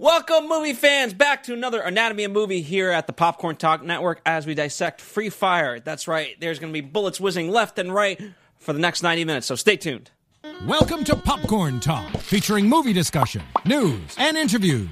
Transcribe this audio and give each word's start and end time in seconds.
Welcome, 0.00 0.48
movie 0.48 0.74
fans, 0.74 1.12
back 1.12 1.42
to 1.42 1.52
another 1.52 1.80
Anatomy 1.80 2.22
of 2.22 2.30
Movie 2.30 2.60
here 2.60 2.92
at 2.92 3.08
the 3.08 3.12
Popcorn 3.12 3.56
Talk 3.56 3.82
Network 3.82 4.20
as 4.24 4.46
we 4.46 4.54
dissect 4.54 5.00
Free 5.00 5.28
Fire. 5.28 5.80
That's 5.80 6.06
right, 6.06 6.36
there's 6.38 6.60
going 6.60 6.72
to 6.72 6.82
be 6.82 6.86
bullets 6.88 7.18
whizzing 7.18 7.50
left 7.50 7.80
and 7.80 7.92
right 7.92 8.22
for 8.58 8.72
the 8.72 8.78
next 8.78 9.02
90 9.02 9.24
minutes, 9.24 9.48
so 9.48 9.56
stay 9.56 9.76
tuned. 9.76 10.12
Welcome 10.68 11.02
to 11.02 11.16
Popcorn 11.16 11.80
Talk, 11.80 12.16
featuring 12.18 12.68
movie 12.68 12.92
discussion, 12.92 13.42
news, 13.64 14.14
and 14.18 14.36
interviews. 14.36 14.88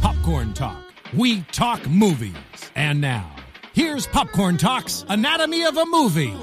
Popcorn 0.00 0.54
Talk, 0.54 0.92
we 1.12 1.40
talk 1.50 1.84
movies. 1.88 2.36
And 2.76 3.00
now, 3.00 3.28
here's 3.72 4.06
Popcorn 4.06 4.58
Talk's 4.58 5.04
Anatomy 5.08 5.64
of 5.64 5.76
a 5.76 5.86
Movie. 5.86 6.36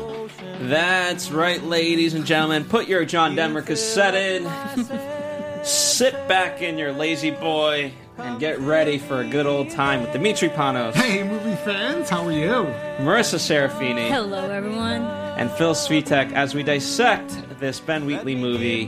That's 0.60 1.32
right, 1.32 1.64
ladies 1.64 2.16
and 2.16 2.26
gentlemen. 2.26 2.66
Put 2.66 2.90
your 2.90 3.06
John 3.06 3.34
Denver 3.36 3.62
cassette 3.62 4.14
in. 4.14 5.14
Sit 5.64 6.28
back 6.28 6.62
in 6.62 6.78
your 6.78 6.92
lazy 6.92 7.32
boy 7.32 7.94
and 8.18 8.40
get 8.40 8.60
ready 8.60 8.98
for 8.98 9.22
a 9.22 9.28
good 9.28 9.46
old 9.46 9.70
time 9.70 10.02
with 10.02 10.12
Dimitri 10.12 10.50
Panos, 10.50 10.94
Hey, 10.94 11.24
movie 11.24 11.56
fans, 11.56 12.10
how 12.10 12.26
are 12.26 12.32
you? 12.32 12.66
Marissa 13.00 13.40
Serafini, 13.40 14.10
Hello, 14.10 14.50
everyone. 14.52 15.04
and 15.38 15.50
Phil 15.52 15.74
Svitek 15.74 16.34
as 16.34 16.54
we 16.54 16.64
dissect 16.64 17.34
this 17.60 17.80
Ben 17.80 18.06
Wheatley 18.06 18.36
movie. 18.36 18.88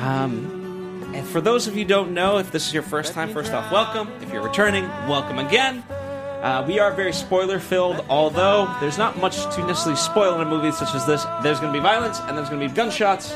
Um, 0.00 1.12
and 1.14 1.26
for 1.26 1.40
those 1.40 1.66
of 1.66 1.74
you 1.76 1.82
who 1.82 1.88
don't 1.88 2.14
know, 2.14 2.38
if 2.38 2.52
this 2.52 2.68
is 2.68 2.72
your 2.72 2.84
first 2.84 3.12
time, 3.12 3.32
first 3.32 3.52
off, 3.52 3.70
welcome. 3.72 4.08
If 4.22 4.32
you're 4.32 4.42
returning, 4.46 4.84
welcome 5.08 5.38
again. 5.40 5.82
Uh, 5.90 6.64
we 6.66 6.78
are 6.78 6.92
very 6.92 7.12
spoiler 7.12 7.58
filled, 7.58 8.04
although 8.08 8.72
there's 8.80 8.98
not 8.98 9.18
much 9.18 9.36
to 9.56 9.66
necessarily 9.66 9.96
spoil 9.96 10.36
in 10.40 10.46
a 10.46 10.48
movie 10.50 10.70
such 10.70 10.94
as 10.94 11.04
this. 11.06 11.24
There's 11.42 11.58
going 11.58 11.72
to 11.72 11.78
be 11.78 11.82
violence 11.82 12.20
and 12.20 12.38
there's 12.38 12.48
going 12.48 12.60
to 12.62 12.68
be 12.68 12.74
gunshots, 12.74 13.32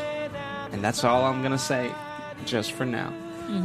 and 0.71 0.83
that's 0.85 1.03
all 1.03 1.25
I'm 1.25 1.41
going 1.41 1.53
to 1.53 1.59
say 1.59 1.91
just 2.47 2.73
for 2.73 2.85
now. 2.85 3.13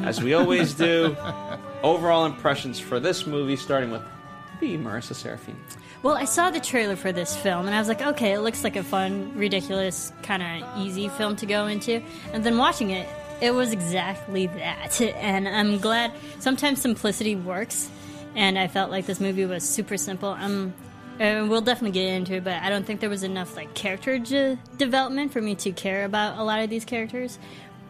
As 0.04 0.22
we 0.22 0.34
always 0.34 0.74
do, 0.74 1.16
overall 1.84 2.26
impressions 2.26 2.80
for 2.80 3.00
this 3.00 3.28
movie, 3.28 3.56
starting 3.56 3.92
with 3.92 4.02
the 4.60 4.78
Marissa 4.78 5.14
Serafini. 5.14 5.56
Well, 6.02 6.16
I 6.16 6.26
saw 6.26 6.50
the 6.50 6.60
trailer 6.60 6.96
for 6.96 7.12
this 7.12 7.36
film, 7.36 7.68
and 7.68 7.76
I 7.76 7.80
was 7.80 7.88
like, 7.88 8.02
okay, 8.02 8.34
it 8.34 8.40
looks 8.40 8.64
like 8.64 8.76
a 8.76 8.84
fun, 8.84 9.36
ridiculous, 9.36 10.12
kind 10.24 10.42
of 10.64 10.80
easy 10.80 11.10
film 11.10 11.36
to 11.38 11.46
go 11.46 11.68
into. 11.68 12.02
And 12.34 12.44
then 12.44 12.58
watching 12.58 12.92
it, 12.92 13.08
it 13.42 13.52
was 13.52 13.72
exactly 13.74 14.48
that. 14.48 15.00
And 15.16 15.48
I'm 15.48 15.78
glad 15.80 16.14
sometimes 16.40 16.82
simplicity 16.82 17.36
works, 17.36 17.90
and 18.36 18.58
I 18.58 18.68
felt 18.68 18.92
like 18.92 19.06
this 19.06 19.20
movie 19.20 19.46
was 19.46 19.68
super 19.68 19.98
simple. 19.98 20.30
Um, 20.30 20.74
uh, 21.20 21.48
we'll 21.48 21.62
definitely 21.62 21.92
get 22.00 22.14
into 22.14 22.36
it, 22.36 22.44
but 22.44 22.62
I 22.62 22.70
don't 22.70 22.86
think 22.86 23.00
there 23.00 23.10
was 23.10 23.24
enough 23.24 23.56
like 23.56 23.74
character 23.74 24.20
j- 24.20 24.58
development 24.78 25.32
for 25.32 25.42
me 25.42 25.56
to 25.56 25.72
care 25.72 26.04
about 26.04 26.38
a 26.38 26.44
lot 26.44 26.60
of 26.62 26.70
these 26.70 26.84
characters. 26.84 27.40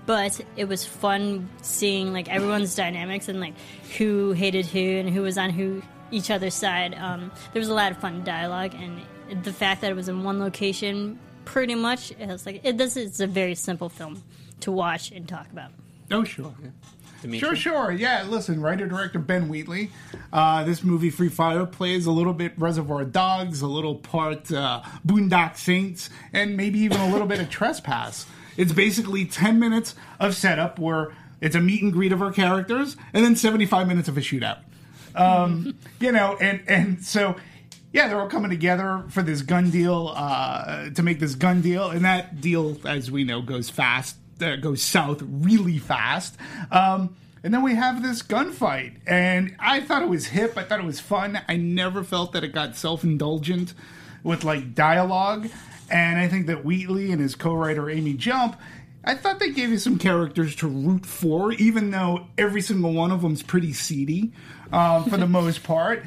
But 0.05 0.39
it 0.55 0.67
was 0.67 0.85
fun 0.85 1.49
seeing 1.61 2.13
like 2.13 2.29
everyone's 2.29 2.75
dynamics 2.75 3.27
and 3.27 3.39
like 3.39 3.55
who 3.97 4.33
hated 4.33 4.65
who 4.65 4.79
and 4.79 5.09
who 5.09 5.23
was 5.23 5.37
on 5.37 5.49
who 5.49 5.81
each 6.11 6.29
other's 6.29 6.53
side. 6.53 6.93
Um, 6.95 7.31
there 7.53 7.59
was 7.59 7.69
a 7.69 7.73
lot 7.73 7.91
of 7.91 7.97
fun 7.97 8.23
dialogue, 8.23 8.73
and 8.75 9.43
the 9.43 9.53
fact 9.53 9.81
that 9.81 9.91
it 9.91 9.95
was 9.95 10.07
in 10.07 10.23
one 10.23 10.39
location, 10.39 11.19
pretty 11.45 11.75
much, 11.75 12.11
it 12.11 12.27
was 12.27 12.45
like 12.45 12.61
it, 12.63 12.77
this 12.77 12.95
is 12.97 13.19
a 13.19 13.27
very 13.27 13.55
simple 13.55 13.89
film 13.89 14.21
to 14.61 14.71
watch 14.71 15.11
and 15.11 15.27
talk 15.27 15.51
about. 15.51 15.71
Oh, 16.11 16.23
sure. 16.23 16.53
Dimitri. 17.21 17.39
Sure, 17.39 17.55
sure. 17.55 17.91
Yeah, 17.91 18.25
listen, 18.27 18.61
writer 18.61 18.87
director 18.87 19.17
Ben 19.19 19.47
Wheatley. 19.49 19.89
Uh, 20.31 20.63
this 20.63 20.83
movie, 20.83 21.09
Free 21.09 21.29
Fire, 21.29 21.65
plays 21.65 22.05
a 22.05 22.11
little 22.11 22.33
bit 22.33 22.53
Reservoir 22.57 23.03
Dogs, 23.05 23.61
a 23.61 23.67
little 23.67 23.95
part 23.95 24.51
uh, 24.51 24.81
Boondock 25.05 25.57
Saints, 25.57 26.09
and 26.33 26.55
maybe 26.55 26.79
even 26.79 26.99
a 26.99 27.09
little 27.09 27.27
bit 27.27 27.39
of 27.39 27.49
Trespass. 27.49 28.27
It's 28.57 28.73
basically 28.73 29.25
10 29.25 29.59
minutes 29.59 29.95
of 30.19 30.35
setup 30.35 30.79
where 30.79 31.13
it's 31.41 31.55
a 31.55 31.61
meet 31.61 31.83
and 31.83 31.91
greet 31.91 32.11
of 32.11 32.21
our 32.21 32.31
characters, 32.31 32.95
and 33.13 33.25
then 33.25 33.35
75 33.35 33.87
minutes 33.87 34.07
of 34.07 34.17
a 34.17 34.21
shootout. 34.21 34.59
Um, 35.15 35.75
you 35.99 36.11
know, 36.11 36.37
and, 36.39 36.61
and 36.67 37.03
so 37.03 37.35
yeah, 37.95 38.09
they're 38.09 38.19
all 38.19 38.27
coming 38.27 38.49
together 38.49 39.05
for 39.07 39.21
this 39.21 39.41
gun 39.41 39.69
deal 39.69 40.11
uh, 40.17 40.89
to 40.89 41.01
make 41.01 41.21
this 41.21 41.33
gun 41.33 41.61
deal, 41.61 41.89
and 41.89 42.03
that 42.03 42.41
deal, 42.41 42.77
as 42.85 43.09
we 43.09 43.23
know, 43.23 43.41
goes 43.41 43.69
fast, 43.69 44.17
uh, 44.41 44.57
goes 44.57 44.81
south 44.81 45.21
really 45.21 45.77
fast. 45.77 46.35
Um, 46.71 47.15
and 47.41 47.53
then 47.53 47.63
we 47.63 47.75
have 47.75 48.03
this 48.03 48.21
gunfight, 48.21 48.95
and 49.07 49.55
I 49.59 49.79
thought 49.79 50.01
it 50.01 50.09
was 50.09 50.27
hip. 50.27 50.57
I 50.57 50.63
thought 50.63 50.79
it 50.79 50.85
was 50.85 50.99
fun. 50.99 51.39
I 51.47 51.55
never 51.55 52.03
felt 52.03 52.33
that 52.33 52.43
it 52.43 52.51
got 52.51 52.75
self 52.75 53.05
indulgent 53.05 53.73
with 54.25 54.43
like 54.43 54.73
dialogue, 54.73 55.47
and 55.89 56.19
I 56.19 56.27
think 56.27 56.47
that 56.47 56.65
Wheatley 56.65 57.11
and 57.11 57.21
his 57.21 57.35
co-writer 57.35 57.89
Amy 57.89 58.15
Jump. 58.15 58.59
I 59.07 59.13
thought 59.13 59.37
they 59.39 59.51
gave 59.51 59.69
you 59.69 59.77
some 59.77 59.99
characters 59.99 60.55
to 60.57 60.67
root 60.67 61.05
for, 61.05 61.53
even 61.53 61.91
though 61.91 62.25
every 62.39 62.61
single 62.61 62.91
one 62.91 63.11
of 63.11 63.21
them's 63.21 63.43
pretty 63.43 63.71
seedy 63.71 64.31
um, 64.73 65.05
for 65.05 65.17
the 65.17 65.27
most 65.39 65.63
part. 65.63 66.03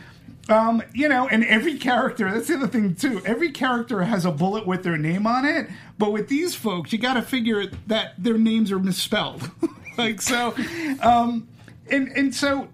Um, 0.49 0.83
you 0.95 1.09
know, 1.09 1.29
and 1.29 1.45
every 1.45 1.79
character, 1.79 2.29
that's 2.29 2.49
the 2.49 2.55
other 2.55 2.67
thing 2.67 2.97
too. 2.97 3.23
Every 3.25 3.53
character 3.53 4.03
has 4.03 4.25
a 4.25 4.33
bullet 4.33 4.67
with 4.67 4.83
their 4.83 4.97
name 4.97 5.27
on 5.27 5.45
it, 5.45 5.69
but 5.97 6.11
with 6.11 6.29
these 6.29 6.57
folks, 6.57 6.93
you 6.93 6.99
got 6.99 7.15
to 7.15 7.23
figure 7.23 7.67
that 7.87 8.15
their 8.19 8.39
names 8.39 8.73
are 8.73 8.81
misspelled. 8.81 9.49
like 9.99 10.21
so, 10.21 10.57
um, 11.03 11.47
and 11.89 12.09
and 12.09 12.35
so 12.35 12.69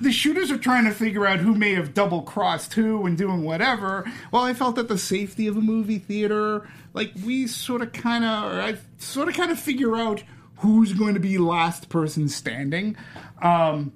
the 0.00 0.12
shooters 0.12 0.50
are 0.50 0.58
trying 0.58 0.84
to 0.84 0.92
figure 0.92 1.26
out 1.26 1.40
who 1.40 1.54
may 1.54 1.74
have 1.74 1.94
double 1.94 2.22
crossed 2.22 2.74
who 2.74 3.06
and 3.06 3.16
doing 3.16 3.42
whatever. 3.42 4.10
Well, 4.32 4.42
I 4.42 4.54
felt 4.54 4.76
that 4.76 4.88
the 4.88 4.98
safety 4.98 5.46
of 5.46 5.56
a 5.56 5.60
movie 5.60 5.98
theater, 5.98 6.68
like 6.94 7.12
we 7.24 7.46
sort 7.46 7.82
of 7.82 7.92
kind 7.92 8.24
of, 8.24 8.52
or 8.52 8.60
I 8.60 8.76
sort 8.98 9.28
of 9.28 9.34
kind 9.34 9.50
of 9.50 9.58
figure 9.58 9.96
out 9.96 10.22
who's 10.56 10.92
going 10.92 11.14
to 11.14 11.20
be 11.20 11.38
last 11.38 11.88
person 11.88 12.28
standing. 12.28 12.96
Um, 13.40 13.92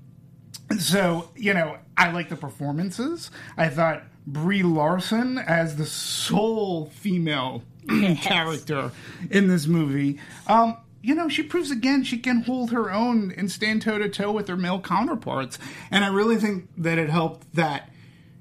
so 0.78 1.30
you 1.36 1.54
know 1.54 1.78
i 1.96 2.10
like 2.12 2.28
the 2.28 2.36
performances 2.36 3.30
i 3.56 3.68
thought 3.68 4.02
brie 4.26 4.62
larson 4.62 5.38
as 5.38 5.76
the 5.76 5.86
sole 5.86 6.86
female 6.86 7.62
character 8.16 8.90
in 9.30 9.48
this 9.48 9.66
movie 9.66 10.18
um 10.46 10.76
you 11.02 11.14
know 11.14 11.28
she 11.28 11.42
proves 11.42 11.70
again 11.70 12.02
she 12.02 12.18
can 12.18 12.42
hold 12.42 12.70
her 12.70 12.90
own 12.90 13.32
and 13.36 13.50
stand 13.50 13.82
toe 13.82 13.98
to 13.98 14.08
toe 14.08 14.32
with 14.32 14.48
her 14.48 14.56
male 14.56 14.80
counterparts 14.80 15.58
and 15.90 16.04
i 16.04 16.08
really 16.08 16.36
think 16.36 16.68
that 16.76 16.98
it 16.98 17.10
helped 17.10 17.52
that 17.54 17.90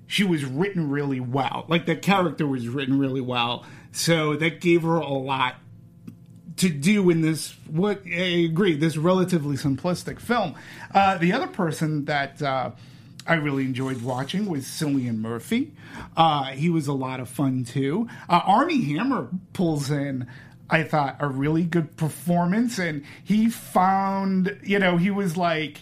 she 0.08 0.24
was 0.24 0.46
written 0.46 0.90
really 0.90 1.20
well 1.20 1.66
like 1.68 1.86
the 1.86 1.96
character 1.96 2.46
was 2.46 2.68
written 2.68 3.00
really 3.00 3.22
well 3.22 3.66
so 3.92 4.36
that 4.36 4.62
gave 4.62 4.84
her 4.84 4.96
a 4.96 5.10
lot 5.10 5.56
to 6.58 6.70
do 6.70 7.10
in 7.10 7.22
this 7.22 7.56
what 7.70 8.02
I 8.06 8.46
agree 8.46 8.76
this 8.76 8.96
relatively 8.96 9.56
simplistic 9.56 10.20
film. 10.20 10.54
Uh, 10.94 11.18
the 11.18 11.34
other 11.34 11.48
person 11.48 12.06
that 12.06 12.40
uh, 12.42 12.72
I 13.26 13.34
really 13.36 13.64
enjoyed 13.64 14.02
watching 14.02 14.46
was 14.46 14.66
Cillian 14.66 15.18
Murphy. 15.18 15.74
Uh, 16.16 16.46
he 16.46 16.70
was 16.70 16.88
a 16.88 16.94
lot 16.94 17.20
of 17.20 17.30
fun 17.30 17.64
too. 17.64 18.08
Uh, 18.30 18.42
Armie 18.46 18.84
Hammer 18.94 19.30
pulls 19.54 19.90
in. 19.90 20.28
I 20.72 20.84
thought 20.84 21.18
a 21.20 21.28
really 21.28 21.64
good 21.64 21.98
performance, 21.98 22.80
and 22.80 23.04
he 23.24 23.50
found 23.50 24.58
you 24.64 24.80
know 24.80 24.98
he 24.98 25.12
was 25.12 25.38
like 25.38 25.82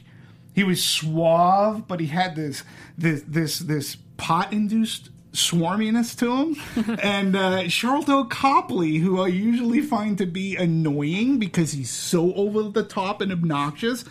he 0.54 0.64
was 0.64 0.84
suave, 0.84 1.88
but 1.88 2.00
he 2.00 2.08
had 2.08 2.36
this 2.36 2.64
this 2.98 3.24
this 3.28 3.60
this 3.60 3.96
pot 4.18 4.52
induced 4.52 5.10
swarminess 5.32 6.18
to 6.18 6.36
him. 6.36 6.98
and 7.04 7.36
uh, 7.36 7.64
Sharlto 7.64 8.30
Copley, 8.30 8.98
who 8.98 9.22
I 9.22 9.28
usually 9.28 9.82
find 9.82 10.18
to 10.18 10.26
be 10.26 10.56
annoying 10.56 11.40
because 11.40 11.72
he's 11.72 11.92
so 11.92 12.34
over 12.34 12.64
the 12.64 12.84
top 12.84 13.22
and 13.22 13.32
obnoxious, 13.32 14.06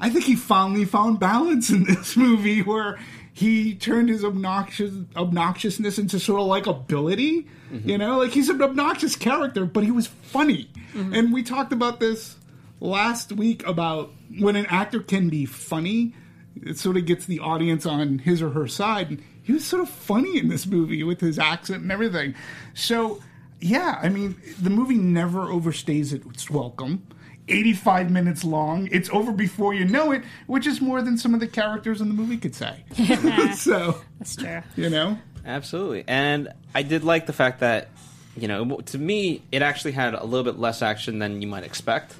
I 0.00 0.10
think 0.10 0.24
he 0.24 0.36
finally 0.36 0.84
found 0.84 1.20
balance 1.20 1.70
in 1.70 1.84
this 1.84 2.16
movie 2.16 2.62
where 2.62 2.98
he 3.32 3.74
turned 3.74 4.08
his 4.08 4.24
obnoxious 4.24 4.92
obnoxiousness 5.16 5.98
into 5.98 6.20
sort 6.20 6.40
of 6.40 6.46
like 6.46 6.66
ability. 6.66 7.48
You 7.70 7.78
mm-hmm. 7.78 7.96
know, 7.96 8.18
like 8.18 8.32
he's 8.32 8.50
an 8.50 8.60
obnoxious 8.60 9.16
character, 9.16 9.64
but 9.64 9.84
he 9.84 9.90
was 9.90 10.06
funny. 10.06 10.68
Mm-hmm. 10.92 11.14
And 11.14 11.32
we 11.32 11.42
talked 11.42 11.72
about 11.72 12.00
this 12.00 12.36
last 12.80 13.32
week 13.32 13.66
about 13.66 14.10
when 14.38 14.56
an 14.56 14.66
actor 14.66 15.00
can 15.00 15.30
be 15.30 15.46
funny, 15.46 16.14
it 16.60 16.78
sort 16.78 16.98
of 16.98 17.06
gets 17.06 17.24
the 17.24 17.40
audience 17.40 17.86
on 17.86 18.18
his 18.18 18.42
or 18.42 18.50
her 18.50 18.68
side. 18.68 19.10
And 19.10 19.22
he 19.42 19.52
was 19.52 19.64
sort 19.64 19.82
of 19.82 19.88
funny 19.88 20.38
in 20.38 20.48
this 20.48 20.66
movie 20.66 21.02
with 21.02 21.20
his 21.20 21.38
accent 21.38 21.82
and 21.82 21.90
everything. 21.90 22.34
So, 22.74 23.22
yeah, 23.60 23.98
I 24.02 24.10
mean, 24.10 24.36
the 24.60 24.70
movie 24.70 24.96
never 24.96 25.46
overstays 25.46 26.12
its 26.12 26.50
welcome. 26.50 27.06
85 27.48 28.10
minutes 28.10 28.44
long. 28.44 28.88
It's 28.92 29.10
over 29.10 29.32
before 29.32 29.74
you 29.74 29.84
know 29.84 30.12
it, 30.12 30.22
which 30.46 30.66
is 30.66 30.80
more 30.80 31.02
than 31.02 31.18
some 31.18 31.34
of 31.34 31.40
the 31.40 31.46
characters 31.46 32.00
in 32.00 32.08
the 32.08 32.14
movie 32.14 32.36
could 32.36 32.54
say. 32.54 32.84
so, 33.54 34.00
That's 34.18 34.36
true. 34.36 34.62
you 34.76 34.90
know? 34.90 35.18
Absolutely. 35.44 36.04
And 36.06 36.48
I 36.74 36.82
did 36.82 37.04
like 37.04 37.26
the 37.26 37.32
fact 37.32 37.60
that, 37.60 37.88
you 38.36 38.48
know, 38.48 38.76
to 38.76 38.98
me, 38.98 39.42
it 39.50 39.62
actually 39.62 39.92
had 39.92 40.14
a 40.14 40.24
little 40.24 40.44
bit 40.44 40.58
less 40.58 40.82
action 40.82 41.18
than 41.18 41.42
you 41.42 41.48
might 41.48 41.64
expect. 41.64 42.14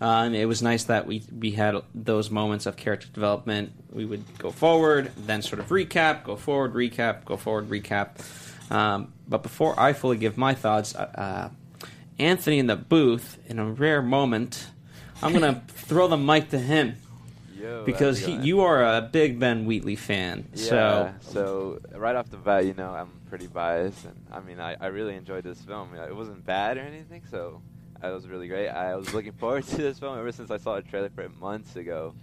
Uh, 0.00 0.22
and 0.24 0.34
it 0.34 0.46
was 0.46 0.62
nice 0.62 0.84
that 0.84 1.06
we, 1.06 1.22
we 1.36 1.50
had 1.50 1.74
those 1.94 2.30
moments 2.30 2.64
of 2.64 2.76
character 2.76 3.08
development. 3.08 3.72
We 3.92 4.06
would 4.06 4.24
go 4.38 4.50
forward, 4.50 5.12
then 5.16 5.42
sort 5.42 5.60
of 5.60 5.68
recap, 5.68 6.24
go 6.24 6.36
forward, 6.36 6.72
recap, 6.72 7.26
go 7.26 7.36
forward, 7.36 7.68
recap. 7.68 8.18
Um, 8.72 9.12
but 9.28 9.42
before 9.42 9.78
I 9.78 9.92
fully 9.92 10.16
give 10.16 10.38
my 10.38 10.54
thoughts, 10.54 10.94
uh, 10.94 11.50
Anthony 12.20 12.58
in 12.58 12.66
the 12.66 12.76
booth, 12.76 13.38
in 13.46 13.58
a 13.58 13.64
rare 13.64 14.02
moment, 14.02 14.68
I'm 15.22 15.32
going 15.32 15.54
to 15.54 15.60
throw 15.72 16.06
the 16.06 16.16
mic 16.16 16.50
to 16.50 16.58
him. 16.58 16.96
Yo, 17.58 17.84
because 17.84 18.18
he, 18.20 18.36
you 18.36 18.60
are 18.60 18.82
a 18.82 19.02
big 19.02 19.38
Ben 19.38 19.66
Wheatley 19.66 19.96
fan. 19.96 20.48
Yeah, 20.54 20.58
So 20.64 21.14
so 21.20 21.80
right 21.94 22.16
off 22.16 22.30
the 22.30 22.38
bat, 22.38 22.64
you 22.64 22.72
know, 22.74 22.90
I'm 22.90 23.10
pretty 23.28 23.48
biased, 23.48 24.04
and 24.06 24.16
I 24.32 24.40
mean, 24.40 24.60
I, 24.60 24.76
I 24.80 24.86
really 24.86 25.14
enjoyed 25.14 25.44
this 25.44 25.60
film. 25.60 25.94
It 25.94 26.14
wasn't 26.16 26.44
bad 26.46 26.78
or 26.78 26.80
anything, 26.80 27.22
so 27.30 27.60
it 28.02 28.08
was 28.08 28.26
really 28.28 28.48
great. 28.48 28.68
I 28.68 28.96
was 28.96 29.12
looking 29.12 29.32
forward 29.32 29.64
to 29.68 29.76
this 29.76 29.98
film 29.98 30.18
ever 30.18 30.32
since 30.32 30.50
I 30.50 30.56
saw 30.56 30.76
a 30.76 30.82
trailer 30.82 31.10
for 31.10 31.20
it 31.22 31.36
months 31.38 31.76
ago, 31.76 32.14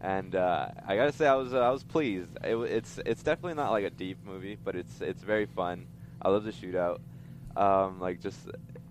and 0.00 0.34
uh, 0.34 0.68
I 0.86 0.96
gotta 0.96 1.12
say, 1.12 1.28
I 1.28 1.34
was 1.34 1.54
uh, 1.54 1.60
I 1.60 1.70
was 1.70 1.84
pleased. 1.84 2.36
It, 2.42 2.56
it's 2.56 2.98
it's 3.06 3.22
definitely 3.22 3.54
not 3.54 3.70
like 3.70 3.84
a 3.84 3.90
deep 3.90 4.18
movie, 4.26 4.58
but 4.62 4.74
it's 4.74 5.00
it's 5.00 5.22
very 5.22 5.46
fun. 5.46 5.86
I 6.20 6.30
love 6.30 6.42
the 6.42 6.52
shootout, 6.52 6.98
um, 7.56 8.00
like 8.00 8.20
just 8.20 8.40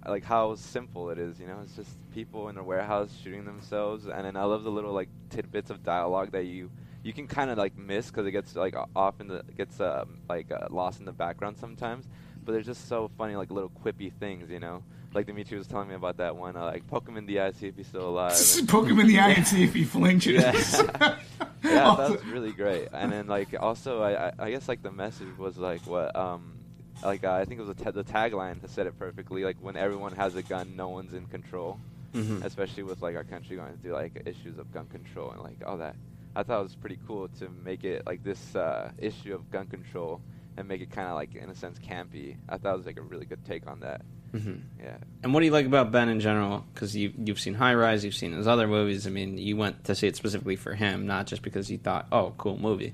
like 0.07 0.23
how 0.23 0.55
simple 0.55 1.09
it 1.09 1.17
is. 1.17 1.39
You 1.39 1.47
know, 1.47 1.59
it's 1.63 1.75
just 1.75 1.97
people 2.11 2.49
in 2.49 2.57
a 2.57 2.63
warehouse 2.63 3.09
shooting 3.23 3.45
themselves, 3.45 4.05
and 4.05 4.25
then 4.25 4.35
I 4.35 4.43
love 4.43 4.63
the 4.63 4.71
little 4.71 4.93
like 4.93 5.09
tidbits 5.29 5.69
of 5.69 5.83
dialogue 5.83 6.31
that 6.31 6.45
you 6.45 6.69
you 7.03 7.13
can 7.13 7.27
kind 7.27 7.49
of 7.49 7.57
like 7.57 7.77
miss 7.77 8.07
because 8.07 8.25
it 8.25 8.31
gets 8.31 8.55
like 8.55 8.75
o- 8.75 8.89
off 8.95 9.21
in 9.21 9.27
the 9.27 9.43
gets 9.57 9.79
um, 9.79 10.19
like 10.27 10.51
uh, 10.51 10.67
lost 10.69 10.99
in 10.99 11.05
the 11.05 11.11
background 11.11 11.57
sometimes. 11.57 12.07
But 12.43 12.53
they're 12.53 12.61
just 12.61 12.87
so 12.87 13.09
funny, 13.17 13.35
like 13.35 13.51
little 13.51 13.69
quippy 13.69 14.11
things, 14.13 14.49
you 14.49 14.59
know. 14.59 14.83
Like 15.13 15.25
Dimitri 15.25 15.57
was 15.57 15.67
telling 15.67 15.89
me 15.89 15.95
about 15.95 16.17
that 16.17 16.35
one, 16.35 16.55
uh, 16.55 16.65
like 16.65 16.85
poke 16.87 17.07
him 17.07 17.17
in 17.17 17.25
the 17.25 17.39
eye, 17.39 17.51
see 17.51 17.67
if 17.67 17.75
he's 17.75 17.87
still 17.87 18.09
alive. 18.09 18.37
Poke 18.67 18.87
him 18.87 18.99
in 18.99 19.07
the 19.07 19.19
eye 19.19 19.31
and 19.31 19.47
see 19.47 19.63
if 19.63 19.73
he 19.73 19.83
flinches. 19.83 20.41
yeah, 20.43 20.53
yeah, 21.63 21.95
that 21.97 22.11
was 22.11 22.25
really 22.25 22.51
great. 22.51 22.89
And 22.93 23.11
then 23.11 23.25
like 23.27 23.55
also, 23.59 24.01
I, 24.03 24.27
I 24.27 24.31
I 24.37 24.51
guess 24.51 24.67
like 24.67 24.83
the 24.83 24.91
message 24.91 25.35
was 25.37 25.57
like 25.57 25.81
what 25.87 26.15
um 26.15 26.58
like 27.03 27.23
uh, 27.23 27.33
I 27.33 27.45
think 27.45 27.59
it 27.59 27.65
was 27.65 27.69
a 27.69 27.91
the 27.91 28.03
tagline 28.03 28.61
that 28.61 28.69
said 28.71 28.87
it 28.87 28.97
perfectly. 28.99 29.43
Like 29.43 29.57
when 29.61 29.75
everyone 29.77 30.13
has 30.13 30.35
a 30.35 30.41
gun, 30.43 30.75
no 30.75 30.89
one's 30.89 31.13
in 31.13 31.25
control. 31.27 31.79
Mhm. 32.13 32.43
Especially 32.43 32.81
with 32.83 33.01
like 33.03 33.15
our 33.15 33.23
country 33.23 33.55
going 33.55 33.77
through 33.77 33.93
like 33.93 34.23
issues 34.25 34.57
of 34.57 34.71
gun 34.73 34.87
control 34.87 35.29
and 35.31 35.41
like 35.41 35.57
all 35.65 35.77
that. 35.77 35.95
I 36.35 36.43
thought 36.43 36.59
it 36.61 36.63
was 36.63 36.75
pretty 36.75 36.97
cool 37.07 37.27
to 37.39 37.49
make 37.63 37.83
it 37.83 38.05
like 38.07 38.23
this 38.23 38.55
uh, 38.55 38.91
issue 38.97 39.35
of 39.35 39.51
gun 39.51 39.67
control 39.67 40.21
and 40.57 40.67
make 40.67 40.81
it 40.81 40.89
kind 40.91 41.07
of 41.07 41.15
like 41.15 41.35
in 41.35 41.49
a 41.49 41.55
sense 41.55 41.77
campy. 41.79 42.37
I 42.47 42.57
thought 42.57 42.73
it 42.73 42.77
was 42.77 42.85
like 42.87 42.97
a 42.97 43.01
really 43.03 43.25
good 43.25 43.45
take 43.45 43.67
on 43.67 43.81
that. 43.81 44.01
Mhm. 44.33 44.61
Yeah. 44.79 44.97
And 45.23 45.33
what 45.33 45.39
do 45.41 45.45
you 45.47 45.51
like 45.51 45.65
about 45.67 45.91
Ben 45.91 46.09
in 46.09 46.19
general? 46.19 46.65
Because 46.73 46.95
you 46.95 47.13
you've 47.17 47.39
seen 47.39 47.53
High 47.53 47.75
Rise, 47.75 48.03
you've 48.03 48.15
seen 48.15 48.33
his 48.33 48.47
other 48.47 48.67
movies. 48.67 49.05
I 49.05 49.11
mean, 49.11 49.37
you 49.37 49.55
went 49.57 49.83
to 49.85 49.93
see 49.95 50.07
it 50.07 50.15
specifically 50.15 50.55
for 50.55 50.73
him, 50.75 51.05
not 51.07 51.27
just 51.27 51.41
because 51.43 51.69
you 51.69 51.77
thought, 51.77 52.07
"Oh, 52.11 52.33
cool 52.37 52.57
movie." 52.57 52.93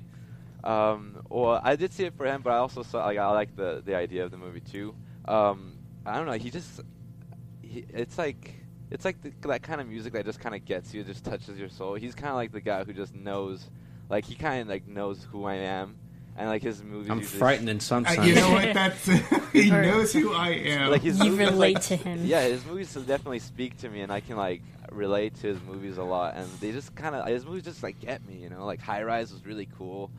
Um, 0.66 1.22
well, 1.28 1.60
I 1.62 1.76
did 1.76 1.92
see 1.92 2.04
it 2.04 2.14
for 2.16 2.26
him, 2.26 2.42
but 2.42 2.52
I 2.52 2.56
also 2.58 2.82
saw 2.82 3.04
like 3.04 3.18
I 3.18 3.30
like 3.30 3.54
the 3.56 3.82
the 3.84 3.94
idea 3.94 4.24
of 4.24 4.30
the 4.30 4.36
movie 4.38 4.60
too. 4.60 4.94
Um, 5.26 5.74
I 6.04 6.16
don't 6.16 6.26
know. 6.26 6.32
He 6.32 6.50
just, 6.50 6.80
he, 7.62 7.84
it's 7.92 8.18
like 8.18 8.54
it's 8.90 9.04
like 9.04 9.20
the, 9.22 9.32
that 9.48 9.62
kind 9.62 9.80
of 9.80 9.88
music 9.88 10.12
that 10.14 10.24
just 10.24 10.40
kind 10.40 10.54
of 10.54 10.64
gets 10.64 10.92
you, 10.94 11.02
just 11.04 11.24
touches 11.24 11.58
your 11.58 11.68
soul. 11.68 11.94
He's 11.94 12.14
kind 12.14 12.30
of 12.30 12.36
like 12.36 12.52
the 12.52 12.60
guy 12.60 12.84
who 12.84 12.92
just 12.92 13.14
knows, 13.14 13.68
like 14.08 14.24
he 14.24 14.34
kind 14.34 14.62
of 14.62 14.68
like 14.68 14.86
knows 14.88 15.26
who 15.30 15.44
I 15.44 15.54
am, 15.54 15.96
and 16.36 16.48
like 16.48 16.62
his 16.62 16.82
movies. 16.82 17.10
I'm 17.10 17.20
frightened 17.22 17.68
in 17.68 17.80
some 17.80 18.04
Uh, 18.04 18.10
sense. 18.10 18.26
you 18.26 18.34
know 18.34 18.50
what? 18.50 18.72
That's 18.74 19.06
he 19.52 19.70
knows 19.70 20.12
who 20.12 20.32
I 20.34 20.50
am. 20.50 20.90
Like 20.90 21.02
his 21.02 21.18
You 21.18 21.30
movies, 21.30 21.48
relate 21.50 21.74
like- 21.74 21.82
to 21.84 21.96
him. 21.96 22.24
Yeah, 22.26 22.42
his 22.42 22.64
movies 22.66 22.92
definitely 22.94 23.38
speak 23.40 23.76
to 23.78 23.88
me, 23.88 24.00
and 24.00 24.10
I 24.12 24.20
can 24.20 24.36
like 24.36 24.62
relate 24.92 25.34
to 25.36 25.48
his 25.48 25.60
movies 25.62 25.96
a 25.98 26.04
lot. 26.04 26.34
And 26.36 26.48
they 26.60 26.72
just 26.72 26.94
kind 26.94 27.14
of 27.14 27.26
his 27.26 27.44
movies 27.46 27.62
just 27.64 27.82
like 27.82 27.98
get 28.00 28.26
me, 28.26 28.34
you 28.36 28.48
know. 28.50 28.64
Like 28.66 28.80
High 28.80 29.02
Rise 29.02 29.32
was 29.32 29.44
really 29.44 29.68
cool, 29.78 30.10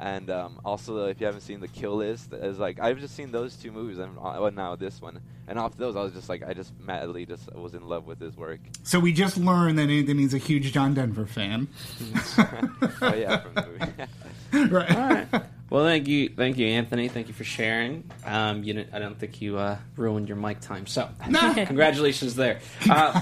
and 0.00 0.30
um, 0.30 0.60
also 0.64 1.06
if 1.06 1.20
you 1.20 1.26
haven't 1.26 1.42
seen 1.42 1.60
The 1.60 1.68
Kill 1.68 1.96
List, 1.96 2.32
is 2.32 2.58
like 2.58 2.80
I've 2.80 2.98
just 2.98 3.14
seen 3.14 3.30
those 3.30 3.54
two 3.54 3.70
movies, 3.70 3.98
and 3.98 4.16
uh, 4.18 4.38
well, 4.40 4.50
now 4.50 4.74
this 4.74 5.00
one. 5.00 5.20
And 5.46 5.58
off 5.58 5.76
those, 5.76 5.96
I 5.96 6.02
was 6.02 6.12
just 6.12 6.28
like 6.28 6.42
I 6.46 6.54
just 6.54 6.72
madly 6.80 7.26
just 7.26 7.52
was 7.54 7.74
in 7.74 7.86
love 7.86 8.06
with 8.06 8.20
his 8.20 8.36
work. 8.36 8.60
so 8.82 8.98
we 8.98 9.12
just 9.12 9.36
learned 9.36 9.78
that 9.78 9.90
Anthony's 9.90 10.32
a 10.32 10.38
huge 10.38 10.72
John 10.72 10.94
Denver 10.94 11.26
fan. 11.26 11.68
oh 13.02 13.14
yeah, 13.14 13.38
from 13.38 13.54
the 13.54 14.08
movie. 14.52 14.68
right. 14.74 14.96
All 14.96 15.08
right. 15.08 15.44
Well, 15.70 15.84
thank 15.84 16.08
you, 16.08 16.30
thank 16.30 16.58
you, 16.58 16.66
Anthony. 16.66 17.08
Thank 17.08 17.28
you 17.28 17.34
for 17.34 17.44
sharing. 17.44 18.10
Um, 18.24 18.64
you 18.64 18.74
didn't, 18.74 18.92
I 18.92 18.98
don't 18.98 19.16
think 19.16 19.40
you 19.40 19.56
uh, 19.56 19.78
ruined 19.96 20.28
your 20.28 20.36
mic 20.36 20.60
time, 20.60 20.86
so 20.86 21.08
congratulations 21.22 22.34
there. 22.34 22.58
Uh, 22.88 23.20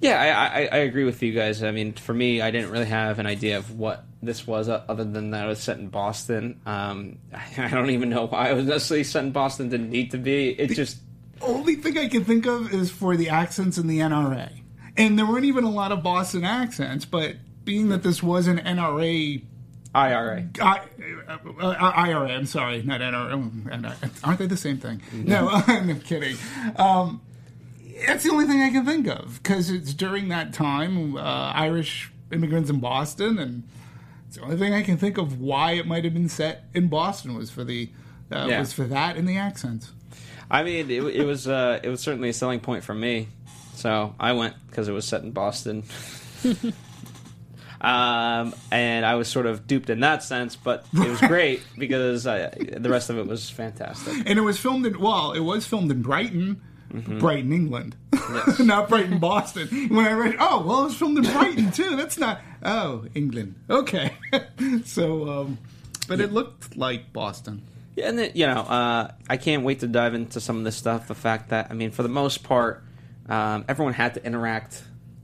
yeah, 0.00 0.18
I, 0.18 0.62
I, 0.62 0.68
I 0.72 0.76
agree 0.78 1.04
with 1.04 1.22
you 1.22 1.32
guys. 1.32 1.62
I 1.62 1.72
mean, 1.72 1.92
for 1.92 2.14
me, 2.14 2.40
I 2.40 2.50
didn't 2.50 2.70
really 2.70 2.86
have 2.86 3.18
an 3.18 3.26
idea 3.26 3.58
of 3.58 3.78
what 3.78 4.04
this 4.22 4.46
was, 4.46 4.68
uh, 4.68 4.84
other 4.88 5.04
than 5.04 5.30
that 5.30 5.44
it 5.44 5.48
was 5.48 5.60
set 5.60 5.78
in 5.78 5.88
Boston. 5.88 6.60
Um, 6.66 7.18
I 7.58 7.68
don't 7.68 7.90
even 7.90 8.10
know 8.10 8.26
why 8.26 8.50
it 8.50 8.54
was 8.54 8.66
necessarily 8.66 9.04
set 9.04 9.24
in 9.24 9.32
Boston. 9.32 9.68
Didn't 9.68 9.90
need 9.90 10.10
to 10.12 10.18
be. 10.18 10.50
It 10.50 10.74
just 10.74 10.98
Only 11.40 11.76
thing 11.76 11.98
I 11.98 12.08
can 12.08 12.24
think 12.24 12.46
of 12.46 12.72
is 12.72 12.90
for 12.90 13.16
the 13.16 13.28
accents 13.28 13.78
in 13.78 13.86
the 13.86 14.00
NRA, 14.00 14.50
and 14.96 15.18
there 15.18 15.26
weren't 15.26 15.44
even 15.44 15.64
a 15.64 15.70
lot 15.70 15.92
of 15.92 16.02
Boston 16.02 16.44
accents. 16.44 17.04
But 17.04 17.36
being 17.64 17.90
that 17.90 18.02
this 18.02 18.22
was 18.22 18.46
an 18.46 18.58
NRA 18.58 19.42
IRA. 19.94 20.48
I, 20.60 20.80
uh, 21.28 21.38
uh, 21.60 21.74
IRA. 21.78 22.28
I'm 22.30 22.46
sorry, 22.46 22.82
not 22.82 23.00
NRA. 23.00 23.64
NRA. 23.64 24.10
Aren't 24.24 24.38
they 24.38 24.46
the 24.46 24.56
same 24.56 24.78
thing? 24.78 25.02
No, 25.12 25.48
I'm 25.66 26.00
kidding. 26.00 26.36
Um, 26.76 27.22
that's 28.06 28.24
the 28.24 28.30
only 28.30 28.46
thing 28.46 28.62
I 28.62 28.70
can 28.70 28.84
think 28.84 29.06
of 29.06 29.42
because 29.42 29.70
it's 29.70 29.94
during 29.94 30.28
that 30.28 30.52
time, 30.52 31.16
uh, 31.16 31.20
Irish 31.54 32.12
immigrants 32.30 32.70
in 32.70 32.80
Boston, 32.80 33.38
and 33.38 33.68
it's 34.28 34.36
the 34.36 34.42
only 34.44 34.56
thing 34.56 34.72
I 34.74 34.82
can 34.82 34.96
think 34.96 35.18
of 35.18 35.40
why 35.40 35.72
it 35.72 35.86
might 35.86 36.04
have 36.04 36.14
been 36.14 36.28
set 36.28 36.64
in 36.74 36.86
Boston 36.88 37.34
was 37.34 37.50
for 37.50 37.64
the 37.64 37.90
uh, 38.30 38.46
Yeah. 38.48 38.60
was 38.60 38.72
for 38.72 38.84
that 38.84 39.16
and 39.16 39.26
the 39.26 39.36
accents. 39.38 39.90
I 40.50 40.62
mean, 40.62 40.90
it, 40.90 41.02
it 41.02 41.24
was 41.24 41.48
uh, 41.48 41.80
it 41.82 41.88
was 41.88 42.00
certainly 42.00 42.28
a 42.28 42.32
selling 42.32 42.60
point 42.60 42.84
for 42.84 42.94
me, 42.94 43.28
so 43.74 44.14
I 44.20 44.32
went 44.32 44.54
because 44.68 44.86
it 44.88 44.92
was 44.92 45.06
set 45.06 45.22
in 45.22 45.32
Boston. 45.32 45.82
um, 47.80 48.54
and 48.72 49.06
I 49.06 49.14
was 49.14 49.28
sort 49.28 49.46
of 49.46 49.66
duped 49.66 49.90
in 49.90 50.00
that 50.00 50.22
sense, 50.22 50.56
but 50.56 50.84
it 50.94 51.08
was 51.08 51.20
great 51.28 51.62
because 51.76 52.26
uh, 52.26 52.50
the 52.76 52.90
rest 52.90 53.10
of 53.10 53.18
it 53.18 53.26
was 53.26 53.48
fantastic. 53.50 54.14
And 54.26 54.38
it 54.38 54.42
was 54.42 54.58
filmed 54.58 54.86
in 54.86 54.98
well, 55.00 55.32
it 55.32 55.40
was 55.40 55.66
filmed 55.66 55.90
in 55.90 56.02
Brighton. 56.02 56.60
Mm-hmm. 56.92 57.18
Brighton, 57.18 57.52
England, 57.52 57.96
not 58.60 58.88
Brighton, 58.88 59.18
Boston. 59.18 59.88
When 59.88 60.06
I 60.06 60.12
read, 60.12 60.36
oh 60.38 60.64
well, 60.66 60.82
it 60.82 60.84
was 60.84 60.96
filmed 60.96 61.18
in 61.18 61.30
Brighton 61.32 61.70
too. 61.70 61.96
That's 61.96 62.18
not 62.18 62.40
oh 62.62 63.04
England. 63.14 63.56
Okay, 63.68 64.12
so 64.84 65.28
um, 65.28 65.58
but 66.08 66.20
it 66.20 66.32
looked 66.32 66.76
like 66.76 67.12
Boston. 67.12 67.62
Yeah, 67.96 68.08
and 68.08 68.18
then, 68.18 68.30
you 68.34 68.46
know, 68.46 68.60
uh, 68.60 69.10
I 69.28 69.36
can't 69.36 69.64
wait 69.64 69.80
to 69.80 69.88
dive 69.88 70.14
into 70.14 70.40
some 70.40 70.56
of 70.58 70.64
this 70.64 70.76
stuff. 70.76 71.08
The 71.08 71.14
fact 71.14 71.50
that 71.50 71.66
I 71.70 71.74
mean, 71.74 71.90
for 71.90 72.02
the 72.02 72.08
most 72.08 72.42
part, 72.42 72.84
um, 73.28 73.64
everyone 73.68 73.92
had 73.92 74.14
to 74.14 74.24
interact 74.24 74.82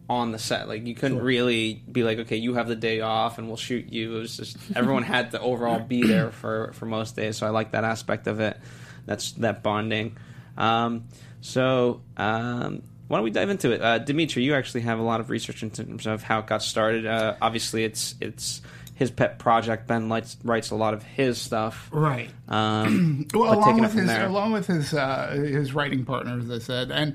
on 0.08 0.32
the 0.32 0.38
set. 0.38 0.68
Like 0.68 0.86
you 0.86 0.94
couldn't 0.94 1.20
really 1.20 1.82
be 1.90 2.02
like, 2.02 2.18
okay, 2.20 2.36
you 2.36 2.54
have 2.54 2.68
the 2.68 2.76
day 2.76 3.00
off, 3.00 3.38
and 3.38 3.48
we'll 3.48 3.56
shoot 3.56 3.92
you. 3.92 4.16
It 4.16 4.20
was 4.20 4.36
just 4.36 4.56
everyone 4.74 5.02
had 5.02 5.30
to 5.32 5.40
overall 5.40 5.80
be 5.80 6.02
there 6.06 6.30
for 6.30 6.72
for 6.74 6.86
most 6.86 7.16
days. 7.16 7.36
So 7.36 7.46
I 7.46 7.50
like 7.50 7.72
that 7.72 7.84
aspect 7.84 8.26
of 8.26 8.40
it. 8.40 8.58
That's 9.06 9.32
that 9.32 9.62
bonding. 9.62 10.16
Um, 10.56 11.04
so 11.44 12.00
um, 12.16 12.82
why 13.06 13.18
don't 13.18 13.24
we 13.24 13.30
dive 13.30 13.50
into 13.50 13.70
it? 13.70 13.82
Uh, 13.82 13.98
Dimitri, 13.98 14.42
you 14.44 14.54
actually 14.54 14.80
have 14.80 14.98
a 14.98 15.02
lot 15.02 15.20
of 15.20 15.28
research 15.28 15.62
in 15.62 15.70
terms 15.70 16.06
of 16.06 16.22
how 16.22 16.38
it 16.38 16.46
got 16.46 16.62
started. 16.62 17.04
Uh, 17.04 17.36
obviously, 17.42 17.84
it's 17.84 18.14
it's 18.18 18.62
his 18.94 19.10
pet 19.10 19.38
project. 19.38 19.86
Ben 19.86 20.08
writes, 20.08 20.38
writes 20.42 20.70
a 20.70 20.74
lot 20.74 20.94
of 20.94 21.02
his 21.02 21.38
stuff. 21.38 21.90
Right. 21.92 22.30
Um, 22.48 23.26
Well, 23.34 23.58
along 23.58 23.82
with 23.82 23.92
his 23.92 24.06
there. 24.06 24.24
along 24.26 24.52
with 24.52 24.66
his 24.68 24.94
uh, 24.94 25.32
his 25.36 25.74
writing 25.74 26.06
partner, 26.06 26.38
as 26.38 26.50
I 26.50 26.60
said, 26.60 26.90
and 26.90 27.14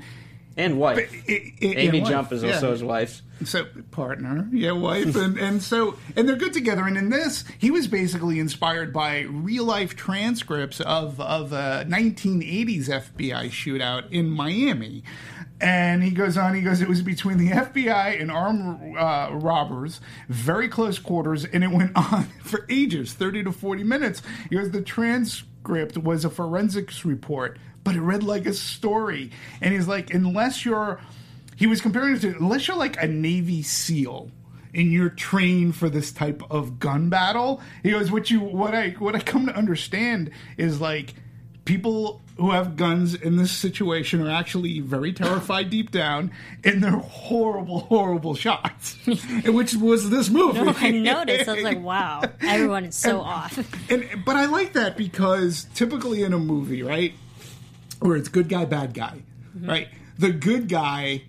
and 0.60 0.78
wife. 0.80 0.98
i- 1.28 1.32
i- 1.32 1.54
Amy 1.62 1.88
and 1.88 2.02
wife, 2.04 2.10
Jump 2.12 2.32
is 2.34 2.44
yeah. 2.44 2.54
also 2.54 2.72
his 2.72 2.84
wife. 2.84 3.22
so 3.46 3.66
partner, 3.92 4.48
yeah, 4.52 4.72
wife, 4.72 5.16
and 5.16 5.38
and 5.38 5.64
so 5.64 5.96
and 6.16 6.28
they're 6.28 6.36
good 6.36 6.54
together. 6.54 6.84
And 6.86 6.98
in 6.98 7.10
this, 7.10 7.44
he 7.58 7.72
was 7.72 7.88
basically 7.88 8.40
inspired 8.40 8.92
by 8.94 9.22
real 9.22 9.64
life 9.66 9.96
transcripts 9.96 10.80
of 10.82 11.20
of 11.22 11.54
a 11.54 11.86
1980s 11.88 12.90
FBI 12.90 13.46
shootout 13.50 14.12
in 14.12 14.30
Miami. 14.30 15.04
And 15.62 16.02
he 16.04 16.12
goes 16.12 16.38
on. 16.38 16.56
He 16.56 16.62
goes. 16.62 16.80
It 16.82 16.88
was 16.88 17.02
between 17.02 17.38
the 17.38 17.50
FBI 17.50 18.22
and 18.22 18.32
armed 18.32 18.96
uh, 18.98 19.30
robbers, 19.34 20.00
very 20.30 20.70
close 20.70 20.98
quarters, 21.00 21.44
and 21.44 21.66
it 21.66 21.70
went 21.72 21.92
on 21.98 22.24
for 22.44 22.66
ages, 22.70 23.12
thirty 23.14 23.44
to 23.44 23.52
forty 23.52 23.84
minutes. 23.84 24.22
He 24.50 24.56
goes. 24.56 24.72
The 24.72 24.82
transcript 24.82 25.98
was 25.98 26.24
a 26.24 26.30
forensics 26.30 27.04
report, 27.04 27.60
but 27.84 27.96
it 27.96 28.02
read 28.02 28.24
like 28.24 28.46
a 28.46 28.54
story. 28.54 29.32
And 29.62 29.74
he's 29.74 29.88
like, 29.88 30.14
unless 30.14 30.66
you're 30.66 31.00
he 31.56 31.68
was 31.68 31.82
comparing 31.82 32.16
it 32.16 32.22
to 32.22 32.30
unless 32.30 32.68
you're 32.68 32.78
like 32.78 33.02
a 33.02 33.08
Navy 33.08 33.62
SEAL 33.62 34.32
and 34.74 34.92
you're 34.92 35.10
trained 35.10 35.76
for 35.76 35.90
this 35.90 36.12
type 36.12 36.42
of 36.50 36.80
gun 36.80 37.10
battle. 37.10 37.62
He 37.84 37.92
goes, 37.92 38.12
what 38.12 38.30
you 38.30 38.40
what 38.40 38.74
I 38.74 38.92
what 38.92 39.16
I 39.16 39.20
come 39.20 39.48
to 39.48 39.56
understand 39.56 40.32
is 40.58 40.80
like 40.80 41.16
people 41.66 42.22
who 42.38 42.52
have 42.52 42.78
guns 42.78 43.14
in 43.14 43.36
this 43.36 43.52
situation 43.52 44.26
are 44.26 44.32
actually 44.32 44.80
very 44.80 45.12
terrified 45.12 45.70
deep 45.70 45.92
down 45.92 46.32
and 46.64 46.82
they're 46.82 46.92
horrible, 46.92 47.82
horrible 47.82 48.34
shots. 48.34 48.98
and 49.06 49.54
which 49.54 49.76
was 49.76 50.10
this 50.10 50.30
movie. 50.30 50.62
No, 50.62 50.74
I 50.78 50.92
noticed. 50.92 51.50
I 51.50 51.56
was 51.56 51.64
like, 51.64 51.82
wow, 51.82 52.24
everyone 52.42 52.86
is 52.86 52.96
so 52.96 53.20
off. 53.20 53.58
And 53.92 54.08
but 54.26 54.36
I 54.36 54.46
like 54.46 54.74
that 54.74 54.96
because 54.96 55.68
typically 55.76 56.24
in 56.24 56.34
a 56.34 56.40
movie, 56.40 56.84
right, 56.84 57.14
where 58.00 58.18
it's 58.18 58.30
good 58.30 58.50
guy, 58.50 58.66
bad 58.66 58.94
guy, 58.94 59.24
mm-hmm. 59.56 59.70
right, 59.70 59.88
the 60.18 60.32
good 60.32 60.68
guy 60.68 61.24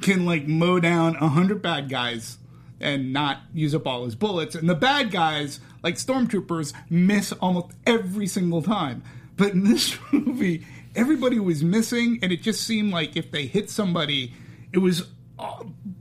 can 0.00 0.26
like 0.26 0.46
mow 0.46 0.80
down 0.80 1.16
a 1.16 1.28
hundred 1.28 1.62
bad 1.62 1.88
guys, 1.88 2.38
and 2.80 3.12
not 3.12 3.40
use 3.54 3.74
up 3.74 3.86
all 3.86 4.04
his 4.04 4.14
bullets. 4.14 4.54
And 4.54 4.68
the 4.68 4.74
bad 4.74 5.10
guys, 5.10 5.60
like 5.82 5.94
stormtroopers, 5.94 6.74
miss 6.90 7.32
almost 7.32 7.72
every 7.86 8.26
single 8.26 8.62
time. 8.62 9.02
But 9.36 9.52
in 9.52 9.64
this 9.64 9.98
movie, 10.12 10.66
everybody 10.94 11.38
was 11.38 11.62
missing, 11.62 12.18
and 12.22 12.32
it 12.32 12.42
just 12.42 12.66
seemed 12.66 12.92
like 12.92 13.16
if 13.16 13.30
they 13.30 13.46
hit 13.46 13.70
somebody, 13.70 14.32
it 14.72 14.78
was 14.78 15.06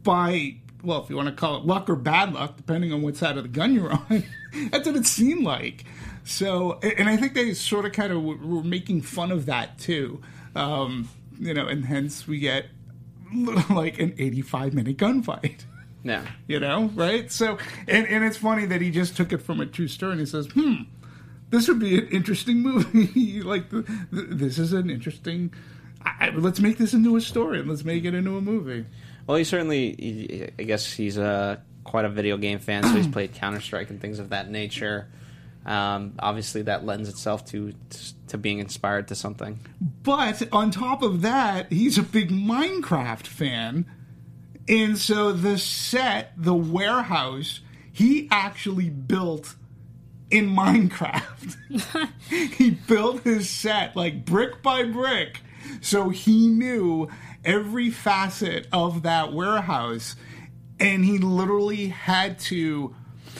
by 0.04 0.58
well, 0.86 1.04
if 1.04 1.10
you 1.10 1.16
want 1.16 1.28
to 1.28 1.34
call 1.34 1.58
it 1.58 1.66
luck 1.66 1.90
or 1.90 1.96
bad 1.96 2.34
luck, 2.34 2.58
depending 2.58 2.94
on 2.94 3.02
what 3.02 3.18
side 3.18 3.38
of 3.38 3.44
the 3.44 3.50
gun 3.50 3.74
you're 3.74 3.92
on. 3.92 4.24
That's 4.72 4.86
what 4.86 4.96
it 4.96 5.08
seemed 5.08 5.44
like. 5.44 5.84
So, 6.26 6.80
and 6.80 7.08
I 7.08 7.18
think 7.18 7.36
they 7.36 7.54
sort 7.54 7.86
of 7.86 7.94
kind 7.94 8.12
of 8.12 8.22
were 8.24 8.64
making 8.64 9.04
fun 9.04 9.32
of 9.32 9.46
that 9.46 9.78
too. 9.78 10.22
Um, 10.56 11.08
you 11.40 11.54
know, 11.54 11.68
and 11.68 11.86
hence 11.86 12.28
we 12.28 12.40
get 12.40 12.66
like 13.70 14.00
an 14.00 14.16
85 14.18 14.74
minute 14.74 14.98
gunfight. 14.98 15.62
Yeah. 16.06 16.24
You 16.46 16.60
know, 16.60 16.92
right? 16.94 17.32
So, 17.32 17.58
and, 17.88 18.08
and 18.08 18.24
it's 18.24 18.38
funny 18.38 18.68
that 18.68 18.80
he 18.80 18.92
just 18.92 19.18
took 19.18 19.34
it 19.34 19.40
from 19.40 19.60
a 19.60 19.66
true 19.66 19.88
story 19.88 20.12
and 20.12 20.20
he 20.20 20.28
says, 20.28 20.46
hmm, 20.54 20.84
this 21.50 21.68
would 21.68 21.80
be 21.80 21.98
an 21.98 22.08
interesting 22.10 22.58
movie. 22.58 23.42
like, 23.42 23.72
the, 23.72 23.82
the, 24.12 24.22
this 24.22 24.60
is 24.60 24.72
an 24.72 24.92
interesting. 24.92 25.52
I, 26.04 26.30
let's 26.30 26.60
make 26.60 26.78
this 26.78 26.94
into 26.94 27.16
a 27.16 27.22
story 27.22 27.60
and 27.60 27.68
let's 27.68 27.84
make 27.84 28.06
it 28.06 28.14
into 28.14 28.38
a 28.38 28.42
movie. 28.42 28.86
Well, 29.26 29.38
he 29.38 29.44
certainly, 29.44 30.52
I 30.60 30.62
guess 30.62 30.94
he's 30.94 31.18
a, 31.18 31.60
quite 31.84 32.06
a 32.06 32.10
video 32.10 32.38
game 32.38 32.60
fan, 32.60 32.84
so 32.84 32.90
he's 32.90 33.08
played 33.12 33.34
Counter 33.34 33.60
Strike 33.60 33.90
and 33.90 34.00
things 34.00 34.20
of 34.20 34.30
that 34.30 34.52
nature. 34.52 35.08
Um, 35.66 36.14
obviously, 36.20 36.62
that 36.64 36.86
lends 36.86 37.10
itself 37.10 37.46
to 37.48 37.74
to 38.28 38.38
being 38.38 38.60
inspired 38.60 39.08
to 39.08 39.16
something. 39.16 39.60
But 40.04 40.52
on 40.54 40.72
top 40.72 41.02
of 41.02 41.22
that, 41.22 41.72
he's 41.72 41.98
a 41.98 42.04
big 42.04 42.30
Minecraft 42.30 43.26
fan, 43.26 43.86
and 44.68 44.98
so 44.98 45.32
the 45.32 45.58
set, 45.58 46.34
the 46.38 46.54
warehouse, 46.54 47.62
he 47.92 48.28
actually 48.30 48.90
built 48.90 49.56
in 50.30 50.56
Minecraft. 50.56 52.10
he 52.54 52.72
built 52.72 53.24
his 53.24 53.50
set 53.50 53.96
like 53.96 54.24
brick 54.24 54.62
by 54.62 54.84
brick, 54.84 55.42
so 55.82 56.10
he 56.10 56.48
knew 56.48 57.10
every 57.44 57.90
facet 57.90 58.68
of 58.72 59.02
that 59.04 59.34
warehouse, 59.34 60.16
and 60.80 61.06
he 61.06 61.18
literally 61.18 61.88
had 61.88 62.38
to 62.38 62.96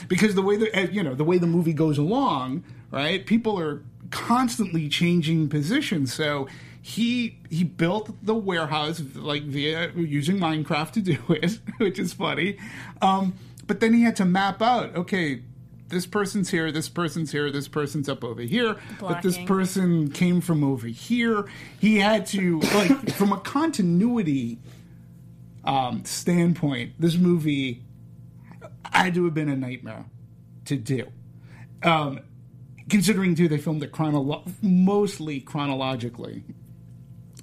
because 0.08 0.34
the 0.34 0.42
way 0.42 0.56
the 0.56 0.88
you 0.92 1.02
know 1.02 1.14
the 1.14 1.24
way 1.24 1.38
the 1.38 1.46
movie 1.46 1.72
goes 1.72 1.98
along, 1.98 2.64
right? 2.90 3.24
People 3.24 3.58
are 3.58 3.82
constantly 4.10 4.88
changing 4.88 5.48
positions, 5.48 6.12
so 6.12 6.48
he 6.80 7.38
he 7.50 7.64
built 7.64 8.10
the 8.24 8.34
warehouse 8.34 9.02
like 9.14 9.42
via 9.42 9.90
using 9.96 10.38
Minecraft 10.38 10.92
to 10.92 11.00
do 11.00 11.18
it, 11.28 11.58
which 11.78 11.98
is 11.98 12.12
funny. 12.12 12.56
Um, 13.02 13.34
but 13.66 13.80
then 13.80 13.94
he 13.94 14.02
had 14.02 14.16
to 14.16 14.24
map 14.24 14.62
out 14.62 14.94
okay 14.94 15.42
this 15.88 16.06
person's 16.06 16.50
here, 16.50 16.72
this 16.72 16.88
person's 16.88 17.30
here, 17.30 17.50
this 17.50 17.68
person's 17.68 18.08
up 18.08 18.24
over 18.24 18.42
here, 18.42 18.76
but 18.98 19.22
this 19.22 19.38
person 19.38 20.10
came 20.10 20.40
from 20.40 20.64
over 20.64 20.86
here. 20.86 21.46
He 21.80 21.98
had 21.98 22.26
to 22.26 22.60
like 22.60 23.12
from 23.12 23.32
a 23.32 23.38
continuity 23.38 24.58
um, 25.64 26.04
standpoint, 26.04 26.94
this 26.98 27.16
movie 27.16 27.82
had 28.92 29.14
to 29.14 29.24
have 29.24 29.34
been 29.34 29.48
a 29.48 29.56
nightmare 29.56 30.04
to 30.66 30.76
do. 30.76 31.06
Um, 31.82 32.20
considering 32.88 33.34
too, 33.34 33.48
they 33.48 33.58
filmed 33.58 33.82
it 33.82 33.92
chronolo- 33.92 34.50
mostly 34.62 35.40
chronologically. 35.40 36.42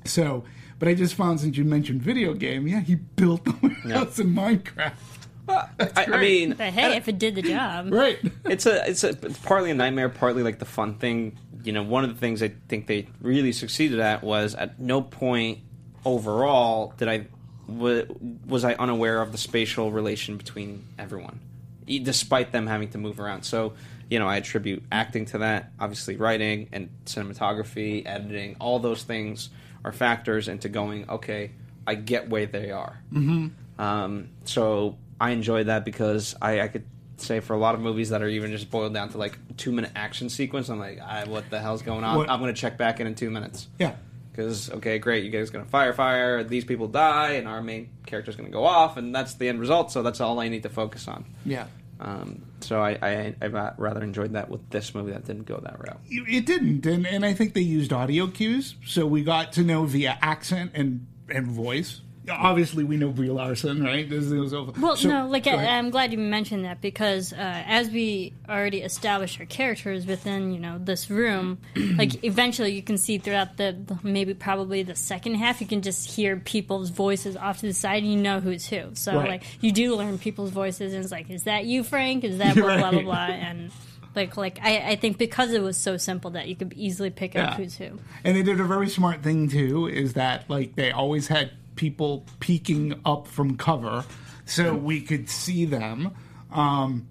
So, 0.06 0.44
but 0.80 0.88
I 0.88 0.94
just 0.96 1.16
found 1.16 1.40
since 1.40 1.58
you 1.58 1.64
mentioned 1.64 2.02
video 2.02 2.34
game, 2.34 2.68
yeah, 2.68 2.82
he 2.82 2.96
built 2.96 3.46
the 3.46 3.56
warehouse 3.86 4.20
in 4.20 4.34
Minecraft. 4.34 4.94
I, 5.48 5.68
I 5.96 6.22
mean, 6.22 6.54
But 6.58 6.74
hey, 6.74 6.96
if 6.98 7.08
it 7.10 7.20
did 7.20 7.36
the 7.36 7.42
job, 7.42 7.92
Right. 7.92 8.18
it's 8.46 8.66
a 8.66 8.90
it's 8.90 9.04
a 9.04 9.10
it's 9.10 9.38
partly 9.40 9.72
a 9.72 9.74
nightmare, 9.76 10.08
partly 10.10 10.42
like 10.44 10.60
the 10.60 10.66
fun 10.66 10.96
thing. 10.96 11.38
You 11.66 11.72
know, 11.74 11.84
one 11.84 12.04
of 12.06 12.10
the 12.14 12.20
things 12.20 12.42
I 12.42 12.54
think 12.70 12.88
they 12.88 13.08
really 13.22 13.52
succeeded 13.52 14.00
at 14.00 14.24
was 14.24 14.56
at 14.56 14.80
no 14.80 15.02
point 15.02 15.60
overall 16.06 16.94
did 16.98 17.08
I 17.10 17.28
wa- 17.68 18.04
was 18.48 18.64
I 18.64 18.74
unaware 18.74 19.22
of 19.22 19.32
the 19.32 19.38
spatial 19.38 19.92
relation 19.92 20.38
between 20.38 20.86
everyone, 20.98 21.40
despite 21.86 22.52
them 22.52 22.68
having 22.68 22.90
to 22.90 22.98
move 22.98 23.20
around. 23.20 23.44
So, 23.44 23.74
you 24.10 24.20
know, 24.20 24.28
I 24.28 24.38
attribute 24.38 24.84
acting 24.92 25.26
to 25.28 25.40
that. 25.40 25.72
Obviously, 25.80 26.16
writing 26.18 26.70
and 26.72 26.90
cinematography, 27.06 28.06
editing, 28.06 28.56
all 28.60 28.80
those 28.80 29.04
things 29.04 29.50
are 29.84 29.92
factors 29.92 30.48
into 30.48 30.70
going. 30.70 31.10
Okay, 31.10 31.52
I 31.88 31.96
get 31.96 32.30
where 32.30 32.46
they 32.46 32.72
are. 32.72 33.00
Mm-hmm. 33.12 33.82
Um, 33.82 34.30
so 34.46 34.98
I 35.20 35.32
enjoyed 35.32 35.68
that 35.68 35.84
because 35.86 36.36
I, 36.42 36.62
I 36.62 36.68
could 36.68 36.86
say 37.18 37.40
for 37.40 37.54
a 37.54 37.58
lot 37.58 37.76
of 37.76 37.82
movies 37.82 38.10
that 38.10 38.22
are 38.22 38.28
even 38.28 38.52
just 38.52 38.70
boiled 38.70 38.94
down 38.94 39.10
to 39.10 39.18
like 39.18 39.38
two 39.58 39.72
minute 39.72 39.92
action 39.96 40.30
sequence, 40.30 40.70
I'm 40.70 40.80
like, 40.80 41.00
I, 41.00 41.24
what 41.26 41.50
the 41.50 41.60
hell's 41.60 41.82
going 41.82 42.04
on? 42.04 42.18
What- 42.18 42.30
I'm 42.30 42.40
going 42.40 42.54
to 42.54 42.60
check 42.60 42.78
back 42.78 43.00
in 43.00 43.08
in 43.08 43.16
two 43.16 43.30
minutes. 43.30 43.68
Yeah. 43.80 43.96
Because 44.34 44.72
okay, 44.72 44.98
great, 44.98 45.24
you 45.24 45.30
guys 45.30 45.52
going 45.52 45.64
to 45.64 45.70
fire 45.70 45.94
fire, 45.94 46.44
these 46.44 46.66
people 46.66 46.88
die, 46.88 47.34
and 47.34 47.48
our 47.48 47.62
main 47.62 47.90
character's 48.08 48.36
going 48.36 48.50
to 48.50 48.52
go 48.52 48.66
off, 48.66 48.98
and 48.98 49.14
that's 49.14 49.36
the 49.36 49.48
end 49.48 49.60
result. 49.60 49.92
So 49.92 50.02
that's 50.02 50.20
all 50.20 50.40
I 50.40 50.50
need 50.50 50.64
to 50.64 50.70
focus 50.70 51.08
on. 51.08 51.26
Yeah. 51.46 51.68
Um, 52.00 52.42
so 52.60 52.82
I, 52.82 52.98
I, 53.02 53.36
I 53.42 53.48
rather 53.78 54.02
enjoyed 54.02 54.34
that 54.34 54.50
with 54.50 54.68
this 54.72 54.96
movie 54.96 55.12
that 55.12 55.26
didn't 55.26 55.46
go 55.46 55.58
that 55.64 55.80
route. 55.80 56.00
It 56.10 56.46
didn't, 56.46 56.86
and, 56.86 57.06
and 57.06 57.24
I 57.24 57.34
think 57.34 57.54
they 57.54 57.62
used 57.62 57.94
audio 57.94 58.28
cues, 58.28 58.76
so 58.86 59.06
we 59.06 59.24
got 59.24 59.54
to 59.54 59.62
know 59.62 59.86
via 59.86 60.18
accent 60.22 60.72
and 60.74 61.06
and 61.30 61.48
voice. 61.48 62.02
Obviously, 62.30 62.84
we 62.86 62.96
know 62.96 63.10
Brie 63.10 63.30
Larson, 63.30 63.84
right? 63.84 64.10
This 64.10 64.24
is 64.26 64.54
over- 64.54 64.72
Well, 64.80 64.96
so- 64.96 65.10
no, 65.10 65.28
like 65.28 65.46
I, 65.46 65.66
I'm 65.78 65.90
glad 65.90 66.12
you 66.14 66.18
mentioned 66.18 66.64
that 66.66 66.80
because 66.80 67.34
uh, 67.34 67.36
as 67.38 67.90
we 67.90 68.34
already 68.48 68.82
established 68.82 69.40
our 69.42 69.46
characters 69.46 70.06
within, 70.06 70.54
you 70.54 70.60
know, 70.60 70.78
this 70.78 71.10
room, 71.10 71.58
like 71.76 72.24
eventually 72.24 72.72
you 72.72 72.82
can 72.82 72.98
see 72.98 73.18
throughout 73.18 73.58
the, 73.58 73.76
the 73.86 74.00
maybe 74.04 74.34
probably 74.34 74.84
the 74.84 74.96
second 74.96 75.36
half, 75.36 75.60
you 75.60 75.68
can 75.68 75.82
just 75.82 76.10
hear 76.12 76.38
people's 76.38 76.90
voices 76.92 77.36
off 77.36 77.60
to 77.60 77.66
the 77.68 77.74
side, 77.74 78.04
and 78.04 78.12
you 78.14 78.20
know 78.20 78.40
who's 78.40 78.66
who. 78.68 78.92
So 78.94 79.16
Right. 79.18 79.30
like 79.30 79.44
you 79.62 79.72
do 79.74 79.96
learn 79.96 80.18
people's 80.18 80.52
voices, 80.52 80.94
and 80.94 81.04
it's 81.04 81.12
like, 81.12 81.30
is 81.30 81.44
that 81.44 81.66
you, 81.66 81.84
Frank? 81.84 82.24
Is 82.24 82.38
that 82.38 82.56
blah 82.56 82.78
blah 82.78 82.92
blah 82.92 83.02
blah? 83.02 83.16
And 83.26 83.70
like 84.16 84.38
like 84.38 84.60
I, 84.64 84.92
I 84.92 84.96
think 84.96 85.18
because 85.18 85.52
it 85.52 85.62
was 85.62 85.76
so 85.76 85.98
simple 85.98 86.32
that 86.32 86.48
you 86.48 86.56
could 86.56 86.72
easily 86.74 87.10
pick 87.10 87.34
Yeah. 87.34 87.50
up 87.52 87.58
who's 87.58 87.76
who. 87.76 88.00
And 88.24 88.38
they 88.38 88.44
did 88.44 88.60
a 88.62 88.64
very 88.64 88.88
smart 88.88 89.24
thing 89.24 89.50
too, 89.50 89.88
is 89.88 90.14
that 90.14 90.50
like 90.50 90.76
they 90.76 90.92
always 90.92 91.28
had 91.28 91.52
people 91.76 92.26
peeking 92.40 93.00
up 93.06 93.28
from 93.28 93.58
cover, 93.58 94.06
so 94.46 94.76
we 94.76 95.02
could 95.02 95.30
see 95.30 95.66
them, 95.66 96.14
um, 96.52 97.08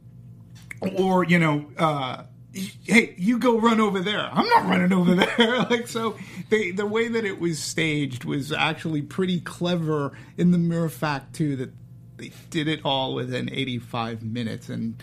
or 0.97 1.25
you 1.25 1.38
know, 1.38 1.66
uh, 1.78 2.25
hey, 2.52 3.14
you 3.16 3.38
go 3.38 3.59
run 3.59 3.81
over 3.81 4.00
there. 4.00 4.28
I'm 4.33 4.49
not 4.49 4.66
running 4.66 4.92
over 4.92 5.14
there. 5.14 5.59
like 5.71 5.88
so, 5.88 6.16
they 6.50 6.71
the 6.71 6.87
way 6.87 7.09
that 7.09 7.25
it 7.25 7.40
was 7.40 7.59
staged 7.59 8.25
was 8.25 8.52
actually 8.52 9.02
pretty 9.02 9.40
clever 9.40 10.12
in 10.37 10.50
the 10.50 10.59
mere 10.59 10.88
fact 10.88 11.35
too 11.35 11.57
that 11.57 11.73
they 12.16 12.33
did 12.50 12.69
it 12.69 12.81
all 12.85 13.14
within 13.14 13.50
85 13.50 14.23
minutes 14.23 14.69
and 14.69 15.02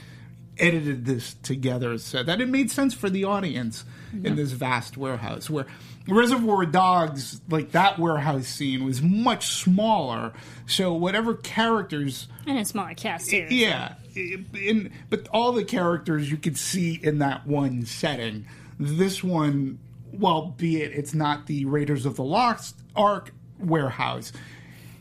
edited 0.60 1.06
this 1.06 1.36
together 1.44 1.98
so 1.98 2.24
that 2.24 2.42
it 2.42 2.50
made 2.50 2.70
sense 2.72 2.94
for 2.94 3.10
the 3.10 3.24
audience 3.24 3.86
in 4.24 4.36
this 4.36 4.52
vast 4.52 4.98
warehouse 4.98 5.50
where 5.50 5.66
reservoir 6.08 6.66
dogs 6.66 7.42
like 7.50 7.72
that 7.72 8.00
warehouse 8.00 8.48
scene 8.48 8.84
was 8.84 9.02
much 9.02 9.48
smaller. 9.48 10.34
So 10.66 10.94
whatever 10.94 11.36
characters 11.36 12.28
And 12.48 12.58
a 12.58 12.66
smaller 12.66 12.94
cast 12.96 13.30
too. 13.30 13.48
yeah 13.50 13.96
in, 14.16 14.92
but 15.10 15.28
all 15.30 15.52
the 15.52 15.64
characters 15.64 16.30
you 16.32 16.38
could 16.38 16.58
see 16.58 17.00
in 17.02 17.20
that 17.20 17.46
one 17.48 17.86
setting. 17.86 18.46
This 18.80 19.24
one 19.24 19.80
well 20.12 20.56
be 20.58 20.82
it 20.82 20.92
it's 20.94 21.14
not 21.14 21.46
the 21.46 21.66
raiders 21.66 22.06
of 22.06 22.16
the 22.16 22.24
lost 22.24 22.76
ark 22.96 23.32
warehouse 23.60 24.34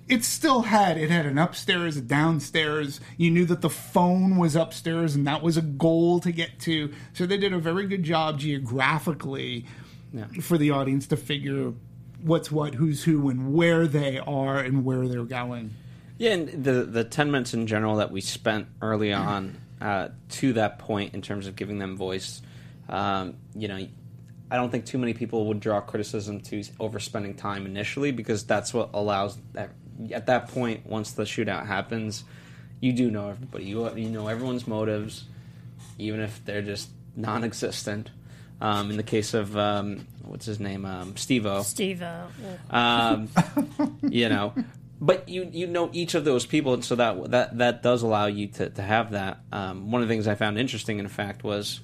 it 0.08 0.24
still 0.24 0.62
had 0.62 0.96
it 0.98 1.10
had 1.10 1.26
an 1.26 1.38
upstairs 1.38 1.96
a 1.96 2.00
downstairs. 2.00 3.00
You 3.16 3.30
knew 3.30 3.44
that 3.46 3.60
the 3.60 3.70
phone 3.70 4.36
was 4.36 4.56
upstairs 4.56 5.14
and 5.14 5.26
that 5.26 5.42
was 5.42 5.56
a 5.56 5.62
goal 5.62 6.20
to 6.20 6.32
get 6.32 6.58
to. 6.60 6.92
So 7.12 7.26
they 7.26 7.36
did 7.36 7.52
a 7.52 7.58
very 7.58 7.86
good 7.86 8.02
job 8.02 8.38
geographically 8.38 9.66
for 10.40 10.56
the 10.56 10.70
audience 10.70 11.06
to 11.08 11.16
figure 11.16 11.72
what's 12.22 12.50
what 12.50 12.74
who's 12.74 13.04
who 13.04 13.28
and 13.28 13.52
where 13.54 13.86
they 13.86 14.18
are 14.18 14.58
and 14.58 14.84
where 14.84 15.06
they're 15.06 15.24
going. 15.24 15.74
Yeah, 16.16 16.32
and 16.32 16.64
the 16.64 16.84
the 16.84 17.04
ten 17.04 17.30
minutes 17.30 17.54
in 17.54 17.66
general 17.66 17.96
that 17.96 18.10
we 18.10 18.20
spent 18.20 18.68
early 18.82 19.12
on 19.12 19.56
uh, 19.80 20.08
to 20.30 20.52
that 20.54 20.78
point 20.78 21.14
in 21.14 21.22
terms 21.22 21.46
of 21.46 21.56
giving 21.56 21.78
them 21.78 21.96
voice, 21.96 22.42
um, 22.88 23.36
you 23.54 23.68
know, 23.68 23.86
I 24.50 24.56
don't 24.56 24.70
think 24.70 24.86
too 24.86 24.98
many 24.98 25.14
people 25.14 25.46
would 25.46 25.60
draw 25.60 25.80
criticism 25.80 26.40
to 26.42 26.60
overspending 26.80 27.36
time 27.36 27.66
initially 27.66 28.10
because 28.10 28.44
that's 28.44 28.72
what 28.72 28.90
allows 28.94 29.38
that. 29.52 29.70
At 30.12 30.26
that 30.26 30.48
point, 30.48 30.86
once 30.86 31.12
the 31.12 31.24
shootout 31.24 31.66
happens, 31.66 32.24
you 32.80 32.92
do 32.92 33.10
know 33.10 33.30
everybody. 33.30 33.64
You 33.64 33.94
you 33.96 34.08
know 34.08 34.28
everyone's 34.28 34.66
motives, 34.66 35.24
even 35.98 36.20
if 36.20 36.44
they're 36.44 36.62
just 36.62 36.88
non-existent. 37.16 38.10
Um, 38.60 38.90
in 38.90 38.96
the 38.96 39.04
case 39.04 39.34
of 39.34 39.56
um, 39.56 40.06
what's 40.24 40.46
his 40.46 40.58
name, 40.58 40.84
um, 40.84 41.16
Steve-O, 41.16 41.62
Steve, 41.62 42.00
well, 42.00 42.28
um, 42.70 43.28
you 44.02 44.28
know, 44.28 44.52
but 45.00 45.28
you 45.28 45.48
you 45.52 45.68
know 45.68 45.90
each 45.92 46.14
of 46.14 46.24
those 46.24 46.44
people, 46.44 46.74
and 46.74 46.84
so 46.84 46.96
that 46.96 47.30
that 47.30 47.58
that 47.58 47.82
does 47.82 48.02
allow 48.02 48.26
you 48.26 48.48
to 48.48 48.68
to 48.70 48.82
have 48.82 49.12
that. 49.12 49.38
Um, 49.52 49.92
one 49.92 50.02
of 50.02 50.08
the 50.08 50.12
things 50.12 50.26
I 50.26 50.34
found 50.34 50.58
interesting, 50.58 50.98
in 50.98 51.08
fact, 51.08 51.44
was. 51.44 51.80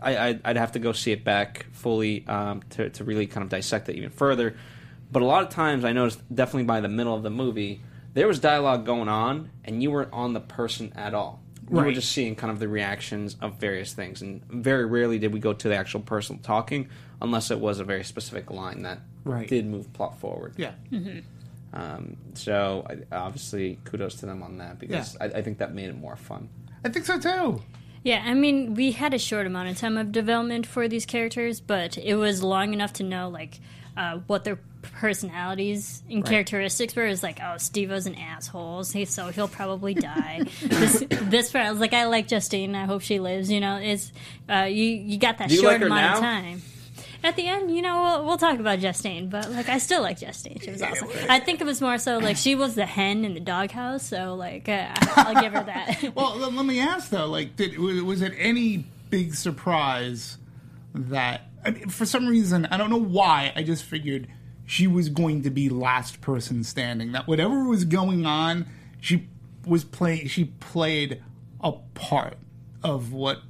I, 0.00 0.16
I, 0.16 0.40
I'd 0.44 0.56
have 0.56 0.72
to 0.72 0.78
go 0.78 0.92
see 0.92 1.10
it 1.10 1.24
back 1.24 1.66
fully 1.72 2.24
um, 2.28 2.62
to, 2.70 2.88
to 2.88 3.02
really 3.02 3.26
kind 3.26 3.42
of 3.42 3.48
dissect 3.48 3.88
it 3.88 3.96
even 3.96 4.10
further. 4.10 4.54
But 5.12 5.22
a 5.22 5.24
lot 5.24 5.42
of 5.42 5.48
times 5.50 5.84
I 5.84 5.92
noticed, 5.92 6.20
definitely 6.34 6.64
by 6.64 6.80
the 6.80 6.88
middle 6.88 7.14
of 7.14 7.22
the 7.22 7.30
movie, 7.30 7.82
there 8.14 8.26
was 8.28 8.38
dialogue 8.38 8.86
going 8.86 9.08
on, 9.08 9.50
and 9.64 9.82
you 9.82 9.90
weren't 9.90 10.12
on 10.12 10.32
the 10.34 10.40
person 10.40 10.92
at 10.96 11.14
all. 11.14 11.40
You 11.70 11.76
were 11.76 11.92
just 11.92 12.10
seeing 12.10 12.34
kind 12.34 12.50
of 12.50 12.58
the 12.58 12.66
reactions 12.68 13.36
of 13.40 13.54
various 13.60 13.92
things, 13.92 14.22
and 14.22 14.44
very 14.46 14.84
rarely 14.86 15.18
did 15.20 15.32
we 15.32 15.38
go 15.38 15.52
to 15.52 15.68
the 15.68 15.76
actual 15.76 16.00
person 16.00 16.38
talking, 16.40 16.88
unless 17.22 17.50
it 17.52 17.60
was 17.60 17.78
a 17.78 17.84
very 17.84 18.02
specific 18.04 18.50
line 18.50 18.82
that 18.82 18.98
Right. 19.24 19.46
did 19.48 19.66
move 19.66 19.92
plot 19.92 20.18
forward. 20.18 20.54
Yeah. 20.56 20.72
Um, 21.72 22.16
so 22.34 22.84
I, 22.88 23.14
obviously, 23.16 23.78
kudos 23.84 24.16
to 24.16 24.26
them 24.26 24.42
on 24.42 24.58
that 24.58 24.78
because 24.80 25.14
Yeah. 25.20 25.28
I, 25.32 25.38
I 25.38 25.42
think 25.42 25.58
that 25.58 25.72
made 25.74 25.88
it 25.88 25.96
more 25.96 26.16
fun. 26.16 26.48
I 26.84 26.88
think 26.88 27.06
so 27.06 27.18
too. 27.20 27.62
Yeah, 28.02 28.22
I 28.24 28.34
mean, 28.34 28.74
we 28.74 28.92
had 28.92 29.12
a 29.14 29.18
short 29.18 29.46
amount 29.46 29.68
of 29.68 29.76
time 29.78 29.96
of 29.96 30.10
development 30.10 30.66
for 30.66 30.88
these 30.88 31.04
characters, 31.06 31.60
but 31.60 31.98
it 31.98 32.14
was 32.16 32.42
long 32.42 32.72
enough 32.72 32.94
to 32.94 33.02
know 33.04 33.28
like 33.28 33.60
uh, 33.96 34.18
what 34.26 34.42
their 34.44 34.58
personalities 34.82 36.02
and 36.10 36.24
characteristics 36.24 36.94
were. 36.94 37.06
Is 37.06 37.22
like, 37.22 37.40
oh, 37.42 37.56
Steve 37.58 37.90
was 37.90 38.06
an 38.06 38.14
asshole, 38.14 38.84
so 38.84 39.04
so 39.04 39.28
he'll 39.28 39.48
probably 39.48 39.94
die. 39.94 40.42
this 40.62 41.04
this 41.10 41.50
part, 41.50 41.66
I 41.66 41.70
was 41.70 41.80
like, 41.80 41.94
I 41.94 42.04
like 42.06 42.28
Justine. 42.28 42.74
I 42.74 42.86
hope 42.86 43.02
she 43.02 43.20
lives. 43.20 43.50
You 43.50 43.60
know, 43.60 43.76
it's 43.76 44.12
uh, 44.48 44.66
you 44.68 44.84
you 44.84 45.18
got 45.18 45.38
that 45.38 45.50
you 45.50 45.60
short 45.60 45.80
like 45.80 45.82
amount 45.82 46.14
of 46.14 46.20
time. 46.20 46.62
At 47.22 47.36
the 47.36 47.46
end, 47.46 47.74
you 47.74 47.82
know, 47.82 48.02
we'll, 48.02 48.24
we'll 48.24 48.38
talk 48.38 48.58
about 48.60 48.78
Justine, 48.78 49.28
but 49.28 49.50
like, 49.50 49.68
I 49.68 49.76
still 49.76 50.00
like 50.00 50.18
Justine. 50.18 50.58
She 50.58 50.70
was 50.70 50.80
awesome. 50.80 51.08
I 51.28 51.38
think 51.38 51.60
it 51.60 51.64
was 51.64 51.82
more 51.82 51.98
so 51.98 52.16
like 52.16 52.38
she 52.38 52.54
was 52.54 52.74
the 52.74 52.86
hen 52.86 53.26
in 53.26 53.34
the 53.34 53.40
doghouse, 53.40 54.08
so 54.08 54.34
like, 54.34 54.70
uh, 54.70 54.94
I'll 55.16 55.40
give 55.40 55.52
her 55.52 55.64
that. 55.64 56.14
Well, 56.14 56.36
let, 56.36 56.64
me 56.64 56.80
ask 56.80 57.10
though, 57.10 57.26
like, 57.26 57.56
did 57.56 57.78
was, 57.78 58.02
was 58.02 58.22
it 58.22 58.32
any 58.38 58.86
big 59.10 59.34
surprise 59.34 60.38
that 60.94 61.42
I 61.64 61.70
mean, 61.72 61.88
for 61.88 62.06
some 62.06 62.26
reason 62.26 62.66
I 62.66 62.78
don't 62.78 62.90
know 62.90 62.96
why 62.96 63.52
I 63.54 63.62
just 63.62 63.84
figured 63.84 64.28
she 64.70 64.86
was 64.86 65.08
going 65.08 65.42
to 65.42 65.50
be 65.50 65.68
last 65.68 66.20
person 66.20 66.62
standing. 66.62 67.10
That 67.10 67.26
whatever 67.26 67.64
was 67.64 67.84
going 67.84 68.24
on, 68.24 68.66
she 69.00 69.28
was 69.66 69.82
playing. 69.82 70.28
She 70.28 70.44
played 70.44 71.20
a 71.60 71.72
part 71.94 72.36
of 72.84 73.12
what 73.12 73.40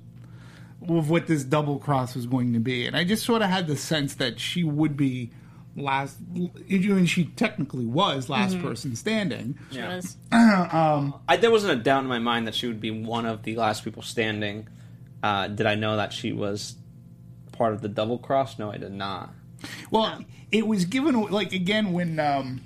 of 0.88 1.10
what 1.10 1.26
this 1.26 1.44
double 1.44 1.78
cross 1.78 2.14
was 2.14 2.24
going 2.24 2.54
to 2.54 2.58
be, 2.58 2.86
and 2.86 2.96
I 2.96 3.04
just 3.04 3.26
sort 3.26 3.42
of 3.42 3.50
had 3.50 3.66
the 3.66 3.76
sense 3.76 4.14
that 4.14 4.40
she 4.40 4.64
would 4.64 4.96
be 4.96 5.30
last. 5.76 6.16
And 6.34 7.06
she 7.08 7.26
technically 7.26 7.84
was 7.84 8.30
last 8.30 8.58
person 8.62 8.96
standing. 8.96 9.58
Yeah. 9.70 9.96
was. 9.96 10.16
I, 10.32 11.36
there 11.38 11.50
wasn't 11.50 11.78
a 11.78 11.82
doubt 11.82 12.02
in 12.02 12.08
my 12.08 12.18
mind 12.18 12.46
that 12.46 12.54
she 12.54 12.66
would 12.66 12.80
be 12.80 12.90
one 12.90 13.26
of 13.26 13.42
the 13.42 13.56
last 13.56 13.84
people 13.84 14.00
standing. 14.00 14.68
Uh, 15.22 15.48
did 15.48 15.66
I 15.66 15.74
know 15.74 15.98
that 15.98 16.14
she 16.14 16.32
was 16.32 16.76
part 17.52 17.74
of 17.74 17.82
the 17.82 17.88
double 17.88 18.16
cross? 18.16 18.58
No, 18.58 18.72
I 18.72 18.78
did 18.78 18.92
not. 18.92 19.34
Well, 19.90 20.24
it 20.52 20.66
was 20.66 20.84
given 20.84 21.20
like 21.30 21.52
again 21.52 21.92
when 21.92 22.18
um, 22.18 22.60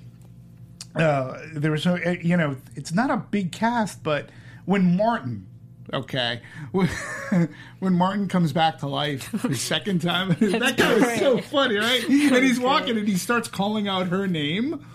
uh, 0.95 1.37
there 1.53 1.71
was 1.71 1.85
no, 1.85 1.95
uh, 1.95 2.15
you 2.21 2.37
know, 2.37 2.57
it's 2.75 2.93
not 2.93 3.09
a 3.11 3.17
big 3.17 3.51
cast, 3.51 4.01
but 4.03 4.29
when 4.65 4.95
Martin, 4.95 5.45
okay, 5.93 6.41
when, 6.71 6.87
when 7.79 7.93
Martin 7.93 8.27
comes 8.27 8.53
back 8.53 8.79
to 8.79 8.87
life 8.87 9.31
the 9.43 9.55
second 9.55 10.01
time, 10.01 10.29
that 10.39 10.77
guy 10.77 10.93
is 11.13 11.19
so 11.19 11.39
funny, 11.41 11.77
right? 11.77 12.03
And 12.09 12.43
he's 12.43 12.59
walking 12.59 12.97
and 12.97 13.07
he 13.07 13.17
starts 13.17 13.47
calling 13.47 13.87
out 13.87 14.07
her 14.07 14.27
name, 14.27 14.85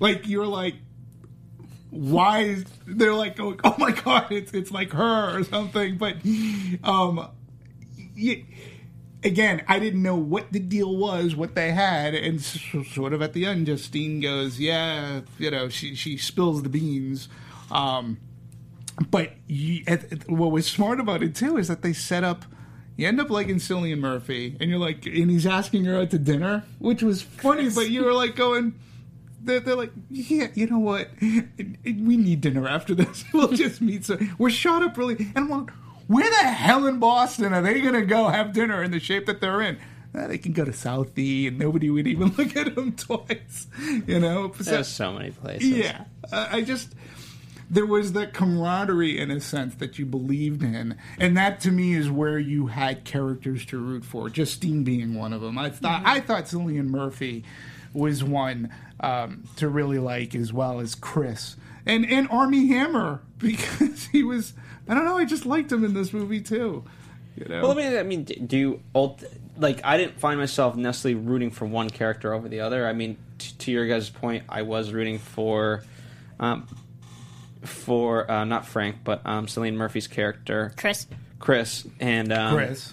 like 0.00 0.26
you're 0.28 0.46
like. 0.46 0.74
Why 1.90 2.40
is 2.40 2.64
they're 2.88 3.14
like 3.14 3.38
oh, 3.38 3.54
oh 3.62 3.76
my 3.78 3.92
god 3.92 4.32
it's 4.32 4.52
it's 4.52 4.72
like 4.72 4.90
her 4.92 5.38
or 5.38 5.44
something 5.44 5.96
but 5.96 6.16
um 6.82 7.28
y- 8.16 8.44
again, 9.24 9.62
I 9.66 9.78
didn't 9.78 10.02
know 10.02 10.16
what 10.16 10.52
the 10.52 10.58
deal 10.60 10.96
was, 10.96 11.34
what 11.34 11.54
they 11.54 11.72
had, 11.72 12.14
and 12.14 12.40
sort 12.40 13.12
of 13.12 13.22
at 13.22 13.32
the 13.32 13.46
end, 13.46 13.66
Justine 13.66 14.20
goes, 14.20 14.60
"Yeah, 14.60 15.22
you 15.38 15.50
know, 15.50 15.68
she 15.68 15.94
she 15.94 16.16
spills 16.16 16.62
the 16.62 16.68
beans." 16.68 17.28
Um, 17.70 18.18
but 19.10 19.32
you, 19.46 19.82
at, 19.86 20.12
at- 20.12 20.30
what 20.30 20.52
was 20.52 20.66
smart 20.66 21.00
about 21.00 21.22
it 21.22 21.34
too 21.34 21.56
is 21.56 21.68
that 21.68 21.82
they 21.82 21.92
set 21.92 22.22
up. 22.24 22.44
You 22.96 23.08
end 23.08 23.20
up 23.20 23.28
liking 23.28 23.56
Cillian 23.56 23.98
Murphy, 23.98 24.56
and 24.60 24.70
you're 24.70 24.78
like, 24.78 25.04
and 25.06 25.28
he's 25.28 25.46
asking 25.46 25.84
her 25.86 25.98
out 25.98 26.10
to 26.10 26.18
dinner, 26.18 26.62
which 26.78 27.02
was 27.02 27.22
funny. 27.22 27.68
But 27.70 27.90
you 27.90 28.04
were 28.04 28.12
like 28.12 28.36
going, 28.36 28.74
they're, 29.42 29.58
they're 29.58 29.74
like, 29.74 29.90
yeah, 30.10 30.46
you 30.54 30.68
know 30.68 30.78
what? 30.78 31.08
We 31.20 32.16
need 32.16 32.40
dinner 32.40 32.68
after 32.68 32.94
this. 32.94 33.24
We'll 33.34 33.48
just 33.48 33.80
meet. 33.80 34.04
So 34.04 34.16
we're 34.38 34.50
shot 34.50 34.84
up 34.84 34.96
really. 34.96 35.26
And 35.34 35.48
like, 35.48 35.70
where 36.06 36.28
the 36.28 36.36
hell 36.48 36.86
in 36.86 36.98
Boston 36.98 37.52
are 37.52 37.62
they 37.62 37.80
going 37.80 37.94
to 37.94 38.04
go 38.06 38.28
have 38.28 38.52
dinner 38.52 38.82
in 38.82 38.90
the 38.90 39.00
shape 39.00 39.26
that 39.26 39.40
they're 39.40 39.60
in? 39.62 39.78
Uh, 40.14 40.28
they 40.28 40.38
can 40.38 40.52
go 40.52 40.64
to 40.64 40.70
Southie 40.70 41.48
and 41.48 41.58
nobody 41.58 41.90
would 41.90 42.06
even 42.06 42.28
look 42.38 42.56
at 42.56 42.74
them 42.74 42.92
twice. 42.92 43.66
You 44.06 44.20
know? 44.20 44.52
So- 44.60 44.70
There's 44.70 44.88
so 44.88 45.12
many 45.12 45.30
places. 45.30 45.68
yeah. 45.68 46.04
Uh, 46.32 46.48
I 46.50 46.62
just. 46.62 46.94
There 47.70 47.86
was 47.86 48.12
that 48.12 48.34
camaraderie 48.34 49.18
in 49.18 49.30
a 49.30 49.40
sense 49.40 49.74
that 49.76 49.98
you 49.98 50.04
believed 50.04 50.62
in, 50.62 50.96
and 51.18 51.36
that 51.38 51.60
to 51.62 51.70
me 51.72 51.94
is 51.94 52.10
where 52.10 52.38
you 52.38 52.66
had 52.66 53.04
characters 53.04 53.64
to 53.66 53.78
root 53.78 54.04
for. 54.04 54.28
Justine 54.28 54.84
being 54.84 55.14
one 55.14 55.32
of 55.32 55.40
them. 55.40 55.56
I 55.58 55.70
thought 55.70 56.02
I 56.04 56.20
thought 56.20 56.44
Cillian 56.44 56.88
Murphy 56.88 57.42
was 57.94 58.22
one 58.22 58.68
um, 59.00 59.44
to 59.56 59.68
really 59.70 59.98
like 59.98 60.34
as 60.34 60.52
well 60.52 60.78
as 60.78 60.94
Chris 60.94 61.56
and 61.86 62.04
and 62.08 62.28
Armie 62.30 62.68
Hammer 62.68 63.22
because 63.38 64.06
he 64.08 64.22
was. 64.22 64.52
I 64.88 64.94
don't 64.94 65.04
know. 65.04 65.16
I 65.16 65.24
just 65.24 65.46
liked 65.46 65.70
him 65.72 65.84
in 65.84 65.94
this 65.94 66.12
movie 66.12 66.40
too. 66.40 66.84
You 67.36 67.46
know. 67.48 67.62
Well, 67.62 67.72
I 67.72 67.74
mean, 67.74 67.96
I 67.96 68.02
mean, 68.02 68.24
d- 68.24 68.36
do 68.36 68.56
you 68.56 68.80
ult- 68.94 69.24
like? 69.56 69.80
I 69.84 69.96
didn't 69.96 70.20
find 70.20 70.38
myself 70.38 70.76
necessarily 70.76 71.20
rooting 71.20 71.50
for 71.50 71.66
one 71.66 71.90
character 71.90 72.32
over 72.32 72.48
the 72.48 72.60
other. 72.60 72.86
I 72.86 72.92
mean, 72.92 73.16
t- 73.38 73.54
to 73.58 73.72
your 73.72 73.86
guys' 73.86 74.08
point, 74.10 74.44
I 74.48 74.62
was 74.62 74.92
rooting 74.92 75.18
for, 75.18 75.82
um, 76.38 76.68
for 77.62 78.30
uh, 78.30 78.44
not 78.44 78.66
Frank, 78.66 78.96
but 79.04 79.22
um, 79.24 79.46
Cillian 79.46 79.74
Murphy's 79.74 80.06
character, 80.06 80.72
Chris. 80.76 81.06
Chris, 81.40 81.84
and 81.98 82.32
um, 82.32 82.54
Chris. 82.54 82.92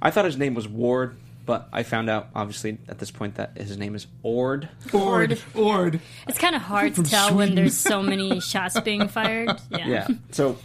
I 0.00 0.10
thought 0.10 0.24
his 0.24 0.36
name 0.38 0.54
was 0.54 0.68
Ward, 0.68 1.16
but 1.44 1.68
I 1.72 1.82
found 1.82 2.08
out 2.08 2.28
obviously 2.34 2.78
at 2.88 2.98
this 2.98 3.10
point 3.10 3.34
that 3.36 3.56
his 3.56 3.76
name 3.76 3.94
is 3.94 4.06
Ord. 4.22 4.68
Ord. 4.92 5.40
Ord. 5.54 6.00
It's 6.28 6.38
kind 6.38 6.54
of 6.54 6.62
hard 6.62 6.90
to 6.94 6.96
From 6.96 7.04
tell 7.04 7.34
when 7.34 7.54
there's 7.54 7.76
so 7.76 8.02
many 8.02 8.40
shots 8.40 8.78
being 8.80 9.08
fired. 9.08 9.50
Yeah. 9.70 9.86
Yeah. 9.88 10.08
So, 10.30 10.58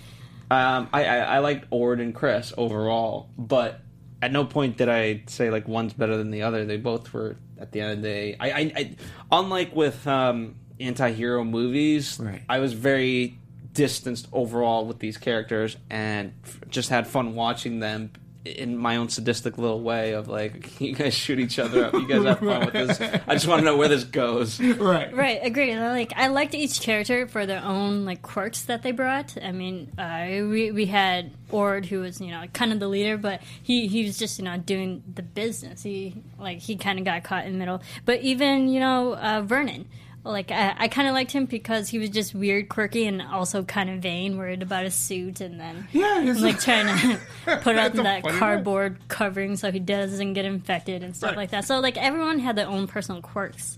um, 0.52 0.90
I, 0.94 1.06
I 1.06 1.18
I 1.18 1.40
liked 1.40 1.66
Ord 1.72 2.00
and 2.00 2.14
Chris 2.14 2.54
overall, 2.58 3.30
but 3.38 3.82
at 4.22 4.32
no 4.32 4.46
point 4.46 4.78
did 4.78 4.90
I 4.90 5.24
say 5.28 5.50
like 5.50 5.68
one's 5.68 5.94
better 5.94 6.18
than 6.18 6.32
the 6.32 6.42
other. 6.44 6.66
They 6.66 6.78
both 6.78 7.12
were 7.14 7.38
at 7.60 7.72
the 7.72 7.82
end 7.82 7.92
of 7.94 8.02
the 8.02 8.08
day. 8.08 8.38
I, 8.40 8.50
I, 8.52 8.60
I 8.76 8.96
unlike 9.32 9.76
with 9.76 10.06
um, 10.08 10.56
anti-hero 10.80 11.44
movies, 11.44 12.20
Right. 12.20 12.42
I 12.50 12.60
was 12.60 12.74
very 12.74 13.38
distanced 13.74 14.28
overall 14.32 14.86
with 14.86 15.00
these 15.00 15.18
characters 15.18 15.76
and 15.90 16.34
f- 16.46 16.60
just 16.70 16.90
had 16.90 17.08
fun 17.08 17.36
watching 17.36 17.80
them 17.80 18.12
in 18.46 18.78
my 18.78 18.98
own 18.98 19.10
sadistic 19.10 19.58
little 19.58 19.82
way 19.82 20.14
of 20.14 20.28
like 20.28 20.80
you 20.82 20.94
guys 20.94 21.14
shoot 21.14 21.40
each 21.40 21.58
other 21.58 21.86
up 21.86 21.94
you 21.94 22.08
guys 22.08 22.24
have 22.24 22.40
fun 22.40 22.66
with 22.66 22.74
this 22.74 23.02
i 23.28 23.34
just 23.34 23.48
want 23.48 23.60
to 23.60 23.66
know 23.66 23.76
where 23.76 23.88
this 23.88 24.04
goes 24.04 24.60
Right. 24.60 25.14
Right, 25.14 25.40
agree. 25.42 25.76
Like 25.78 26.14
I 26.16 26.28
liked 26.28 26.54
each 26.54 26.82
character 26.82 27.28
for 27.28 27.46
their 27.46 27.64
own 27.64 28.06
like 28.06 28.22
quirks 28.22 28.64
that 28.64 28.84
they 28.84 28.92
brought. 28.92 29.36
I 29.42 29.52
mean, 29.52 29.92
uh, 29.98 30.48
we 30.48 30.72
we 30.72 30.86
had 30.86 31.32
Ord 31.52 31.86
who 31.86 32.02
was 32.02 32.22
you 32.22 32.32
know 32.32 32.44
kind 32.54 32.72
of 32.72 32.80
the 32.80 32.88
leader, 32.88 33.18
but 33.18 33.42
he 33.64 33.88
he 33.88 34.04
was 34.06 34.18
just 34.18 34.38
you 34.38 34.46
know 34.46 34.58
doing 34.58 35.04
the 35.14 35.24
business. 35.24 35.82
He 35.84 36.22
like 36.40 36.60
he 36.60 36.76
kind 36.76 37.00
of 37.00 37.06
got 37.06 37.24
caught 37.24 37.46
in 37.46 37.54
the 37.54 37.58
middle. 37.60 37.82
But 38.06 38.22
even 38.22 38.68
you 38.68 38.80
know 38.80 39.16
uh, 39.16 39.42
Vernon. 39.42 39.88
Like 40.26 40.52
I, 40.52 40.74
I 40.78 40.88
kind 40.88 41.08
of 41.08 41.14
liked 41.14 41.32
him 41.32 41.46
because 41.46 41.88
he 41.90 42.00
was 42.00 42.10
just 42.10 42.34
weird, 42.34 42.68
quirky, 42.68 43.06
and 43.06 43.22
also 43.22 43.64
kind 43.64 43.90
of 43.92 44.00
vain, 44.00 44.38
worried 44.38 44.64
about 44.64 44.84
his 44.84 44.96
suit, 44.96 45.40
and 45.40 45.60
then 45.60 45.88
Yeah, 45.94 46.24
it's 46.24 46.42
like 46.42 46.60
trying 46.60 46.88
to 46.88 47.20
put 47.62 47.76
up 47.76 47.94
that 47.94 48.24
cardboard 48.24 48.98
covering 49.08 49.56
so 49.56 49.72
he 49.72 49.80
doesn't 49.80 50.34
get 50.34 50.46
infected 50.46 51.04
and 51.04 51.16
stuff 51.16 51.30
Right. 51.30 51.38
like 51.38 51.52
that. 51.52 51.66
So 51.66 51.80
like 51.80 51.98
everyone 51.98 52.40
had 52.40 52.56
their 52.56 52.68
own 52.68 52.88
personal 52.88 53.22
quirks 53.22 53.78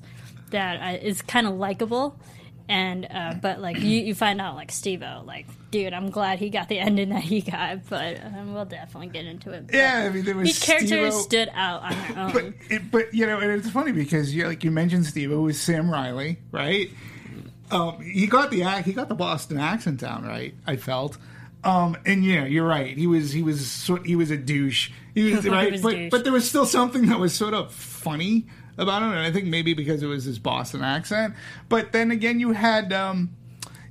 that 0.52 0.82
uh, 0.82 0.98
is 1.06 1.22
kind 1.22 1.46
of 1.48 1.56
likable. 1.56 2.18
And 2.70 3.08
uh, 3.10 3.36
but 3.42 3.60
like 3.62 3.80
you, 3.80 4.02
you 4.02 4.14
find 4.14 4.42
out 4.42 4.56
like 4.56 4.72
Steve-O, 4.74 5.24
like 5.26 5.46
dude, 5.72 5.94
I'm 5.94 6.10
glad 6.10 6.40
he 6.40 6.50
got 6.50 6.68
the 6.68 6.80
ending 6.80 7.10
that 7.10 7.24
he 7.24 7.40
got, 7.42 7.88
but 7.90 8.22
um, 8.24 8.54
we'll 8.54 8.66
definitely 8.66 9.08
get 9.08 9.26
into 9.26 9.52
it. 9.54 9.68
But 9.68 9.76
Yeah, 9.76 10.06
I 10.06 10.14
mean, 10.14 10.26
there 10.26 10.36
was 10.36 10.50
each 10.50 10.62
character 10.62 10.88
Steve-O- 10.88 11.10
stood 11.12 11.50
out 11.54 11.82
on 11.84 11.92
their 11.92 12.20
own. 12.20 12.32
but 12.34 12.46
it, 12.70 12.92
but 12.92 13.14
you 13.14 13.26
know, 13.26 13.40
and 13.40 13.52
it's 13.52 13.70
funny 13.70 13.94
because 13.94 14.36
you 14.36 14.46
like 14.48 14.64
you 14.66 14.72
mentioned 14.72 15.06
Steve, 15.06 15.32
it 15.32 15.36
was 15.36 15.60
Sam 15.60 15.90
Riley, 15.90 16.40
right? 16.52 16.90
Um, 17.72 18.02
he 18.02 18.28
got 18.28 18.50
the 18.52 18.64
act, 18.64 18.86
he 18.86 18.94
got 18.94 19.08
the 19.10 19.16
Boston 19.16 19.58
accent 19.58 20.00
down, 20.00 20.26
right? 20.26 20.54
I 20.66 20.76
felt. 20.78 21.18
Um, 21.64 21.98
and 22.06 22.24
yeah, 22.24 22.46
you're 22.46 22.68
right. 22.68 22.98
He 22.98 23.08
was 23.08 23.32
he 23.32 23.44
was 23.44 23.66
sort 23.70 24.06
he 24.06 24.16
was 24.16 24.30
a 24.32 24.38
douche. 24.38 24.92
He 25.16 25.32
was 25.34 25.44
He 25.44 25.50
right, 25.50 25.72
was 25.72 25.82
but 25.82 25.92
douche. 25.92 26.12
but 26.12 26.24
there 26.24 26.34
was 26.34 26.48
still 26.48 26.66
something 26.66 27.08
that 27.08 27.20
was 27.20 27.34
sort 27.34 27.54
of 27.54 27.74
funny 27.74 28.46
about 28.78 29.02
him, 29.02 29.10
and 29.12 29.20
I 29.20 29.32
think 29.32 29.46
maybe 29.46 29.74
because 29.74 30.04
it 30.04 30.08
was 30.08 30.24
his 30.26 30.40
Boston 30.40 30.82
accent. 30.84 31.34
But 31.70 31.92
then 31.92 32.12
again, 32.12 32.40
you 32.40 32.52
had 32.52 32.94
um, 32.94 33.36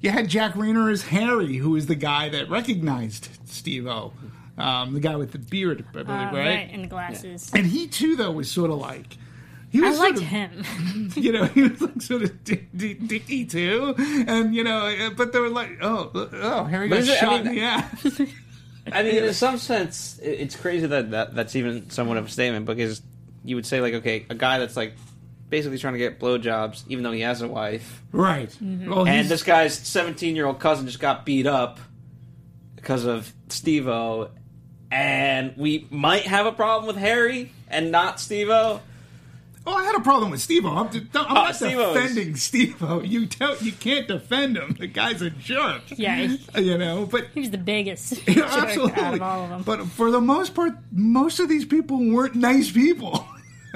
you 0.00 0.10
had 0.10 0.28
Jack 0.28 0.54
Reynor 0.54 0.90
as 0.92 1.02
Harry, 1.02 1.56
who 1.56 1.70
was 1.70 1.86
the 1.86 1.94
guy 1.94 2.28
that 2.30 2.48
recognized 2.48 3.28
Steve 3.46 3.86
O, 3.86 4.12
um, 4.58 4.94
the 4.94 5.00
guy 5.00 5.16
with 5.16 5.32
the 5.32 5.38
beard, 5.38 5.84
I 5.90 5.92
believe, 5.92 6.08
Uh, 6.08 6.12
right? 6.12 6.32
right, 6.34 6.70
and 6.72 6.84
the 6.84 6.88
glasses. 6.88 7.50
And 7.54 7.66
he 7.66 7.86
too, 7.88 8.16
though, 8.16 8.30
was 8.32 8.50
sort 8.50 8.70
of 8.70 8.78
like. 8.78 9.16
He 9.68 9.82
I 9.84 9.88
was 9.88 9.96
sort 9.98 10.10
liked 10.10 10.18
of, 10.22 10.28
him. 10.28 11.10
you 11.16 11.32
know, 11.32 11.44
he 11.46 11.62
was 11.62 11.80
like 11.82 12.00
sort 12.00 12.22
of 12.22 12.44
dick, 12.44 12.68
dick, 12.74 13.06
dicky 13.08 13.44
too, 13.44 13.94
and 13.98 14.54
you 14.54 14.62
know, 14.62 14.86
uh, 14.86 15.10
but 15.10 15.32
they 15.32 15.40
were 15.40 15.50
like, 15.50 15.70
oh, 15.82 16.10
oh, 16.14 16.64
Harry 16.64 16.88
got 16.88 16.98
is 17.00 17.08
it- 17.08 17.16
I 17.16 17.20
shot 17.20 17.44
mean- 17.44 17.46
in 17.48 17.54
the 17.56 17.60
ass. 17.62 18.20
I 18.92 19.02
mean, 19.02 19.16
in 19.24 19.34
some 19.34 19.58
sense, 19.58 20.20
it's 20.22 20.54
crazy 20.54 20.86
that, 20.86 21.10
that 21.10 21.34
that's 21.34 21.56
even 21.56 21.90
somewhat 21.90 22.18
of 22.18 22.26
a 22.26 22.28
statement 22.30 22.66
because 22.66 23.02
you 23.46 23.56
would 23.56 23.64
say 23.66 23.80
like, 23.80 23.94
okay, 23.94 24.26
a 24.28 24.34
guy 24.34 24.58
that's 24.58 24.76
like 24.76 24.94
basically 25.48 25.78
trying 25.78 25.94
to 25.94 25.98
get 25.98 26.18
blowjobs, 26.20 26.82
even 26.88 27.04
though 27.04 27.12
he 27.12 27.20
has 27.20 27.40
a 27.42 27.48
wife, 27.48 28.02
right. 28.12 28.50
Mm-hmm. 28.50 28.90
Well, 28.90 29.06
and 29.06 29.28
this 29.28 29.42
guy's 29.42 29.74
seventeen-year-old 29.78 30.58
cousin 30.60 30.86
just 30.86 31.00
got 31.00 31.24
beat 31.24 31.46
up 31.46 31.78
because 32.74 33.04
of 33.04 33.32
Steve-O, 33.48 34.30
and 34.90 35.56
we 35.56 35.86
might 35.90 36.22
have 36.22 36.46
a 36.46 36.52
problem 36.52 36.86
with 36.86 36.96
Harry 36.96 37.52
and 37.68 37.90
not 37.90 38.20
Steve-O. 38.20 38.80
Oh, 39.68 39.74
I 39.74 39.82
had 39.82 39.96
a 39.96 40.00
problem 40.00 40.30
with 40.30 40.40
Steve-O. 40.40 40.68
I'm, 40.68 40.86
I'm 40.86 41.08
Oh, 41.14 41.34
not 41.34 41.56
Steve-O 41.56 41.92
defending 41.94 42.36
Steve-O. 42.36 43.02
You 43.02 43.26
tell 43.26 43.56
you 43.56 43.72
can't 43.72 44.06
defend 44.06 44.56
him. 44.56 44.76
The 44.78 44.86
guy's 44.86 45.20
a 45.22 45.30
jerk. 45.30 45.82
yeah, 45.96 46.36
You 46.56 46.78
know, 46.78 47.04
but 47.10 47.26
he 47.34 47.40
was 47.40 47.50
the 47.50 47.58
biggest 47.58 48.12
Yeah, 48.28 48.34
jerk 48.34 48.46
absolutely. 48.52 49.02
out 49.02 49.14
of 49.14 49.22
all 49.22 49.42
of 49.42 49.50
them. 49.50 49.62
But 49.62 49.86
for 49.86 50.12
the 50.12 50.20
most 50.20 50.54
part, 50.54 50.74
most 50.92 51.40
of 51.40 51.48
these 51.48 51.64
people 51.64 51.98
weren't 51.98 52.36
nice 52.36 52.70
people. 52.70 53.26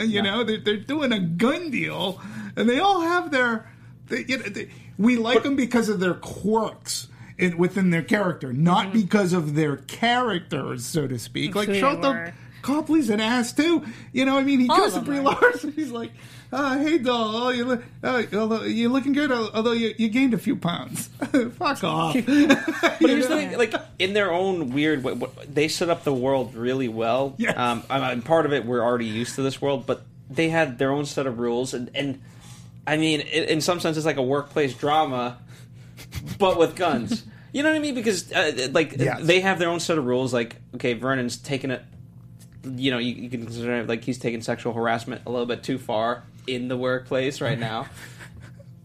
You 0.09 0.23
know, 0.23 0.45
they're, 0.45 0.59
they're 0.59 0.77
doing 0.77 1.13
a 1.13 1.21
gun 1.21 1.71
deal, 1.71 2.21
and 2.57 2.69
they 2.69 2.79
all 2.79 3.01
have 3.01 3.31
their. 3.31 3.71
They, 4.07 4.25
you 4.27 4.39
know, 4.39 4.45
they, 4.45 4.71
we 4.99 5.17
like 5.17 5.43
them 5.43 5.57
because 5.57 5.89
of 5.89 6.01
their 6.01 6.15
quirks. 6.15 7.09
In, 7.39 7.57
within 7.57 7.89
their 7.89 8.03
character, 8.03 8.53
not 8.53 8.93
because 8.93 9.33
of 9.33 9.55
their 9.55 9.79
characters, 9.79 10.85
so 10.85 11.09
to 11.09 11.19
speak. 11.19 11.55
Like 11.55 11.69
were. 12.13 12.35
Copley's 12.63 13.11
an 13.11 13.21
ass 13.21 13.53
too. 13.53 13.85
You 14.13 14.25
know, 14.25 14.37
I 14.39 14.43
mean, 14.43 14.61
he 14.61 14.69
All 14.69 14.77
goes 14.79 14.95
to 14.95 15.01
Brie. 15.01 15.21
Larson. 15.21 15.73
He's 15.77 15.91
like, 15.91 16.11
uh, 16.53 16.79
"Hey, 16.79 16.99
doll, 16.99 17.37
oh, 17.37 17.49
you 17.51 17.65
look, 17.65 17.83
uh, 18.03 18.23
although 18.35 18.63
you're 18.63 18.91
looking 18.91 19.13
good, 19.13 19.31
although 19.33 19.73
you, 19.73 19.95
you 19.99 20.09
gained 20.09 20.35
a 20.35 20.39
few 20.39 20.57
pounds. 20.57 21.07
Fuck 21.59 21.85
off." 21.85 22.15
But 22.15 22.25
here's 23.01 23.29
the 23.29 23.37
thing, 23.37 23.57
like 23.57 23.75
in 23.99 24.13
their 24.13 24.33
own 24.33 24.71
weird 24.71 25.03
way, 25.05 25.19
they 25.49 25.69
set 25.69 25.89
up 25.91 26.05
the 26.05 26.13
world 26.15 26.55
really 26.55 26.89
well. 26.89 27.35
Yes. 27.39 27.57
Um, 27.57 27.83
mean, 27.91 28.23
part 28.23 28.47
of 28.47 28.53
it 28.53 28.65
we're 28.67 28.83
already 28.83 29.07
used 29.07 29.37
to 29.37 29.43
this 29.43 29.61
world, 29.63 29.87
but 29.87 30.03
they 30.29 30.49
had 30.49 30.79
their 30.79 30.91
own 30.93 31.07
set 31.07 31.27
of 31.27 31.39
rules, 31.39 31.73
and 31.75 31.91
and 31.95 32.21
I 32.87 32.97
mean, 32.97 33.21
in, 33.21 33.45
in 33.45 33.61
some 33.61 33.81
sense, 33.81 33.97
it's 33.97 34.07
like 34.07 34.17
a 34.17 34.23
workplace 34.23 34.75
drama, 34.75 35.39
but 36.39 36.59
with 36.59 36.77
guns. 36.77 37.25
You 37.53 37.65
know 37.65 37.71
what 37.71 37.77
I 37.79 37.81
mean? 37.81 37.97
Because 37.97 38.31
uh, 38.31 38.69
like 38.71 38.93
Yes. 38.97 39.23
they 39.25 39.41
have 39.41 39.59
their 39.59 39.71
own 39.71 39.81
set 39.81 39.99
of 39.99 40.05
rules. 40.05 40.33
Like, 40.33 40.55
okay, 40.77 40.93
Vernon's 40.93 41.37
taking 41.37 41.73
it. 41.73 41.83
You 42.65 42.91
know, 42.91 42.99
you, 42.99 43.15
you 43.15 43.31
can 43.31 43.45
consider 43.45 43.85
like 43.85 44.05
he's 44.05 44.19
taking 44.19 44.43
sexual 44.43 44.73
harassment 44.73 45.23
a 45.27 45.31
little 45.31 45.47
bit 45.47 45.63
too 45.63 45.79
far 45.79 46.25
in 46.47 46.69
the 46.69 46.77
workplace 46.77 47.41
right 47.41 47.59
now. 47.71 47.87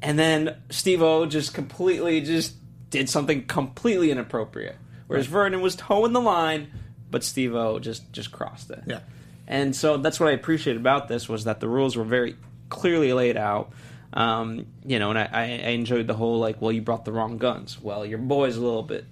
And 0.02 0.20
then 0.20 0.58
Steve 0.70 1.02
O 1.02 1.26
just 1.26 1.54
completely 1.54 2.22
just 2.22 2.56
did 2.90 3.10
something 3.10 3.46
completely 3.46 4.12
inappropriate. 4.12 4.78
Whereas 5.08 5.28
Vernon 5.28 5.62
was 5.62 5.76
toeing 5.76 6.14
the 6.14 6.22
line, 6.22 6.72
but 7.12 7.24
Steve 7.24 7.56
O 7.56 7.80
just 7.80 8.12
just 8.12 8.32
crossed 8.32 8.72
it. 8.72 8.84
Yeah. 8.86 9.00
And 9.48 9.76
so 9.76 9.98
that's 9.98 10.20
what 10.20 10.30
I 10.30 10.32
appreciated 10.32 10.80
about 10.80 11.08
this 11.08 11.30
was 11.30 11.44
that 11.44 11.60
the 11.60 11.68
rules 11.68 11.96
were 11.96 12.04
very 12.04 12.36
clearly 12.70 13.14
laid 13.14 13.38
out. 13.38 13.72
Um, 14.14 14.68
you 14.86 14.98
know, 14.98 15.10
and 15.10 15.20
I 15.20 15.28
I 15.32 15.70
enjoyed 15.70 16.08
the 16.08 16.14
whole 16.14 16.40
like, 16.40 16.62
well, 16.62 16.72
you 16.72 16.82
brought 16.82 17.06
the 17.06 17.12
wrong 17.12 17.38
guns. 17.38 17.80
Well, 17.82 18.06
your 18.06 18.18
boy's 18.18 18.58
a 18.58 18.62
little 18.62 18.84
bit 18.84 19.06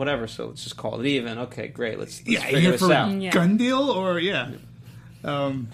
whatever, 0.00 0.26
so 0.26 0.46
let's 0.48 0.64
just 0.64 0.76
call 0.76 0.98
it 1.00 1.06
even. 1.06 1.38
Okay, 1.38 1.68
great. 1.68 1.98
Let's, 1.98 2.18
let's 2.20 2.28
yeah, 2.28 2.40
figure 2.40 2.72
this 2.72 2.80
for 2.80 2.92
out. 2.92 3.12
Yeah. 3.12 3.30
gun 3.30 3.56
deal 3.56 3.88
or 3.90 4.18
yeah. 4.18 4.50
Um, 5.22 5.68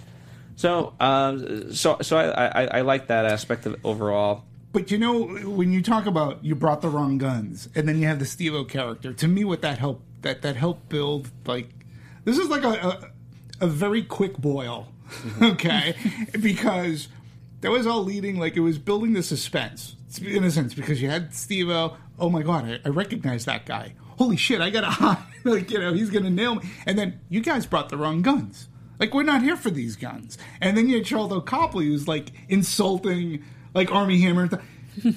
So, 0.57 0.93
uh, 1.01 1.71
so, 1.73 1.99
so 2.03 2.17
I, 2.19 2.47
I, 2.47 2.65
I 2.79 2.81
like 2.83 3.07
that 3.07 3.25
aspect 3.25 3.65
of 3.67 3.75
it 3.75 3.81
overall. 3.85 4.45
but 4.73 4.91
you 4.91 4.99
know, 4.99 5.25
when 5.49 5.73
you 5.73 5.81
talk 5.83 6.07
about 6.07 6.45
you 6.45 6.55
brought 6.55 6.83
the 6.83 6.89
wrong 6.89 7.17
guns, 7.19 7.69
and 7.75 7.89
then 7.89 7.99
you 8.01 8.07
have 8.09 8.19
the 8.19 8.27
Steve-O 8.27 8.65
character. 8.65 9.13
To 9.13 9.29
me, 9.29 9.45
what 9.45 9.63
that 9.63 9.79
helped 9.79 10.03
that 10.23 10.43
that 10.43 10.57
helped 10.57 10.89
build 10.89 11.31
like 11.47 11.69
this 12.25 12.37
is 12.39 12.49
like 12.49 12.65
a 12.65 13.13
a, 13.61 13.65
a 13.65 13.67
very 13.69 14.03
quick 14.03 14.37
boil, 14.39 14.89
okay? 15.43 15.95
because 16.41 17.09
that 17.61 17.71
was 17.71 17.87
all 17.87 18.03
leading 18.03 18.39
like 18.39 18.57
it 18.57 18.61
was 18.61 18.79
building 18.79 19.13
the 19.13 19.23
suspense 19.23 19.95
in 20.21 20.43
a 20.45 20.51
sense 20.51 20.75
because 20.75 21.01
you 21.01 21.09
had 21.11 21.35
Steve-O. 21.35 21.97
Oh 22.19 22.31
my 22.31 22.43
god, 22.43 22.65
I, 22.65 22.81
I 22.87 22.89
recognize 22.91 23.45
that 23.45 23.67
guy. 23.67 23.93
Holy 24.19 24.37
shit, 24.37 24.61
I 24.61 24.71
gotta 24.71 24.87
hide. 24.91 25.19
like 25.45 25.71
you 25.71 25.79
know, 25.79 25.93
he's 25.93 26.11
gonna 26.11 26.31
nail 26.31 26.57
me. 26.57 26.69
And 26.87 26.99
then 26.99 27.21
you 27.29 27.41
guys 27.41 27.67
brought 27.67 27.89
the 27.89 27.97
wrong 27.97 28.23
guns. 28.23 28.69
Like 28.99 29.13
we're 29.13 29.23
not 29.25 29.43
here 29.43 29.57
for 29.57 29.71
these 29.71 29.95
guns. 29.97 30.39
And 30.61 30.77
then 30.77 30.89
you 30.89 30.97
had 30.97 31.05
Sharlto 31.05 31.45
Copley 31.45 31.87
who's 31.87 32.09
like 32.09 32.33
insulting 32.49 33.45
like 33.75 33.93
Armie 33.93 34.21
Hammer, 34.23 34.49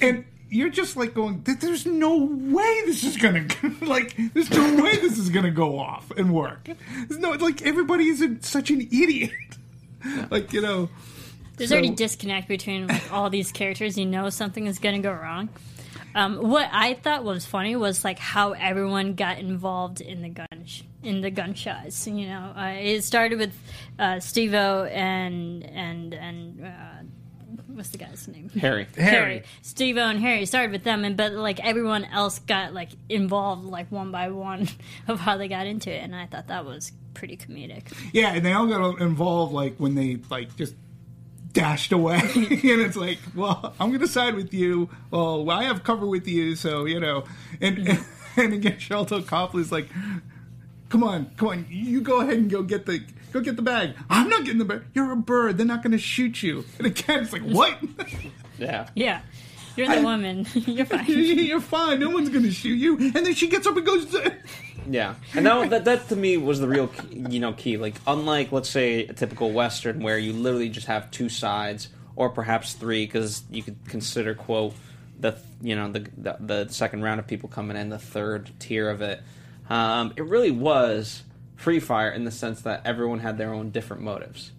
and 0.02 0.24
you're 0.50 0.68
just 0.68 0.96
like 0.96 1.14
going, 1.14 1.42
"There's 1.44 1.86
no 1.86 2.16
way 2.26 2.82
this 2.84 3.04
is 3.04 3.16
gonna 3.16 3.46
like. 3.80 4.14
There's 4.34 4.50
no 4.50 4.82
way 4.82 4.96
this 4.96 5.16
is 5.18 5.30
gonna 5.30 5.50
go 5.50 5.78
off 5.78 6.10
and 6.10 6.34
work. 6.34 6.68
There's 7.08 7.18
no 7.20 7.30
like 7.30 7.62
everybody 7.62 8.08
is 8.08 8.20
a, 8.20 8.36
such 8.42 8.70
an 8.70 8.82
idiot. 8.82 9.30
like 10.30 10.52
you 10.52 10.60
know, 10.60 10.90
There's 11.56 11.70
So- 11.70 11.76
already 11.76 11.90
disconnect 11.94 12.48
between 12.48 12.86
like, 12.88 13.10
all 13.12 13.30
these 13.30 13.50
characters. 13.50 13.96
You 13.96 14.04
know 14.06 14.28
something 14.28 14.66
is 14.66 14.78
going 14.78 14.96
to 14.96 15.02
go 15.02 15.12
wrong. 15.12 15.48
Um, 16.14 16.48
what 16.48 16.68
I 16.72 16.94
thought 16.94 17.24
was 17.24 17.46
funny 17.46 17.76
was 17.76 18.04
like 18.04 18.18
how 18.18 18.52
everyone 18.52 19.14
got 19.14 19.38
involved 19.38 20.00
in 20.00 20.22
the 20.22 20.28
gun 20.28 20.46
sh- 20.64 20.82
in 21.02 21.20
the 21.20 21.30
gunshots. 21.30 22.06
You 22.06 22.26
know, 22.28 22.52
uh, 22.56 22.74
it 22.78 23.02
started 23.04 23.38
with 23.38 23.54
uh, 23.98 24.20
Steve-O 24.20 24.84
and 24.84 25.64
and 25.64 26.14
and 26.14 26.64
uh, 26.64 27.60
what's 27.68 27.90
the 27.90 27.98
guy's 27.98 28.26
name? 28.28 28.50
Harry. 28.60 28.86
Harry. 28.96 29.42
Steve-O 29.62 30.02
and 30.02 30.20
Harry 30.20 30.46
started 30.46 30.72
with 30.72 30.84
them, 30.84 31.04
and 31.04 31.16
but 31.16 31.32
like 31.32 31.60
everyone 31.64 32.04
else 32.06 32.38
got 32.40 32.74
like 32.74 32.90
involved 33.08 33.64
like 33.64 33.90
one 33.90 34.10
by 34.10 34.30
one 34.30 34.68
of 35.08 35.20
how 35.20 35.36
they 35.36 35.48
got 35.48 35.66
into 35.66 35.90
it, 35.90 36.02
and 36.02 36.14
I 36.14 36.26
thought 36.26 36.48
that 36.48 36.64
was 36.64 36.92
pretty 37.14 37.36
comedic. 37.36 37.92
Yeah, 38.12 38.32
and 38.34 38.44
they 38.44 38.52
all 38.52 38.66
got 38.66 39.00
involved 39.00 39.52
like 39.52 39.76
when 39.76 39.94
they 39.94 40.18
like 40.30 40.56
just 40.56 40.74
dashed 41.52 41.92
away, 41.92 42.20
and 42.34 42.80
it's 42.80 42.96
like, 42.96 43.18
well, 43.34 43.74
I'm 43.80 43.88
going 43.88 44.00
to 44.00 44.08
side 44.08 44.34
with 44.34 44.54
you. 44.54 44.88
Well, 45.10 45.48
I 45.50 45.64
have 45.64 45.84
cover 45.84 46.06
with 46.06 46.26
you, 46.26 46.56
so 46.56 46.84
you 46.84 47.00
know. 47.00 47.24
And 47.60 47.78
mm-hmm. 47.78 48.40
and, 48.40 48.44
and 48.44 48.54
again, 48.54 48.78
Sharlto 48.78 49.26
Copley's 49.26 49.72
like, 49.72 49.88
come 50.88 51.02
on, 51.04 51.30
come 51.36 51.48
on, 51.48 51.66
you 51.70 52.00
go 52.00 52.20
ahead 52.20 52.36
and 52.36 52.50
go 52.50 52.62
get 52.62 52.86
the 52.86 53.02
go 53.32 53.40
get 53.40 53.56
the 53.56 53.62
bag. 53.62 53.94
I'm 54.10 54.28
not 54.28 54.44
getting 54.44 54.58
the 54.58 54.64
bag. 54.64 54.82
You're 54.94 55.12
a 55.12 55.16
bird. 55.16 55.56
They're 55.56 55.66
not 55.66 55.82
going 55.82 55.92
to 55.92 55.98
shoot 55.98 56.42
you. 56.42 56.64
And 56.78 56.86
again, 56.86 57.22
it's 57.22 57.32
like, 57.32 57.42
what? 57.42 57.78
Yeah. 58.58 58.88
Yeah, 58.94 59.22
you're 59.74 59.88
the 59.88 60.02
woman. 60.02 60.46
you're 60.52 60.84
fine. 60.84 61.06
You're 61.08 61.62
fine. 61.62 61.98
No 61.98 62.10
one's 62.10 62.28
going 62.28 62.44
to 62.44 62.50
shoot 62.50 62.74
you. 62.74 62.98
And 62.98 63.14
then 63.14 63.32
she 63.32 63.48
gets 63.48 63.66
up 63.66 63.74
and 63.74 63.86
goes. 63.86 64.14
Yeah, 64.90 65.14
and 65.34 65.46
that, 65.46 65.70
that 65.70 65.84
that 65.84 66.08
to 66.08 66.16
me 66.16 66.36
was 66.36 66.58
the 66.58 66.66
real 66.66 66.88
key, 66.88 67.24
you 67.28 67.38
know 67.38 67.52
key. 67.52 67.76
Like 67.76 67.94
unlike 68.06 68.50
let's 68.50 68.68
say 68.68 69.06
a 69.06 69.12
typical 69.12 69.52
western 69.52 70.02
where 70.02 70.18
you 70.18 70.32
literally 70.32 70.68
just 70.68 70.88
have 70.88 71.10
two 71.10 71.28
sides 71.28 71.88
or 72.16 72.28
perhaps 72.28 72.72
three 72.72 73.06
because 73.06 73.44
you 73.50 73.62
could 73.62 73.76
consider 73.86 74.34
quote 74.34 74.74
the 75.20 75.38
you 75.62 75.76
know 75.76 75.92
the, 75.92 76.00
the 76.16 76.36
the 76.40 76.68
second 76.72 77.02
round 77.02 77.20
of 77.20 77.26
people 77.26 77.48
coming 77.48 77.76
in 77.76 77.88
the 77.88 77.98
third 77.98 78.50
tier 78.58 78.90
of 78.90 79.00
it. 79.00 79.22
Um, 79.68 80.12
it 80.16 80.24
really 80.24 80.50
was 80.50 81.22
free 81.54 81.78
fire 81.78 82.10
in 82.10 82.24
the 82.24 82.30
sense 82.30 82.62
that 82.62 82.82
everyone 82.84 83.20
had 83.20 83.38
their 83.38 83.52
own 83.52 83.70
different 83.70 84.02
motives. 84.02 84.50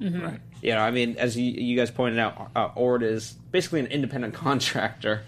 Right. 0.00 0.40
You 0.62 0.72
know, 0.72 0.80
I 0.80 0.90
mean, 0.90 1.16
as 1.16 1.36
you, 1.36 1.52
you 1.52 1.76
guys 1.76 1.90
pointed 1.90 2.18
out, 2.18 2.50
uh, 2.56 2.70
Ord 2.74 3.02
is 3.02 3.34
basically 3.52 3.80
an 3.80 3.86
independent 3.86 4.34
contractor, 4.44 5.22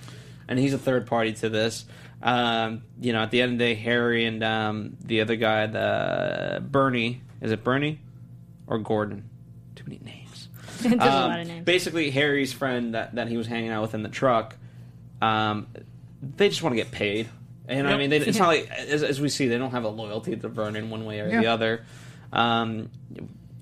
and 0.48 0.58
he's 0.58 0.74
a 0.74 0.78
third 0.78 1.06
party 1.06 1.32
to 1.34 1.48
this. 1.48 1.84
Um, 2.22 2.82
you 3.00 3.12
know, 3.12 3.20
at 3.22 3.30
the 3.30 3.40
end 3.42 3.52
of 3.52 3.58
the 3.58 3.64
day, 3.64 3.74
Harry 3.74 4.24
and 4.24 4.42
um, 4.42 4.96
the 5.04 5.20
other 5.20 5.36
guy, 5.36 5.66
the 5.66 6.60
Bernie, 6.60 7.22
is 7.40 7.52
it 7.52 7.62
Bernie 7.62 8.00
or 8.66 8.78
Gordon? 8.78 9.28
Too 9.76 9.84
many 9.86 10.00
names. 10.04 10.48
There's 10.80 10.94
a 10.94 10.96
Um, 11.02 11.30
lot 11.30 11.40
of 11.40 11.46
names. 11.46 11.64
Basically, 11.64 12.10
Harry's 12.10 12.52
friend 12.52 12.94
that, 12.94 13.14
that 13.14 13.28
he 13.28 13.36
was 13.36 13.46
hanging 13.46 13.70
out 13.70 13.82
with 13.82 13.94
in 13.94 14.02
the 14.02 14.08
truck, 14.08 14.56
um, 15.22 15.68
they 16.36 16.48
just 16.48 16.62
want 16.62 16.72
to 16.72 16.76
get 16.76 16.90
paid. 16.90 17.28
And 17.68 17.86
I 17.86 17.90
Yep. 17.90 17.98
mean, 17.98 18.10
they, 18.10 18.16
it's 18.18 18.38
not 18.40 18.48
like 18.48 18.68
as, 18.70 19.02
as 19.04 19.20
we 19.20 19.28
see, 19.28 19.46
they 19.48 19.58
don't 19.58 19.70
have 19.72 19.84
a 19.84 19.88
loyalty 19.88 20.34
to 20.36 20.48
Vernon 20.48 20.90
one 20.90 21.04
way 21.04 21.20
or 21.20 21.28
Yeah. 21.28 21.40
the 21.40 21.46
other. 21.46 21.84
Um, 22.32 22.90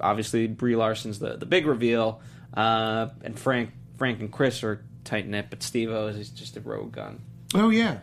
obviously, 0.01 0.47
Brie 0.47 0.77
Larson's 0.77 1.19
the 1.19 1.37
the 1.37 1.47
big 1.47 1.67
reveal, 1.67 2.21
uh, 2.55 3.09
and 3.23 3.39
Frank 3.39 3.71
Frank 3.97 4.21
and 4.21 4.33
Chris 4.33 4.63
are 4.65 4.83
tight 5.05 5.27
knit, 5.29 5.47
but 5.51 5.63
Steve 5.63 5.91
O 5.91 6.07
is 6.09 6.31
just 6.31 6.57
a 6.57 6.61
rogue 6.61 6.93
gun. 6.93 7.21
Oh 7.55 7.69
yeah. 7.71 7.99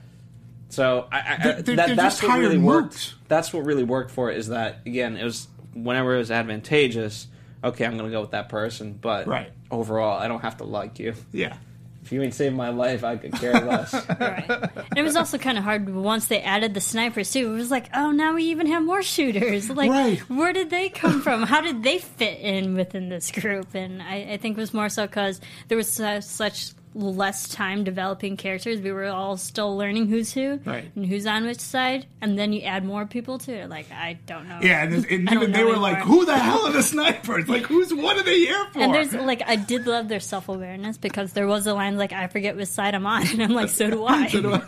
So 0.73 1.07
I, 1.11 1.17
I, 1.17 1.37
They're- 1.43 1.61
they're- 1.61 1.75
that, 1.75 1.87
they're 1.87 1.95
that's 1.95 2.15
just 2.19 2.27
what 2.27 2.39
really 2.39 2.57
worked. 2.57 2.93
mooks. 2.95 3.13
That's 3.27 3.53
what 3.53 3.63
really 3.65 3.83
worked 3.83 4.11
for 4.11 4.31
it 4.31 4.37
is 4.37 4.47
that 4.47 4.79
again 4.85 5.17
it 5.17 5.23
was 5.23 5.47
whenever 5.73 6.15
it 6.15 6.17
was 6.17 6.31
advantageous, 6.31 7.27
okay, 7.63 7.85
I'm 7.85 7.95
gonna 7.97 8.09
go 8.11 8.21
with 8.21 8.31
that 8.31 8.49
person. 8.49 8.97
But 8.99 9.27
Right. 9.27 9.51
overall, 9.71 10.19
I 10.19 10.27
don't 10.27 10.41
have 10.41 10.57
to 10.57 10.63
like 10.63 10.99
you. 10.99 11.13
Yeah. 11.31 11.57
If 12.03 12.11
you 12.11 12.21
ain't 12.21 12.33
saved 12.33 12.53
my 12.55 12.67
life, 12.69 13.03
I 13.05 13.15
could 13.15 13.31
care 13.33 13.53
less. 13.53 13.93
Right. 14.19 14.45
And 14.49 14.97
it 14.97 15.03
was 15.03 15.15
also 15.15 15.37
kind 15.37 15.57
of 15.57 15.63
hard 15.63 15.87
once 15.93 16.25
they 16.27 16.41
added 16.41 16.73
the 16.73 16.81
snipers 16.81 17.31
too. 17.31 17.53
It 17.53 17.55
was 17.55 17.71
like, 17.71 17.87
oh, 17.95 18.11
now 18.11 18.33
we 18.33 18.43
even 18.45 18.67
have 18.67 18.83
more 18.83 19.01
shooters. 19.01 19.69
Like, 19.69 19.89
Right. 19.89 20.19
where 20.29 20.51
did 20.53 20.69
they 20.69 20.89
come 20.89 21.21
from? 21.21 21.43
How 21.43 21.61
did 21.61 21.81
they 21.81 21.99
fit 21.99 22.39
in 22.41 22.75
within 22.75 23.07
this 23.09 23.31
group? 23.31 23.73
And 23.73 24.01
I, 24.01 24.31
I 24.33 24.37
think 24.37 24.57
it 24.57 24.61
was 24.61 24.73
more 24.73 24.89
so 24.89 25.05
because 25.07 25.39
there 25.69 25.77
was 25.77 25.89
su- 25.89 26.19
such 26.21 26.71
less 26.95 27.47
time 27.49 27.83
developing 27.83 28.37
characters. 28.37 28.79
We 28.81 28.91
were 28.91 29.05
all 29.07 29.35
still 29.37 29.75
learning 29.75 30.07
who's 30.07 30.31
who 30.31 30.59
Right. 30.65 30.91
and 30.95 31.05
who's 31.05 31.25
on 31.25 31.45
which 31.45 31.59
side. 31.59 32.05
And 32.21 32.37
then 32.37 32.53
you 32.53 32.61
add 32.61 32.85
more 32.85 33.05
people 33.05 33.39
to 33.39 33.51
it. 33.51 33.69
Like, 33.69 33.91
I 33.91 34.19
don't 34.25 34.47
know. 34.47 34.59
Yeah, 34.61 34.83
and, 34.83 34.93
and 35.05 35.05
even 35.31 35.51
they 35.51 35.61
know 35.63 35.67
were 35.69 35.77
like, 35.77 35.99
"Who 35.99 36.25
the 36.25 36.37
hell 36.37 36.67
are 36.67 36.71
the 36.71 36.83
snipers? 36.83 37.49
Like, 37.49 37.63
who's 37.63 37.93
what 37.93 38.17
are 38.17 38.23
they 38.23 38.39
here 38.39 38.65
for?" 38.71 38.79
And 38.79 38.93
there's 38.93 39.13
like 39.13 39.41
I 39.45 39.55
did 39.55 39.87
love 39.87 40.07
their 40.07 40.19
self 40.19 40.49
awareness 40.49 40.97
because 40.97 41.33
there 41.33 41.47
was 41.47 41.65
a 41.67 41.73
line 41.73 41.97
like 41.97 42.13
I 42.13 42.27
forget 42.27 42.55
which 42.55 42.69
side 42.69 42.93
I'm 42.95 43.05
on, 43.07 43.25
and 43.31 43.41
I'm 43.41 43.51
like, 43.53 43.69
so 43.69 43.89
do 43.89 44.05
I. 44.07 44.27
So 44.27 44.41
do 44.41 44.53
I. 44.53 44.63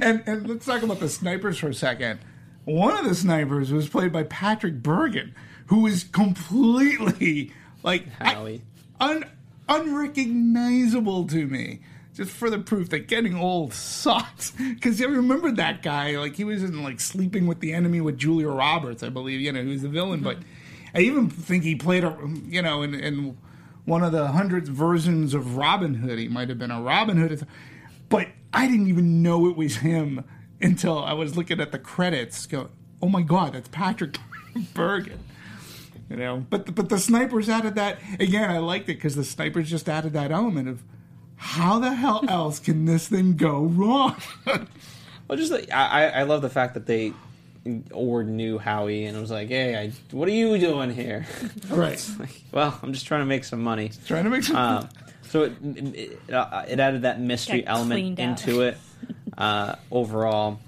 and, 0.00 0.22
and 0.26 0.48
let's 0.48 0.64
talk 0.66 0.82
about 0.82 1.00
the 1.00 1.08
snipers 1.08 1.58
for 1.58 1.68
a 1.68 1.74
second. 1.74 2.20
One 2.64 2.96
of 2.98 3.04
the 3.04 3.14
snipers 3.14 3.72
was 3.72 3.88
played 3.88 4.12
by 4.12 4.24
Patrick 4.24 4.82
Bergin, 4.82 5.32
who 5.66 5.86
is 5.86 6.04
completely 6.04 7.52
like 7.82 8.06
I- 8.20 8.34
Howie. 8.34 8.62
un, 9.00 9.24
unrecognizable 9.68 11.26
to 11.28 11.46
me. 11.46 11.80
Just 12.14 12.32
for 12.32 12.50
the 12.50 12.58
proof 12.58 12.88
that 12.90 13.06
getting 13.06 13.36
old 13.36 13.72
sucks. 13.72 14.52
Because 14.58 14.98
you 14.98 15.08
remember 15.08 15.52
that 15.52 15.82
guy, 15.82 16.18
like 16.18 16.34
he 16.36 16.44
was 16.44 16.64
in 16.64 16.82
like 16.82 17.00
Sleeping 17.00 17.46
with 17.46 17.60
the 17.60 17.72
Enemy 17.72 18.00
with 18.00 18.18
Julia 18.18 18.48
Roberts, 18.48 19.02
I 19.02 19.08
believe. 19.08 19.40
You 19.40 19.52
know, 19.52 19.62
he 19.62 19.70
was 19.70 19.82
the 19.82 19.88
villain. 19.88 20.20
But 20.20 20.38
mm-hmm. 20.38 20.96
I 20.96 21.00
even 21.00 21.30
think 21.30 21.62
he 21.62 21.76
played 21.76 22.02
a, 22.02 22.16
you 22.46 22.62
know, 22.62 22.82
in, 22.82 22.94
in 22.94 23.36
one 23.84 24.02
of 24.02 24.12
the 24.12 24.28
hundreds 24.28 24.68
versions 24.68 25.32
of 25.32 25.56
Robin 25.56 25.94
Hood. 25.94 26.18
He 26.18 26.28
might 26.28 26.48
have 26.48 26.58
been 26.58 26.70
a 26.70 26.82
Robin 26.82 27.16
Hood. 27.16 27.46
But 28.08 28.28
I 28.52 28.66
didn't 28.66 28.88
even 28.88 29.22
know 29.22 29.48
it 29.48 29.56
was 29.56 29.76
him 29.76 30.24
until 30.60 31.02
I 31.02 31.12
was 31.12 31.36
looking 31.36 31.60
at 31.60 31.72
the 31.72 31.78
credits. 31.78 32.46
Go, 32.46 32.70
oh 33.00 33.08
my 33.08 33.22
god, 33.22 33.52
that's 33.52 33.68
Patrick 33.68 34.18
Bergin. 34.74 35.18
You 36.10 36.16
know, 36.16 36.46
but 36.48 36.74
but 36.74 36.88
the 36.88 36.98
snipers 36.98 37.48
added 37.48 37.74
that 37.74 37.98
again. 38.18 38.50
I 38.50 38.58
liked 38.58 38.84
it 38.88 38.94
because 38.94 39.14
the 39.14 39.24
snipers 39.24 39.68
just 39.68 39.88
added 39.88 40.14
that 40.14 40.30
element 40.32 40.68
of 40.68 40.82
how 41.36 41.78
the 41.78 41.94
hell 41.94 42.24
else 42.28 42.58
can 42.58 42.84
this 42.86 43.08
thing 43.08 43.36
go 43.36 43.62
wrong? 43.62 44.16
Well, 45.28 45.36
just 45.36 45.52
like, 45.52 45.70
I, 45.70 46.06
I 46.06 46.20
I 46.20 46.22
love 46.22 46.40
the 46.40 46.48
fact 46.48 46.72
that 46.72 46.86
they 46.86 47.12
or 47.92 48.24
knew 48.24 48.56
Howie 48.56 49.04
and 49.04 49.14
it 49.14 49.20
was 49.20 49.30
like, 49.30 49.48
hey, 49.48 49.76
I, 49.76 49.92
what 50.10 50.26
are 50.26 50.32
you 50.32 50.56
doing 50.56 50.90
here? 50.90 51.26
right, 51.68 52.10
Like, 52.18 52.42
well, 52.50 52.78
I'm 52.82 52.94
just 52.94 53.06
trying 53.06 53.20
to 53.20 53.26
make 53.26 53.44
some 53.44 53.62
money. 53.62 53.90
trying 54.06 54.24
to 54.24 54.30
make 54.30 54.44
some. 54.44 54.56
Um, 54.56 54.88
so 55.22 55.42
it, 55.42 55.52
it, 55.62 56.32
uh, 56.32 56.64
it 56.66 56.80
added 56.80 57.02
that 57.02 57.20
mystery 57.20 57.60
Got 57.60 57.76
element 57.76 58.18
into 58.18 58.62
it 58.62 58.78
uh, 59.36 59.74
overall. 59.90 60.60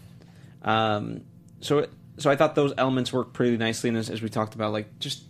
Um, 0.62 1.22
so 1.62 1.79
it, 1.79 1.90
so 2.18 2.31
I 2.31 2.37
thought 2.37 2.55
those 2.55 2.74
elements 2.76 3.14
worked 3.14 3.33
pretty 3.33 3.57
nicely, 3.57 3.88
and 3.88 3.96
as, 3.96 4.11
as 4.11 4.20
we 4.20 4.29
talked 4.29 4.55
about, 4.55 4.72
like 4.74 4.98
just 4.98 5.22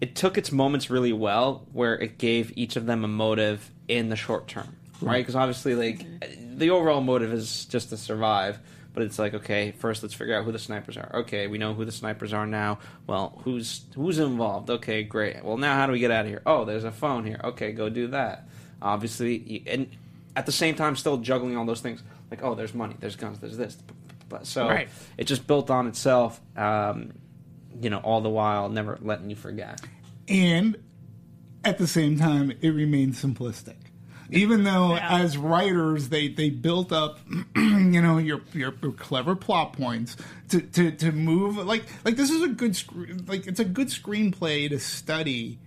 it 0.00 0.14
took 0.14 0.36
its 0.38 0.52
moments 0.52 0.90
really 0.90 1.12
well, 1.12 1.66
where 1.72 1.94
it 1.94 2.18
gave 2.18 2.52
each 2.56 2.76
of 2.76 2.86
them 2.86 3.04
a 3.04 3.08
motive 3.08 3.70
in 3.88 4.08
the 4.08 4.16
short 4.16 4.46
term, 4.48 4.76
right? 5.00 5.18
Because 5.20 5.36
obviously, 5.36 5.74
like 5.74 6.06
the 6.58 6.70
overall 6.70 7.00
motive 7.00 7.32
is 7.32 7.64
just 7.66 7.90
to 7.90 7.96
survive. 7.96 8.58
But 8.92 9.02
it's 9.02 9.18
like, 9.18 9.34
okay, 9.34 9.72
first 9.72 10.02
let's 10.02 10.14
figure 10.14 10.34
out 10.34 10.46
who 10.46 10.52
the 10.52 10.58
snipers 10.58 10.96
are. 10.96 11.10
Okay, 11.16 11.48
we 11.48 11.58
know 11.58 11.74
who 11.74 11.84
the 11.84 11.92
snipers 11.92 12.32
are 12.32 12.46
now. 12.46 12.78
Well, 13.06 13.38
who's 13.44 13.84
who's 13.94 14.18
involved? 14.18 14.70
Okay, 14.70 15.02
great. 15.02 15.44
Well, 15.44 15.58
now 15.58 15.74
how 15.74 15.84
do 15.84 15.92
we 15.92 15.98
get 15.98 16.10
out 16.10 16.22
of 16.24 16.30
here? 16.30 16.40
Oh, 16.46 16.64
there's 16.64 16.84
a 16.84 16.90
phone 16.90 17.26
here. 17.26 17.38
Okay, 17.44 17.72
go 17.72 17.90
do 17.90 18.06
that. 18.06 18.48
Obviously, 18.80 19.62
and 19.66 19.88
at 20.34 20.46
the 20.46 20.52
same 20.52 20.74
time, 20.74 20.96
still 20.96 21.18
juggling 21.18 21.58
all 21.58 21.66
those 21.66 21.82
things. 21.82 22.02
Like, 22.30 22.42
oh, 22.42 22.54
there's 22.54 22.72
money, 22.72 22.96
there's 22.98 23.16
guns, 23.16 23.38
there's 23.38 23.56
this. 23.58 23.76
But 24.30 24.46
so 24.46 24.66
Right. 24.66 24.88
it 25.18 25.24
just 25.24 25.46
built 25.46 25.70
on 25.70 25.86
itself. 25.86 26.40
Um, 26.56 27.12
you 27.80 27.90
know, 27.90 27.98
all 27.98 28.20
the 28.20 28.28
while 28.28 28.68
never 28.68 28.98
letting 29.00 29.30
you 29.30 29.36
forget. 29.36 29.80
and 30.28 30.76
at 31.64 31.78
the 31.78 31.86
same 31.88 32.16
time, 32.16 32.52
it 32.60 32.70
remains 32.70 33.20
simplistic. 33.20 33.74
Even 34.30 34.62
though, 34.64 34.94
Yeah. 34.94 35.18
as 35.20 35.36
writers, 35.36 36.10
they, 36.10 36.28
they 36.28 36.48
built 36.48 36.92
up, 36.92 37.18
you 37.56 38.00
know, 38.00 38.18
your, 38.18 38.40
your 38.52 38.72
your 38.82 38.92
clever 38.92 39.34
plot 39.34 39.72
points 39.72 40.16
to, 40.48 40.60
to, 40.60 40.92
to 40.92 41.12
move 41.12 41.56
like 41.58 41.84
like 42.04 42.16
this 42.16 42.30
is 42.30 42.42
a 42.42 42.48
good 42.48 42.76
sc- 42.76 42.92
like 43.26 43.46
it's 43.46 43.60
a 43.60 43.64
good 43.64 43.88
screenplay 43.88 44.68
to 44.68 44.78
study 44.78 45.58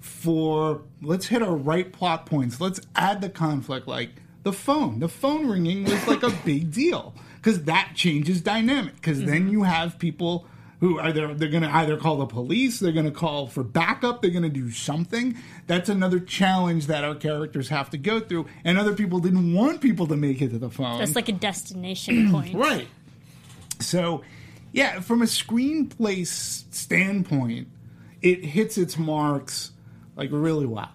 for 0.00 0.82
let's 1.02 1.26
hit 1.26 1.42
our 1.42 1.54
right 1.56 1.92
plot 1.92 2.26
points. 2.26 2.60
Let's 2.60 2.80
add 2.94 3.20
the 3.20 3.28
conflict 3.28 3.88
like 3.88 4.10
the 4.42 4.52
phone. 4.52 5.00
The 5.00 5.08
phone 5.08 5.48
ringing 5.48 5.84
was 5.84 6.06
like 6.06 6.22
a 6.22 6.30
big 6.44 6.72
deal 6.72 7.14
because 7.36 7.64
that 7.64 7.92
changes 7.94 8.40
dynamic. 8.40 8.94
Because 8.96 9.20
then 9.24 9.42
mm-hmm. 9.42 9.48
you 9.48 9.62
have 9.64 9.98
people 9.98 10.46
who 10.80 10.98
are 10.98 11.12
there. 11.12 11.32
They're 11.34 11.48
going 11.48 11.62
to 11.62 11.74
either 11.74 11.96
call 11.96 12.16
the 12.18 12.26
police. 12.26 12.80
They're 12.80 12.92
going 12.92 13.06
to 13.06 13.10
call 13.12 13.46
for 13.46 13.62
backup. 13.62 14.22
They're 14.22 14.30
going 14.30 14.42
to 14.42 14.48
do 14.48 14.70
something. 14.70 15.36
That's 15.66 15.88
another 15.88 16.20
challenge 16.20 16.86
that 16.88 17.02
our 17.04 17.14
characters 17.14 17.68
have 17.70 17.90
to 17.90 17.98
go 17.98 18.20
through. 18.20 18.46
And 18.64 18.78
other 18.78 18.94
people 18.94 19.18
didn't 19.20 19.54
want 19.54 19.80
people 19.80 20.06
to 20.08 20.16
make 20.16 20.42
it 20.42 20.50
to 20.50 20.58
the 20.58 20.70
phone. 20.70 20.98
That's 20.98 21.16
like 21.16 21.28
a 21.28 21.32
destination 21.32 22.30
point. 22.32 22.54
Right. 22.54 22.88
So, 23.80 24.22
yeah, 24.72 25.00
from 25.00 25.22
a 25.22 25.26
screenplay 25.26 26.22
s- 26.22 26.64
standpoint, 26.70 27.68
it 28.22 28.44
hits 28.44 28.78
its 28.78 28.98
marks 28.98 29.72
like 30.16 30.30
really 30.32 30.66
well. 30.66 30.90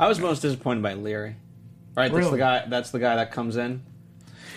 I 0.00 0.08
was 0.08 0.20
most 0.20 0.40
disappointed 0.42 0.82
by 0.82 0.94
Leary. 0.94 1.36
Right, 1.96 2.12
that's 2.12 2.30
the 2.30 2.38
guy. 2.38 2.64
That's 2.68 2.90
the 2.92 3.00
guy 3.00 3.16
that 3.16 3.32
comes 3.32 3.56
in. 3.56 3.82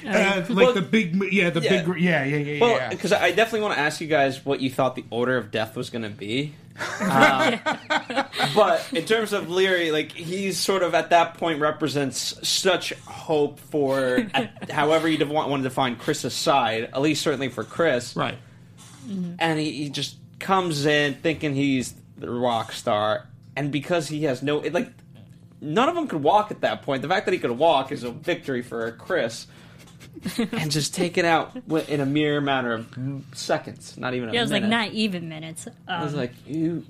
Uh, 0.05 0.45
like 0.49 0.49
Well, 0.49 0.73
the 0.73 0.81
big, 0.81 1.15
yeah, 1.31 1.49
the 1.49 1.61
yeah. 1.61 1.83
big, 1.83 2.01
yeah, 2.01 2.23
yeah, 2.23 2.37
yeah, 2.37 2.59
Well, 2.61 2.75
yeah. 2.75 2.89
because 2.89 3.11
I 3.13 3.31
definitely 3.31 3.61
want 3.61 3.75
to 3.75 3.79
ask 3.79 4.01
you 4.01 4.07
guys 4.07 4.43
what 4.45 4.59
you 4.61 4.69
thought 4.69 4.95
the 4.95 5.05
order 5.09 5.37
of 5.37 5.51
death 5.51 5.75
was 5.75 5.89
going 5.89 6.03
to 6.03 6.09
be. 6.09 6.53
Um, 7.01 7.59
but 8.55 8.91
in 8.93 9.05
terms 9.05 9.33
of 9.33 9.49
Leary, 9.49 9.91
like 9.91 10.13
he's 10.13 10.57
sort 10.57 10.83
of 10.83 10.95
at 10.95 11.09
that 11.11 11.35
point 11.35 11.59
represents 11.59 12.47
such 12.47 12.93
hope 13.05 13.59
for, 13.59 14.25
at, 14.33 14.71
however 14.71 15.07
you 15.07 15.23
want 15.25 15.49
want 15.49 15.63
to 15.63 15.69
define 15.69 15.97
Chris's 15.97 16.33
side, 16.33 16.85
at 16.85 17.01
least 17.01 17.21
certainly 17.21 17.49
for 17.49 17.63
Chris. 17.63 18.15
Right. 18.15 18.37
and 19.37 19.59
he, 19.59 19.71
he 19.71 19.89
just 19.89 20.15
comes 20.39 20.85
in 20.85 21.15
thinking 21.15 21.53
he's 21.53 21.93
the 22.17 22.31
rock 22.31 22.71
star, 22.71 23.27
and 23.55 23.71
because 23.71 24.07
he 24.07 24.23
has 24.23 24.41
no 24.41 24.61
it, 24.61 24.73
like, 24.73 24.91
none 25.59 25.89
of 25.89 25.95
them 25.95 26.07
could 26.07 26.23
walk 26.23 26.51
at 26.51 26.61
that 26.61 26.81
point. 26.81 27.01
The 27.01 27.07
fact 27.09 27.25
that 27.25 27.33
he 27.33 27.39
could 27.39 27.51
walk 27.51 27.91
is 27.91 28.03
a 28.03 28.11
victory 28.11 28.61
for 28.61 28.91
Chris, 28.93 29.47
and 30.51 30.71
just 30.71 30.93
take 30.93 31.17
it 31.17 31.25
out 31.25 31.55
in 31.87 31.99
a 31.99 32.05
mere 32.05 32.41
matter 32.41 32.73
of 32.73 32.87
seconds, 33.33 33.97
not 33.97 34.13
even 34.13 34.29
a 34.29 34.33
Yeah, 34.33 34.39
it 34.39 34.43
was 34.43 34.51
like 34.51 34.63
not 34.63 34.89
even 34.91 35.29
minutes. 35.29 35.67
I 35.87 36.03
was 36.03 36.13
Um, 36.13 36.19
like, 36.19 36.33
you, 36.45 36.83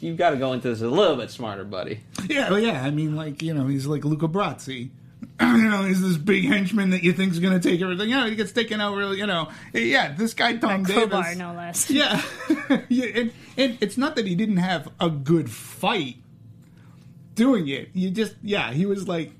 you 0.00 0.14
got 0.14 0.30
to 0.30 0.36
go 0.36 0.52
into 0.52 0.68
this 0.68 0.80
a 0.82 0.88
little 0.88 1.16
bit 1.16 1.30
smarter, 1.30 1.64
buddy. 1.64 2.00
Yeah, 2.28 2.50
well, 2.50 2.58
yeah. 2.60 2.82
I 2.82 2.90
mean, 2.90 3.16
like 3.16 3.42
you 3.42 3.54
know, 3.54 3.66
he's 3.66 3.86
like 3.86 4.04
Luca 4.04 4.28
Brasi. 4.28 4.90
you 5.40 5.70
know, 5.70 5.84
he's 5.84 6.00
this 6.02 6.16
big 6.16 6.44
henchman 6.44 6.90
that 6.90 7.02
you 7.02 7.12
think 7.12 7.32
is 7.32 7.38
going 7.38 7.58
to 7.58 7.68
take 7.68 7.80
everything. 7.80 8.08
You 8.10 8.16
know, 8.16 8.26
he 8.26 8.34
gets 8.34 8.52
taken 8.52 8.80
out 8.80 8.94
really. 8.96 9.18
You 9.18 9.26
know, 9.26 9.48
yeah. 9.72 10.12
This 10.12 10.34
guy 10.34 10.56
Tom 10.56 10.84
crowbar, 10.84 11.22
Davis. 11.22 11.36
no 11.38 11.52
less. 11.54 11.90
Yeah, 11.90 12.22
yeah, 12.88 13.06
and, 13.14 13.32
and 13.56 13.78
it's 13.80 13.96
not 13.96 14.16
that 14.16 14.26
he 14.26 14.34
didn't 14.34 14.56
have 14.58 14.88
a 15.00 15.08
good 15.10 15.50
fight 15.50 16.16
doing 17.34 17.68
it. 17.68 17.90
You 17.94 18.10
just, 18.10 18.34
yeah, 18.42 18.72
he 18.72 18.84
was 18.86 19.08
like, 19.08 19.32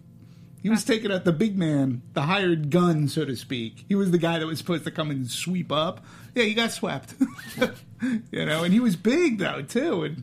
he 0.62 0.70
was 0.70 0.84
taking 0.84 1.10
out 1.10 1.24
the 1.24 1.32
big 1.32 1.58
man, 1.58 2.02
the 2.14 2.22
hired 2.22 2.70
gun, 2.70 3.08
so 3.08 3.24
to 3.24 3.36
speak. 3.36 3.84
He 3.88 3.94
was 3.94 4.10
the 4.10 4.18
guy 4.18 4.38
that 4.38 4.46
was 4.46 4.58
supposed 4.58 4.84
to 4.84 4.90
come 4.90 5.10
and 5.10 5.28
sweep 5.28 5.72
up. 5.72 6.04
Yeah, 6.34 6.44
he 6.44 6.54
got 6.54 6.70
swept. 6.70 7.14
you 8.30 8.46
know, 8.46 8.64
and 8.64 8.72
he 8.72 8.80
was 8.80 8.96
big 8.96 9.38
though 9.38 9.62
too. 9.62 10.04
And 10.04 10.22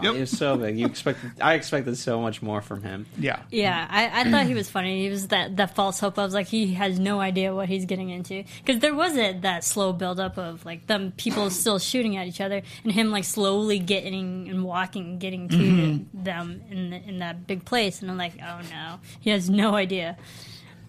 He 0.00 0.08
was 0.08 0.30
so 0.30 0.56
big. 0.56 0.78
You 0.78 0.86
expected, 0.86 1.32
I 1.40 1.54
expected 1.54 1.96
so 1.96 2.20
much 2.20 2.42
more 2.42 2.60
from 2.60 2.82
him. 2.82 3.06
yeah, 3.18 3.42
Yeah, 3.50 3.86
I, 3.88 4.22
I 4.22 4.30
thought 4.30 4.46
he 4.46 4.54
was 4.54 4.68
funny. 4.68 5.04
He 5.04 5.10
was 5.10 5.28
that, 5.28 5.56
that 5.56 5.74
false 5.74 6.00
hope. 6.00 6.18
I 6.18 6.24
was 6.24 6.34
like, 6.34 6.48
he 6.48 6.74
has 6.74 6.98
no 6.98 7.20
idea 7.20 7.54
what 7.54 7.68
he's 7.68 7.84
getting 7.84 8.10
into. 8.10 8.44
Because 8.64 8.80
there 8.80 8.94
was 8.94 9.16
a, 9.16 9.38
that 9.40 9.62
slow 9.62 9.92
buildup 9.92 10.36
of 10.36 10.64
like 10.64 10.86
them 10.86 11.12
people 11.16 11.48
still 11.50 11.78
shooting 11.78 12.16
at 12.16 12.26
each 12.26 12.40
other, 12.40 12.62
and 12.82 12.92
him 12.92 13.10
like 13.10 13.24
slowly 13.24 13.78
getting 13.78 14.48
and 14.48 14.64
walking, 14.64 15.18
getting 15.18 15.48
to 15.48 15.56
mm-hmm. 15.56 16.22
them 16.24 16.62
in 16.70 16.90
the, 16.90 16.96
in 16.96 17.18
that 17.20 17.46
big 17.46 17.64
place. 17.64 18.02
And 18.02 18.10
I'm 18.10 18.18
like, 18.18 18.34
oh 18.42 18.60
no, 18.70 18.98
he 19.20 19.30
has 19.30 19.48
no 19.48 19.74
idea. 19.74 20.16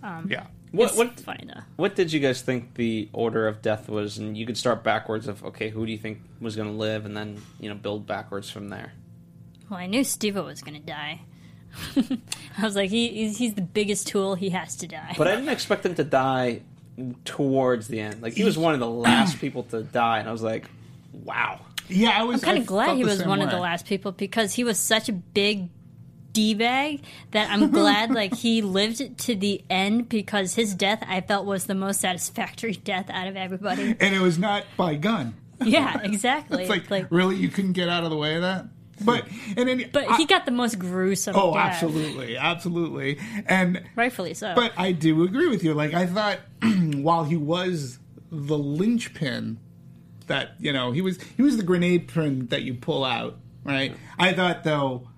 Um, 0.01 0.27
yeah. 0.29 0.47
What, 0.75 0.89
It's 0.89 0.97
what, 0.97 1.19
funny 1.19 1.45
though. 1.47 1.61
what 1.75 1.95
did 1.95 2.11
you 2.11 2.19
guys 2.19 2.41
think 2.41 2.75
the 2.75 3.09
order 3.13 3.47
of 3.47 3.61
death 3.61 3.87
was? 3.87 4.17
And 4.17 4.37
you 4.37 4.45
could 4.45 4.57
start 4.57 4.83
backwards 4.83 5.27
of 5.27 5.43
okay, 5.45 5.69
who 5.69 5.85
do 5.85 5.91
you 5.91 5.97
think 5.97 6.21
was 6.39 6.55
going 6.55 6.69
to 6.69 6.75
live, 6.75 7.05
and 7.05 7.15
then 7.15 7.41
you 7.59 7.69
know 7.69 7.75
build 7.75 8.05
backwards 8.05 8.49
from 8.49 8.69
there. 8.69 8.93
Well, 9.69 9.79
I 9.79 9.87
knew 9.87 10.03
Steve 10.03 10.35
was 10.35 10.61
gonna 10.61 10.79
die. 10.79 11.21
I 12.57 12.63
was 12.63 12.75
like, 12.75 12.89
he, 12.89 13.09
he's, 13.09 13.37
he's 13.37 13.53
the 13.55 13.61
biggest 13.61 14.07
tool. 14.07 14.35
He 14.35 14.49
has 14.51 14.75
to 14.77 14.87
die. 14.87 15.15
But 15.17 15.27
I 15.27 15.35
didn't 15.35 15.49
expect 15.49 15.85
him 15.85 15.95
to 15.95 16.03
die 16.03 16.61
towards 17.25 17.87
the 17.87 17.99
end. 17.99 18.21
Like 18.21 18.33
he 18.33 18.43
was 18.43 18.57
one 18.57 18.73
of 18.73 18.79
the 18.79 18.89
last 18.89 19.39
people 19.41 19.63
to 19.63 19.83
die, 19.83 20.19
and 20.19 20.29
I 20.29 20.31
was 20.31 20.43
like, 20.43 20.69
wow. 21.11 21.59
Yeah, 21.87 22.19
I 22.19 22.23
was 22.23 22.43
I'm 22.43 22.47
kind 22.47 22.57
of 22.57 22.65
glad 22.65 22.97
he 22.97 23.03
was 23.03 23.19
same 23.19 23.27
one 23.27 23.41
of 23.41 23.51
the 23.51 23.59
last 23.59 23.85
people 23.85 24.11
because 24.11 24.53
he 24.53 24.63
was 24.63 24.79
such 24.79 25.07
a 25.07 25.13
big 25.13 25.69
d 26.35 26.53
bag 26.53 27.01
that 27.31 27.49
I'm 27.49 27.71
glad 27.79 28.11
like 28.11 28.35
he 28.35 28.61
lived 28.61 29.17
to 29.19 29.35
the 29.35 29.63
end 29.69 30.09
because 30.09 30.53
his 30.55 30.75
death 30.75 31.03
I 31.07 31.21
felt 31.21 31.45
was 31.45 31.65
the 31.65 31.73
most 31.75 32.01
satisfactory 32.01 32.73
death 32.91 33.09
out 33.09 33.27
of 33.27 33.35
everybody. 33.35 33.95
and 33.99 34.13
it 34.13 34.19
was 34.19 34.37
not 34.37 34.65
by 34.77 34.95
gun. 34.95 35.33
Yeah, 35.63 36.01
exactly. 36.03 36.65
It's 36.65 36.89
like, 36.91 37.07
really, 37.09 37.35
you 37.37 37.47
couldn't 37.49 37.73
get 37.73 37.87
out 37.89 38.03
of 38.03 38.09
the 38.09 38.17
way 38.17 38.35
of 38.35 38.41
that. 38.41 38.65
But 39.03 39.27
and 39.57 39.67
then, 39.67 39.89
but 39.91 40.09
I- 40.09 40.17
he 40.17 40.25
got 40.25 40.45
the 40.45 40.51
most 40.51 40.79
gruesome. 40.79 41.35
oh, 41.37 41.53
death. 41.53 41.65
absolutely, 41.73 42.37
absolutely, 42.37 43.19
and 43.45 43.83
rightfully 43.95 44.33
so. 44.33 44.53
But 44.55 44.71
I 44.77 44.91
do 44.93 45.23
agree 45.23 45.47
with 45.49 45.63
you. 45.63 45.73
Like 45.73 45.93
I 45.93 46.05
thought, 46.05 46.39
while 46.95 47.23
he 47.25 47.35
was 47.35 47.99
the 48.31 48.57
linchpin, 48.57 49.59
that 50.27 50.55
you 50.59 50.71
know 50.73 50.91
he 50.93 51.01
was 51.01 51.21
he 51.35 51.41
was 51.41 51.57
the 51.57 51.63
grenade 51.63 52.07
pin 52.07 52.47
that 52.47 52.61
you 52.63 52.73
pull 52.73 53.03
out, 53.03 53.37
right? 53.65 53.95
I 54.17 54.31
thought 54.33 54.63
though, 54.63 55.09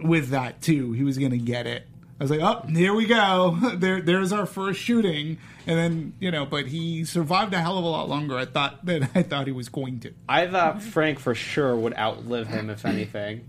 with 0.00 0.28
that 0.30 0.62
too, 0.62 0.92
he 0.92 1.02
was 1.02 1.18
going 1.18 1.32
to 1.32 1.38
get 1.38 1.66
it. 1.66 1.86
I 2.18 2.24
was 2.24 2.30
like, 2.30 2.40
oh, 2.40 2.66
here 2.68 2.94
we 2.94 3.06
go. 3.06 3.58
There, 3.76 4.00
there's 4.00 4.32
our 4.32 4.46
first 4.46 4.80
shooting, 4.80 5.38
and 5.66 5.78
then 5.78 6.12
you 6.18 6.30
know, 6.30 6.46
but 6.46 6.66
he 6.66 7.04
survived 7.04 7.52
a 7.52 7.60
hell 7.60 7.76
of 7.78 7.84
a 7.84 7.88
lot 7.88 8.08
longer. 8.08 8.36
I 8.36 8.46
thought 8.46 8.84
than 8.84 9.04
I 9.14 9.22
thought 9.22 9.46
he 9.46 9.52
was 9.52 9.68
going 9.68 10.00
to. 10.00 10.12
I 10.28 10.46
thought 10.46 10.82
Frank 10.82 11.18
for 11.18 11.34
sure 11.34 11.76
would 11.76 11.94
outlive 11.94 12.48
him, 12.48 12.70
if 12.70 12.86
anything. 12.86 13.48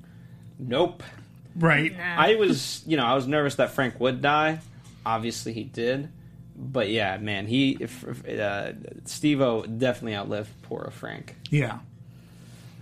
Nope. 0.59 1.03
Right. 1.55 1.95
I 1.97 2.35
was, 2.35 2.83
you 2.85 2.97
know, 2.97 3.05
I 3.05 3.15
was 3.15 3.25
nervous 3.25 3.55
that 3.55 3.71
Frank 3.71 3.99
would 3.99 4.21
die. 4.21 4.59
Obviously, 5.05 5.53
he 5.53 5.63
did. 5.63 6.09
But 6.55 6.89
yeah, 6.89 7.17
man, 7.17 7.47
he, 7.47 7.77
if, 7.79 8.03
if, 8.03 8.39
uh, 8.39 8.73
Steve-O 9.05 9.63
definitely 9.63 10.15
outlived 10.15 10.49
poor 10.63 10.89
Frank. 10.91 11.35
Yeah. 11.49 11.79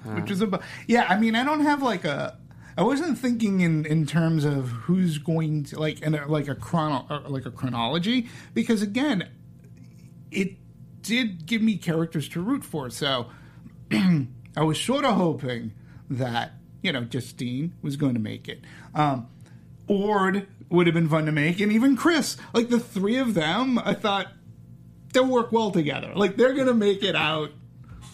Which 0.05 0.29
is 0.29 0.41
about 0.41 0.61
yeah. 0.87 1.05
I 1.09 1.17
mean, 1.17 1.35
I 1.35 1.43
don't 1.43 1.61
have 1.61 1.81
like 1.81 2.05
a. 2.05 2.37
I 2.77 2.83
wasn't 2.83 3.17
thinking 3.17 3.61
in 3.61 3.85
in 3.85 4.05
terms 4.05 4.43
of 4.43 4.69
who's 4.69 5.17
going 5.17 5.63
to 5.65 5.79
like 5.79 6.01
in 6.01 6.13
a, 6.13 6.27
like 6.27 6.47
a 6.47 6.55
chrono 6.55 7.23
like 7.27 7.45
a 7.45 7.51
chronology 7.51 8.27
because 8.53 8.81
again, 8.81 9.29
it 10.31 10.57
did 11.01 11.45
give 11.45 11.61
me 11.61 11.77
characters 11.77 12.27
to 12.29 12.41
root 12.41 12.65
for. 12.65 12.89
So 12.89 13.27
I 13.91 14.63
was 14.63 14.79
sort 14.79 15.05
of 15.05 15.15
hoping 15.15 15.71
that 16.09 16.53
you 16.81 16.91
know 16.91 17.05
Justine 17.05 17.73
was 17.81 17.95
going 17.95 18.13
to 18.13 18.19
make 18.19 18.49
it. 18.49 18.61
Um, 18.93 19.27
Ord 19.87 20.47
would 20.69 20.87
have 20.87 20.93
been 20.93 21.09
fun 21.09 21.25
to 21.27 21.31
make, 21.31 21.61
and 21.61 21.71
even 21.71 21.95
Chris. 21.95 22.35
Like 22.53 22.69
the 22.69 22.79
three 22.79 23.17
of 23.17 23.35
them, 23.35 23.79
I 23.79 23.93
thought 23.93 24.27
they'll 25.13 25.27
work 25.27 25.51
well 25.53 25.71
together. 25.71 26.11
Like 26.13 26.35
they're 26.35 26.53
gonna 26.53 26.73
make 26.73 27.03
it 27.03 27.15
out, 27.15 27.51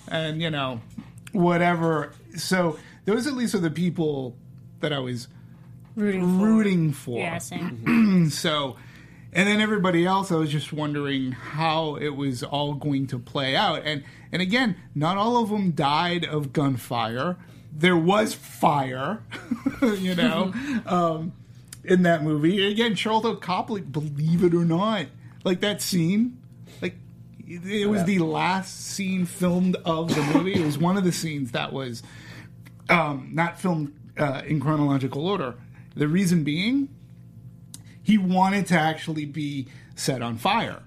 and 0.08 0.40
you 0.40 0.52
know, 0.52 0.82
whatever. 1.32 2.14
So 2.36 2.78
those 3.06 3.26
at 3.26 3.34
least 3.34 3.56
are 3.56 3.60
the 3.60 3.72
people 3.72 4.38
that 4.82 4.94
I 4.94 5.00
was 5.00 5.28
rooting 5.96 6.22
for. 6.22 6.46
rooting 6.46 6.92
for. 6.92 7.20
Yeah, 7.20 7.38
same. 7.38 8.30
So, 8.32 8.78
and 9.34 9.48
then 9.48 9.62
everybody 9.62 10.06
else, 10.06 10.32
I 10.32 10.36
was 10.36 10.52
just 10.52 10.72
wondering 10.72 11.32
how 11.32 11.96
it 11.96 12.10
was 12.10 12.44
all 12.44 12.74
going 12.74 13.08
to 13.08 13.20
play 13.20 13.56
out. 13.56 13.82
And 13.86 14.04
and 14.32 14.42
again, 14.42 14.76
not 14.94 15.18
all 15.18 15.42
of 15.42 15.50
them 15.50 15.72
died 15.72 16.26
of 16.26 16.54
gunfire. 16.54 17.38
There 17.74 17.98
was 17.98 18.34
fire, 18.34 19.24
you 19.82 20.16
know, 20.16 20.54
um, 20.86 21.34
in 21.84 22.04
that 22.04 22.24
movie. 22.24 22.70
Again, 22.72 22.94
Sharlto 22.94 23.40
Copley, 23.40 23.82
believe 23.82 24.44
it 24.44 24.54
or 24.54 24.66
not, 24.66 25.08
like 25.44 25.62
that 25.62 25.82
scene, 25.82 26.38
like 26.82 26.96
it 27.48 27.66
it 27.66 27.86
was 27.88 28.04
the 28.04 28.20
last 28.20 28.88
scene 28.88 29.26
filmed 29.26 29.78
of 29.86 30.14
the 30.14 30.22
movie. 30.34 30.54
It 30.54 30.66
was 30.66 30.78
one 30.78 30.98
of 30.98 31.04
the 31.04 31.12
scenes 31.12 31.52
that 31.52 31.74
was 31.74 32.04
um, 32.90 33.32
not 33.34 33.60
filmed 33.60 33.94
uh, 34.18 34.42
in 34.46 34.60
chronological 34.60 35.28
order. 35.28 35.56
The 35.96 36.08
reason 36.08 36.44
being, 36.44 36.90
he 38.02 38.18
wanted 38.18 38.68
to 38.68 38.80
actually 38.80 39.26
be 39.26 39.68
set 39.96 40.22
on 40.22 40.38
fire. 40.38 40.82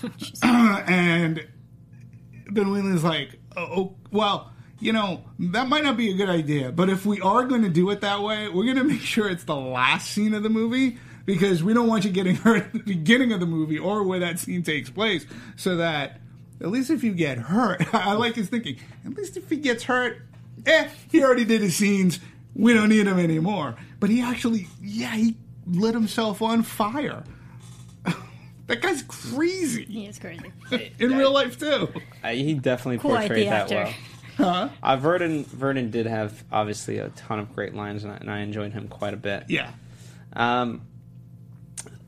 and 0.42 1.46
Ben 2.50 2.70
Wheatley's 2.70 3.04
like, 3.04 3.38
oh, 3.56 3.62
oh, 3.62 3.94
well, 4.10 4.52
you 4.80 4.92
know, 4.92 5.24
that 5.38 5.68
might 5.68 5.82
not 5.82 5.96
be 5.96 6.10
a 6.10 6.14
good 6.14 6.28
idea, 6.28 6.70
but 6.70 6.88
if 6.88 7.04
we 7.04 7.20
are 7.20 7.44
going 7.44 7.62
to 7.62 7.68
do 7.68 7.90
it 7.90 8.00
that 8.00 8.22
way, 8.22 8.48
we're 8.48 8.64
going 8.64 8.76
to 8.76 8.84
make 8.84 9.00
sure 9.00 9.28
it's 9.28 9.44
the 9.44 9.56
last 9.56 10.10
scene 10.10 10.34
of 10.34 10.42
the 10.42 10.48
movie 10.48 10.98
because 11.26 11.62
we 11.62 11.74
don't 11.74 11.88
want 11.88 12.04
you 12.04 12.10
getting 12.10 12.36
hurt 12.36 12.64
at 12.64 12.72
the 12.72 12.78
beginning 12.78 13.32
of 13.32 13.40
the 13.40 13.46
movie 13.46 13.78
or 13.78 14.02
where 14.04 14.20
that 14.20 14.38
scene 14.38 14.62
takes 14.62 14.88
place 14.88 15.26
so 15.56 15.76
that 15.76 16.20
at 16.60 16.68
least 16.68 16.90
if 16.90 17.04
you 17.04 17.12
get 17.12 17.38
hurt, 17.38 17.82
I 17.94 18.12
like 18.14 18.36
his 18.36 18.48
thinking, 18.48 18.78
at 19.04 19.14
least 19.14 19.36
if 19.36 19.48
he 19.50 19.56
gets 19.56 19.84
hurt, 19.84 20.22
eh, 20.66 20.88
he 21.10 21.22
already 21.22 21.44
did 21.44 21.60
his 21.60 21.76
scenes. 21.76 22.20
We 22.58 22.74
don't 22.74 22.88
need 22.90 23.06
him 23.06 23.18
anymore. 23.18 23.76
But 24.00 24.10
he 24.10 24.20
actually, 24.20 24.66
yeah, 24.82 25.14
he 25.14 25.36
lit 25.66 25.94
himself 25.94 26.42
on 26.42 26.62
fire. 26.64 27.22
that 28.66 28.82
guy's 28.82 29.02
crazy 29.02 29.84
He 29.84 30.06
is 30.06 30.18
crazy. 30.18 30.52
in 30.98 31.16
real 31.16 31.32
life 31.32 31.58
too. 31.58 31.88
Uh, 32.22 32.30
he 32.30 32.54
definitely 32.54 32.98
Quite 32.98 33.20
portrayed 33.28 33.46
the 33.46 33.50
that 33.50 33.72
actor. 33.72 33.94
well. 34.38 34.70
Uh, 34.84 34.96
Vernon 34.96 35.42
Vernon 35.44 35.90
did 35.90 36.06
have 36.06 36.44
obviously 36.52 36.98
a 36.98 37.08
ton 37.08 37.40
of 37.40 37.52
great 37.56 37.74
lines, 37.74 38.04
and 38.04 38.12
I, 38.12 38.16
and 38.18 38.30
I 38.30 38.38
enjoyed 38.38 38.72
him 38.72 38.86
quite 38.86 39.12
a 39.12 39.16
bit. 39.16 39.46
Yeah. 39.48 39.72
Um, 40.32 40.82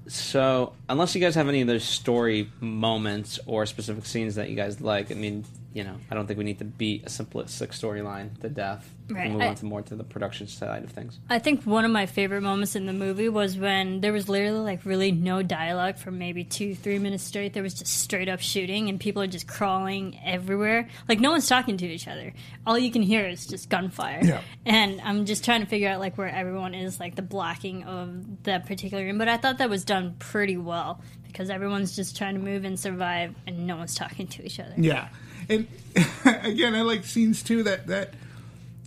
so, 0.07 0.75
unless 0.89 1.13
you 1.17 1.21
guys 1.21 1.35
have 1.35 1.49
any 1.49 1.61
of 1.61 1.67
those 1.67 1.83
story 1.83 2.49
moments 2.61 3.41
or 3.47 3.67
specific 3.67 4.07
scenes 4.07 4.37
that 4.37 4.49
you 4.49 4.55
guys 4.55 4.81
like, 4.81 5.11
I 5.11 5.15
mean, 5.15 5.45
you 5.73 5.85
know, 5.85 5.95
I 6.11 6.15
don't 6.17 6.27
think 6.27 6.37
we 6.39 6.45
need 6.45 6.59
to 6.59 6.65
beat 6.65 7.05
a 7.05 7.09
simplistic 7.09 7.69
storyline 7.69 8.39
to 8.41 8.49
death. 8.49 8.89
We 9.09 9.15
Right. 9.15 9.23
can 9.25 9.33
move 9.35 9.43
I- 9.43 9.47
on 9.49 9.55
to 9.57 9.65
more 9.67 9.83
to 9.83 9.95
the 9.95 10.03
production 10.05 10.49
side 10.49 10.83
of 10.83 10.91
things. 10.91 11.19
I 11.29 11.39
think 11.39 11.65
one 11.65 11.85
of 11.85 11.91
my 11.93 12.07
favorite 12.07 12.41
moments 12.43 12.75
in 12.75 12.87
the 12.87 12.93
movie 12.93 13.29
was 13.29 13.57
when 13.57 14.01
there 14.01 14.13
was 14.13 14.29
literally 14.29 14.59
like 14.61 14.85
really 14.85 15.13
no 15.13 15.43
dialogue 15.43 15.97
for 15.99 16.11
maybe 16.11 16.43
two, 16.45 16.75
three 16.75 16.99
minutes 16.99 17.23
straight. 17.23 17.53
There 17.53 17.63
was 17.63 17.75
just 17.75 17.93
straight 18.01 18.29
up 18.29 18.41
shooting 18.41 18.89
and 18.89 18.99
people 18.99 19.23
are 19.23 19.27
just 19.29 19.47
crawling 19.47 20.19
everywhere. 20.25 20.89
Like 21.09 21.21
no 21.21 21.31
one's 21.31 21.49
talking 21.49 21.77
to 21.77 21.87
each 21.87 22.09
other. 22.09 22.33
All 22.67 22.77
you 22.79 22.91
can 22.91 23.03
hear 23.03 23.27
is 23.29 23.47
just 23.47 23.69
gunfire. 23.69 24.21
Yeah. 24.23 24.41
And 24.67 25.01
I'm 25.03 25.25
just 25.25 25.45
trying 25.45 25.61
to 25.61 25.67
figure 25.67 25.89
out 25.89 26.01
like 26.01 26.19
where 26.19 26.29
everyone 26.29 26.75
is, 26.75 26.99
like 26.99 27.15
the 27.15 27.23
blocking 27.23 27.85
of 27.85 28.43
that 28.45 28.67
particular 28.67 29.05
room. 29.05 29.19
But 29.19 29.29
I 29.29 29.37
thought 29.37 29.59
that 29.59 29.71
was 29.71 29.85
done 29.85 30.17
pretty 30.19 30.57
well 30.57 31.01
because 31.27 31.49
everyone's 31.49 31.95
just 31.95 32.17
trying 32.17 32.35
to 32.35 32.41
move 32.41 32.65
and 32.65 32.79
survive 32.79 33.35
and 33.47 33.67
no 33.69 33.77
one's 33.77 33.95
talking 33.95 34.27
to 34.27 34.45
each 34.45 34.59
other. 34.59 34.75
Yeah. 34.77 35.09
And 35.51 35.67
again, 36.25 36.75
I 36.75 36.83
like 36.83 37.05
scenes 37.05 37.43
too 37.43 37.65
that 37.65 37.89
that 37.89 38.15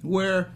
where 0.01 0.49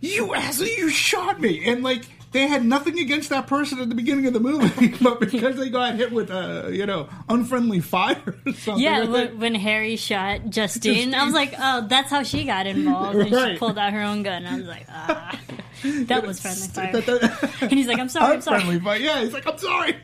you 0.00 0.34
asshole, 0.34 0.66
you 0.66 0.90
shot 0.90 1.40
me, 1.40 1.64
and 1.66 1.82
like 1.82 2.04
they 2.32 2.46
had 2.46 2.64
nothing 2.64 2.98
against 2.98 3.30
that 3.30 3.46
person 3.46 3.78
at 3.78 3.88
the 3.88 3.94
beginning 3.94 4.26
of 4.26 4.32
the 4.32 4.40
movie, 4.40 4.88
but 5.00 5.20
because 5.20 5.56
they 5.56 5.70
got 5.70 5.94
hit 5.94 6.12
with 6.12 6.30
a 6.30 6.70
you 6.72 6.86
know 6.86 7.08
unfriendly 7.28 7.80
fire 7.80 8.22
or 8.46 8.52
something. 8.52 8.82
Yeah, 8.82 9.04
when, 9.04 9.54
Harry 9.54 9.96
shot 9.96 10.50
Justine, 10.50 11.14
I 11.14 11.24
was 11.24 11.34
like, 11.34 11.54
oh, 11.58 11.86
that's 11.88 12.10
how 12.10 12.22
she 12.22 12.44
got 12.44 12.66
involved. 12.66 13.16
And 13.18 13.32
Right. 13.32 13.52
she 13.52 13.58
pulled 13.58 13.78
out 13.78 13.92
her 13.92 14.02
own 14.02 14.22
gun. 14.24 14.44
I 14.44 14.56
was 14.56 14.66
like, 14.66 14.86
ah, 14.88 15.38
that 15.84 16.26
was 16.26 16.40
friendly 16.40 16.68
fire. 16.68 17.38
And 17.60 17.72
he's 17.72 17.86
like, 17.86 17.98
I'm 17.98 18.08
sorry, 18.08 18.34
I'm 18.34 18.40
sorry. 18.42 18.78
fire. 18.80 18.98
Yeah, 18.98 19.20
he's 19.22 19.32
like, 19.32 19.46
I'm 19.46 19.58
sorry. 19.58 19.96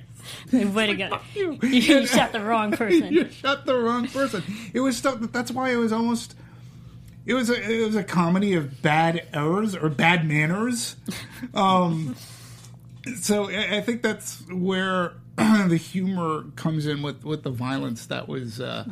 Way 0.52 0.86
to 0.88 0.94
go. 0.94 1.18
You. 1.34 1.58
You 1.62 2.06
shot 2.06 2.32
the 2.32 2.40
wrong 2.40 2.72
person. 2.76 3.12
you 3.12 3.30
shot 3.30 3.66
the 3.66 3.76
wrong 3.76 4.06
person. 4.08 4.42
It 4.72 4.80
was 4.80 4.96
stuff. 4.96 5.18
That's 5.32 5.50
why 5.50 5.70
it 5.72 5.76
was 5.76 5.92
almost. 5.92 6.34
It 7.26 7.34
was 7.34 7.48
a 7.50 7.54
it 7.70 7.86
was 7.86 7.96
a 7.96 8.04
comedy 8.04 8.54
of 8.54 8.82
bad 8.82 9.26
errors 9.32 9.74
or 9.74 9.88
bad 9.88 10.28
manners. 10.28 10.96
Um, 11.54 12.14
so 13.20 13.50
I 13.50 13.76
I 13.76 13.80
think 13.80 14.02
that's 14.02 14.42
where 14.50 15.14
the 15.36 15.76
humor 15.78 16.44
comes 16.56 16.86
in 16.86 17.02
with 17.02 17.24
with 17.24 17.42
the 17.42 17.50
violence 17.50 18.06
that 18.06 18.28
was. 18.28 18.60
Uh, 18.60 18.84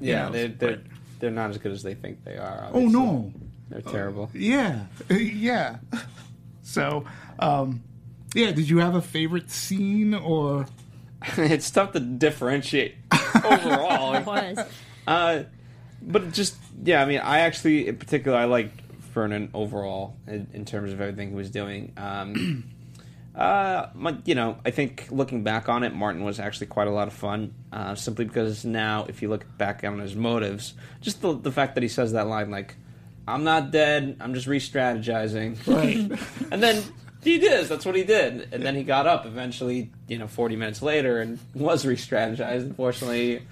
Yeah, 0.00 0.26
know, 0.26 0.32
they're, 0.32 0.48
they're, 0.48 0.82
they're 1.18 1.30
not 1.30 1.50
as 1.50 1.58
good 1.58 1.72
as 1.72 1.82
they 1.82 1.94
think 1.94 2.24
they 2.24 2.36
are. 2.36 2.68
Oh 2.72 2.86
no! 2.86 3.32
They're 3.68 3.80
terrible. 3.82 4.30
Yeah, 4.32 4.86
yeah. 5.10 5.78
So, 6.62 7.04
um, 7.38 7.82
yeah. 8.34 8.52
Did 8.52 8.68
you 8.70 8.78
have 8.78 8.94
a 8.94 9.02
favorite 9.02 9.50
scene 9.50 10.14
or? 10.14 10.66
it's 11.36 11.70
tough 11.70 11.92
to 11.92 12.00
differentiate 12.00 12.94
overall. 13.44 14.14
It 14.16 14.26
was. 14.26 14.58
Uh, 15.06 15.42
but 16.00 16.32
just 16.32 16.56
yeah, 16.84 17.02
I 17.02 17.06
mean, 17.06 17.20
I 17.20 17.40
actually, 17.40 17.88
in 17.88 17.96
particular, 17.96 18.36
I 18.36 18.44
liked 18.44 18.80
Vernon 19.12 19.50
overall 19.54 20.16
in, 20.26 20.48
in 20.52 20.64
terms 20.64 20.92
of 20.92 21.00
everything 21.00 21.30
he 21.30 21.34
was 21.34 21.50
doing. 21.50 21.92
Um, 21.96 22.72
uh, 23.34 23.86
my, 23.94 24.16
you 24.24 24.34
know, 24.34 24.58
I 24.64 24.70
think 24.70 25.08
looking 25.10 25.42
back 25.42 25.68
on 25.68 25.82
it, 25.82 25.94
Martin 25.94 26.24
was 26.24 26.40
actually 26.40 26.66
quite 26.68 26.88
a 26.88 26.90
lot 26.90 27.08
of 27.08 27.14
fun. 27.14 27.54
Uh, 27.72 27.94
simply 27.94 28.24
because 28.24 28.64
now, 28.64 29.06
if 29.08 29.22
you 29.22 29.28
look 29.28 29.46
back 29.58 29.84
on 29.84 29.98
his 29.98 30.16
motives, 30.16 30.74
just 31.00 31.22
the 31.22 31.34
the 31.34 31.52
fact 31.52 31.74
that 31.74 31.82
he 31.82 31.88
says 31.88 32.12
that 32.12 32.26
line 32.26 32.50
like, 32.50 32.76
"I'm 33.26 33.44
not 33.44 33.70
dead, 33.70 34.16
I'm 34.20 34.34
just 34.34 34.46
re-strategizing," 34.46 35.66
Right. 35.66 36.18
and 36.52 36.62
then. 36.62 36.82
He 37.22 37.38
did. 37.38 37.66
That's 37.66 37.84
what 37.86 37.94
he 37.94 38.02
did, 38.04 38.48
and 38.52 38.62
then 38.64 38.74
he 38.74 38.82
got 38.82 39.06
up 39.06 39.26
eventually. 39.26 39.90
You 40.08 40.18
know, 40.18 40.26
forty 40.26 40.56
minutes 40.56 40.82
later, 40.82 41.20
and 41.20 41.38
was 41.54 41.86
re-strategized. 41.86 42.62
Unfortunately, 42.62 43.42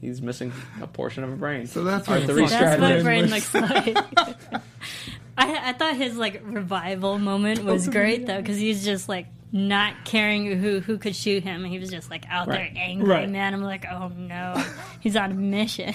he's 0.00 0.22
missing 0.22 0.52
a 0.80 0.86
portion 0.86 1.24
of 1.24 1.32
a 1.32 1.36
brain. 1.36 1.66
So 1.66 1.82
that's 1.84 2.08
Or 2.08 2.12
what 2.12 2.26
the 2.26 2.32
the 2.34 2.40
That's 2.46 2.52
what 2.52 2.90
Stradlin 2.90 3.02
brain 3.02 3.26
looks 3.30 3.54
like. 3.54 3.96
I, 5.36 5.70
I 5.70 5.72
thought 5.72 5.96
his 5.96 6.16
like 6.16 6.40
revival 6.44 7.18
moment 7.18 7.64
was 7.64 7.88
great 7.88 8.26
though, 8.26 8.38
because 8.40 8.58
he's 8.58 8.84
just 8.84 9.08
like 9.08 9.26
not 9.52 10.04
caring 10.04 10.58
who 10.60 10.80
who 10.80 10.98
could 10.98 11.16
shoot 11.16 11.42
him. 11.42 11.64
He 11.64 11.78
was 11.78 11.90
just 11.90 12.10
like 12.10 12.24
out 12.28 12.46
Right. 12.46 12.72
there 12.74 12.82
angry, 12.84 13.08
Right. 13.08 13.28
man. 13.30 13.54
I'm 13.54 13.62
like, 13.62 13.86
oh 13.90 14.08
no, 14.08 14.62
he's 15.00 15.16
on 15.16 15.32
a 15.32 15.34
mission. 15.34 15.94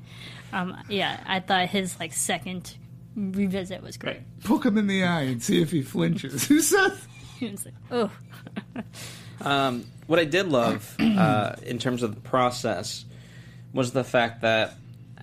um, 0.52 0.76
yeah, 0.88 1.20
I 1.26 1.40
thought 1.40 1.68
his 1.68 1.98
like 1.98 2.12
second 2.12 2.74
revisit 3.16 3.82
was 3.82 3.96
great. 3.96 4.20
Poke 4.44 4.66
him 4.66 4.78
in 4.78 4.86
the 4.86 5.02
eye 5.04 5.22
and 5.22 5.42
see 5.42 5.60
if 5.60 5.70
he 5.70 5.82
flinches. 5.82 6.44
Who 6.48 6.60
says? 6.60 7.06
He 7.38 7.50
was 7.50 7.66
like, 7.66 7.74
oh, 7.90 8.10
Um, 9.40 9.84
what 10.06 10.18
I 10.18 10.24
did 10.24 10.48
love 10.48 10.96
uh, 10.98 11.56
in 11.62 11.78
terms 11.78 12.02
of 12.02 12.14
the 12.14 12.20
process 12.20 13.04
was 13.72 13.92
the 13.92 14.04
fact 14.04 14.42
that 14.42 14.74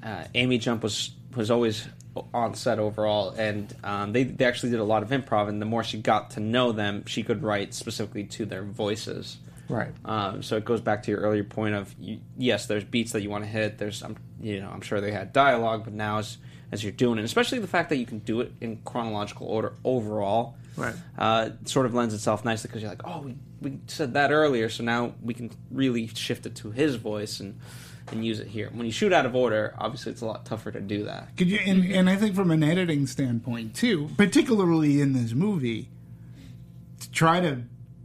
uh, 0.04 0.26
Amy 0.36 0.58
Jump 0.58 0.84
was 0.84 1.12
was 1.36 1.50
always 1.50 1.88
on 2.34 2.54
set 2.54 2.78
overall, 2.78 3.32
and 3.32 3.76
um, 3.84 4.14
they 4.14 4.24
they 4.24 4.46
actually 4.46 4.70
did 4.70 4.80
a 4.80 4.84
lot 4.84 5.02
of 5.02 5.10
improv. 5.10 5.50
And 5.50 5.62
the 5.62 5.66
more 5.66 5.84
she 5.84 5.98
got 5.98 6.32
to 6.32 6.40
know 6.40 6.72
them, 6.72 7.06
she 7.08 7.24
could 7.24 7.42
write 7.42 7.74
specifically 7.74 8.26
to 8.26 8.46
their 8.46 8.64
voices. 8.64 9.38
Right. 9.70 9.90
Um, 10.06 10.44
so 10.44 10.58
it 10.58 10.66
goes 10.66 10.82
back 10.82 11.04
to 11.04 11.12
your 11.12 11.22
earlier 11.22 11.44
point 11.44 11.74
of 11.74 11.96
you, 12.00 12.20
yes, 12.38 12.68
there's 12.68 12.84
beats 12.84 13.14
that 13.14 13.22
you 13.22 13.30
want 13.30 13.46
to 13.46 13.50
hit. 13.50 13.78
There's, 13.78 14.04
um, 14.04 14.18
you 14.42 14.60
know, 14.60 14.70
I'm 14.70 14.82
sure 14.82 15.00
they 15.00 15.12
had 15.12 15.32
dialogue, 15.34 15.86
but 15.86 15.94
now 15.94 16.20
as 16.20 16.38
as 16.74 16.84
you're 16.84 16.92
doing 16.92 17.20
it, 17.20 17.24
especially 17.24 17.60
the 17.60 17.68
fact 17.68 17.90
that 17.90 17.98
you 17.98 18.06
can 18.06 18.18
do 18.20 18.42
it 18.42 18.52
in 18.60 18.78
chronological 18.84 19.48
order 19.48 19.74
overall, 19.86 20.56
Right. 20.76 20.96
uh, 21.20 21.52
sort 21.66 21.86
of 21.86 21.94
lends 21.94 22.16
itself 22.16 22.44
nicely 22.44 22.68
because 22.68 22.82
you're 22.82 22.90
like, 22.90 23.06
oh, 23.06 23.22
we, 23.22 23.36
we 23.62 23.78
said 23.86 24.16
that 24.16 24.32
earlier, 24.32 24.70
so 24.70 24.84
now 24.84 25.14
we 25.22 25.36
can 25.36 25.52
really 25.70 26.08
shift 26.08 26.48
it 26.48 26.56
to 26.56 26.72
his 26.72 26.96
voice 26.96 27.40
and 27.40 27.60
and 28.12 28.26
use 28.26 28.42
it 28.42 28.48
here. 28.48 28.70
When 28.74 28.86
you 28.86 28.92
shoot 28.92 29.14
out 29.14 29.26
of 29.26 29.34
order, 29.34 29.74
obviously 29.78 30.12
it's 30.12 30.20
a 30.22 30.26
lot 30.26 30.46
tougher 30.46 30.72
to 30.72 30.82
do 30.82 31.06
that. 31.06 31.38
Could 31.38 31.48
you, 31.48 31.60
and, 31.66 31.86
and 31.86 32.10
I 32.10 32.18
think 32.18 32.36
from 32.36 32.52
an 32.52 32.62
editing 32.62 33.08
standpoint 33.08 33.76
too, 33.76 34.10
particularly 34.18 35.00
in 35.00 35.14
this 35.14 35.32
movie, 35.34 35.88
to 37.00 37.12
try 37.12 37.40
to 37.40 37.62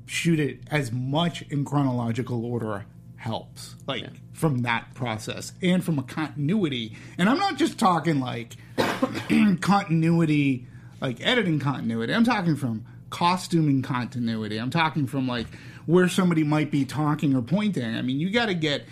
shoot 0.07 0.39
it 0.39 0.61
as 0.71 0.93
much 0.93 1.43
in 1.51 1.65
chronological 1.65 2.45
order 2.47 2.85
helps. 3.29 3.77
Like 3.87 4.03
Yeah. 4.03 4.09
from 4.33 4.63
that 4.63 4.95
process 4.95 5.53
and 5.63 5.85
from 5.85 5.99
a 5.99 6.03
continuity. 6.03 6.97
And 7.19 7.29
I'm 7.29 7.39
not 7.39 7.57
just 7.57 7.79
talking 7.79 8.19
like 8.21 8.57
continuity, 9.61 10.67
like 11.01 11.25
editing 11.25 11.59
continuity. 11.61 12.13
I'm 12.15 12.25
talking 12.25 12.57
from 12.57 12.85
costuming 13.11 13.83
continuity. 13.83 14.59
I'm 14.59 14.71
talking 14.71 15.07
from 15.07 15.27
like 15.29 15.47
where 15.87 16.09
somebody 16.09 16.45
might 16.45 16.71
be 16.71 16.85
talking 16.85 17.35
or 17.35 17.43
pointing. 17.43 17.85
I 17.95 18.03
mean, 18.03 18.21
you 18.21 18.31
got 18.31 18.47
to 18.47 18.55
get 18.55 18.85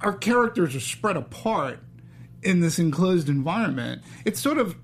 our 0.00 0.12
characters 0.12 0.74
are 0.76 0.80
spread 0.80 1.16
apart 1.16 1.80
in 2.42 2.60
this 2.60 2.78
enclosed 2.78 3.28
environment. 3.28 4.02
It's 4.24 4.40
sort 4.40 4.58
of 4.58 4.76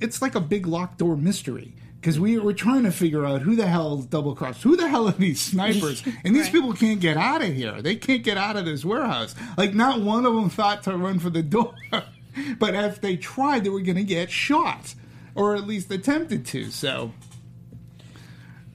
it's 0.00 0.22
like 0.22 0.34
a 0.34 0.40
big 0.40 0.66
locked 0.66 0.98
door 0.98 1.16
mystery 1.16 1.74
because 2.00 2.18
we 2.18 2.38
we're 2.38 2.52
trying 2.52 2.84
to 2.84 2.90
figure 2.90 3.24
out 3.26 3.42
who 3.42 3.54
the 3.56 3.66
hell 3.66 3.98
double 3.98 4.34
crossed, 4.34 4.62
who 4.62 4.76
the 4.76 4.88
hell 4.88 5.08
are 5.08 5.12
these 5.12 5.40
snipers, 5.40 6.02
and 6.24 6.34
these 6.34 6.44
Right. 6.44 6.52
people 6.52 6.72
can't 6.72 7.00
get 7.00 7.16
out 7.16 7.42
of 7.42 7.52
here. 7.54 7.82
They 7.82 7.96
can't 7.96 8.22
get 8.22 8.36
out 8.38 8.56
of 8.56 8.64
this 8.64 8.84
warehouse. 8.84 9.34
Like 9.56 9.74
not 9.74 10.00
one 10.00 10.24
of 10.26 10.34
them 10.34 10.48
thought 10.50 10.82
to 10.84 10.96
run 10.96 11.18
for 11.18 11.30
the 11.30 11.42
door, 11.42 11.74
but 12.58 12.74
if 12.74 13.00
they 13.00 13.16
tried, 13.16 13.64
they 13.64 13.70
were 13.70 13.80
going 13.82 13.96
to 13.96 14.04
get 14.04 14.30
shot 14.30 14.94
or 15.34 15.54
at 15.54 15.66
least 15.66 15.90
attempted 15.90 16.44
to. 16.46 16.70
So. 16.70 17.12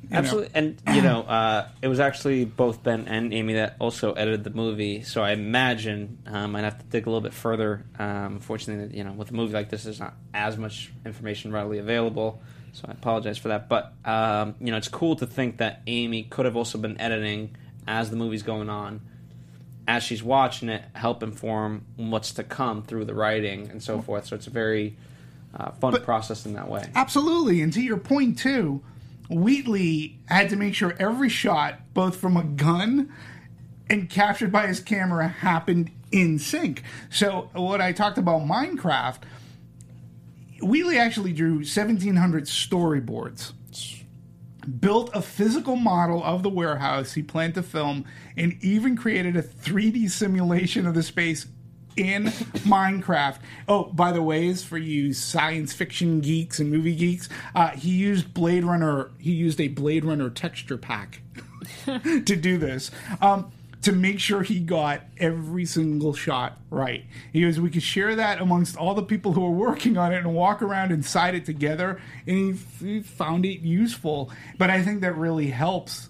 You 0.06 0.14
know. 0.14 0.18
Absolutely, 0.18 0.50
and 0.54 0.82
you 0.94 1.02
know, 1.02 1.22
uh, 1.22 1.68
it 1.82 1.88
was 1.88 2.00
actually 2.00 2.46
both 2.46 2.84
Ben 2.84 3.08
and 3.08 3.34
Amy 3.34 3.54
that 3.54 3.76
also 3.80 4.14
edited 4.14 4.44
the 4.44 4.50
movie. 4.50 5.04
So 5.04 5.22
I 5.22 5.32
imagine 5.32 6.20
um, 6.26 6.56
I'd 6.56 6.64
have 6.64 6.78
to 6.80 6.86
dig 6.86 7.06
a 7.06 7.10
little 7.10 7.22
bit 7.22 7.34
further. 7.34 7.86
Um, 8.00 8.36
unfortunately, 8.36 8.98
you 8.98 9.04
know, 9.04 9.12
with 9.12 9.32
a 9.32 9.34
movie 9.34 9.54
like 9.54 9.70
this, 9.70 9.84
there's 9.84 10.00
not 10.00 10.14
as 10.34 10.58
much 10.58 10.92
information 11.06 11.52
readily 11.52 11.80
available. 11.80 12.42
So 12.74 12.86
I 12.90 12.92
apologize 12.92 13.38
for 13.38 13.48
that. 13.50 13.70
But 13.70 13.94
um, 14.04 14.56
you 14.60 14.72
know, 14.72 14.78
it's 14.78 14.90
cool 14.90 15.16
to 15.18 15.26
think 15.28 15.58
that 15.58 15.82
Amy 15.88 16.24
could 16.24 16.46
have 16.46 16.56
also 16.56 16.78
been 16.78 17.00
editing 17.00 17.56
as 17.88 18.10
the 18.10 18.16
movie's 18.16 18.44
going 18.44 18.70
on, 18.70 19.00
as 19.88 20.04
she's 20.04 20.24
watching 20.24 20.70
it, 20.70 20.84
help 20.94 21.22
inform 21.24 21.86
what's 21.96 22.34
to 22.34 22.44
come 22.44 22.82
through 22.84 23.06
the 23.06 23.14
writing 23.14 23.70
and 23.70 23.82
so 23.82 24.02
forth. 24.02 24.26
So 24.26 24.36
it's 24.36 24.48
a 24.48 24.50
very 24.50 24.98
uh, 25.58 25.72
fun 25.72 25.92
But- 25.92 26.04
process 26.04 26.46
in 26.46 26.54
that 26.54 26.68
way. 26.68 26.90
Absolutely. 26.96 27.62
And 27.62 27.72
to 27.74 27.82
your 27.82 27.98
point, 27.98 28.40
too, 28.40 28.82
Wheatley 29.30 30.20
had 30.28 30.50
to 30.50 30.56
make 30.56 30.76
sure 30.76 30.96
every 31.00 31.30
shot, 31.30 31.94
both 31.94 32.18
from 32.18 32.38
a 32.38 32.44
gun 32.44 33.14
and 33.90 34.10
captured 34.10 34.52
by 34.52 34.68
his 34.68 34.80
camera, 34.80 35.28
happened 35.28 35.92
in 36.12 36.40
sync. 36.40 36.84
So, 37.10 37.50
what 37.54 37.82
I 37.82 37.92
talked 37.92 38.18
about 38.18 38.42
Minecraft, 38.42 39.20
Wheatley 40.62 40.98
actually 40.98 41.34
drew 41.34 41.56
1,700 41.56 42.46
storyboards 42.46 43.54
built 44.80 45.12
a 45.14 45.22
physical 45.22 45.76
model 45.76 46.24
of 46.24 46.44
the 46.44 46.50
warehouse 46.50 47.14
he 47.14 47.22
planned 47.22 47.54
to 47.54 47.64
film 47.64 48.06
and 48.36 48.58
even 48.62 48.96
created 48.98 49.36
a 49.36 49.44
3D 49.44 50.10
simulation 50.10 50.86
of 50.88 50.94
the 50.94 51.04
space 51.04 51.46
in 51.96 52.26
Minecraft. 52.66 53.38
Oh, 53.68 53.86
by 53.86 54.12
the 54.12 54.22
ways, 54.22 54.64
for 54.64 54.78
you 54.78 55.14
science 55.14 55.74
fiction 55.74 56.22
geeks 56.22 56.60
and 56.60 56.70
movie 56.70 56.96
geeks, 56.96 57.30
uh, 57.54 57.70
he 57.70 57.92
used 57.92 58.34
Blade 58.34 58.64
Runner. 58.64 59.12
He 59.18 59.32
used 59.32 59.60
a 59.62 59.68
Blade 59.70 60.06
Runner 60.06 60.30
texture 60.30 60.78
pack 60.78 61.22
to 61.86 62.36
do 62.36 62.58
this. 62.58 62.92
Um, 63.22 63.52
to 63.86 63.92
make 63.92 64.20
sure 64.20 64.42
he 64.42 64.60
got 64.60 65.02
every 65.20 65.64
single 65.64 66.12
shot 66.12 66.58
right. 66.72 67.06
He 67.32 67.42
goes, 67.42 67.60
we 67.60 67.70
could 67.70 67.84
share 67.84 68.16
that 68.16 68.42
amongst 68.42 68.76
all 68.76 68.96
the 68.96 69.04
people 69.04 69.34
who 69.34 69.46
are 69.46 69.52
working 69.52 69.96
on 69.96 70.12
it 70.12 70.18
and 70.18 70.34
walk 70.34 70.64
around 70.64 70.92
inside 70.92 71.36
it 71.36 71.46
together. 71.46 72.02
And 72.26 72.60
he, 72.80 72.86
he 72.86 73.02
found 73.04 73.46
it 73.46 73.60
useful. 73.60 74.32
But 74.58 74.72
I 74.72 74.82
think 74.82 75.02
that 75.02 75.16
really 75.16 75.52
helps 75.52 76.10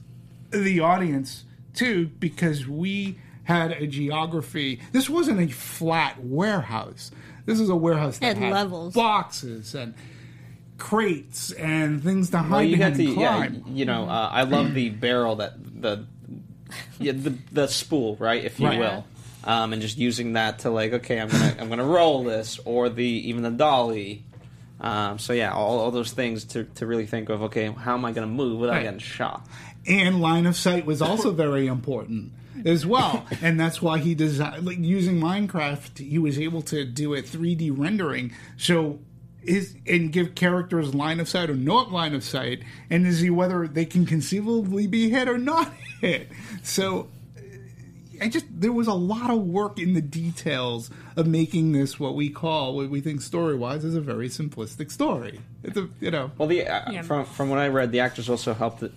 the 0.51 0.79
audience 0.79 1.43
too, 1.73 2.11
because 2.17 2.65
we 2.65 3.19
had 3.45 3.71
a 3.71 3.87
geography. 3.87 4.81
This 4.91 5.09
wasn't 5.09 5.39
a 5.39 5.47
flat 5.47 6.21
warehouse. 6.23 7.09
This 7.45 7.59
is 7.59 7.69
a 7.69 7.75
warehouse 7.75 8.17
that 8.19 8.25
Had 8.27 8.37
had 8.37 8.51
levels. 8.53 8.93
boxes 8.93 9.73
and 9.73 9.93
crates 10.77 11.51
and 11.51 12.03
things 12.03 12.31
to 12.31 12.39
hide 12.39 12.51
Well, 12.51 12.63
you 12.63 12.77
got 12.77 12.93
behind 12.97 13.53
to, 13.53 13.59
and 13.59 13.67
yeah, 13.67 13.73
you 13.73 13.85
know, 13.85 14.05
uh, 14.09 14.29
I 14.31 14.43
love 14.43 14.73
the 14.73 14.89
barrel 14.89 15.37
that 15.37 15.53
the, 15.81 16.05
yeah, 16.99 17.13
the 17.13 17.33
the 17.51 17.67
spool, 17.67 18.17
right, 18.19 18.43
if 18.43 18.59
you 18.59 18.67
Right. 18.67 18.79
will, 18.79 19.05
um, 19.45 19.73
and 19.73 19.81
just 19.81 19.97
using 19.97 20.33
that 20.33 20.59
to 20.59 20.69
like, 20.71 20.91
okay, 20.93 21.19
I'm 21.19 21.29
gonna 21.29 21.55
I'm 21.59 21.69
gonna 21.69 21.85
roll 21.85 22.23
this, 22.23 22.59
or 22.65 22.89
the 22.89 23.05
even 23.05 23.43
the 23.43 23.51
dolly. 23.51 24.23
Um, 24.81 25.19
so 25.19 25.31
yeah, 25.31 25.53
all, 25.53 25.79
all 25.79 25.91
those 25.91 26.11
things 26.11 26.43
to, 26.45 26.65
to 26.75 26.85
really 26.85 27.05
think 27.05 27.29
of. 27.29 27.43
Okay, 27.43 27.71
how 27.71 27.93
am 27.93 28.03
I 28.03 28.11
gonna 28.11 28.27
move 28.27 28.59
without 28.59 28.73
Right. 28.73 28.83
getting 28.83 28.99
shot? 28.99 29.47
and 29.87 30.19
line 30.19 30.47
of 30.47 30.55
sight 30.55 30.83
was 30.85 30.99
also 30.99 31.31
very 31.31 31.67
important 31.67 32.31
as 32.63 32.85
well 32.85 33.25
and 33.41 33.59
that's 33.59 33.81
why 33.81 33.97
he 33.97 34.15
designed 34.15 34.65
like 34.65 34.77
using 34.79 35.19
minecraft 35.19 35.97
he 35.97 36.17
was 36.17 36.39
able 36.39 36.61
to 36.61 36.85
do 36.85 37.13
a 37.13 37.21
3d 37.21 37.71
rendering 37.77 38.31
so 38.57 38.99
is 39.43 39.75
and 39.85 40.11
give 40.11 40.33
characters 40.35 40.95
line 40.95 41.19
of 41.19 41.27
sight 41.29 41.49
or 41.49 41.55
not 41.55 41.91
line 41.91 42.13
of 42.15 42.23
sight 42.23 42.61
and 42.89 43.05
to 43.05 43.13
see 43.13 43.29
whether 43.29 43.67
they 43.67 43.85
can 43.85 44.05
conceivably 44.05 44.87
be 44.87 45.09
hit 45.09 45.27
or 45.27 45.37
not 45.37 45.71
hit 46.01 46.29
so 46.63 47.07
I 48.21 48.29
just 48.29 48.45
there 48.49 48.71
was 48.71 48.87
a 48.87 48.93
lot 48.93 49.29
of 49.29 49.41
work 49.41 49.77
in 49.77 49.93
the 49.93 50.01
details 50.01 50.89
of 51.17 51.27
making 51.27 51.73
this 51.73 51.99
what 51.99 52.15
we 52.15 52.29
call 52.29 52.73
what 52.73 52.89
we 52.89 53.01
think 53.01 53.19
story 53.21 53.55
wise 53.55 53.83
is 53.83 53.93
a 53.93 53.99
very 53.99 54.29
simplistic 54.29 54.89
story. 54.89 55.41
It's 55.63 55.75
a 55.75 55.89
you 55.99 56.11
know 56.11 56.31
Well, 56.37 56.47
the 56.47 56.65
uh, 56.65 56.91
Yeah. 56.93 57.01
from 57.01 57.25
from 57.25 57.49
what 57.49 57.59
I 57.59 57.67
read, 57.67 57.91
the 57.91 57.99
actors 57.99 58.29
also 58.29 58.53
helped 58.53 58.83
it 58.83 58.93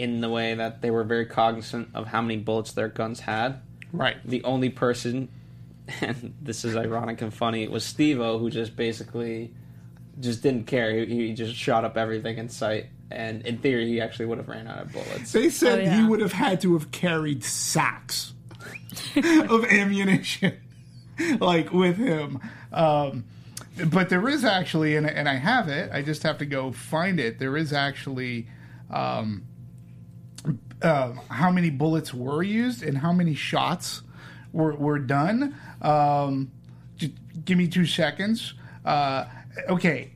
in 0.00 0.20
the 0.20 0.28
way 0.30 0.54
that 0.54 0.80
they 0.82 0.90
were 0.90 1.04
very 1.04 1.26
cognizant 1.26 1.88
of 1.94 2.06
how 2.06 2.22
many 2.22 2.36
bullets 2.38 2.72
their 2.72 2.88
guns 2.88 3.20
had. 3.20 3.60
right 3.92 4.16
the 4.24 4.42
only 4.44 4.70
person, 4.70 5.28
and 6.00 6.34
this 6.40 6.64
is 6.64 6.74
ironic 6.76 7.20
and 7.22 7.32
funny, 7.34 7.66
was 7.68 7.84
Steve-O, 7.84 8.38
who 8.38 8.50
just 8.50 8.76
basically 8.76 9.52
just 10.18 10.42
didn't 10.42 10.66
care. 10.66 10.92
He, 10.92 11.28
he 11.28 11.32
just 11.34 11.54
shot 11.54 11.84
up 11.84 11.96
everything 11.96 12.38
in 12.38 12.48
sight, 12.48 12.86
and 13.10 13.42
in 13.46 13.58
theory, 13.58 13.86
he 13.88 14.00
actually 14.00 14.26
would 14.26 14.38
have 14.38 14.48
ran 14.48 14.66
out 14.66 14.78
of 14.82 14.92
bullets. 14.92 15.32
They 15.32 15.50
said 15.50 15.78
Oh, 15.80 15.82
yeah. 15.82 16.00
he 16.02 16.08
would 16.08 16.20
have 16.20 16.32
had 16.32 16.60
to 16.62 16.72
have 16.74 16.90
carried 16.90 17.42
sacks 17.44 18.32
of 19.16 19.64
ammunition, 19.66 20.56
like 21.40 21.72
with 21.72 21.96
him. 21.96 22.40
Um, 22.72 23.24
but 23.86 24.08
there 24.10 24.28
is 24.28 24.44
actually, 24.44 24.96
and, 24.96 25.06
and 25.06 25.28
I 25.28 25.34
have 25.36 25.68
it. 25.68 25.90
I 25.92 26.02
just 26.02 26.22
have 26.22 26.38
to 26.38 26.46
go 26.46 26.70
find 26.72 27.18
it. 27.20 27.38
There 27.38 27.56
is 27.56 27.72
actually 27.72 28.46
um, 28.90 29.44
uh, 30.82 31.12
how 31.28 31.50
many 31.50 31.70
bullets 31.70 32.12
were 32.14 32.42
used 32.42 32.82
and 32.82 32.98
how 32.98 33.12
many 33.12 33.34
shots 33.34 34.02
were 34.52 34.74
were 34.74 34.98
done. 34.98 35.56
Um, 35.82 36.50
give 37.44 37.58
me 37.58 37.68
two 37.68 37.86
seconds. 37.86 38.54
Uh, 38.84 39.26
okay, 39.68 40.12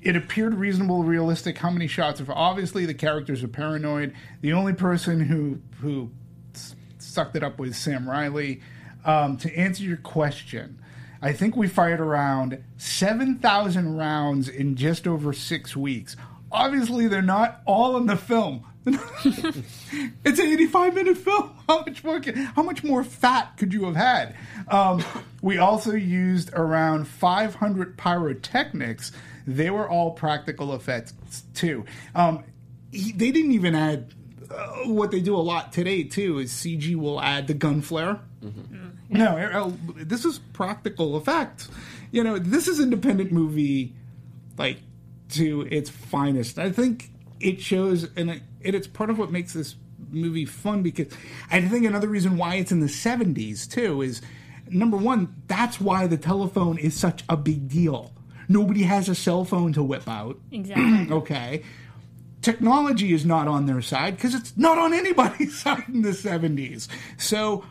it 0.00 0.16
appeared 0.16 0.54
reasonable, 0.54 1.04
realistic. 1.04 1.58
How 1.58 1.70
many 1.70 1.86
shots? 1.86 2.20
Of 2.20 2.30
obviously 2.30 2.86
the 2.86 2.94
characters 2.94 3.42
are 3.42 3.48
paranoid. 3.48 4.14
The 4.40 4.52
only 4.52 4.72
person 4.72 5.20
who 5.20 5.60
who 5.80 6.10
sucked 6.98 7.36
it 7.36 7.42
up 7.42 7.58
with 7.58 7.74
Sam 7.76 8.08
Riley. 8.08 8.60
Um, 9.04 9.36
to 9.38 9.52
answer 9.58 9.82
your 9.82 9.96
question, 9.96 10.80
I 11.20 11.32
think 11.32 11.56
we 11.56 11.66
fired 11.66 12.00
around 12.00 12.62
7,000 12.76 13.96
rounds 13.96 14.48
in 14.48 14.76
just 14.76 15.08
over 15.08 15.32
six 15.32 15.76
weeks. 15.76 16.16
Obviously, 16.50 17.08
they're 17.08 17.22
not 17.22 17.62
all 17.66 17.96
in 17.96 18.06
the 18.06 18.16
film. 18.16 18.64
it's 18.84 20.38
an 20.38 20.46
85 20.46 20.94
minute 20.94 21.16
film. 21.16 21.50
How 21.68 21.84
much 21.84 22.02
more? 22.02 22.20
Can, 22.20 22.34
how 22.34 22.62
much 22.62 22.82
more 22.82 23.04
fat 23.04 23.56
could 23.56 23.72
you 23.72 23.84
have 23.84 23.96
had? 23.96 24.36
Um, 24.68 25.02
we 25.40 25.58
also 25.58 25.92
used 25.92 26.52
around 26.52 27.06
500 27.06 27.96
pyrotechnics. 27.96 29.12
They 29.46 29.70
were 29.70 29.88
all 29.88 30.10
practical 30.10 30.74
effects 30.74 31.14
too. 31.54 31.84
Um, 32.14 32.44
he, 32.90 33.12
they 33.12 33.30
didn't 33.30 33.52
even 33.52 33.74
add 33.74 34.12
uh, 34.50 34.88
what 34.88 35.10
they 35.12 35.20
do 35.20 35.36
a 35.36 35.38
lot 35.38 35.72
today 35.72 36.02
too. 36.02 36.40
Is 36.40 36.52
CG 36.52 36.94
will 36.96 37.20
add 37.20 37.46
the 37.46 37.54
gun 37.54 37.80
flare. 37.80 38.20
No, 39.08 39.36
uh, 39.36 39.70
this 39.94 40.24
is 40.24 40.40
practical 40.52 41.16
effects. 41.16 41.68
You 42.10 42.24
know, 42.24 42.38
this 42.38 42.66
is 42.66 42.80
independent 42.80 43.30
movie 43.30 43.94
like 44.58 44.78
to 45.30 45.66
its 45.70 45.88
finest. 45.88 46.58
I 46.58 46.70
think 46.70 47.11
it 47.42 47.60
shows, 47.60 48.08
and 48.16 48.30
it, 48.30 48.42
it's 48.60 48.86
part 48.86 49.10
of 49.10 49.18
what 49.18 49.30
makes 49.30 49.52
this 49.52 49.76
movie 50.10 50.44
fun 50.44 50.82
because 50.82 51.08
I 51.50 51.60
think 51.62 51.86
another 51.86 52.08
reason 52.08 52.36
why 52.36 52.56
it's 52.56 52.72
in 52.72 52.80
the 52.80 52.86
70s 52.86 53.70
too 53.70 54.02
is 54.02 54.20
number 54.68 54.96
one, 54.96 55.34
that's 55.46 55.80
why 55.80 56.06
the 56.06 56.16
telephone 56.16 56.78
is 56.78 56.96
such 56.96 57.24
a 57.28 57.36
big 57.36 57.68
deal. 57.68 58.12
Nobody 58.48 58.82
has 58.82 59.08
a 59.08 59.14
cell 59.14 59.44
phone 59.44 59.72
to 59.74 59.82
whip 59.82 60.08
out. 60.08 60.38
Exactly. 60.52 61.10
Okay. 61.10 61.62
Technology 62.42 63.12
is 63.12 63.24
not 63.24 63.46
on 63.46 63.66
their 63.66 63.80
side 63.80 64.16
because 64.16 64.34
it's 64.34 64.56
not 64.56 64.78
on 64.78 64.92
anybody's 65.02 65.56
side 65.58 65.84
in 65.88 66.02
the 66.02 66.10
70s. 66.10 66.88
So, 67.16 67.64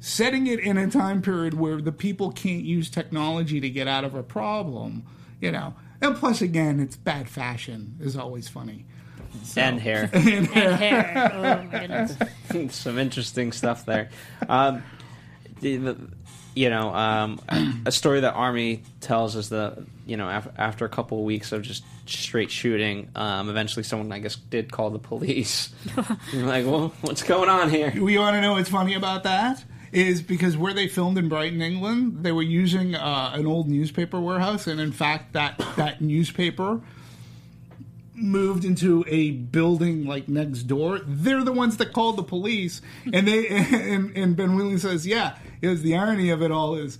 setting 0.00 0.46
it 0.46 0.58
in 0.58 0.76
a 0.76 0.90
time 0.90 1.22
period 1.22 1.54
where 1.54 1.80
the 1.80 1.92
people 1.92 2.32
can't 2.32 2.64
use 2.64 2.90
technology 2.90 3.60
to 3.60 3.68
get 3.68 3.86
out 3.86 4.02
of 4.02 4.14
a 4.14 4.22
problem, 4.22 5.04
you 5.40 5.52
know. 5.52 5.74
And 6.00 6.16
plus, 6.16 6.40
again, 6.40 6.80
it's 6.80 6.96
bad 6.96 7.28
fashion 7.28 7.96
is 8.00 8.16
always 8.16 8.48
funny. 8.48 8.86
And 9.56 9.80
hair. 9.80 10.10
and 10.12 10.46
hair. 10.46 11.32
Oh 11.34 11.42
my 11.42 11.78
goodness. 11.80 12.16
Some 12.74 12.98
interesting 12.98 13.52
stuff 13.52 13.84
there. 13.86 14.10
Um, 14.48 14.82
the, 15.60 15.76
the, 15.76 15.96
you 16.54 16.70
know, 16.70 16.94
um, 16.94 17.40
a 17.86 17.92
story 17.92 18.20
that 18.20 18.34
Armie 18.34 18.82
tells 19.00 19.36
is 19.36 19.50
that 19.50 19.78
you 20.06 20.16
know 20.16 20.28
af- 20.28 20.48
after 20.56 20.84
a 20.84 20.88
couple 20.88 21.18
of 21.18 21.24
weeks 21.24 21.52
of 21.52 21.62
just 21.62 21.84
straight 22.06 22.50
shooting, 22.50 23.08
um, 23.14 23.48
eventually 23.48 23.82
someone 23.82 24.10
I 24.12 24.18
guess 24.18 24.36
did 24.36 24.72
call 24.72 24.90
the 24.90 24.98
police. 24.98 25.72
You're 26.32 26.46
like, 26.46 26.66
well, 26.66 26.92
what's 27.02 27.22
going 27.22 27.48
on 27.48 27.70
here? 27.70 27.92
We 27.96 28.18
want 28.18 28.34
to 28.34 28.40
know 28.40 28.54
what's 28.54 28.70
funny 28.70 28.94
about 28.94 29.22
that 29.24 29.64
is 29.92 30.22
because 30.22 30.56
where 30.56 30.72
they 30.72 30.86
filmed 30.86 31.18
in 31.18 31.28
Brighton, 31.28 31.60
England, 31.60 32.18
they 32.22 32.32
were 32.32 32.42
using 32.42 32.94
uh, 32.94 33.32
an 33.34 33.46
old 33.46 33.68
newspaper 33.68 34.20
warehouse, 34.20 34.66
and 34.66 34.80
in 34.80 34.92
fact, 34.92 35.32
that 35.32 35.58
that 35.76 36.00
newspaper 36.00 36.80
moved 38.20 38.64
into 38.64 39.04
a 39.08 39.30
building 39.32 40.06
like 40.06 40.28
next 40.28 40.64
door. 40.64 41.00
They're 41.04 41.44
the 41.44 41.52
ones 41.52 41.76
that 41.78 41.92
called 41.92 42.16
the 42.16 42.22
police, 42.22 42.80
and 43.12 43.26
they 43.26 43.48
and, 43.48 44.16
and 44.16 44.36
Ben 44.36 44.54
Wheatley 44.56 44.78
says, 44.78 45.06
"Yeah, 45.06 45.36
it 45.60 45.68
was 45.68 45.82
the 45.82 45.96
irony 45.96 46.30
of 46.30 46.42
it 46.42 46.50
all 46.50 46.74
is." 46.74 46.98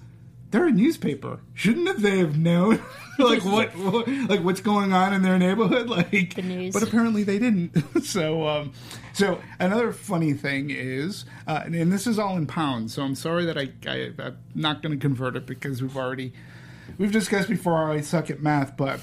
They're 0.50 0.66
a 0.66 0.72
newspaper. 0.72 1.38
Shouldn't 1.54 1.98
they 1.98 2.18
have 2.18 2.36
known, 2.36 2.82
like 3.20 3.44
what, 3.44 3.68
what, 3.76 4.08
like 4.08 4.40
what's 4.42 4.60
going 4.60 4.92
on 4.92 5.12
in 5.12 5.22
their 5.22 5.38
neighborhood? 5.38 5.88
Like, 5.88 6.34
The 6.34 6.42
news. 6.42 6.74
but 6.74 6.82
apparently 6.82 7.22
they 7.22 7.38
didn't. 7.38 8.02
so, 8.02 8.48
um, 8.48 8.72
so 9.12 9.40
another 9.60 9.92
funny 9.92 10.32
thing 10.32 10.70
is, 10.70 11.24
uh, 11.46 11.60
and, 11.66 11.76
and 11.76 11.92
this 11.92 12.04
is 12.08 12.18
all 12.18 12.36
in 12.36 12.48
pounds. 12.48 12.94
So 12.94 13.02
I'm 13.04 13.14
sorry 13.14 13.44
that 13.44 13.56
I, 13.56 13.68
I 13.86 14.10
I'm 14.18 14.38
not 14.56 14.82
going 14.82 14.90
to 14.90 15.00
convert 15.00 15.36
it 15.36 15.46
because 15.46 15.80
we've 15.82 15.96
already 15.96 16.32
we've 16.98 17.12
discussed 17.12 17.48
before. 17.48 17.88
I 17.88 18.00
suck 18.00 18.28
at 18.28 18.42
math, 18.42 18.76
but 18.76 18.98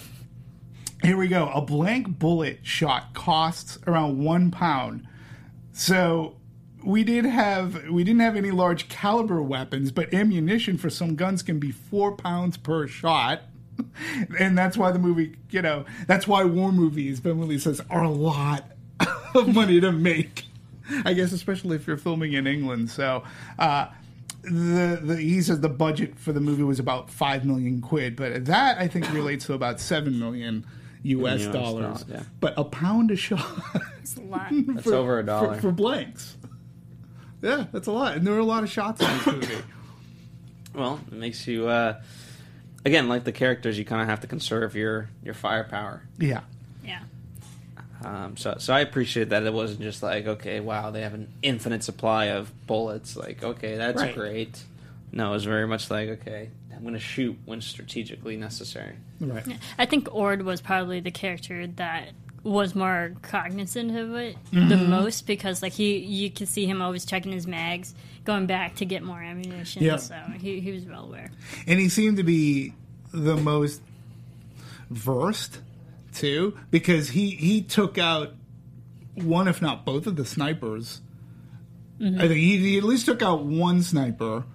here 1.07 1.15
we 1.15 1.29
go. 1.29 1.49
A 1.53 1.61
blank 1.61 2.19
bullet 2.19 2.59
shot 2.63 3.13
costs 3.13 3.79
around 3.87 4.21
one 4.21 4.51
pound. 4.51 5.07
So 5.71 6.35
we 6.83 7.05
did 7.05 7.23
have 7.23 7.87
we 7.87 8.03
didn't 8.03 8.19
have 8.19 8.35
any 8.35 8.51
large 8.51 8.89
caliber 8.89 9.41
weapons, 9.41 9.89
but 9.89 10.13
ammunition 10.13 10.77
for 10.77 10.89
some 10.89 11.15
guns 11.15 11.43
can 11.43 11.59
be 11.59 11.71
four 11.71 12.11
pounds 12.11 12.57
per 12.57 12.87
shot. 12.87 13.43
And 14.39 14.57
that's 14.57 14.75
why 14.75 14.91
the 14.91 14.99
movie, 14.99 15.35
you 15.49 15.61
know, 15.61 15.85
that's 16.07 16.27
why 16.27 16.43
war 16.43 16.71
movies, 16.71 17.19
Ben 17.19 17.37
Wheatley 17.37 17.59
says, 17.59 17.79
are 17.89 18.03
a 18.03 18.09
lot 18.09 18.65
of 19.35 19.53
money 19.53 19.79
to 19.79 19.91
make. 19.91 20.45
I 21.05 21.13
guess, 21.13 21.31
especially 21.31 21.75
if 21.75 21.87
you're 21.87 21.97
filming 21.97 22.33
in 22.33 22.47
England. 22.47 22.89
So, 22.89 23.23
uh, 23.59 23.87
the, 24.43 24.99
the 25.01 25.17
he 25.17 25.41
says 25.41 25.61
the 25.61 25.69
budget 25.69 26.17
for 26.17 26.33
the 26.33 26.39
movie 26.39 26.63
was 26.63 26.79
about 26.79 27.09
five 27.09 27.45
million 27.45 27.81
quid, 27.81 28.15
but 28.15 28.45
that 28.45 28.77
I 28.79 28.87
think 28.87 29.11
relates 29.13 29.45
to 29.45 29.53
about 29.53 29.79
seven 29.79 30.19
million 30.19 30.65
U.S. 31.07 31.41
US 31.41 31.53
dollars. 31.53 32.03
dollars, 32.03 32.05
yeah. 32.09 32.23
But 32.39 32.53
a 32.57 32.63
pound 32.63 33.11
a 33.11 33.15
shot 33.15 33.45
It's 34.01 34.15
a 34.17 34.21
lot. 34.21 34.47
That's 34.51 34.87
over 34.87 35.19
a 35.19 35.25
dollar. 35.25 35.55
for, 35.55 35.61
for 35.61 35.71
blanks. 35.71 36.35
Yeah, 37.41 37.65
that's 37.71 37.85
a 37.87 37.91
lot, 37.91 38.15
and 38.17 38.25
there 38.25 38.33
were 38.33 38.39
a 38.39 38.45
lot 38.45 38.63
of 38.63 38.69
shots 38.71 38.99
in 39.01 39.07
this 39.07 39.25
movie. 39.27 39.63
Well, 40.73 40.99
it 41.11 41.13
makes 41.13 41.45
you 41.47 41.67
uh, 41.67 42.01
again 42.83 43.07
like 43.07 43.25
the 43.25 43.31
characters. 43.31 43.77
You 43.77 43.85
kind 43.85 44.01
of 44.01 44.07
have 44.07 44.21
to 44.21 44.27
conserve 44.27 44.75
your 44.75 45.09
your 45.23 45.33
firepower. 45.35 46.01
yeah, 46.17 46.41
Yeah. 46.83 47.01
Um, 48.03 48.37
so, 48.37 48.55
so 48.59 48.73
I 48.73 48.79
appreciate 48.81 49.29
that 49.29 49.43
it 49.43 49.53
wasn't 49.53 49.81
just 49.81 50.01
like, 50.03 50.27
okay, 50.27 50.59
wow, 50.59 50.91
they 50.91 51.01
have 51.01 51.13
an 51.15 51.29
infinite 51.41 51.83
supply 51.83 52.25
of 52.25 52.51
bullets. 52.67 53.15
Like, 53.15 53.43
okay, 53.43 53.75
that's 53.75 53.99
Right. 54.01 54.13
great. 54.15 54.63
No, 55.11 55.29
it 55.29 55.33
was 55.33 55.45
very 55.45 55.67
much 55.67 55.89
like, 55.89 56.09
okay, 56.09 56.49
I'm 56.75 56.81
going 56.81 56.93
to 56.93 56.99
shoot 56.99 57.37
when 57.45 57.61
strategically 57.61 58.37
necessary. 58.37 58.95
right. 59.21 59.45
I 59.79 59.85
think 59.85 60.13
Ord 60.13 60.43
was 60.43 60.61
probably 60.61 60.99
the 60.99 61.11
character 61.11 61.65
that 61.67 62.09
was 62.43 62.75
more 62.75 63.13
cognizant 63.23 63.97
of 63.97 64.13
it 64.15 64.37
the 64.51 64.59
Mm-hmm. 64.59 64.89
most 64.89 65.27
because 65.27 65.61
like 65.61 65.73
he 65.73 65.97
you 65.97 66.29
could 66.29 66.47
see 66.47 66.65
him 66.65 66.81
always 66.81 67.03
checking 67.03 67.31
his 67.33 67.45
mags 67.45 67.93
going 68.23 68.45
back 68.45 68.75
to 68.75 68.85
get 68.85 69.03
more 69.03 69.21
ammunition 69.21 69.83
Yeah. 69.83 69.97
so 69.97 70.15
he, 70.39 70.61
he 70.61 70.71
was 70.71 70.85
well 70.85 71.03
aware 71.05 71.29
and 71.65 71.77
he 71.77 71.89
seemed 71.89 72.15
to 72.17 72.23
be 72.23 72.73
the 73.11 73.35
most 73.35 73.81
versed 74.89 75.59
too 76.13 76.57
because 76.71 77.09
he 77.09 77.31
he 77.31 77.61
took 77.61 77.97
out 77.97 78.33
one 79.15 79.47
if 79.47 79.61
not 79.61 79.83
both 79.85 80.07
of 80.07 80.15
the 80.15 80.25
snipers 80.25 81.01
i 81.99 82.05
think 82.19 82.33
he, 82.33 82.57
he 82.57 82.77
at 82.77 82.83
least 82.83 83.05
took 83.05 83.21
out 83.21 83.43
one 83.43 83.81
sniper 83.81 84.45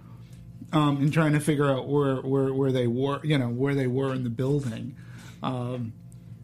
um, 0.73 1.03
in 1.03 1.11
trying 1.11 1.33
to 1.33 1.41
figure 1.41 1.71
out 1.71 1.89
where, 1.89 2.17
where 2.17 2.53
where 2.55 2.73
they 2.73 2.87
were 2.87 3.21
you 3.25 3.37
know 3.39 3.49
where 3.49 3.75
they 3.75 3.87
were 3.87 4.15
in 4.15 4.25
the 4.25 4.31
building 4.31 4.95
um, 5.43 5.93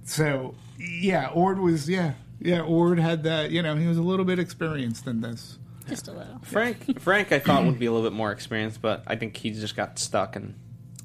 so 0.05 0.55
yeah 0.79 1.29
ord 1.29 1.59
was 1.59 1.89
yeah 1.89 2.15
yeah 2.41 2.61
ord 2.61 2.99
had 2.99 3.23
that 3.25 3.51
you 3.51 3.63
know 3.63 3.75
he 3.77 3.87
was 3.87 3.97
a 3.99 4.03
little 4.03 4.25
bit 4.25 4.39
experienced 4.39 5.07
in 5.07 5.21
this 5.21 5.59
just 5.89 6.07
a 6.09 6.13
little 6.13 6.39
Frank, 6.43 7.01
Frank, 7.01 7.33
I 7.33 7.39
thought 7.39 7.65
would 7.65 7.79
be 7.79 7.87
a 7.87 7.91
little 7.93 8.09
bit 8.09 8.15
more 8.15 8.31
experienced, 8.31 8.83
but 8.83 9.03
I 9.07 9.17
think 9.17 9.35
he 9.39 9.51
just 9.53 9.75
got 9.75 9.99
stuck 9.99 10.37
and 10.37 10.55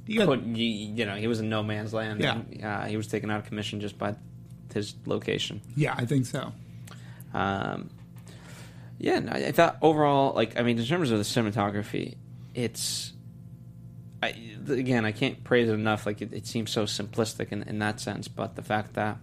He 0.05 0.17
got- 0.17 0.27
couldn't. 0.27 0.57
You, 0.57 0.65
you 0.67 1.05
know, 1.05 1.15
he 1.15 1.27
was 1.27 1.39
in 1.39 1.47
no 1.47 1.63
man's 1.63 1.93
land. 1.93 2.19
Yeah. 2.19 2.33
and, 2.51 2.65
uh, 2.65 2.81
he 2.83 2.97
was 2.97 3.07
taken 3.07 3.31
out 3.31 3.39
of 3.39 3.45
commission 3.45 3.79
just 3.79 3.97
by 3.97 4.15
his 4.73 4.93
location. 5.05 5.61
yeah 5.77 5.93
i 5.97 6.03
think 6.05 6.25
so 6.25 6.51
Um, 7.33 7.91
yeah, 8.99 9.19
no, 9.19 9.31
I 9.31 9.45
I 9.47 9.51
thought 9.53 9.77
overall, 9.81 10.33
like, 10.35 10.59
I 10.59 10.63
mean, 10.63 10.77
in 10.77 10.85
terms 10.85 11.11
of 11.11 11.17
the 11.17 11.23
cinematography, 11.23 12.15
it's. 12.53 13.12
I, 14.23 14.71
again, 14.71 15.05
I 15.05 15.11
can't 15.11 15.43
praise 15.43 15.69
it 15.69 15.73
enough. 15.73 16.05
Like, 16.05 16.21
it, 16.21 16.33
it 16.33 16.47
seems 16.47 16.71
so 16.71 16.83
simplistic 16.85 17.51
in, 17.51 17.63
in 17.63 17.79
that 17.79 17.99
sense, 17.99 18.27
but 18.27 18.55
the 18.55 18.63
fact 18.63 18.93
that 18.95 19.17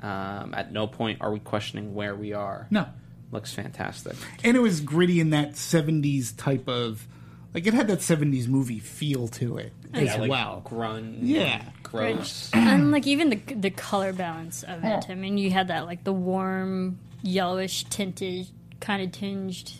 um, 0.00 0.52
at 0.54 0.72
no 0.72 0.86
point 0.86 1.20
are 1.20 1.32
we 1.32 1.38
questioning 1.40 1.94
where 1.94 2.14
we 2.14 2.32
are 2.34 2.66
no 2.70 2.86
looks 3.32 3.52
fantastic. 3.54 4.14
and 4.44 4.56
it 4.56 4.60
was 4.60 4.80
gritty 4.80 5.18
in 5.18 5.30
that 5.30 5.52
70s 5.52 6.36
type 6.36 6.68
of 6.68 7.06
like 7.54 7.66
it 7.66 7.72
had 7.74 7.88
that 7.88 8.00
70s 8.00 8.46
movie 8.46 8.78
feel 8.80 9.28
to 9.28 9.56
it 9.56 9.72
as 9.94 10.02
Yeah, 10.04 10.16
like 10.16 10.30
well 10.30 10.62
grunge, 10.66 11.18
Yeah. 11.22 11.62
gross. 11.82 12.50
and 12.52 12.90
like 12.90 13.06
even 13.06 13.30
the 13.30 13.36
the 13.54 13.70
color 13.70 14.12
balance 14.12 14.62
of 14.62 14.84
it 14.84 15.06
i 15.08 15.14
mean 15.14 15.38
you 15.38 15.50
had 15.50 15.68
that 15.68 15.86
like 15.86 16.04
the 16.04 16.12
warm 16.12 16.98
yellowish 17.22 17.84
tinted 17.84 18.48
kind 18.80 19.02
of 19.02 19.10
tinged 19.10 19.72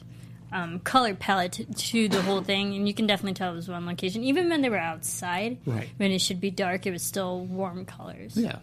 um, 0.55 0.79
color 0.79 1.15
palette 1.15 1.53
to, 1.53 1.65
to 1.67 2.09
the 2.09 2.23
whole 2.23 2.41
thing 2.43 2.75
and 2.75 2.89
you 2.89 2.95
can 2.95 3.07
definitely 3.07 3.35
tell 3.35 3.53
it 3.53 3.57
was 3.57 3.69
one 3.69 3.85
location 3.85 4.25
even 4.25 4.49
when 4.49 4.63
they 4.63 4.71
were 4.71 4.79
outside 4.79 5.59
Right. 5.67 5.89
when 5.99 6.11
it 6.13 6.21
should 6.21 6.41
be 6.41 6.51
dark 6.51 6.87
it 6.87 6.93
was 6.93 7.03
still 7.03 7.41
warm 7.45 7.85
colors 7.85 8.37
yeah 8.37 8.61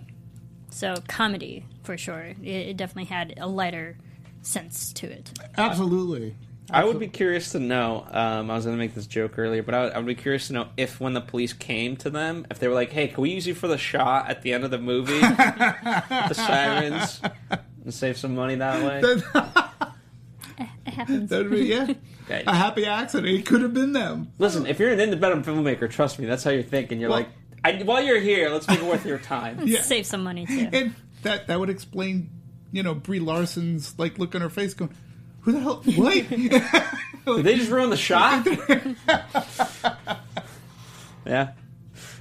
So 0.72 0.96
comedy 1.08 1.66
for 1.84 1.98
sure. 1.98 2.34
It, 2.42 2.48
it 2.48 2.78
definitely 2.78 3.14
had 3.14 3.34
a 3.38 3.46
lighter 3.48 3.98
sense 4.42 4.94
to 4.94 5.08
it. 5.12 5.38
absolutely 5.58 6.36
I 6.74 6.86
would 6.86 7.00
be 7.00 7.10
curious 7.10 7.52
to 7.52 7.60
know. 7.60 8.06
Um, 8.10 8.50
I 8.50 8.56
was 8.56 8.64
going 8.64 8.78
to 8.78 8.82
make 8.82 8.94
this 8.96 9.06
joke 9.06 9.38
earlier, 9.38 9.62
but 9.62 9.76
I 9.76 9.84
would, 9.84 9.92
I 9.94 9.98
would 9.98 10.06
be 10.06 10.16
curious 10.16 10.48
to 10.48 10.54
know 10.54 10.70
if, 10.78 11.02
when 11.02 11.12
the 11.12 11.20
police 11.20 11.52
came 11.52 11.98
to 11.98 12.10
them, 12.10 12.48
if 12.50 12.60
they 12.60 12.70
were 12.70 12.74
like, 12.74 12.92
"Hey, 12.92 13.10
can 13.10 13.22
we 13.22 13.32
use 13.32 13.46
you 13.46 13.54
for 13.54 13.68
the 13.68 13.78
shot 13.78 14.30
at 14.30 14.42
the 14.42 14.54
end 14.54 14.64
of 14.64 14.72
the 14.72 14.78
movie, 14.78 15.20
the 15.20 16.34
sirens, 16.34 17.20
and 17.84 17.94
save 17.94 18.18
some 18.18 18.36
money 18.36 18.56
that 18.56 18.82
way?" 18.86 19.22
It 20.92 20.96
happens. 20.96 21.30
That 21.30 21.44
would 21.44 21.52
be 21.52 21.66
yeah, 21.66 21.88
Okay. 22.26 22.44
a 22.46 22.54
happy 22.56 22.86
accident. 22.86 23.34
It 23.34 23.46
could 23.46 23.62
have 23.62 23.74
been 23.74 23.94
them. 23.94 24.32
Listen, 24.40 24.66
if 24.66 24.80
you're 24.80 24.92
an 24.92 25.00
independent 25.00 25.46
filmmaker, 25.46 25.90
trust 25.90 26.20
me, 26.20 26.26
that's 26.26 26.44
how 26.44 26.52
you're 26.52 26.64
thinking. 26.64 27.00
You're 27.00 27.10
Well- 27.10 27.20
like, 27.20 27.30
I, 27.64 27.84
while 27.84 28.02
you're 28.02 28.20
here, 28.20 28.50
let's 28.50 28.68
make 28.68 28.80
it 28.80 28.86
worth 28.86 29.06
your 29.06 29.20
time. 29.20 29.60
Yeah. 29.68 29.82
Save 29.82 30.06
some 30.08 30.24
money 30.24 30.46
too. 30.48 30.68
And 30.74 30.96
that 31.22 31.48
that 31.48 31.60
would 31.60 31.70
explain, 31.70 32.30
you 32.72 32.82
know, 32.84 32.94
Brie 32.96 33.20
Larson's 33.20 33.98
like 34.00 34.18
look 34.18 34.34
on 34.34 34.42
her 34.42 34.50
face, 34.50 34.74
going, 34.74 34.92
"Who 35.42 35.52
the 35.52 35.60
hell? 35.60 35.82
What?" 35.96 36.14
Did 36.30 37.46
they 37.46 37.56
just 37.58 37.70
ruin 37.70 37.92
the 37.92 37.98
shot? 37.98 38.48
yeah, 41.26 41.52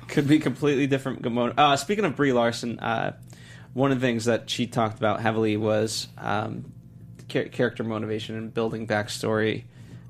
could 0.08 0.28
be 0.28 0.38
completely 0.38 0.86
different. 0.86 1.24
mo- 1.30 1.54
Uh, 1.56 1.76
speaking 1.76 2.04
of 2.04 2.16
Brie 2.16 2.32
Larson, 2.32 2.78
uh, 2.78 3.16
one 3.72 3.92
of 3.92 4.00
the 4.00 4.06
things 4.06 4.26
that 4.26 4.50
she 4.50 4.66
talked 4.66 4.98
about 4.98 5.20
heavily 5.20 5.56
was 5.56 6.08
um, 6.18 6.72
char- 7.30 7.44
character 7.44 7.84
motivation 7.84 8.36
and 8.36 8.52
building 8.52 8.86
backstory. 8.86 9.64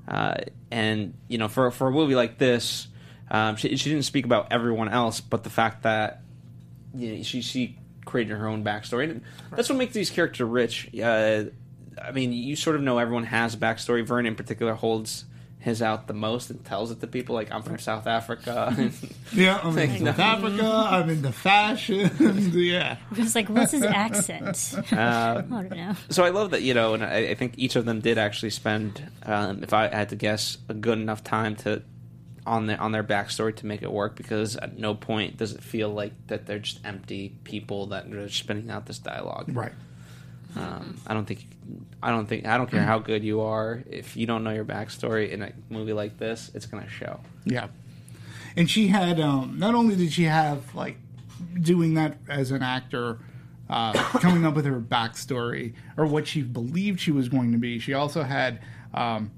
Uh, 0.07 0.35
and 0.69 1.13
you 1.27 1.37
know, 1.37 1.47
for 1.47 1.71
for 1.71 1.87
a 1.87 1.91
movie 1.91 2.15
like 2.15 2.37
this, 2.37 2.87
um, 3.29 3.55
she, 3.55 3.75
she 3.77 3.89
didn't 3.89 4.05
speak 4.05 4.25
about 4.25 4.51
everyone 4.51 4.89
else, 4.89 5.21
but 5.21 5.43
the 5.43 5.49
fact 5.49 5.83
that 5.83 6.21
you 6.95 7.17
know, 7.17 7.23
she 7.23 7.41
she 7.41 7.77
created 8.05 8.37
her 8.37 8.47
own 8.47 8.63
backstory. 8.63 9.09
And 9.09 9.21
that's 9.55 9.69
what 9.69 9.77
makes 9.77 9.93
these 9.93 10.09
characters 10.09 10.47
rich. 10.47 10.89
Uh, 10.99 11.45
I 12.01 12.11
mean, 12.11 12.33
you 12.33 12.55
sort 12.55 12.75
of 12.75 12.81
know 12.81 12.97
everyone 12.97 13.25
has 13.25 13.53
a 13.53 13.57
backstory. 13.57 14.05
Vern, 14.05 14.25
in 14.25 14.35
particular, 14.35 14.73
holds 14.73 15.25
his 15.61 15.81
out 15.81 16.07
the 16.07 16.13
most 16.13 16.49
and 16.49 16.63
tells 16.65 16.89
it 16.91 16.99
to 17.01 17.07
people. 17.07 17.35
Like, 17.35 17.51
I'm 17.51 17.61
from 17.61 17.77
South 17.79 18.07
Africa. 18.07 18.75
yeah, 19.33 19.59
I'm 19.63 19.75
Like, 19.75 19.89
into 19.91 20.03
no. 20.05 20.11
South 20.11 20.19
Africa. 20.19 20.63
I'm 20.91 21.09
into 21.09 21.31
fashion. 21.31 22.09
yeah, 22.53 22.97
It's 23.15 23.35
like, 23.35 23.47
what's 23.47 23.71
his 23.71 23.83
accent? 23.83 24.73
uh, 24.91 24.95
I 24.95 25.41
don't 25.47 25.69
know. 25.69 25.95
so 26.09 26.23
I 26.23 26.29
love 26.29 26.51
that 26.51 26.63
you 26.63 26.73
know, 26.73 26.95
and 26.95 27.03
I, 27.03 27.17
I 27.29 27.35
think 27.35 27.53
each 27.57 27.75
of 27.75 27.85
them 27.85 28.01
did 28.01 28.17
actually 28.17 28.49
spend, 28.49 29.07
um, 29.23 29.63
if 29.63 29.71
I 29.71 29.87
had 29.87 30.09
to 30.09 30.15
guess, 30.15 30.57
a 30.67 30.73
good 30.73 30.97
enough 30.97 31.23
time 31.23 31.55
to 31.57 31.83
on 32.43 32.65
their 32.65 32.81
on 32.81 32.91
their 32.91 33.03
backstory 33.03 33.55
to 33.57 33.67
make 33.67 33.83
it 33.83 33.91
work. 33.91 34.15
Because 34.15 34.55
at 34.55 34.79
no 34.79 34.95
point 34.95 35.37
does 35.37 35.53
it 35.53 35.61
feel 35.61 35.89
like 35.89 36.13
that 36.27 36.47
they're 36.47 36.57
just 36.59 36.79
empty 36.83 37.35
people 37.43 37.85
that 37.87 38.11
are 38.11 38.29
spinning 38.29 38.71
out 38.71 38.87
this 38.87 38.97
dialogue. 38.97 39.45
right. 39.55 39.73
Um, 40.55 40.97
I 41.07 41.13
don't 41.13 41.25
think, 41.25 41.47
I 42.03 42.09
don't 42.09 42.27
think, 42.27 42.45
I 42.45 42.57
don't 42.57 42.69
care 42.69 42.83
how 42.83 42.99
good 42.99 43.23
you 43.23 43.41
are. 43.41 43.83
If 43.89 44.17
you 44.17 44.25
don't 44.27 44.43
know 44.43 44.51
your 44.51 44.65
backstory 44.65 45.29
in 45.29 45.41
a 45.41 45.51
movie 45.69 45.93
like 45.93 46.17
this, 46.17 46.51
it's 46.53 46.65
gonna 46.65 46.89
show. 46.89 47.19
Yeah. 47.45 47.67
And 48.57 48.69
she 48.69 48.87
had 48.87 49.19
um 49.19 49.57
not 49.57 49.75
only 49.75 49.95
did 49.95 50.11
she 50.11 50.23
have 50.23 50.75
like 50.75 50.97
doing 51.61 51.93
that 51.95 52.17
as 52.27 52.51
an 52.51 52.63
actor, 52.63 53.19
uh, 53.69 53.93
coming 54.19 54.45
up 54.45 54.53
with 54.53 54.65
her 54.65 54.79
backstory 54.79 55.73
or 55.97 56.05
what 56.05 56.27
she 56.27 56.41
believed 56.41 56.99
she 56.99 57.11
was 57.11 57.29
going 57.29 57.51
to 57.53 57.57
be, 57.57 57.79
she 57.79 57.93
also 57.93 58.23
had 58.23 58.59
um, 58.93 59.31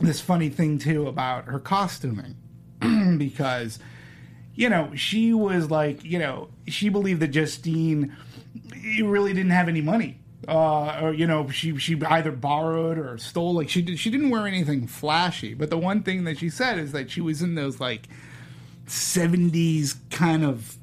this 0.00 0.20
funny 0.20 0.48
thing 0.48 0.78
too 0.78 1.06
about 1.06 1.44
her 1.44 1.60
costuming 1.60 2.36
because 3.18 3.78
you 4.54 4.68
know 4.68 4.94
she 4.94 5.32
was 5.32 5.70
like 5.70 6.02
you 6.04 6.18
know 6.18 6.48
she 6.66 6.88
believed 6.88 7.20
that 7.20 7.28
Justine 7.28 8.16
really 9.02 9.32
didn't 9.32 9.52
have 9.52 9.68
any 9.68 9.80
money. 9.80 10.18
Uh, 10.46 11.00
or 11.02 11.14
you 11.14 11.26
know 11.26 11.48
she 11.48 11.76
she 11.78 12.00
either 12.02 12.30
borrowed 12.30 12.98
or 12.98 13.16
stole 13.16 13.54
like 13.54 13.68
she 13.70 13.80
did, 13.80 13.98
she 13.98 14.10
didn't 14.10 14.30
wear 14.30 14.46
anything 14.46 14.86
flashy. 14.86 15.54
But 15.54 15.70
the 15.70 15.78
one 15.78 16.02
thing 16.02 16.24
that 16.24 16.38
she 16.38 16.50
said 16.50 16.78
is 16.78 16.92
that 16.92 17.10
she 17.10 17.20
was 17.20 17.40
in 17.40 17.54
those 17.54 17.80
like 17.80 18.08
70s 18.86 19.96
kind 20.10 20.44
of 20.44 20.76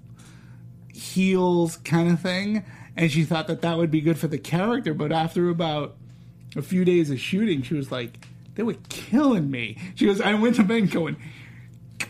heels 0.91 1.77
kind 1.77 2.09
of 2.11 2.19
thing 2.19 2.65
and 2.97 3.11
she 3.11 3.23
thought 3.23 3.47
that 3.47 3.61
that 3.61 3.77
would 3.77 3.91
be 3.91 4.01
good 4.01 4.17
for 4.17 4.27
the 4.27 4.39
character. 4.39 4.93
But 4.93 5.11
after 5.11 5.49
about 5.49 5.95
a 6.55 6.61
few 6.61 6.83
days 6.83 7.11
of 7.11 7.19
shooting 7.19 7.61
she 7.61 7.75
was 7.75 7.91
like 7.91 8.25
they 8.55 8.63
were 8.63 8.77
killing 8.89 9.51
me. 9.51 9.77
She 9.95 10.07
goes 10.07 10.19
i 10.21 10.33
went 10.33 10.55
to 10.55 10.63
ben 10.63 10.87
going 10.87 11.17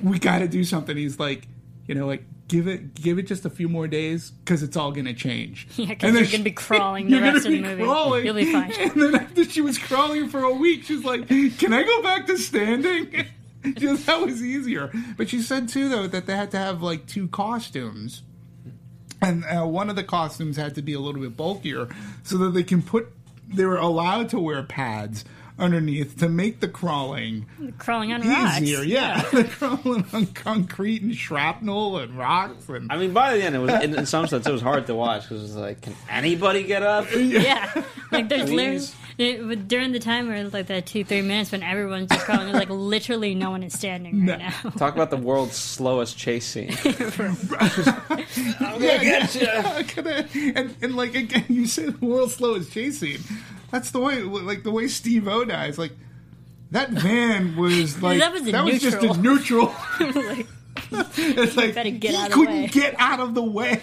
we 0.02 0.20
got 0.20 0.40
to 0.40 0.48
do 0.48 0.64
something 0.64 0.96
he's 0.96 1.20
like 1.20 1.48
you 1.86 1.96
know 1.96 2.08
like 2.08 2.24
give 2.52 2.68
it 2.68 2.94
give 2.94 3.18
it 3.18 3.24
just 3.24 3.46
a 3.46 3.50
few 3.50 3.70
more 3.70 3.88
days 3.88 4.32
because 4.32 4.62
it's 4.62 4.76
all 4.76 4.92
gonna 4.92 5.14
change 5.14 5.68
Yeah, 5.78 5.96
'cause 5.96 6.04
And 6.04 6.16
then 6.16 6.16
you're 6.16 6.26
she- 6.26 6.32
gonna 6.34 6.44
be 6.44 6.52
crawling 6.68 7.06
the 7.06 7.12
you're 7.12 7.20
gonna 7.22 7.34
rest 7.34 7.46
of 7.46 7.52
the 7.54 7.62
be 7.62 7.68
movie. 7.68 7.84
crawling. 7.84 8.26
You'll 8.26 8.36
be 8.36 8.52
fine. 8.52 8.72
and 8.80 9.02
then 9.02 9.16
after 9.16 9.44
she 9.46 9.62
was 9.62 9.78
crawling 9.78 10.28
for 10.28 10.44
a 10.44 10.54
week 10.54 10.84
she's 10.84 11.04
like 11.06 11.28
can 11.28 11.72
i 11.74 11.82
go 11.84 12.02
back 12.04 12.28
to 12.28 12.38
standing 12.38 13.26
goes, 13.80 14.06
that 14.06 14.20
was 14.22 14.44
easier 14.44 14.92
but 15.18 15.30
she 15.30 15.42
said 15.42 15.70
too 15.70 15.88
though 15.88 16.08
that 16.08 16.26
they 16.26 16.36
had 16.36 16.52
to 16.52 16.58
have 16.58 16.82
like 16.82 17.06
two 17.08 17.28
costumes 17.30 18.22
and 19.22 19.44
uh, 19.46 19.66
one 19.66 19.90
of 19.90 19.96
the 19.96 20.04
costumes 20.04 20.58
had 20.58 20.76
to 20.76 20.82
be 20.82 20.94
a 20.94 21.00
little 21.00 21.22
bit 21.22 21.38
bulkier 21.38 21.88
so 22.24 22.38
that 22.38 22.50
they 22.52 22.64
can 22.64 22.82
put 22.82 23.08
they 23.48 23.66
were 23.66 23.78
allowed 23.78 24.30
to 24.30 24.40
wear 24.40 24.62
pads 24.64 25.24
underneath 25.62 26.18
to 26.20 26.28
make 26.28 26.60
the 26.60 26.68
crawling 26.68 27.46
Crawling 27.78 28.12
on 28.12 28.28
rocks. 28.28 28.60
easier 28.62 28.84
yeah, 28.84 29.22
They're 29.32 29.44
crawling 29.46 30.06
on 30.12 30.26
concrete 30.28 31.02
and 31.04 31.16
shrapnel 31.16 31.98
and 32.00 32.18
rocks 32.18 32.68
and 32.68 32.92
I 32.92 32.98
mean, 32.98 33.14
by 33.14 33.38
the 33.38 33.44
end, 33.44 33.56
it 33.56 33.60
was 33.60 33.72
in, 33.84 33.96
in 33.98 34.06
some 34.06 34.28
sense 34.28 34.46
it 34.48 34.52
was 34.52 34.62
hard 34.62 34.88
to 34.88 34.96
watch 34.96 35.24
because 35.24 35.40
it 35.40 35.44
was 35.44 35.56
like, 35.56 35.82
can 35.82 35.96
anybody 36.10 36.64
get 36.64 36.84
up? 36.84 37.06
Yeah, 37.16 37.84
like 38.12 38.28
there's 38.30 38.52
literally 38.52 38.86
it, 39.18 39.48
but 39.48 39.68
during 39.68 39.92
the 39.92 40.00
time 40.00 40.28
where 40.28 40.38
it's 40.38 40.54
like 40.54 40.68
that 40.68 40.86
two 40.86 41.04
three 41.04 41.22
minutes 41.22 41.52
when 41.52 41.64
everyone's 41.64 42.10
just 42.10 42.26
crawling, 42.26 42.48
there's 42.48 42.58
like 42.58 42.70
literally 42.70 43.36
no 43.36 43.52
one 43.52 43.64
is 43.64 43.74
standing 43.74 44.26
right 44.26 44.40
now. 44.40 44.70
Talk 44.78 44.96
about 44.96 45.12
the 45.12 45.18
world's 45.18 45.56
slowest 45.56 46.18
chase 46.18 46.46
scene. 46.46 46.76
I'm 48.60 48.80
gonna 48.80 50.28
and, 50.56 50.76
and 50.82 50.96
like 50.96 51.16
again, 51.16 51.46
you 51.50 51.66
said 51.68 52.00
the 52.00 52.06
world's 52.06 52.36
slowest 52.36 52.72
chase 52.72 53.00
scene. 53.00 53.22
That's 53.72 53.92
the 53.92 54.00
way, 54.00 54.22
like 54.22 54.64
the 54.64 54.72
way 54.72 54.88
Steve 54.88 55.28
O 55.28 55.46
dies. 55.46 55.78
Like 55.78 55.94
that 56.72 56.90
van 56.90 57.56
was 57.56 58.02
like 58.02 58.20
That 58.20 58.34
was 58.34 58.48
a 58.48 58.80
just 58.80 59.02
a 59.04 59.18
neutral. 59.18 59.74
like, 60.00 60.48
it's 60.92 61.56
like 61.58 61.76
better 61.76 61.90
get 61.92 62.12
he 62.12 62.18
out 62.18 62.32
couldn't 62.32 62.62
way. 62.64 62.68
get 62.68 62.96
out 62.98 63.20
of 63.20 63.34
the 63.34 63.44
way 63.44 63.82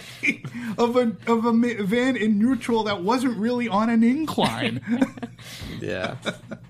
of 0.77 0.95
a 0.95 1.15
of 1.27 1.45
a 1.45 1.51
van 1.83 2.17
in 2.17 2.39
neutral 2.39 2.83
that 2.83 3.03
wasn't 3.03 3.37
really 3.37 3.67
on 3.67 3.89
an 3.89 4.03
incline. 4.03 4.81
Yeah, 5.79 6.15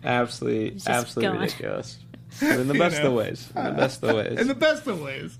absolutely, 0.03 0.71
just 0.71 0.87
absolutely 0.87 1.31
gone. 1.33 1.41
ridiculous. 1.41 1.97
But 2.39 2.59
in 2.59 2.67
the 2.67 2.73
best 2.73 3.01
know. 3.01 3.07
of 3.07 3.13
ways. 3.13 3.49
In 3.55 3.63
the 3.63 3.71
best 3.71 4.03
of 4.03 4.15
ways. 4.15 4.39
in 4.39 4.47
the 4.47 4.55
best 4.55 4.87
of 4.87 5.01
ways. 5.01 5.37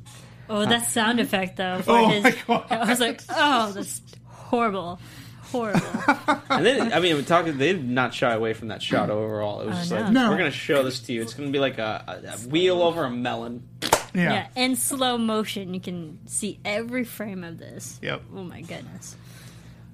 oh, 0.50 0.66
that 0.66 0.86
sound 0.88 1.20
effect 1.20 1.58
though. 1.58 1.82
For 1.82 1.92
Oh 1.92 2.08
his, 2.10 2.24
my 2.24 2.36
God. 2.48 2.66
I 2.72 2.90
was 2.90 3.00
like, 3.00 3.22
oh, 3.30 3.72
that's 3.74 4.02
horrible, 4.26 5.00
horrible. 5.52 5.82
and 6.50 6.66
then, 6.66 6.94
I 6.94 7.00
mean, 7.00 7.16
we're 7.16 7.22
talking. 7.24 7.58
They 7.58 7.74
did 7.74 7.88
not 7.88 8.14
shy 8.14 8.34
away 8.34 8.54
from 8.54 8.70
that 8.70 8.82
shot 8.82 9.10
overall. 9.10 9.62
It 9.62 9.68
was 9.68 9.76
Oh, 9.76 9.80
just 9.80 9.92
no. 9.92 9.98
like, 10.02 10.12
No. 10.12 10.30
we're 10.30 10.38
going 10.38 10.52
to 10.52 10.58
show 10.58 10.84
this 10.84 11.00
to 11.02 11.14
you. 11.14 11.22
It's 11.22 11.34
going 11.34 11.50
to 11.50 11.54
be 11.54 11.60
like 11.60 11.78
a, 11.78 12.04
a, 12.08 12.28
a 12.34 12.38
wheel 12.50 12.82
over 12.82 13.04
a 13.06 13.10
melon. 13.12 13.64
Yeah. 14.14 14.32
yeah, 14.34 14.48
in 14.64 14.76
slow 14.76 15.20
motion, 15.20 15.76
you 15.76 15.80
can 15.80 16.18
see 16.26 16.60
every 16.66 17.04
frame 17.04 17.44
of 17.44 17.60
this. 17.60 18.00
Yep. 18.02 18.24
Oh 18.36 18.44
my 18.44 18.62
goodness, 18.62 19.16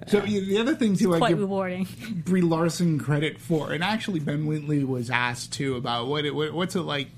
So 0.08 0.24
yeah, 0.24 0.40
the 0.40 0.58
other 0.58 0.74
thing 0.74 0.96
too, 0.96 1.14
I 1.14 1.18
quite 1.18 1.30
give 1.32 1.40
rewarding. 1.40 1.86
Brie 2.26 2.40
Larson 2.42 2.98
credit 2.98 3.40
for, 3.42 3.74
and 3.74 3.84
actually 3.84 4.22
Ben 4.22 4.46
Wheatley 4.46 4.86
was 4.86 5.10
asked 5.10 5.52
too 5.52 5.76
about 5.76 6.08
what, 6.08 6.24
it, 6.24 6.34
what 6.34 6.54
what's 6.54 6.78
it 6.78 6.82
like 6.84 7.10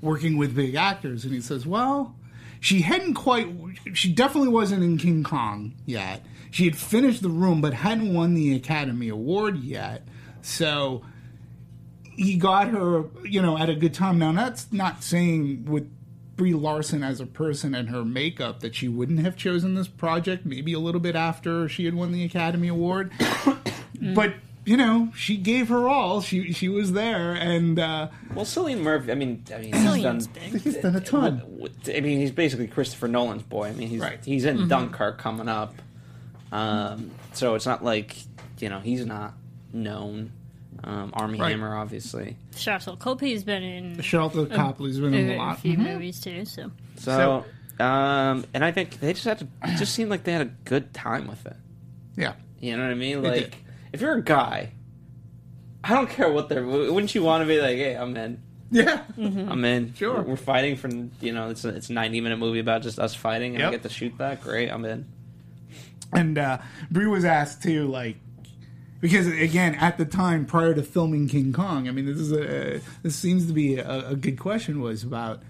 working 0.00 0.36
with 0.38 0.54
big 0.54 0.76
actors, 0.76 1.24
and 1.24 1.34
he 1.34 1.40
says, 1.40 1.66
well, 1.66 2.14
she 2.64 2.80
hadn't 2.80 3.12
quite, 3.12 3.46
she 3.92 4.10
definitely 4.10 4.48
wasn't 4.48 4.82
in 4.82 4.96
King 4.96 5.22
Kong 5.22 5.74
yet. 5.84 6.24
She 6.50 6.64
had 6.64 6.74
finished 6.74 7.20
The 7.20 7.28
Room, 7.28 7.60
but 7.60 7.74
hadn't 7.74 8.14
won 8.14 8.32
the 8.32 8.56
Academy 8.56 9.10
Award 9.10 9.58
yet, 9.58 10.08
so 10.40 11.04
he 12.16 12.38
got 12.38 12.68
her, 12.68 13.04
you 13.22 13.42
know, 13.42 13.58
at 13.58 13.68
a 13.68 13.74
good 13.74 13.92
time. 13.92 14.18
Now 14.18 14.32
that's 14.32 14.72
not 14.72 15.04
saying 15.04 15.66
with 15.66 15.90
Brie 16.36 16.54
Larson 16.54 17.02
as 17.02 17.20
a 17.20 17.26
person 17.26 17.74
and 17.74 17.90
her 17.90 18.02
makeup 18.02 18.60
that 18.60 18.74
she 18.74 18.88
wouldn't 18.88 19.20
have 19.20 19.36
chosen 19.36 19.74
this 19.74 19.86
project 19.86 20.46
maybe 20.46 20.72
a 20.72 20.78
little 20.78 21.02
bit 21.02 21.16
after 21.16 21.68
she 21.68 21.84
had 21.84 21.92
won 21.92 22.12
the 22.12 22.24
Academy 22.24 22.68
Award. 22.68 23.12
But 24.14 24.34
you 24.64 24.76
know, 24.76 25.10
she 25.16 25.36
gave 25.36 25.68
her 25.68 25.88
all. 25.88 26.20
She 26.20 26.52
she 26.52 26.68
was 26.68 26.92
there, 26.92 27.32
and 27.34 27.78
uh, 27.78 28.08
Well, 28.34 28.44
Cillian 28.44 28.80
Murphy, 28.80 29.12
I 29.12 29.14
mean, 29.14 29.44
I 29.54 29.58
mean 29.58 29.74
he's 29.74 30.02
done. 30.02 30.20
He's 30.62 30.76
done 30.78 30.96
a 30.96 31.00
ton. 31.00 31.42
I 31.88 32.00
mean, 32.00 32.18
he's 32.20 32.30
basically 32.32 32.66
Christopher 32.66 33.08
Nolan's 33.08 33.42
boy. 33.42 33.68
I 33.68 33.72
mean, 33.72 33.88
he's 33.88 34.00
Right. 34.00 34.24
he's 34.24 34.44
in 34.44 34.68
Dunkirk 34.68 35.18
coming 35.18 35.48
up, 35.48 35.74
um, 36.52 37.10
so 37.32 37.54
it's 37.54 37.66
not 37.66 37.84
like 37.84 38.16
you 38.58 38.68
know 38.68 38.80
he's 38.80 39.04
not 39.06 39.34
known. 39.72 40.32
Um, 40.82 41.10
Armie 41.14 41.38
Right. 41.40 41.52
Hammer, 41.52 41.74
obviously. 41.76 42.36
Sharlto 42.56 42.98
Copley's 42.98 43.42
been 43.42 43.62
in 43.62 43.96
Sharlto 43.98 44.52
Copley's 44.54 45.00
been 45.00 45.14
in 45.14 45.30
a 45.30 45.34
a, 45.34 45.38
lot. 45.38 45.60
few 45.60 45.78
Mhm. 45.78 45.92
movies 45.94 46.20
too. 46.20 46.44
So 46.44 46.70
So, 46.96 47.44
um, 47.82 48.44
and 48.52 48.62
I 48.62 48.70
think 48.70 49.00
they 49.00 49.14
just 49.14 49.24
had 49.24 49.38
to. 49.38 49.48
It 49.64 49.76
just 49.78 49.94
seemed 49.94 50.10
like 50.10 50.24
they 50.24 50.32
had 50.32 50.42
a 50.42 50.50
good 50.66 50.92
time 50.92 51.26
with 51.26 51.46
it. 51.46 51.56
Yeah, 52.16 52.34
You 52.60 52.76
know 52.76 52.82
what 52.82 52.90
I 52.90 52.94
mean? 52.94 53.22
They 53.22 53.28
Like, 53.30 53.50
did. 53.50 53.54
If 53.94 54.00
you're 54.00 54.16
a 54.16 54.22
guy, 54.22 54.72
I 55.84 55.94
don't 55.94 56.10
care 56.10 56.30
what 56.30 56.48
they're. 56.48 56.66
Wouldn't 56.66 57.14
you 57.14 57.22
want 57.22 57.42
to 57.42 57.46
be 57.46 57.60
like, 57.60 57.76
hey, 57.76 57.94
I'm 57.94 58.16
in. 58.16 58.42
yeah. 58.72 59.04
I'm 59.16 59.64
in. 59.64 59.94
Sure. 59.94 60.16
We're, 60.16 60.30
we're 60.30 60.36
fighting 60.36 60.74
for 60.76 60.88
you 61.20 61.32
know 61.32 61.50
it's 61.50 61.64
a, 61.64 61.68
it's 61.68 61.90
a 61.90 61.92
90 61.92 62.20
minute 62.20 62.38
movie 62.38 62.58
about 62.58 62.82
just 62.82 62.98
us 62.98 63.14
fighting 63.14 63.54
and 63.54 63.64
I 63.64 63.70
get 63.70 63.84
to 63.84 63.88
shoot 63.88 64.18
that. 64.18 64.42
Great, 64.42 64.68
I'm 64.68 64.84
in. 64.84 65.06
And 66.12 66.38
uh, 66.38 66.58
Brie 66.90 67.06
was 67.06 67.24
asked 67.24 67.62
too, 67.62 67.86
like, 67.86 68.16
because 69.00 69.28
again, 69.28 69.76
at 69.76 69.96
the 69.96 70.04
time 70.04 70.44
prior 70.44 70.74
to 70.74 70.82
filming 70.82 71.28
King 71.28 71.52
Kong, 71.52 71.88
I 71.88 71.92
mean, 71.92 72.06
this 72.06 72.18
is 72.18 72.32
a 72.32 72.80
this 73.04 73.14
seems 73.14 73.46
to 73.46 73.52
be 73.52 73.76
a, 73.76 74.08
a 74.08 74.16
good 74.16 74.40
question. 74.40 74.80
Was 74.80 75.04
about 75.04 75.40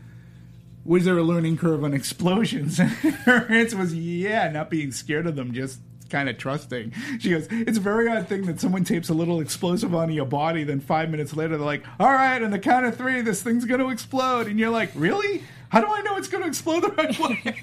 was 0.84 1.06
there 1.06 1.16
a 1.16 1.22
learning 1.22 1.56
curve 1.56 1.82
on 1.82 1.94
explosions? 2.00 2.76
Her 2.76 3.46
answer 3.50 3.78
was 3.78 3.94
yeah, 3.94 4.50
not 4.50 4.68
being 4.68 4.92
scared 4.92 5.26
of 5.26 5.34
them, 5.34 5.54
just 5.54 5.80
kind 6.10 6.28
of 6.28 6.38
trusting. 6.38 6.92
She 7.18 7.30
goes, 7.30 7.46
it's 7.50 7.78
a 7.78 7.80
very 7.80 8.08
odd 8.08 8.28
thing 8.28 8.42
that 8.46 8.60
someone 8.60 8.84
tapes 8.84 9.08
a 9.08 9.14
little 9.14 9.40
explosive 9.40 9.94
onto 9.94 10.14
your 10.14 10.26
body, 10.26 10.64
then 10.64 10.80
five 10.80 11.10
minutes 11.10 11.34
later 11.34 11.56
they're 11.56 11.66
like, 11.66 11.84
all 11.98 12.12
right, 12.12 12.42
on 12.42 12.50
the 12.50 12.58
count 12.58 12.86
of 12.86 12.96
three, 12.96 13.20
this 13.20 13.42
thing's 13.42 13.64
going 13.64 13.80
to 13.80 13.90
explode, 13.90 14.46
and 14.46 14.58
you're 14.58 14.70
like, 14.70 14.90
really? 14.94 15.42
How 15.70 15.80
do 15.80 15.88
I 15.88 16.02
know 16.02 16.16
it's 16.16 16.28
going 16.28 16.42
to 16.42 16.48
explode 16.48 16.82
the 16.82 16.90
right 16.90 17.18
way? 17.18 17.62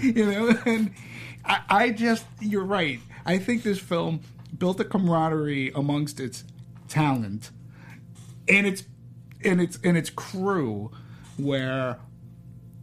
you 0.00 0.26
know, 0.26 0.56
and 0.66 0.92
I, 1.44 1.60
I 1.68 1.90
just, 1.90 2.24
you're 2.40 2.64
right. 2.64 3.00
I 3.26 3.38
think 3.38 3.62
this 3.62 3.78
film 3.78 4.20
built 4.56 4.78
a 4.80 4.84
camaraderie 4.84 5.72
amongst 5.74 6.20
its 6.20 6.44
talent 6.88 7.50
and 8.48 8.66
its 8.66 8.84
and 9.42 9.60
its 9.60 9.78
and 9.82 9.96
its 9.96 10.10
crew, 10.10 10.90
where 11.36 11.98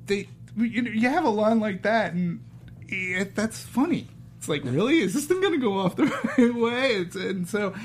they 0.06 0.28
you, 0.58 0.82
know, 0.82 0.92
you 0.92 1.10
have 1.10 1.24
a 1.24 1.30
line 1.30 1.60
like 1.60 1.84
that, 1.84 2.14
and 2.14 2.44
it, 2.88 3.36
that's 3.36 3.62
funny. 3.62 4.08
It's 4.42 4.50
like, 4.50 4.64
really, 4.64 5.02
is 5.02 5.14
this 5.14 5.26
thing 5.26 5.40
going 5.40 5.54
to 5.54 5.60
go 5.60 5.78
off 5.78 5.96
the 5.96 6.06
right 6.38 6.56
way? 6.56 6.96
It's, 6.96 7.16
and 7.16 7.48
so, 7.48 7.76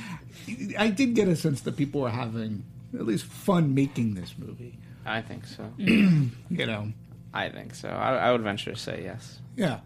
I 0.79 0.89
did 0.89 1.15
get 1.15 1.29
a 1.29 1.37
sense 1.37 1.61
that 1.61 1.77
people 1.77 2.01
were 2.01 2.09
having 2.09 2.65
at 2.95 3.05
least 3.05 3.27
fun 3.27 3.75
making 3.75 4.15
this 4.15 4.33
movie. 4.39 4.79
I 5.05 5.21
think 5.21 5.45
so. 5.45 5.71
You 5.77 6.31
know, 6.67 6.93
I 7.35 7.51
think 7.51 7.75
so. 7.75 7.91
I, 7.91 8.29
I 8.29 8.33
would 8.33 8.41
venture 8.41 8.73
to 8.73 8.79
say 8.79 9.03
yes. 9.05 9.39
Yeah. 9.55 9.81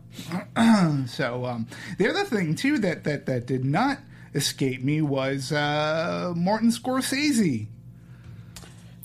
so 1.07 1.45
um, 1.45 1.67
the 1.99 2.09
other 2.09 2.23
thing 2.23 2.55
too 2.55 2.79
that 2.79 3.03
that 3.03 3.27
that 3.27 3.47
did 3.47 3.65
not 3.65 3.99
escape 4.33 4.85
me 4.85 5.03
was 5.03 5.51
uh, 5.51 6.33
Martin 6.37 6.71
Scorsese 6.71 7.67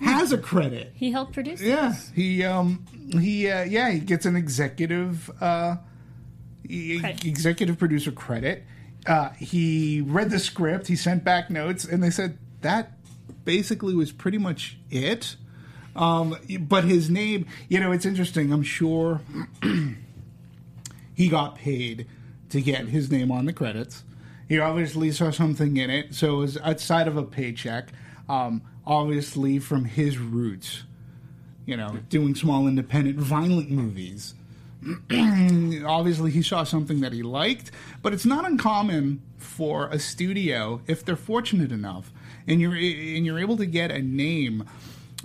has 0.02 0.32
a 0.32 0.38
credit. 0.38 0.92
He 0.94 1.10
helped 1.10 1.34
produce. 1.34 1.62
Yeah, 1.62 1.90
this. 1.90 2.12
he 2.14 2.44
um 2.44 2.86
he 3.20 3.50
uh, 3.50 3.64
yeah 3.64 3.90
he 3.90 4.02
gets 4.02 4.28
an 4.28 4.36
executive 4.36 5.32
uh 5.42 5.78
Credit. 6.68 7.26
executive 7.26 7.78
producer 7.78 8.12
credit. 8.12 8.64
Uh, 9.06 9.30
he 9.32 10.02
read 10.02 10.30
the 10.30 10.40
script. 10.40 10.88
He 10.88 10.96
sent 10.96 11.24
back 11.24 11.50
notes, 11.50 11.86
and 11.86 12.04
they 12.04 12.10
said 12.10 12.38
that 12.62 12.94
basically 13.44 13.94
was 13.94 14.12
pretty 14.12 14.38
much 14.38 14.78
it. 14.90 15.36
Um, 15.96 16.36
but 16.62 16.84
his 16.84 17.10
name, 17.10 17.46
you 17.70 17.80
know, 17.80 17.92
it's 17.92 18.06
interesting. 18.06 18.52
I'm 18.52 18.64
sure 18.64 19.22
he 21.14 21.30
got 21.30 21.56
paid 21.56 22.08
to 22.50 22.62
get 22.62 22.88
his 22.88 23.10
name 23.12 23.32
on 23.32 23.46
the 23.46 23.54
credits. 23.54 24.04
He 24.50 24.60
obviously 24.60 25.12
saw 25.12 25.32
something 25.32 25.78
in 25.78 25.90
it, 25.90 26.14
so 26.14 26.36
it 26.36 26.38
was 26.38 26.58
outside 26.58 27.08
of 27.08 27.18
a 27.18 27.24
paycheck. 27.24 27.90
Um, 28.28 28.62
obviously, 28.86 29.60
from 29.60 29.86
his 29.86 30.18
roots, 30.18 30.84
you 31.66 31.78
know, 31.78 32.00
doing 32.10 32.36
small 32.36 32.68
independent 32.68 33.18
violent 33.18 33.72
movies. 33.72 34.34
obviously, 35.86 36.32
he 36.32 36.42
saw 36.42 36.64
something 36.64 37.02
that 37.02 37.14
he 37.14 37.24
liked, 37.24 37.72
but 38.02 38.14
it's 38.14 38.26
not 38.26 38.46
uncommon 38.46 39.22
for 39.38 39.88
a 39.88 40.00
studio, 40.00 40.82
if 40.88 41.04
they're 41.04 41.16
fortunate 41.16 41.72
enough, 41.72 42.12
and 42.48 42.62
you're 42.62 42.76
and 42.76 43.26
you're 43.26 43.40
able 43.40 43.58
to 43.58 43.66
get 43.66 43.92
a 43.92 44.02
name 44.02 44.66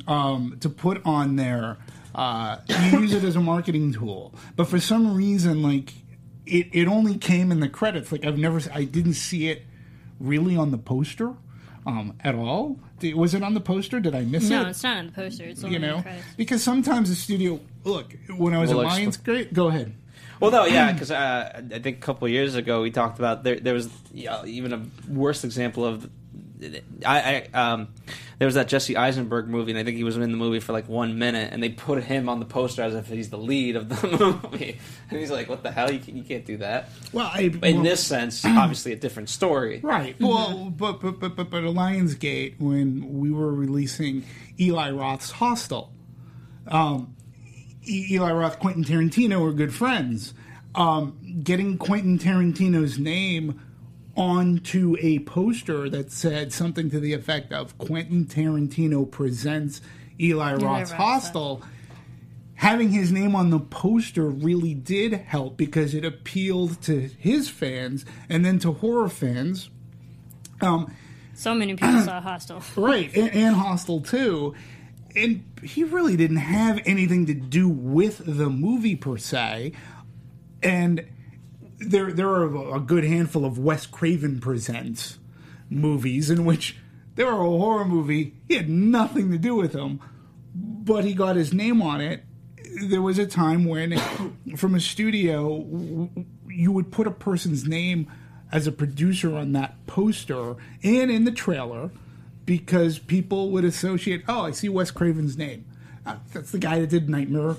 um, 0.07 0.57
to 0.61 0.69
put 0.69 1.05
on 1.05 1.37
there. 1.37 1.79
Uh, 2.15 2.59
you 2.69 3.01
use 3.01 3.15
it 3.15 3.23
as 3.23 3.37
a 3.37 3.41
marketing 3.41 3.93
tool, 3.93 4.35
but 4.57 4.67
for 4.67 4.81
some 4.81 5.15
reason, 5.15 5.63
like 5.63 5.93
it, 6.47 6.69
it 6.73 6.89
only 6.89 7.17
came 7.17 7.53
in 7.53 7.61
the 7.61 7.69
credits. 7.69 8.11
Like 8.11 8.25
I've 8.25 8.39
never, 8.39 8.61
I 8.73 8.85
didn't 8.85 9.15
see 9.15 9.49
it 9.49 9.63
really 10.19 10.57
on 10.57 10.71
the 10.71 10.79
poster 10.79 11.35
um, 11.87 12.15
at 12.21 12.35
all. 12.35 12.79
Did- 13.01 13.15
Was 13.17 13.35
it 13.35 13.43
on 13.43 13.55
the 13.55 13.61
poster? 13.61 13.99
Did 14.01 14.15
I 14.15 14.23
miss 14.23 14.49
No, 14.49 14.61
it? 14.61 14.63
No, 14.65 14.69
it's 14.71 14.83
not 14.85 14.97
on 14.99 15.07
the 15.07 15.13
poster. 15.13 15.45
It's 15.45 15.65
only 15.65 15.75
you 15.77 15.81
know, 15.81 16.01
the 16.03 16.13
because 16.37 16.63
sometimes 16.63 17.09
the 17.11 17.17
studio. 17.17 17.59
Look, 17.85 18.15
when 18.37 18.55
I 18.55 18.59
was 18.61 18.73
Well, 18.73 18.87
at 18.87 18.99
expl- 19.01 19.07
Lionsgate, 19.47 19.53
go 19.53 19.69
ahead. 19.69 19.95
Well, 20.39 20.51
no, 20.51 20.65
yeah, 20.67 20.93
because 20.93 21.11
uh, 21.11 21.63
I 21.75 21.79
think 21.81 21.99
a 21.99 22.01
couple 22.01 22.27
of 22.27 22.33
years 22.33 22.55
ago 22.55 22.83
we 22.83 22.91
talked 22.91 23.19
about 23.19 23.43
there. 23.43 23.59
There 23.59 23.75
was 23.75 23.89
yeah, 24.15 24.45
even 24.45 24.73
a 24.73 24.83
worse 25.13 25.43
example 25.45 25.85
of. 25.85 26.09
I, 27.07 27.49
I 27.55 27.59
um, 27.59 27.89
there 28.39 28.47
was 28.47 28.55
that 28.55 28.69
Jesse 28.69 28.97
Eisenberg 28.97 29.49
movie, 29.49 29.71
and 29.73 29.79
I 29.79 29.85
think 29.85 29.97
he 29.97 30.05
was 30.05 30.17
in 30.17 30.31
the 30.31 30.37
movie 30.37 30.61
for 30.61 30.73
like 30.73 30.89
one 30.89 31.19
minute, 31.19 31.53
and 31.53 31.63
they 31.63 31.69
put 31.69 32.03
him 32.03 32.29
on 32.29 32.41
the 32.41 32.47
poster 32.47 32.83
as 32.83 32.95
if 32.95 33.09
he's 33.09 33.31
the 33.31 33.39
lead 33.39 33.77
of 33.77 33.89
the 33.89 34.41
movie, 34.43 34.79
and 35.11 35.19
he's 35.19 35.31
like, 35.31 35.49
"What 35.49 35.63
the 35.63 35.71
hell? 35.71 35.91
You, 35.91 35.99
can, 35.99 36.17
you 36.17 36.23
can't 36.23 36.45
do 36.45 36.57
that." 36.59 36.89
Well, 37.13 37.31
I, 37.33 37.43
In 37.43 37.61
well, 37.61 37.83
this 37.83 38.05
sense, 38.05 38.45
obviously 38.45 38.93
a 38.93 38.97
different 38.97 39.29
story. 39.29 39.81
Right. 39.83 40.17
Well, 40.21 40.71
but, 40.71 41.01
but 41.01 41.21
but 41.21 41.37
but 41.37 41.51
but 41.51 41.65
at 41.65 41.75
Lionsgate, 41.75 42.59
when 42.59 43.21
we 43.21 43.31
were 43.31 43.53
releasing 43.53 44.25
Eli 44.59 44.91
Roth's 44.91 45.33
Hostel, 45.33 45.93
um, 46.69 47.15
E- 47.87 48.09
Eli 48.13 48.33
Roth, 48.33 48.59
Quentin 48.59 48.85
Tarantino 48.85 49.43
were 49.43 49.53
good 49.53 49.75
friends. 49.75 50.35
Um, 50.75 51.19
getting 51.43 51.79
Quentin 51.79 52.19
Tarantino's 52.19 52.99
name 52.99 53.61
onto 54.17 54.97
a 55.01 55.21
poster 55.21 55.89
that 55.89 56.11
said 56.13 56.53
something 56.53 56.91
to 56.91 57.01
the 57.01 57.13
effect 57.13 57.53
of 57.53 57.77
Quentin 57.79 58.27
Tarantino 58.27 59.11
presents 59.11 59.81
Eli 60.21 60.53
Roth's 60.53 60.65
Roth's 60.65 60.93
Hostel 60.93 61.63
having 62.61 62.91
his 62.91 63.11
name 63.11 63.35
on 63.35 63.49
the 63.49 63.59
poster 63.59 64.29
really 64.29 64.75
did 64.75 65.15
help 65.15 65.57
because 65.57 65.95
it 65.95 66.05
appealed 66.05 66.81
to 66.83 67.09
his 67.19 67.49
fans 67.49 68.05
and 68.29 68.45
then 68.45 68.59
to 68.59 68.71
horror 68.71 69.09
fans. 69.09 69.71
Um, 70.61 70.95
So 71.33 71.55
many 71.55 71.73
people 71.73 72.03
saw 72.05 72.21
Hostel. 72.21 72.63
right, 72.77 73.11
and, 73.17 73.33
and 73.33 73.57
Hostel 73.57 74.03
too. 74.03 74.55
And 75.17 75.43
he 75.63 75.85
really 75.85 76.19
didn't 76.19 76.37
have 76.37 76.81
anything 76.85 77.25
to 77.27 77.35
do 77.35 77.67
with 77.67 78.21
the 78.27 78.51
movie 78.51 78.95
per 78.95 79.17
se. 79.17 79.73
And 80.63 81.07
there, 81.81 82.13
there 82.13 82.29
are 82.29 82.77
a 82.77 82.81
good 82.81 83.05
handful 83.05 83.45
of 83.45 83.59
Wes 83.59 83.87
Craven 83.87 84.41
presents 84.41 85.19
movies 85.69 86.31
in 86.31 86.45
which 86.45 86.77
there 87.15 87.27
are 87.27 87.41
a 87.41 87.49
horror 87.49 87.85
movie. 87.85 88.35
He 88.49 88.55
had 88.55 88.69
nothing 88.69 89.31
to 89.31 89.39
do 89.39 89.55
with 89.55 89.73
them, 89.73 90.01
but 90.55 91.05
he 91.05 91.15
got 91.15 91.37
his 91.37 91.53
name 91.53 91.83
on 91.83 92.01
it. 92.01 92.25
There 92.83 93.03
was 93.03 93.19
a 93.19 93.27
time 93.27 93.65
when, 93.65 93.99
from 94.57 94.75
a 94.75 94.81
studio, 94.81 96.09
you 96.47 96.73
would 96.73 96.93
put 96.93 97.07
a 97.07 97.11
person's 97.11 97.67
name 97.67 98.11
as 98.53 98.67
a 98.67 98.73
producer 98.73 99.37
on 99.37 99.53
that 99.53 99.87
poster 99.87 100.57
and 100.83 101.11
in 101.11 101.25
the 101.25 101.33
trailer 101.33 101.91
because 102.45 102.99
people 102.99 103.51
would 103.51 103.65
associate, 103.65 104.25
oh, 104.29 104.43
I 104.43 104.51
see 104.51 104.69
Wes 104.69 104.91
Craven's 104.91 105.37
name. 105.37 105.65
Uh, 106.05 106.17
that's 106.33 106.51
the 106.51 106.59
guy 106.59 106.81
that 106.81 106.91
did 106.91 107.09
Nightmare 107.09 107.57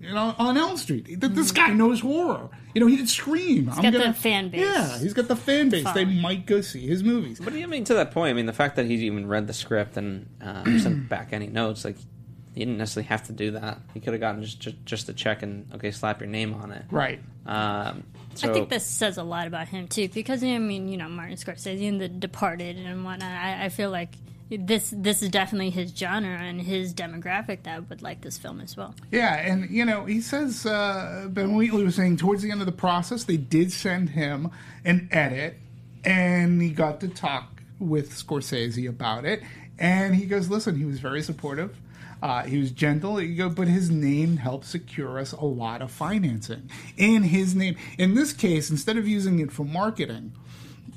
you 0.00 0.12
know, 0.12 0.34
on 0.38 0.56
Elm 0.56 0.76
Street. 0.76 1.20
This 1.20 1.52
guy 1.52 1.68
knows 1.68 2.00
horror. 2.00 2.50
You 2.74 2.80
know, 2.80 2.86
he 2.86 2.96
did 2.96 3.08
Scream. 3.08 3.66
He's 3.66 3.80
got 3.80 3.92
the 3.92 4.14
fan 4.14 4.48
base. 4.48 4.60
Yeah, 4.60 4.98
he's 4.98 5.12
got 5.12 5.28
the 5.28 5.36
fan 5.36 5.68
base. 5.68 5.86
They 5.92 6.04
might 6.04 6.46
go 6.46 6.60
see 6.60 6.86
his 6.86 7.02
movies. 7.02 7.38
But 7.38 7.52
I 7.52 7.66
mean, 7.66 7.84
to 7.84 7.94
that 7.94 8.12
point, 8.12 8.30
I 8.30 8.32
mean, 8.32 8.46
the 8.46 8.52
fact 8.52 8.76
that 8.76 8.86
he 8.86 8.94
even 9.06 9.26
read 9.26 9.46
the 9.46 9.52
script 9.52 9.96
and 9.96 10.28
uh, 10.40 10.64
sent 10.78 11.08
back 11.08 11.32
any 11.32 11.48
notes, 11.48 11.84
like 11.84 11.96
he 12.54 12.60
didn't 12.60 12.78
necessarily 12.78 13.08
have 13.08 13.24
to 13.24 13.32
do 13.32 13.52
that. 13.52 13.78
He 13.94 14.00
could 14.00 14.12
have 14.12 14.20
gotten 14.20 14.42
just, 14.42 14.60
just 14.60 14.84
just 14.84 15.08
a 15.08 15.14
check 15.14 15.42
and 15.42 15.72
okay, 15.74 15.90
slap 15.90 16.20
your 16.20 16.28
name 16.28 16.54
on 16.54 16.72
it. 16.72 16.84
Right. 16.90 17.20
Um, 17.46 18.04
so 18.34 18.50
I 18.50 18.52
think 18.52 18.68
this 18.68 18.86
says 18.86 19.18
a 19.18 19.22
lot 19.22 19.46
about 19.46 19.68
him 19.68 19.88
too, 19.88 20.08
because 20.08 20.42
I 20.42 20.58
mean, 20.58 20.88
you 20.88 20.96
know, 20.96 21.08
Martin 21.08 21.36
Scorsese 21.36 21.86
and 21.88 22.00
The 22.00 22.08
Departed 22.08 22.76
and 22.76 23.04
whatnot. 23.04 23.30
I, 23.30 23.66
I 23.66 23.68
feel 23.68 23.90
like 23.90 24.14
this 24.56 24.92
this 24.96 25.22
is 25.22 25.28
definitely 25.28 25.70
his 25.70 25.96
genre 25.96 26.38
and 26.38 26.62
his 26.62 26.94
demographic 26.94 27.62
that 27.64 27.88
would 27.88 28.02
like 28.02 28.20
this 28.20 28.38
film 28.38 28.60
as 28.60 28.76
well. 28.76 28.94
Yeah, 29.10 29.34
and 29.36 29.70
you 29.70 29.84
know, 29.84 30.04
he 30.04 30.20
says 30.20 30.66
uh, 30.66 31.28
Ben 31.30 31.54
Wheatley 31.54 31.84
was 31.84 31.94
saying 31.94 32.18
towards 32.18 32.42
the 32.42 32.50
end 32.50 32.60
of 32.60 32.66
the 32.66 32.72
process, 32.72 33.24
they 33.24 33.36
did 33.36 33.72
send 33.72 34.10
him 34.10 34.50
an 34.84 35.08
edit, 35.10 35.58
and 36.04 36.60
he 36.60 36.70
got 36.70 37.00
to 37.00 37.08
talk 37.08 37.62
with 37.78 38.10
Scorsese 38.10 38.88
about 38.88 39.24
it. 39.24 39.42
And 39.78 40.14
he 40.14 40.26
goes, 40.26 40.48
"Listen, 40.48 40.76
he 40.76 40.84
was 40.84 41.00
very 41.00 41.22
supportive. 41.22 41.76
Uh, 42.22 42.44
he 42.44 42.58
was 42.58 42.70
gentle. 42.70 43.16
He 43.16 43.34
but 43.48 43.66
his 43.66 43.90
name 43.90 44.36
helped 44.36 44.64
secure 44.64 45.18
us 45.18 45.32
a 45.32 45.44
lot 45.44 45.82
of 45.82 45.90
financing. 45.90 46.70
And 46.96 47.26
his 47.26 47.56
name, 47.56 47.76
in 47.98 48.14
this 48.14 48.32
case, 48.32 48.70
instead 48.70 48.96
of 48.96 49.08
using 49.08 49.40
it 49.40 49.50
for 49.50 49.64
marketing, 49.64 50.32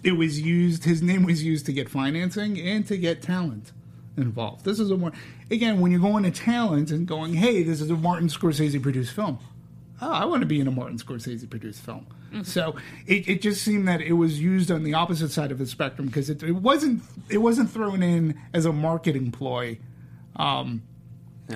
it 0.05 0.13
was 0.13 0.39
used. 0.39 0.85
His 0.85 1.01
name 1.01 1.23
was 1.23 1.43
used 1.43 1.65
to 1.65 1.73
get 1.73 1.89
financing 1.89 2.59
and 2.59 2.87
to 2.87 2.97
get 2.97 3.21
talent." 3.21 3.71
involved. 4.17 4.65
This 4.65 4.79
is 4.79 4.91
a 4.91 4.97
more 4.97 5.11
again 5.51 5.81
when 5.81 5.91
you're 5.91 6.01
going 6.01 6.23
to 6.23 6.31
talent 6.31 6.91
and 6.91 7.07
going, 7.07 7.33
hey, 7.33 7.63
this 7.63 7.81
is 7.81 7.89
a 7.89 7.95
Martin 7.95 8.27
Scorsese 8.27 8.81
produced 8.81 9.13
film. 9.13 9.39
Oh, 10.01 10.11
I 10.11 10.25
want 10.25 10.41
to 10.41 10.45
be 10.45 10.59
in 10.59 10.67
a 10.67 10.71
Martin 10.71 10.97
Scorsese 10.97 11.49
produced 11.49 11.81
film. 11.81 12.05
So 12.43 12.75
it, 13.07 13.29
it 13.29 13.41
just 13.41 13.63
seemed 13.63 13.87
that 13.87 14.01
it 14.01 14.13
was 14.13 14.41
used 14.41 14.69
on 14.69 14.83
the 14.83 14.93
opposite 14.93 15.31
side 15.31 15.51
of 15.51 15.57
the 15.57 15.65
spectrum 15.65 16.07
because 16.07 16.29
it, 16.29 16.43
it 16.43 16.51
wasn't 16.51 17.01
it 17.29 17.37
wasn't 17.37 17.71
thrown 17.71 18.03
in 18.03 18.39
as 18.53 18.65
a 18.65 18.73
marketing 18.73 19.31
ploy 19.31 19.79
um, 20.35 20.83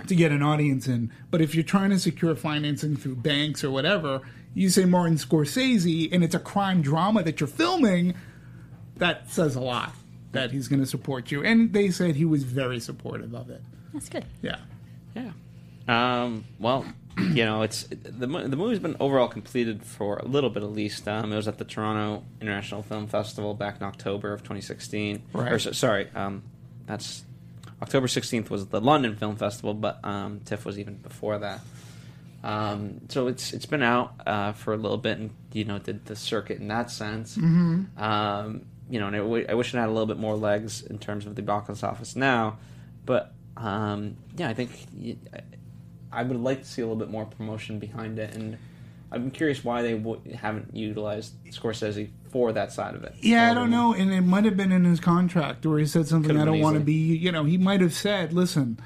to 0.08 0.16
get 0.16 0.32
an 0.32 0.42
audience 0.42 0.88
in. 0.88 1.12
But 1.32 1.42
if 1.42 1.54
you're 1.54 1.66
trying 1.66 1.90
to 1.90 2.00
secure 2.00 2.34
financing 2.34 2.96
through 2.96 3.16
banks 3.16 3.62
or 3.64 3.72
whatever, 3.72 4.22
you 4.54 4.70
say 4.70 4.86
Martin 4.86 5.18
Scorsese 5.18 6.08
and 6.14 6.24
it's 6.24 6.36
a 6.36 6.40
crime 6.40 6.82
drama 6.82 7.24
that 7.24 7.42
you're 7.42 7.48
filming 7.48 8.14
that 9.00 9.30
says 9.30 9.56
a 9.56 9.62
lot 9.62 9.94
that 10.32 10.52
he's 10.52 10.68
going 10.68 10.80
to 10.80 10.86
support 10.86 11.32
you. 11.32 11.44
And 11.44 11.74
they 11.74 11.90
said 11.90 12.16
he 12.16 12.26
was 12.26 12.44
very 12.44 12.80
supportive 12.80 13.34
of 13.34 13.50
it. 13.50 13.62
That's 13.94 14.10
good. 14.10 14.26
Yeah. 14.42 14.58
Yeah. 15.16 15.32
Um, 15.88 16.46
well, 16.60 16.86
you 17.18 17.46
know, 17.46 17.64
it's 17.64 17.84
the 17.84 18.28
the 18.28 18.56
movie's 18.56 18.80
been 18.80 18.96
overall 19.00 19.28
completed 19.28 19.84
for 19.84 20.18
a 20.18 20.26
little 20.26 20.50
bit 20.50 20.64
at 20.64 20.72
least. 20.72 21.08
Um, 21.08 21.34
it 21.34 21.36
was 21.36 21.48
at 21.48 21.58
the 21.58 21.66
Toronto 21.66 22.24
International 22.40 22.84
Film 22.84 23.08
Festival 23.08 23.54
back 23.54 23.78
in 23.78 23.84
October 23.84 24.34
of 24.34 24.42
2016. 24.42 25.24
Right. 25.34 25.52
Or, 25.52 25.60
sorry, 25.60 26.10
um, 26.14 26.44
that's 26.86 27.24
October 27.82 28.08
16th 28.08 28.50
was 28.50 28.68
the 28.68 28.82
London 28.82 29.16
Film 29.16 29.36
Festival, 29.36 29.74
but 29.74 30.00
um, 30.04 30.42
TIFF 30.46 30.66
was 30.66 30.78
even 30.78 30.96
before 30.96 31.40
that. 31.40 31.62
Um, 32.44 33.02
so 33.10 33.28
it's 33.28 33.52
it's 33.54 33.66
been 33.66 33.84
out 33.84 34.14
uh, 34.26 34.54
for 34.54 34.74
a 34.74 34.78
little 34.78 34.98
bit, 34.98 35.18
and 35.18 35.32
you 35.52 35.66
know, 35.66 35.80
did 35.80 36.06
the 36.06 36.16
circuit 36.16 36.60
in 36.60 36.68
that 36.70 36.90
sense. 36.90 37.36
Mm-hmm. 37.36 38.02
Um, 38.02 38.66
you 38.90 39.00
know, 39.00 39.08
and 39.08 39.16
I, 39.16 39.20
w- 39.20 39.46
I 39.48 39.54
wish 39.54 39.74
it 39.74 39.78
had 39.78 39.88
a 39.88 39.92
little 39.92 40.06
bit 40.08 40.18
more 40.18 40.36
legs 40.36 40.82
in 40.84 40.98
terms 41.00 41.26
of 41.26 41.36
the 41.36 41.42
box 41.42 41.84
office 41.84 42.16
now, 42.16 42.58
but 43.06 43.34
um, 43.58 44.18
yeah, 44.36 44.50
I 44.50 44.54
think 44.54 44.72
I 46.12 46.24
would 46.24 46.40
like 46.42 46.60
to 46.64 46.68
see 46.68 46.82
a 46.82 46.86
little 46.86 46.98
bit 46.98 47.10
more 47.10 47.26
promotion 47.26 47.78
behind 47.80 48.18
it, 48.20 48.34
and 48.36 48.58
I'm 49.12 49.32
curious 49.32 49.64
why 49.64 49.82
they 49.82 49.94
w- 49.94 50.22
haven't 50.36 50.76
utilized 50.76 51.34
Scorsese 51.52 52.10
for 52.32 52.52
that 52.54 52.72
side 52.72 52.96
of 52.96 53.04
it. 53.04 53.16
Yeah, 53.22 53.52
I 53.52 53.54
don't 53.54 53.70
know. 53.72 53.94
And 53.94 54.12
it 54.14 54.22
might 54.22 54.46
have 54.46 54.56
been 54.58 54.72
in 54.72 54.86
his 54.86 55.00
contract 55.00 55.66
where 55.66 55.80
he 55.80 55.86
said 55.86 56.08
something 56.08 56.38
I 56.38 56.46
don't 56.46 56.60
want 56.60 56.76
to 56.76 56.84
be. 56.84 57.16
You 57.16 57.32
know, 57.32 57.44
he 57.44 57.58
might 57.58 57.82
have 57.82 57.94
said, 57.94 58.34
"Listen, 58.34 58.80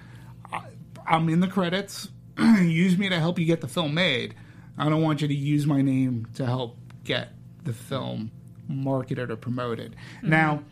I, 0.51 0.61
I'm 1.05 1.29
in 1.29 1.39
the 1.39 1.47
credits. 1.47 2.09
use 2.39 2.97
me 2.97 3.09
to 3.09 3.19
help 3.19 3.37
you 3.37 3.45
get 3.45 3.61
the 3.61 3.67
film 3.67 3.93
made. 3.93 4.33
I 4.77 4.89
don't 4.89 5.01
want 5.03 5.21
you 5.21 5.27
to 5.27 5.33
use 5.35 5.67
my 5.67 5.81
name 5.81 6.27
to 6.35 6.45
help 6.45 6.77
get 7.03 7.29
the 7.63 7.73
film 7.73 8.31
marketed 8.73 9.31
or 9.31 9.35
promoted." 9.35 9.95
Now, 10.21 10.63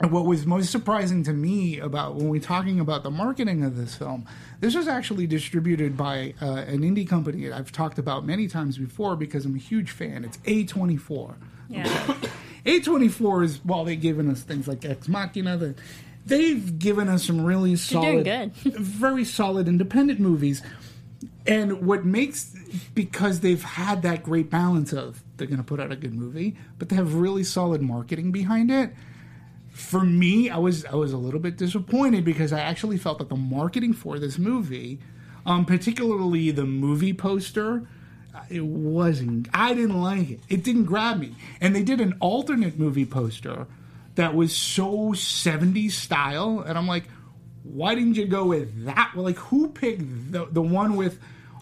what 0.00 0.26
was 0.26 0.44
most 0.44 0.70
surprising 0.70 1.22
to 1.24 1.32
me 1.32 1.78
about 1.78 2.16
when 2.16 2.28
we're 2.28 2.40
talking 2.40 2.80
about 2.80 3.02
the 3.02 3.10
marketing 3.10 3.64
of 3.64 3.76
this 3.76 3.94
film, 3.94 4.26
this 4.60 4.74
was 4.74 4.88
actually 4.88 5.26
distributed 5.26 5.96
by 5.96 6.34
uh, 6.42 6.46
an 6.46 6.80
indie 6.80 7.08
company 7.08 7.46
that 7.48 7.56
I've 7.56 7.72
talked 7.72 7.98
about 7.98 8.26
many 8.26 8.46
times 8.46 8.76
before 8.76 9.16
because 9.16 9.46
I'm 9.46 9.54
a 9.54 9.58
huge 9.58 9.90
fan. 9.90 10.24
It's 10.24 10.36
A24. 10.38 11.36
Yeah. 11.68 11.84
A24 12.66 13.44
is 13.44 13.64
while 13.64 13.84
they've 13.84 14.00
given 14.00 14.28
us 14.28 14.42
things 14.42 14.68
like 14.68 14.84
Ex 14.84 15.08
Machina, 15.08 15.56
the, 15.56 15.74
they've 16.26 16.78
given 16.78 17.08
us 17.08 17.24
some 17.24 17.44
really 17.44 17.76
solid, 17.76 18.26
very 18.64 19.24
solid 19.24 19.68
independent 19.68 20.20
movies. 20.20 20.62
And 21.46 21.86
what 21.86 22.04
makes 22.04 22.54
because 22.92 23.40
they've 23.40 23.62
had 23.62 24.02
that 24.02 24.24
great 24.24 24.50
balance 24.50 24.92
of 24.92 25.22
they're 25.36 25.46
going 25.46 25.58
to 25.58 25.64
put 25.64 25.80
out 25.80 25.92
a 25.92 25.96
good 25.96 26.14
movie, 26.14 26.56
but 26.78 26.88
they 26.88 26.96
have 26.96 27.14
really 27.14 27.44
solid 27.44 27.82
marketing 27.82 28.32
behind 28.32 28.70
it. 28.70 28.90
For 29.70 30.00
me, 30.00 30.48
I 30.48 30.56
was 30.58 30.84
I 30.86 30.94
was 30.94 31.12
a 31.12 31.18
little 31.18 31.40
bit 31.40 31.56
disappointed 31.58 32.24
because 32.24 32.52
I 32.52 32.60
actually 32.60 32.96
felt 32.96 33.18
that 33.18 33.28
the 33.28 33.36
marketing 33.36 33.92
for 33.92 34.18
this 34.18 34.38
movie, 34.38 34.98
um, 35.44 35.66
particularly 35.66 36.50
the 36.50 36.64
movie 36.64 37.12
poster, 37.12 37.86
uh, 38.34 38.40
it 38.48 38.64
wasn't. 38.64 39.48
I 39.52 39.74
didn't 39.74 40.00
like 40.00 40.30
it. 40.30 40.40
It 40.48 40.64
didn't 40.64 40.84
grab 40.84 41.18
me. 41.18 41.34
And 41.60 41.76
they 41.76 41.82
did 41.82 42.00
an 42.00 42.14
alternate 42.20 42.78
movie 42.78 43.04
poster 43.04 43.66
that 44.14 44.34
was 44.34 44.56
so 44.56 45.12
70s 45.12 45.90
style, 45.92 46.60
and 46.66 46.78
I'm 46.78 46.86
like, 46.86 47.04
why 47.62 47.94
didn't 47.94 48.14
you 48.16 48.24
go 48.26 48.46
with 48.46 48.86
that? 48.86 49.12
Well, 49.14 49.24
like, 49.24 49.36
who 49.36 49.68
picked 49.68 50.32
the 50.32 50.46
the 50.50 50.62
one 50.62 50.96
with 50.96 51.18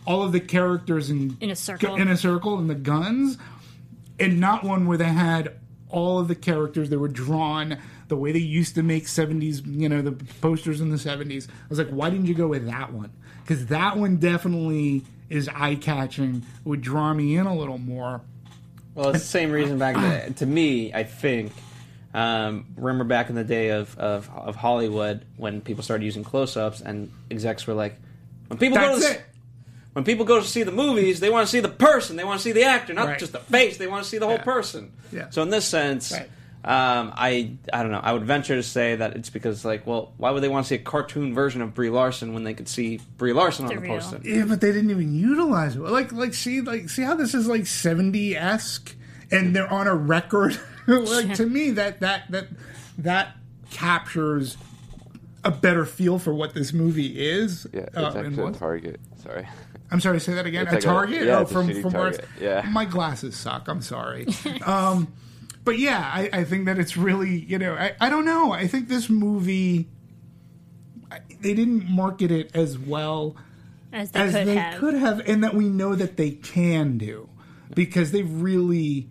all 0.07 0.23
of 0.23 0.31
the 0.33 0.39
characters 0.41 1.11
in 1.11 1.37
In 1.41 1.51
a 1.51 1.57
circle. 1.57 1.97
in 1.97 2.07
a 2.07 2.17
circle 2.17 2.59
and 2.59 2.71
the 2.71 2.75
guns, 2.77 3.39
and 4.19 4.41
not 4.41 4.65
one 4.65 4.87
where 4.87 4.99
they 4.99 5.05
had 5.05 5.57
all 5.89 6.19
of 6.19 6.29
the 6.29 6.35
characters 6.35 6.91
that 6.91 6.99
were 6.99 7.09
drawn 7.09 7.79
the 8.09 8.17
way 8.17 8.33
they 8.33 8.39
used 8.39 8.75
to 8.75 8.83
make 8.83 9.05
70s, 9.05 9.63
you 9.65 9.89
know, 9.89 10.03
the 10.03 10.13
posters 10.41 10.81
in 10.81 10.91
the 10.91 10.97
70s. 10.97 11.49
I 11.49 11.53
was 11.69 11.79
like, 11.79 11.89
why 11.89 12.11
didn't 12.11 12.27
you 12.27 12.35
go 12.35 12.49
with 12.49 12.67
that 12.67 12.93
one? 12.93 13.13
Because 13.43 13.67
that 13.67 13.97
one 13.97 14.17
definitely 14.17 15.05
is 15.31 15.49
eye 15.49 15.77
catching, 15.77 16.45
would 16.65 16.81
draw 16.81 17.15
me 17.15 17.37
in 17.37 17.47
a 17.47 17.55
little 17.55 17.79
more. 17.79 18.21
Well, 18.95 19.11
it's 19.11 19.21
the 19.21 19.25
same 19.25 19.51
reason 19.51 19.79
back 19.79 19.97
then. 19.97 20.35
To 20.35 20.47
me, 20.47 20.93
I 20.93 21.05
think. 21.05 21.53
Um, 22.13 22.67
remember 22.77 23.05
back 23.05 23.29
in 23.29 23.35
the 23.35 23.45
day 23.45 23.71
of, 23.71 23.99
of, 23.99 24.31
of 24.31 24.55
Hollywood 24.55 25.25
when 25.37 25.61
people 25.61 25.83
started 25.83 26.05
using 26.05 26.23
close-ups 26.23 26.81
and 26.81 27.11
execs 27.31 27.67
were 27.67 27.75
like, 27.75 27.97
when 28.47 28.59
people 28.59 28.79
go 28.79 28.95
to 28.95 29.01
the, 29.01 29.11
it. 29.13 29.23
When 29.95 30.05
people 30.05 30.25
go 30.27 30.39
to 30.41 30.47
see 30.47 30.63
the 30.63 30.73
movies, 30.73 31.21
they 31.21 31.31
want 31.31 31.47
to 31.47 31.51
see 31.51 31.61
the 31.61 31.69
person, 31.69 32.17
they 32.17 32.25
want 32.25 32.39
to 32.41 32.45
see 32.45 32.53
the 32.53 32.65
actor, 32.65 32.93
not 32.93 33.07
Right. 33.07 33.19
just 33.19 33.33
the 33.33 33.39
face. 33.41 33.79
They 33.79 33.87
want 33.87 34.05
to 34.05 34.09
see 34.11 34.19
the 34.19 34.27
whole 34.27 34.37
Yeah. 34.37 34.43
person. 34.43 34.93
Yeah. 35.13 35.31
So 35.31 35.41
in 35.43 35.51
this 35.51 35.65
sense, 35.65 36.13
Right. 36.13 36.29
um, 36.65 37.13
I 37.17 37.53
I 37.73 37.83
don't 37.83 37.93
know. 37.93 38.01
I 38.03 38.13
would 38.13 38.25
venture 38.25 38.55
to 38.57 38.63
say 38.63 38.97
that 38.97 39.15
it's 39.17 39.31
because 39.31 39.65
like, 39.65 39.87
well, 39.87 40.13
why 40.17 40.31
would 40.31 40.43
they 40.43 40.49
want 40.49 40.67
to 40.67 40.69
see 40.69 40.75
a 40.75 40.79
cartoon 40.79 41.33
version 41.35 41.63
of 41.63 41.75
Brie 41.75 41.91
Larson 41.91 42.35
when 42.35 42.43
they 42.45 42.55
could 42.55 42.69
see 42.69 43.01
Brie 43.19 43.33
Larson 43.33 43.67
on 43.67 43.71
The 43.75 43.81
the 43.81 43.87
real. 43.89 43.95
poster? 44.01 44.21
Yeah, 44.25 44.45
but 44.47 44.61
they 44.61 44.73
didn't 44.73 44.91
even 44.91 45.15
utilize 45.15 45.77
it. 45.77 45.81
Like, 45.81 46.13
like, 46.13 46.35
see, 46.35 46.61
like, 46.61 46.89
see 46.91 47.03
how 47.03 47.15
this 47.15 47.33
is 47.35 47.47
like 47.47 47.67
seventy 47.67 48.37
esque, 48.37 48.95
and 49.31 49.55
they're 49.55 49.73
on 49.73 49.87
a 49.87 49.95
record. 49.95 50.59
like 50.87 51.35
to 51.35 51.47
me, 51.47 51.71
that 51.71 52.01
that 52.01 52.31
that 52.31 52.49
that 52.99 53.37
captures 53.71 54.57
a 55.45 55.51
better 55.51 55.85
feel 55.85 56.19
for 56.19 56.33
what 56.35 56.55
this 56.55 56.73
movie 56.73 57.21
is. 57.21 57.67
Yeah, 57.73 57.81
it's 57.83 57.97
uh, 57.97 58.13
and 58.17 58.27
actually 58.27 58.43
a 58.43 58.45
what- 58.47 58.55
Target. 58.55 59.01
Sorry. 59.23 59.47
I'm 59.91 60.01
sorry, 60.01 60.17
to 60.19 60.25
say 60.25 60.35
that 60.35 60.47
again. 60.47 60.63
It's 60.63 60.73
a 60.73 60.75
like 60.77 60.83
a- 60.85 60.87
Target? 60.87 61.27
yeah, 61.27 61.39
oh, 61.39 61.43
it's 61.43 61.51
a 61.51 61.55
from 61.55 61.69
shitty 61.69 61.83
from 61.83 61.93
where? 61.93 62.15
Yeah. 62.41 62.69
My 62.73 62.85
glasses 62.85 63.37
suck. 63.37 63.69
I'm 63.69 63.83
sorry. 63.83 64.27
um, 64.67 65.13
but 65.65 65.79
yeah, 65.79 65.99
I, 66.13 66.29
I 66.33 66.45
think 66.45 66.65
that 66.67 66.79
it's 66.79 66.97
really 66.97 67.39
you 67.39 67.59
know 67.59 67.75
I, 67.75 67.93
I 68.01 68.11
don't 68.11 68.25
know. 68.25 68.53
I 68.53 68.67
think 68.67 68.89
this 68.89 69.09
movie 69.09 69.89
they 71.41 71.55
didn't 71.55 71.89
market 71.89 72.31
it 72.31 72.51
as 72.57 72.79
well 72.79 73.37
As 73.93 74.11
they 74.11 74.21
as 74.21 74.33
could 74.33 74.47
they 74.47 74.55
have. 74.57 74.81
could 74.81 74.95
have, 74.95 75.21
and 75.29 75.45
that 75.45 75.55
we 75.55 75.69
know 75.69 75.95
that 75.95 76.17
they 76.17 76.31
can 76.33 76.99
do 76.99 77.29
because 77.75 78.11
they've 78.13 78.31
really 78.43 79.09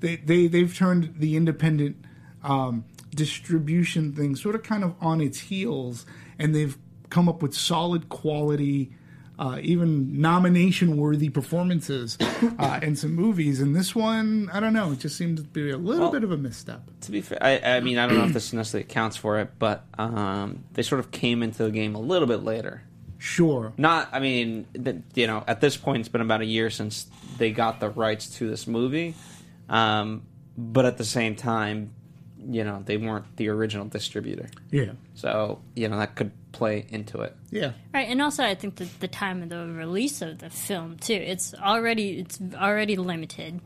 they 0.00 0.16
they 0.16 0.46
they've 0.48 0.74
turned 0.74 1.14
the 1.18 1.36
independent 1.36 1.96
um, 2.42 2.84
distribution 3.16 4.12
thing 4.12 4.36
sort 4.36 4.54
of 4.54 4.62
kind 4.62 4.84
of 4.84 4.94
on 5.00 5.20
its 5.20 5.40
heels, 5.40 6.06
and 6.38 6.54
they've 6.54 6.78
come 7.10 7.28
up 7.28 7.42
with 7.42 7.54
solid 7.54 8.08
quality. 8.08 8.92
Uh, 9.38 9.58
even 9.60 10.18
nomination-worthy 10.18 11.28
performances 11.28 12.16
uh, 12.58 12.80
in 12.82 12.96
some 12.96 13.14
movies, 13.14 13.60
and 13.60 13.76
this 13.76 13.94
one, 13.94 14.48
I 14.50 14.60
don't 14.60 14.72
know. 14.72 14.92
It 14.92 14.98
just 15.00 15.14
seemed 15.18 15.36
to 15.36 15.42
be 15.42 15.70
a 15.70 15.76
little 15.76 16.04
Well- 16.04 16.10
bit 16.12 16.24
of 16.24 16.32
a 16.32 16.38
misstep. 16.38 16.90
to 17.02 17.10
be 17.12 17.20
fair, 17.20 17.36
I, 17.42 17.58
I 17.76 17.80
mean, 17.80 17.98
I 17.98 18.06
don't 18.06 18.16
know 18.16 18.24
if 18.24 18.32
this 18.32 18.54
necessarily 18.54 18.86
accounts 18.88 19.18
for 19.18 19.38
it, 19.40 19.50
but 19.58 19.84
um, 19.98 20.64
they 20.72 20.82
sort 20.82 21.00
of 21.00 21.10
came 21.10 21.42
into 21.42 21.64
the 21.64 21.70
game 21.70 21.94
a 21.94 22.00
little 22.00 22.26
bit 22.26 22.44
later. 22.44 22.80
Sure, 23.18 23.74
Not, 23.76 24.08
I 24.10 24.20
mean, 24.20 24.66
you 25.14 25.26
know, 25.26 25.44
at 25.46 25.60
this 25.60 25.76
point, 25.76 26.00
it's 26.00 26.08
been 26.08 26.22
about 26.22 26.40
a 26.40 26.46
year 26.46 26.70
since 26.70 27.06
they 27.36 27.50
got 27.50 27.78
the 27.78 27.90
rights 27.90 28.38
to 28.38 28.48
this 28.48 28.66
movie, 28.66 29.14
um, 29.68 30.22
but 30.56 30.86
at 30.86 30.96
the 30.96 31.04
same 31.04 31.34
time, 31.36 31.92
you 32.48 32.64
know, 32.64 32.82
they 32.84 32.96
weren't 32.96 33.36
the 33.36 33.48
original 33.48 33.86
distributor, 33.86 34.48
yeah, 34.70 34.92
so 35.14 35.60
you 35.74 35.88
know 35.88 35.98
that 35.98 36.14
could 36.14 36.30
play 36.52 36.86
into 36.88 37.20
it. 37.20 37.36
yeah, 37.50 37.72
Right, 37.92 38.08
and 38.08 38.22
also 38.22 38.42
I 38.44 38.54
think 38.54 38.76
that 38.76 39.00
the 39.00 39.08
time 39.08 39.42
of 39.42 39.48
the 39.48 39.66
release 39.66 40.22
of 40.22 40.38
the 40.38 40.50
film 40.50 40.96
too, 40.98 41.14
it's 41.14 41.54
already 41.54 42.18
it's 42.20 42.38
already 42.54 42.96
limited, 42.96 43.60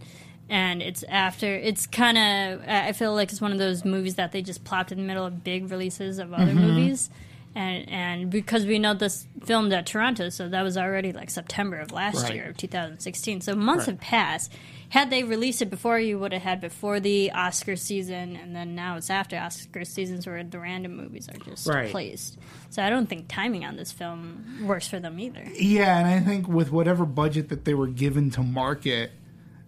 and 0.48 0.82
it's 0.82 1.02
after 1.04 1.46
it's 1.54 1.86
kind 1.86 2.18
of 2.18 2.68
I 2.68 2.92
feel 2.92 3.14
like 3.14 3.30
it's 3.32 3.40
one 3.40 3.52
of 3.52 3.58
those 3.58 3.84
movies 3.84 4.16
that 4.16 4.32
they 4.32 4.42
just 4.42 4.64
plopped 4.64 4.92
in 4.92 4.98
the 4.98 5.04
middle 5.04 5.24
of 5.26 5.44
big 5.44 5.70
releases 5.70 6.18
of 6.18 6.32
other 6.32 6.52
mm-hmm. 6.52 6.60
movies, 6.60 7.10
and 7.54 7.88
and 7.88 8.30
because 8.30 8.64
we 8.66 8.78
know 8.78 8.94
this 8.94 9.26
filmed 9.44 9.72
at 9.72 9.86
Toronto, 9.86 10.28
so 10.30 10.48
that 10.48 10.62
was 10.62 10.76
already 10.76 11.12
like 11.12 11.30
September 11.30 11.78
of 11.78 11.92
last 11.92 12.22
Right. 12.24 12.34
year 12.34 12.48
of 12.48 12.56
2016, 12.56 13.40
so 13.42 13.54
months 13.54 13.82
Right. 13.86 13.92
have 13.92 14.00
passed. 14.00 14.52
Had 14.90 15.08
they 15.10 15.22
released 15.22 15.62
it 15.62 15.70
before, 15.70 15.98
you 16.00 16.18
would 16.18 16.32
have 16.32 16.42
had 16.42 16.60
before 16.60 16.98
the 16.98 17.30
Oscar 17.30 17.76
season, 17.76 18.36
and 18.36 18.54
then 18.54 18.74
now 18.74 18.96
it's 18.96 19.08
after 19.08 19.36
Oscar 19.38 19.84
seasons 19.84 20.26
where 20.26 20.42
the 20.42 20.58
random 20.58 20.96
movies 20.96 21.28
are 21.28 21.38
just 21.38 21.66
Right. 21.68 21.90
placed. 21.90 22.38
So 22.70 22.82
I 22.82 22.90
don't 22.90 23.08
think 23.08 23.28
timing 23.28 23.64
on 23.64 23.76
this 23.76 23.92
film 23.92 24.64
works 24.66 24.88
for 24.88 24.98
them 24.98 25.18
either. 25.20 25.44
Yeah, 25.56 25.96
and 25.96 26.08
I 26.08 26.18
think 26.20 26.48
with 26.48 26.72
whatever 26.72 27.06
budget 27.06 27.50
that 27.50 27.64
they 27.64 27.72
were 27.72 27.86
given 27.86 28.30
to 28.32 28.42
market, 28.42 29.12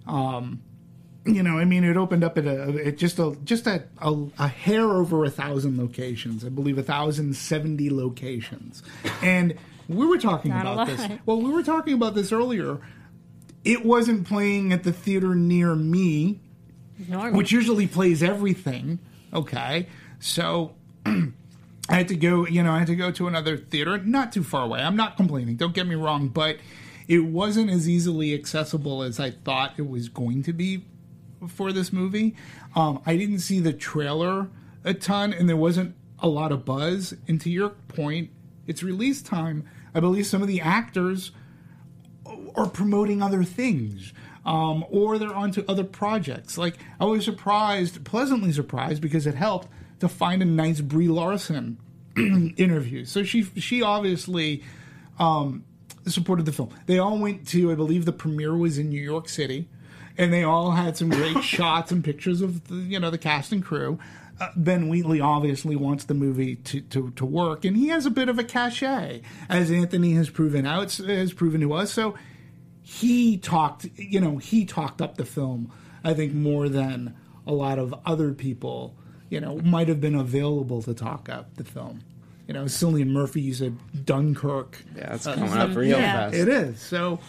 um, 0.08 0.60
you 1.24 1.44
know, 1.44 1.56
I 1.56 1.66
mean, 1.66 1.84
it 1.84 1.96
opened 1.96 2.24
up 2.24 2.36
at 2.36 2.46
a 2.46 2.86
at 2.86 2.98
just 2.98 3.20
a 3.20 3.36
just 3.44 3.68
a, 3.68 3.84
a, 3.98 4.12
a 4.40 4.48
hair 4.48 4.90
over 4.90 5.24
a 5.24 5.30
thousand 5.30 5.78
locations. 5.78 6.44
I 6.44 6.48
believe 6.48 6.78
a 6.78 6.82
thousand 6.82 7.36
seventy 7.36 7.90
locations, 7.90 8.82
and 9.22 9.54
we 9.88 10.04
were 10.04 10.18
talking 10.18 10.50
Not 10.50 10.62
about 10.66 10.86
this. 10.88 11.18
Well, 11.24 11.40
we 11.40 11.50
were 11.52 11.62
talking 11.62 11.94
about 11.94 12.16
this 12.16 12.32
earlier. 12.32 12.80
It 13.64 13.84
wasn't 13.84 14.26
playing 14.26 14.72
at 14.72 14.82
the 14.82 14.92
theater 14.92 15.34
near 15.34 15.74
me, 15.74 16.40
Normal. 17.08 17.36
which 17.36 17.52
usually 17.52 17.86
plays 17.86 18.22
everything. 18.22 18.98
Okay, 19.32 19.86
so 20.18 20.74
I 21.06 21.32
had 21.88 22.08
to 22.08 22.16
go. 22.16 22.46
You 22.46 22.62
know, 22.62 22.72
I 22.72 22.78
had 22.78 22.88
to 22.88 22.96
go 22.96 23.10
to 23.12 23.28
another 23.28 23.56
theater, 23.56 23.98
not 23.98 24.32
too 24.32 24.42
far 24.42 24.64
away. 24.64 24.80
I'm 24.80 24.96
not 24.96 25.16
complaining. 25.16 25.56
Don't 25.56 25.74
get 25.74 25.86
me 25.86 25.94
wrong, 25.94 26.28
but 26.28 26.56
it 27.08 27.20
wasn't 27.20 27.70
as 27.70 27.88
easily 27.88 28.34
accessible 28.34 29.02
as 29.02 29.18
I 29.20 29.30
thought 29.30 29.74
it 29.76 29.88
was 29.88 30.08
going 30.08 30.42
to 30.44 30.52
be 30.52 30.84
for 31.48 31.72
this 31.72 31.92
movie. 31.92 32.34
Um, 32.74 33.00
I 33.06 33.16
didn't 33.16 33.40
see 33.40 33.60
the 33.60 33.72
trailer 33.72 34.48
a 34.84 34.94
ton, 34.94 35.32
and 35.32 35.48
there 35.48 35.56
wasn't 35.56 35.94
a 36.18 36.28
lot 36.28 36.52
of 36.52 36.64
buzz. 36.64 37.14
And 37.28 37.40
to 37.40 37.50
your 37.50 37.70
point, 37.70 38.30
it's 38.66 38.82
release 38.82 39.22
time. 39.22 39.64
I 39.94 40.00
believe 40.00 40.26
some 40.26 40.42
of 40.42 40.48
the 40.48 40.60
actors 40.60 41.32
are 42.56 42.68
promoting 42.68 43.22
other 43.22 43.44
things. 43.44 44.12
Um, 44.44 44.84
or 44.90 45.18
they're 45.18 45.32
onto 45.32 45.64
other 45.68 45.84
projects. 45.84 46.58
Like 46.58 46.76
I 46.98 47.04
was 47.04 47.24
surprised, 47.24 48.04
pleasantly 48.04 48.50
surprised, 48.50 49.00
because 49.00 49.24
it 49.24 49.36
helped 49.36 49.68
to 50.00 50.08
find 50.08 50.42
a 50.42 50.44
nice 50.44 50.80
Brie 50.80 51.06
Larson 51.06 51.78
interview. 52.16 53.04
So 53.04 53.22
she 53.22 53.44
she 53.44 53.82
obviously 53.82 54.64
um, 55.20 55.64
supported 56.06 56.46
the 56.46 56.52
film. 56.52 56.70
They 56.86 56.98
all 56.98 57.18
went 57.18 57.46
to, 57.48 57.70
I 57.70 57.74
believe, 57.74 58.04
the 58.04 58.12
premiere 58.12 58.56
was 58.56 58.78
in 58.78 58.88
New 58.88 59.00
York 59.00 59.28
City, 59.28 59.68
and 60.18 60.32
they 60.32 60.42
all 60.42 60.72
had 60.72 60.96
some 60.96 61.10
great 61.10 61.42
shots 61.44 61.92
and 61.92 62.04
pictures 62.04 62.40
of 62.40 62.66
the, 62.68 62.74
you 62.74 62.98
know 62.98 63.10
the 63.10 63.18
cast 63.18 63.52
and 63.52 63.64
crew. 63.64 63.98
Uh, 64.40 64.48
ben 64.56 64.88
Wheatley 64.88 65.20
obviously 65.20 65.76
wants 65.76 66.04
the 66.04 66.14
movie 66.14 66.56
to, 66.56 66.80
to, 66.80 67.10
to 67.12 67.24
work, 67.24 67.64
and 67.64 67.76
he 67.76 67.88
has 67.88 68.06
a 68.06 68.10
bit 68.10 68.28
of 68.28 68.38
a 68.38 68.44
cachet, 68.44 69.22
as 69.48 69.70
Anthony 69.70 70.14
has 70.14 70.30
proven 70.30 70.66
out 70.66 70.92
has 70.96 71.32
proven 71.32 71.60
to 71.60 71.72
us. 71.74 71.92
So 71.92 72.16
he 72.82 73.38
talked, 73.38 73.86
you 73.96 74.20
know, 74.20 74.38
he 74.38 74.64
talked 74.64 75.00
up 75.00 75.16
the 75.16 75.24
film. 75.24 75.70
I 76.04 76.14
think 76.14 76.32
more 76.34 76.68
than 76.68 77.14
a 77.46 77.52
lot 77.52 77.78
of 77.78 77.94
other 78.04 78.32
people, 78.32 78.94
you 79.30 79.40
know, 79.40 79.58
might 79.58 79.88
have 79.88 80.00
been 80.00 80.14
available 80.16 80.82
to 80.82 80.94
talk 80.94 81.28
up 81.28 81.54
the 81.56 81.64
film. 81.64 82.00
You 82.48 82.54
know, 82.54 82.64
Cillian 82.64 83.08
Murphy, 83.08 83.40
you 83.40 83.54
said 83.54 83.76
Dunkirk. 84.04 84.82
Yeah, 84.96 85.14
it's 85.14 85.24
coming 85.24 85.52
up 85.52 85.74
real 85.76 85.98
Yeah. 86.00 86.12
fast. 86.12 86.34
It 86.36 86.48
is. 86.48 86.80
So 86.80 87.20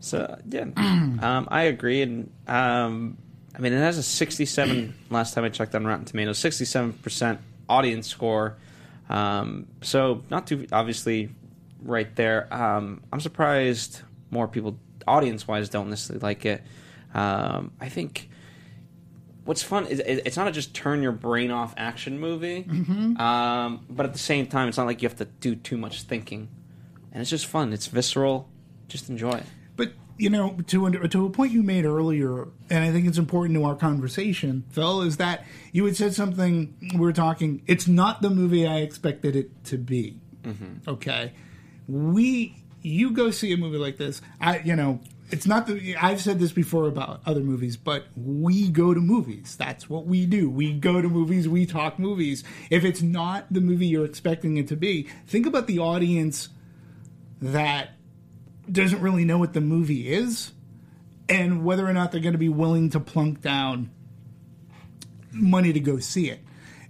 So 0.00 0.38
yeah, 0.48 0.66
um, 0.76 1.48
I 1.50 1.62
agree, 1.62 2.02
and 2.02 2.30
um, 2.46 3.16
I 3.56 3.60
mean 3.60 3.72
it 3.72 3.78
has 3.78 3.96
a 3.96 4.02
67. 4.02 4.94
last 5.10 5.32
time 5.34 5.44
I 5.44 5.48
checked 5.48 5.74
on 5.74 5.86
Rotten 5.86 6.04
Tomatoes, 6.04 6.38
67 6.38 6.92
percent 6.94 7.40
audience 7.68 8.06
score. 8.08 8.56
Um, 9.08 9.66
so 9.82 10.22
not 10.30 10.46
too 10.46 10.66
obviously 10.70 11.30
right 11.82 12.14
there. 12.16 12.52
Um, 12.52 13.02
I'm 13.12 13.20
surprised 13.20 14.02
more 14.34 14.48
people 14.48 14.76
audience 15.06 15.46
wise 15.48 15.68
don't 15.68 15.88
necessarily 15.88 16.20
like 16.22 16.44
it. 16.44 16.62
Um, 17.14 17.70
I 17.80 17.88
think 17.88 18.28
what's 19.44 19.62
fun 19.62 19.86
is 19.86 20.00
it's 20.00 20.36
not 20.36 20.48
a 20.48 20.52
just 20.52 20.74
turn 20.74 21.02
your 21.02 21.12
brain 21.12 21.50
off 21.50 21.72
action 21.76 22.18
movie, 22.18 22.66
um, 23.18 23.86
but 23.88 24.04
at 24.06 24.12
the 24.12 24.18
same 24.18 24.46
time, 24.46 24.68
it's 24.68 24.76
not 24.76 24.86
like 24.86 25.00
you 25.02 25.08
have 25.08 25.18
to 25.18 25.26
do 25.40 25.54
too 25.54 25.76
much 25.76 26.02
thinking, 26.02 26.48
and 27.12 27.20
it's 27.20 27.30
just 27.30 27.46
fun. 27.46 27.72
It's 27.72 27.86
visceral. 27.86 28.48
Just 28.88 29.08
enjoy 29.08 29.32
it. 29.32 29.44
But 29.76 29.92
you 30.18 30.30
know, 30.30 30.56
to 30.66 30.90
to 31.08 31.26
a 31.26 31.30
point 31.30 31.52
you 31.52 31.62
made 31.62 31.84
earlier, 31.84 32.48
and 32.70 32.84
I 32.84 32.90
think 32.92 33.06
it's 33.06 33.18
important 33.18 33.54
to 33.58 33.64
our 33.64 33.76
conversation, 33.76 34.64
Phil, 34.70 35.02
is 35.02 35.16
that 35.18 35.44
you 35.72 35.84
had 35.84 35.96
said 35.96 36.14
something. 36.14 36.74
We 36.92 37.00
were 37.00 37.12
talking. 37.12 37.62
It's 37.66 37.86
not 37.86 38.22
the 38.22 38.30
movie 38.30 38.66
I 38.66 38.78
expected 38.78 39.36
it 39.36 39.64
to 39.66 39.78
be. 39.78 40.18
Okay, 40.88 41.32
we 41.88 42.56
you 42.84 43.10
go 43.10 43.30
see 43.30 43.52
a 43.52 43.56
movie 43.56 43.78
like 43.78 43.96
this. 43.96 44.22
I 44.40 44.58
you 44.58 44.76
know. 44.76 45.00
It's 45.30 45.46
not 45.46 45.66
the. 45.66 45.96
I've 45.96 46.20
said 46.20 46.38
this 46.38 46.52
before 46.52 46.86
about 46.86 47.22
other 47.24 47.40
movies, 47.40 47.78
but 47.78 48.04
we 48.14 48.68
go 48.68 48.92
to 48.92 49.00
movies. 49.00 49.56
That's 49.56 49.88
what 49.88 50.06
we 50.06 50.26
do. 50.26 50.50
We 50.50 50.74
go 50.74 51.00
to 51.00 51.08
movies. 51.08 51.48
We 51.48 51.64
talk 51.64 51.98
movies. 51.98 52.44
If 52.70 52.84
it's 52.84 53.00
not 53.00 53.46
the 53.50 53.62
movie 53.62 53.86
you're 53.86 54.04
expecting 54.04 54.58
it 54.58 54.68
to 54.68 54.76
be, 54.76 55.08
think 55.26 55.46
about 55.46 55.66
the 55.66 55.78
audience 55.78 56.50
that 57.40 57.92
doesn't 58.70 59.00
really 59.00 59.24
know 59.24 59.38
what 59.38 59.54
the 59.54 59.60
movie 59.62 60.12
is 60.12 60.52
and 61.28 61.64
whether 61.64 61.86
or 61.86 61.92
not 61.92 62.12
they're 62.12 62.20
going 62.20 62.32
to 62.32 62.38
be 62.38 62.48
willing 62.48 62.90
to 62.90 63.00
plunk 63.00 63.40
down 63.40 63.90
money 65.32 65.72
to 65.72 65.80
go 65.80 65.98
see 65.98 66.30
it. 66.30 66.40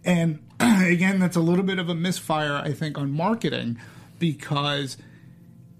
And 0.05 0.41
again, 0.61 1.19
that's 1.19 1.37
a 1.37 1.41
little 1.41 1.65
bit 1.65 1.79
of 1.79 1.89
a 1.89 1.95
misfire, 1.95 2.57
I 2.57 2.73
think, 2.73 2.99
on 2.99 3.13
marketing 3.13 3.79
because 4.19 4.97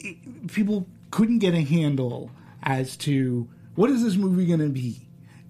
it, 0.05 0.47
people 0.49 0.87
couldn't 1.11 1.39
get 1.39 1.55
a 1.55 1.63
handle 1.63 2.31
as 2.63 2.97
to 2.99 3.49
what 3.75 3.91
is 3.91 4.03
this 4.03 4.17
movie 4.17 4.47
going 4.47 4.61
to 4.61 4.69
be. 4.69 5.01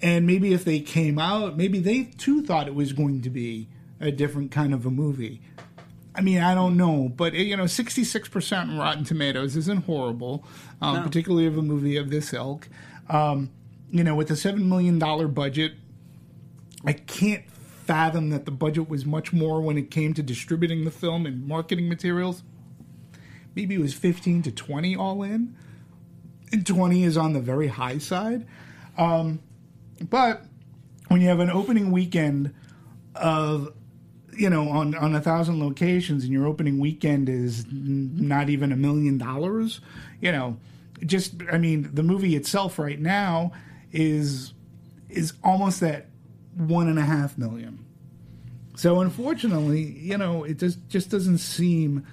And 0.02 0.26
maybe 0.26 0.52
if 0.52 0.64
they 0.64 0.80
came 0.80 1.18
out, 1.18 1.56
maybe 1.56 1.78
they 1.80 2.04
too 2.04 2.42
thought 2.42 2.68
it 2.68 2.74
was 2.74 2.92
going 2.92 3.22
to 3.22 3.30
be 3.30 3.68
a 4.00 4.10
different 4.10 4.50
kind 4.50 4.74
of 4.74 4.84
a 4.84 4.90
movie. 4.90 5.40
I 6.14 6.20
mean, 6.20 6.40
I 6.40 6.54
don't 6.54 6.76
know, 6.76 7.08
but 7.08 7.32
you 7.32 7.56
know, 7.56 7.66
sixty-six 7.66 8.28
percent 8.28 8.78
Rotten 8.78 9.04
Tomatoes 9.04 9.56
isn't 9.56 9.84
horrible, 9.86 10.44
um, 10.80 11.02
particularly 11.02 11.46
of 11.46 11.58
a 11.58 11.62
movie 11.62 11.96
of 11.96 12.10
this 12.10 12.32
ilk. 12.32 12.68
Um, 13.08 13.50
you 13.90 14.04
know, 14.04 14.14
with 14.14 14.30
a 14.30 14.36
seven 14.36 14.68
million 14.68 14.98
dollar 14.98 15.26
budget, 15.26 15.72
I 16.84 16.92
can't 16.92 17.44
fathom 17.50 18.30
that 18.30 18.44
the 18.44 18.50
budget 18.50 18.88
was 18.88 19.04
much 19.04 19.32
more 19.32 19.60
when 19.60 19.76
it 19.76 19.90
came 19.90 20.14
to 20.14 20.22
distributing 20.22 20.84
the 20.84 20.90
film 20.90 21.26
and 21.26 21.48
marketing 21.48 21.88
materials. 21.88 22.42
Maybe 23.54 23.74
it 23.74 23.80
was 23.80 23.94
fifteen 23.94 24.42
to 24.42 24.52
twenty 24.52 24.96
all 24.96 25.22
in, 25.22 25.56
and 26.52 26.66
twenty 26.66 27.04
is 27.04 27.16
on 27.16 27.32
the 27.32 27.40
very 27.40 27.68
high 27.68 27.98
side. 27.98 28.46
Um, 28.96 29.40
but 30.00 30.44
when 31.08 31.20
you 31.20 31.28
have 31.28 31.40
an 31.40 31.50
opening 31.50 31.90
weekend 31.92 32.54
of 33.14 33.72
you 34.36 34.50
know, 34.50 34.68
on 34.68 34.94
on 34.94 35.14
a 35.14 35.20
thousand 35.20 35.60
locations, 35.60 36.24
and 36.24 36.32
your 36.32 36.46
opening 36.46 36.78
weekend 36.78 37.28
is 37.28 37.64
n- 37.66 38.10
not 38.16 38.48
even 38.48 38.72
a 38.72 38.76
million 38.76 39.18
dollars. 39.18 39.80
You 40.20 40.32
know, 40.32 40.56
just 41.04 41.34
I 41.50 41.58
mean, 41.58 41.90
the 41.92 42.02
movie 42.02 42.36
itself 42.36 42.78
right 42.78 42.98
now 42.98 43.52
is 43.92 44.52
is 45.08 45.34
almost 45.42 45.82
at 45.82 46.06
one 46.56 46.88
and 46.88 46.98
a 46.98 47.02
half 47.02 47.38
million. 47.38 47.84
So 48.76 49.00
unfortunately, 49.00 49.82
you 49.82 50.18
know, 50.18 50.44
it 50.44 50.58
just 50.58 50.88
just 50.88 51.10
doesn't 51.10 51.38
seem 51.38 52.06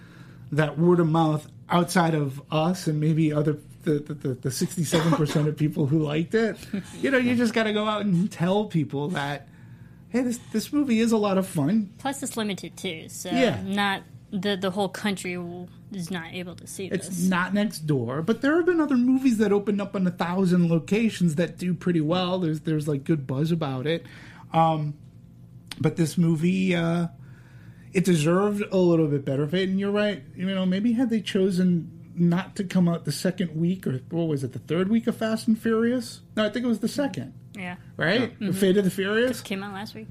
that 0.52 0.78
word 0.78 1.00
of 1.00 1.08
mouth 1.10 1.48
outside 1.70 2.14
of 2.14 2.42
us 2.52 2.88
and 2.88 3.00
maybe 3.00 3.32
other 3.32 3.58
the 3.84 4.00
the, 4.00 4.34
the 4.36 4.52
sixty 4.52 4.84
seven 4.84 5.12
percent 5.14 5.48
of 5.48 5.58
people 5.58 5.88
who 5.88 6.00
liked 6.00 6.36
it. 6.36 6.58
You 7.02 7.10
know, 7.12 7.18
you 7.18 7.36
just 7.36 7.54
got 7.54 7.64
to 7.64 7.74
go 7.74 7.86
out 7.86 8.04
and 8.06 8.32
tell 8.32 8.66
people 8.66 9.10
that 9.10 9.48
hey, 10.10 10.22
this 10.22 10.40
this 10.52 10.72
movie 10.74 11.00
is 11.00 11.12
a 11.12 11.18
lot 11.18 11.38
of 11.38 11.48
fun. 11.48 11.90
Plus, 11.98 12.22
it's 12.22 12.36
limited 12.38 12.76
too, 12.78 13.08
so 13.10 13.30
Yeah. 13.32 13.62
not 13.64 14.04
the 14.32 14.56
the 14.56 14.72
whole 14.72 14.88
country 14.90 15.38
will, 15.38 15.68
is 15.92 16.12
not 16.12 16.34
able 16.34 16.56
to 16.56 16.68
see 16.68 16.86
It's 16.88 17.08
this. 17.08 17.28
not 17.28 17.54
next 17.54 17.80
door, 17.88 18.22
but 18.22 18.42
there 18.42 18.56
have 18.58 18.66
been 18.66 18.80
other 18.80 18.96
movies 18.98 19.38
that 19.40 19.52
opened 19.52 19.82
up 19.82 19.96
in 19.96 20.06
a 20.08 20.12
thousand 20.12 20.70
locations 20.70 21.36
that 21.36 21.58
do 21.58 21.74
pretty 21.74 22.02
well. 22.02 22.40
There's 22.40 22.60
there's 22.62 22.88
like 22.88 23.04
good 23.04 23.26
buzz 23.26 23.52
about 23.52 23.88
it. 23.88 24.06
Um, 24.54 24.94
but 25.80 25.96
this 25.96 26.18
movie, 26.18 26.76
uh, 26.76 27.08
it 27.94 28.06
deserved 28.06 28.64
a 28.72 28.78
little 28.78 29.08
bit 29.08 29.26
better 29.26 29.48
fate. 29.48 29.70
And 29.70 29.80
you're 29.80 29.92
right. 29.92 30.24
You 30.36 30.46
know, 30.48 30.66
maybe 30.66 30.94
had 30.94 31.10
they 31.10 31.22
chosen 31.22 31.98
not 32.16 32.56
to 32.58 32.64
come 32.64 32.88
out 32.90 33.06
the 33.06 33.12
second 33.12 33.56
week 33.56 33.88
or 33.88 34.02
what 34.10 34.28
was 34.28 34.44
it, 34.44 34.54
the 34.54 34.60
third 34.60 34.90
week 34.90 35.08
of 35.08 35.16
Fast 35.18 35.48
and 35.48 35.58
Furious? 35.60 36.22
No, 36.36 36.46
I 36.46 36.50
think 36.50 36.66
it 36.66 36.68
was 36.68 36.80
the 36.80 36.88
second. 36.88 37.34
yeah, 37.56 37.78
Right, 37.98 38.38
The 38.40 38.54
Fate 38.54 38.78
of 38.78 38.84
the 38.86 38.92
Furious. 38.92 39.42
came 39.42 39.64
out 39.64 39.74
last 39.74 39.96
week. 39.96 40.08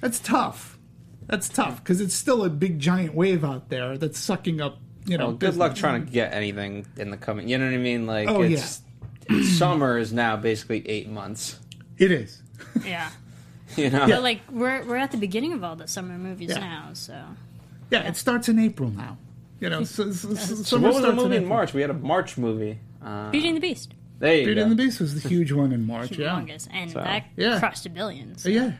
That's 0.00 0.18
tough. 0.18 0.78
That's 1.26 1.48
tough 1.48 1.82
because 1.82 2.00
it's 2.00 2.14
still 2.14 2.44
a 2.44 2.50
big 2.50 2.78
giant 2.80 3.14
wave 3.14 3.44
out 3.44 3.68
there 3.70 3.96
that's 3.96 4.18
sucking 4.18 4.60
up. 4.60 4.78
You 5.06 5.16
know, 5.18 5.28
Well, 5.28 5.36
good 5.36 5.56
luck 5.56 5.74
trying 5.74 6.04
to 6.04 6.10
get 6.10 6.32
anything 6.34 6.86
in 6.96 7.10
the 7.10 7.16
coming. 7.16 7.48
You 7.48 7.58
know 7.58 7.66
what 7.66 7.74
I 7.74 7.78
mean? 7.78 8.06
Like 8.06 8.28
Oh, 8.28 8.42
it's 8.42 8.82
summer 9.56 9.96
is 9.98 10.12
now 10.12 10.36
basically 10.36 10.86
eight 10.88 11.08
months. 11.08 11.58
It 11.98 12.10
is. 12.10 12.42
Yeah, 12.84 13.08
You 13.82 13.90
know, 13.90 14.06
but 14.06 14.22
like 14.22 14.40
we're 14.50 14.84
we're 14.84 14.96
at 14.96 15.10
the 15.10 15.16
beginning 15.18 15.52
of 15.52 15.64
all 15.64 15.76
the 15.76 15.88
summer 15.88 16.16
movies 16.18 16.50
Yeah. 16.50 16.58
now, 16.60 16.90
so 16.92 17.14
Yeah, 17.90 18.08
it 18.08 18.16
starts 18.16 18.48
in 18.48 18.58
April 18.58 18.90
now. 18.90 19.18
You 19.60 19.70
know, 19.70 19.84
so, 19.84 20.12
so, 20.12 20.34
so 20.34 20.54
So 20.56 20.78
what 20.78 20.94
was 20.94 21.02
the 21.02 21.12
movie 21.12 21.36
in 21.36 21.42
April. 21.44 21.48
March? 21.48 21.72
We 21.74 21.80
had 21.80 21.90
a 21.90 21.94
March 21.94 22.36
movie. 22.36 22.78
Uh, 23.02 23.30
Beauty 23.30 23.48
and 23.48 23.56
the 23.56 23.60
Beast, 23.60 23.94
there 24.18 24.34
you 24.34 24.44
Beauty 24.46 24.60
go. 24.60 24.62
and 24.62 24.70
the 24.72 24.76
Beast 24.82 25.00
was 25.00 25.20
the 25.20 25.28
huge 25.28 25.52
one 25.52 25.72
in 25.72 25.86
March. 25.86 26.12
Yeah, 26.12 26.32
longest, 26.34 26.68
and 26.72 26.90
So, 26.90 27.00
that 27.00 27.26
yeah. 27.36 27.58
crossed 27.58 27.84
a 27.86 27.90
billion. 27.90 28.36
So. 28.38 28.48
yeah. 28.48 28.72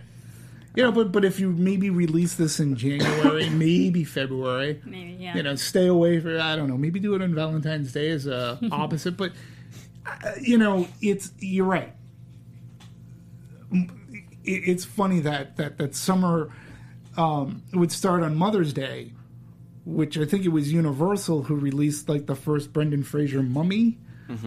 You 0.77 0.83
know, 0.83 0.91
but 0.91 1.13
but 1.13 1.25
if 1.25 1.39
you 1.39 1.51
maybe 1.51 1.89
release 1.91 2.35
this 2.35 2.59
in 2.59 2.75
January, 2.75 3.49
maybe 3.67 4.03
February, 4.03 4.81
Maybe, 4.85 5.13
yeah. 5.21 5.37
you 5.37 5.43
know, 5.45 5.55
stay 5.55 5.87
away 5.87 6.19
for 6.21 6.39
I 6.41 6.57
don't 6.57 6.69
know, 6.69 6.77
maybe 6.77 6.99
do 6.99 7.15
it 7.15 7.23
on 7.23 7.33
Valentine's 7.35 7.93
Day 7.93 8.11
as 8.11 8.27
a 8.27 8.59
opposite. 8.73 9.17
But 9.17 9.31
uh, 10.05 10.33
you 10.41 10.59
know, 10.59 10.89
it's 11.01 11.31
you're 11.39 11.65
right. 11.67 11.93
It, 14.45 14.63
it's 14.69 14.85
funny 14.85 15.21
that 15.21 15.57
that 15.57 15.79
that 15.79 15.95
summer 15.95 16.51
um, 17.17 17.63
would 17.73 17.93
start 17.93 18.23
on 18.23 18.37
Mother's 18.37 18.73
Day, 18.73 19.13
which 19.85 20.19
I 20.19 20.25
think 20.25 20.45
it 20.45 20.49
was 20.51 20.73
Universal 20.73 21.45
who 21.45 21.57
released 21.57 22.09
like 22.09 22.27
the 22.27 22.37
first 22.37 22.73
Brendan 22.73 23.03
Fraser 23.03 23.43
Mummy 23.43 23.99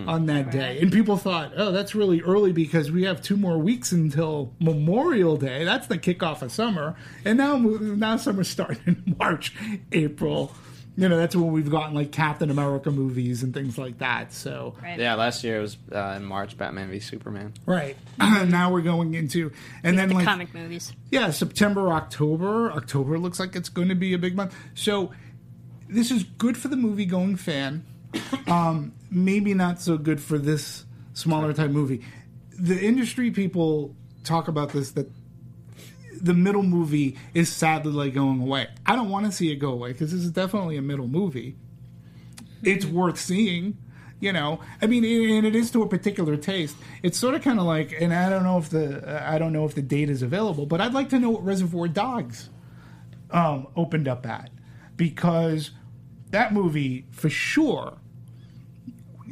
on 0.07 0.25
that 0.25 0.49
day, 0.49 0.79
and 0.81 0.91
people 0.91 1.17
thought, 1.17 1.51
oh, 1.55 1.71
that's 1.71 1.93
really 1.93 2.19
early 2.21 2.51
because 2.51 2.89
we 2.91 3.03
have 3.03 3.21
two 3.21 3.37
more 3.37 3.59
weeks 3.59 3.91
until 3.91 4.51
Memorial 4.59 5.37
Day. 5.37 5.63
That's 5.65 5.85
the 5.85 5.99
kickoff 5.99 6.41
of 6.41 6.51
summer, 6.51 6.95
and 7.23 7.37
now 7.37 7.57
now 7.57 8.17
summer 8.17 8.43
starting 8.43 8.81
in 9.05 9.15
March, 9.19 9.53
April. 9.91 10.51
You 10.99 11.07
know, 11.07 11.17
that's 11.17 11.35
when 11.35 11.51
we've 11.51 11.69
gotten 11.69 11.93
like 11.93 12.11
Captain 12.11 12.49
America 12.49 12.89
movies 12.89 13.43
and 13.43 13.53
things 13.53 13.77
like 13.77 13.99
that. 13.99 14.33
So 14.33 14.73
Right. 14.81 14.97
Yeah, 14.99 15.13
last 15.13 15.43
year 15.43 15.59
it 15.59 15.61
was 15.61 15.77
uh, 15.93 16.15
in 16.17 16.25
March, 16.25 16.57
Batman 16.57 16.89
v 16.89 16.99
Superman. 16.99 17.53
right 17.67 17.95
now 18.19 18.71
we're 18.71 18.81
going 18.81 19.13
into 19.13 19.51
and 19.83 19.97
then 19.97 20.09
the 20.09 20.15
like 20.15 20.25
comic 20.25 20.53
movies. 20.55 20.93
yeah 21.11 21.29
September 21.29 21.89
October 21.89 22.71
October 22.71 23.19
looks 23.19 23.39
like 23.39 23.55
it's 23.55 23.69
going 23.69 23.89
to 23.89 23.95
be 23.95 24.13
a 24.13 24.17
big 24.17 24.35
month. 24.35 24.55
So 24.73 25.11
this 25.87 26.09
is 26.11 26.23
good 26.23 26.57
for 26.57 26.67
the 26.67 26.75
movie 26.75 27.05
going 27.05 27.35
fan. 27.37 27.85
Um, 28.47 28.93
maybe 29.11 29.53
not 29.53 29.81
so 29.81 29.97
good 29.97 30.21
for 30.21 30.37
this 30.37 30.85
smaller 31.13 31.53
type 31.53 31.69
movie. 31.69 32.01
The 32.57 32.79
industry 32.79 33.29
people 33.31 33.93
talk 34.23 34.47
about 34.47 34.69
this 34.71 34.91
that 34.91 35.09
the 36.21 36.33
middle 36.33 36.63
movie 36.63 37.17
is 37.33 37.51
sadly 37.51 37.91
like 37.91 38.13
going 38.13 38.41
away. 38.41 38.67
I 38.85 38.95
don't 38.95 39.09
want 39.09 39.25
to 39.25 39.31
see 39.31 39.51
it 39.51 39.55
go 39.55 39.71
away 39.71 39.91
because 39.91 40.11
this 40.11 40.23
is 40.23 40.31
definitely 40.31 40.77
a 40.77 40.81
middle 40.81 41.07
movie. 41.07 41.55
It's 42.63 42.85
worth 42.85 43.19
seeing, 43.19 43.77
you 44.19 44.33
know. 44.33 44.59
I 44.81 44.87
mean, 44.87 45.03
and 45.05 45.45
it 45.45 45.55
is 45.55 45.71
to 45.71 45.83
a 45.83 45.87
particular 45.87 46.37
taste. 46.37 46.75
It's 47.03 47.17
sort 47.17 47.35
of 47.35 47.41
kind 47.41 47.59
of 47.59 47.65
like, 47.65 47.95
and 47.99 48.13
I 48.13 48.29
don't 48.29 48.43
know 48.43 48.57
if 48.57 48.69
the 48.69 49.23
I 49.27 49.37
don't 49.37 49.53
know 49.53 49.65
if 49.65 49.75
the 49.75 49.81
data 49.81 50.11
is 50.11 50.21
available, 50.21 50.65
but 50.65 50.81
I'd 50.81 50.93
like 50.93 51.09
to 51.09 51.19
know 51.19 51.29
what 51.29 51.45
Reservoir 51.45 51.87
Dogs 51.87 52.49
um, 53.31 53.67
opened 53.75 54.07
up 54.07 54.25
at 54.25 54.49
because 54.95 55.71
that 56.31 56.53
movie 56.53 57.05
for 57.11 57.29
sure 57.29 57.97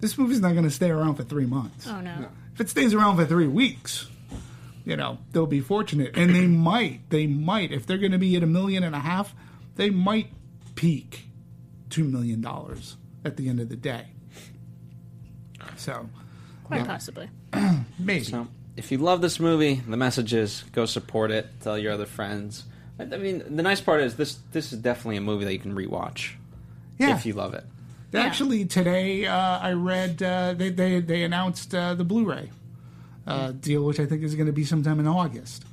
this 0.00 0.18
movie's 0.18 0.40
not 0.40 0.52
going 0.52 0.64
to 0.64 0.70
stay 0.70 0.90
around 0.90 1.14
for 1.16 1.22
three 1.24 1.46
months. 1.46 1.86
oh 1.88 2.00
no. 2.00 2.26
If 2.54 2.60
it 2.60 2.68
stays 2.68 2.92
around 2.92 3.16
for 3.16 3.24
three 3.24 3.46
weeks, 3.48 4.08
you 4.84 4.96
know, 4.96 5.18
they'll 5.32 5.46
be 5.46 5.60
fortunate. 5.60 6.16
And 6.16 6.34
they 6.34 6.46
might, 6.46 7.08
they 7.10 7.26
might, 7.26 7.72
if 7.72 7.86
they're 7.86 7.98
going 7.98 8.12
to 8.12 8.18
be 8.18 8.36
at 8.36 8.42
a 8.42 8.46
million 8.46 8.82
and 8.82 8.94
a 8.94 9.00
half, 9.00 9.34
they 9.76 9.90
might 9.90 10.28
peak 10.74 11.26
$2 11.90 12.10
million 12.10 12.44
at 13.24 13.36
the 13.36 13.48
end 13.48 13.60
of 13.60 13.68
the 13.68 13.76
day. 13.76 14.06
So, 15.76 16.08
Quite 16.64 16.86
possibly. 16.86 17.30
maybe. 17.98 18.24
So, 18.24 18.48
if 18.76 18.90
you 18.90 18.98
love 18.98 19.20
this 19.20 19.38
movie, 19.38 19.74
the 19.74 19.96
message 19.96 20.32
is 20.32 20.64
go 20.72 20.86
support 20.86 21.30
it. 21.30 21.48
Tell 21.60 21.78
your 21.78 21.92
other 21.92 22.06
friends. 22.06 22.64
I 22.98 23.02
I 23.02 23.18
mean, 23.18 23.42
the 23.56 23.62
nice 23.62 23.80
part 23.80 24.00
is 24.00 24.16
this. 24.16 24.38
This 24.52 24.72
is 24.72 24.78
definitely 24.78 25.16
a 25.16 25.20
movie 25.20 25.44
that 25.44 25.52
you 25.52 25.58
can 25.58 25.74
rewatch 25.74 26.32
yeah. 26.98 27.14
if 27.14 27.26
you 27.26 27.34
love 27.34 27.54
it. 27.54 27.64
Actually, 28.14 28.66
today 28.66 29.26
uh, 29.26 29.58
I 29.58 29.72
read 29.72 30.22
uh, 30.22 30.54
they, 30.54 30.68
they, 30.68 31.00
they 31.00 31.22
announced 31.22 31.74
uh, 31.74 31.94
the 31.94 32.04
Blu 32.04 32.26
ray 32.26 32.50
uh, 33.26 33.52
deal, 33.52 33.84
which 33.84 34.00
I 34.00 34.06
think 34.06 34.22
is 34.22 34.34
going 34.34 34.46
to 34.46 34.52
be 34.52 34.64
sometime 34.64 34.98
in 35.00 35.06
August. 35.06 35.64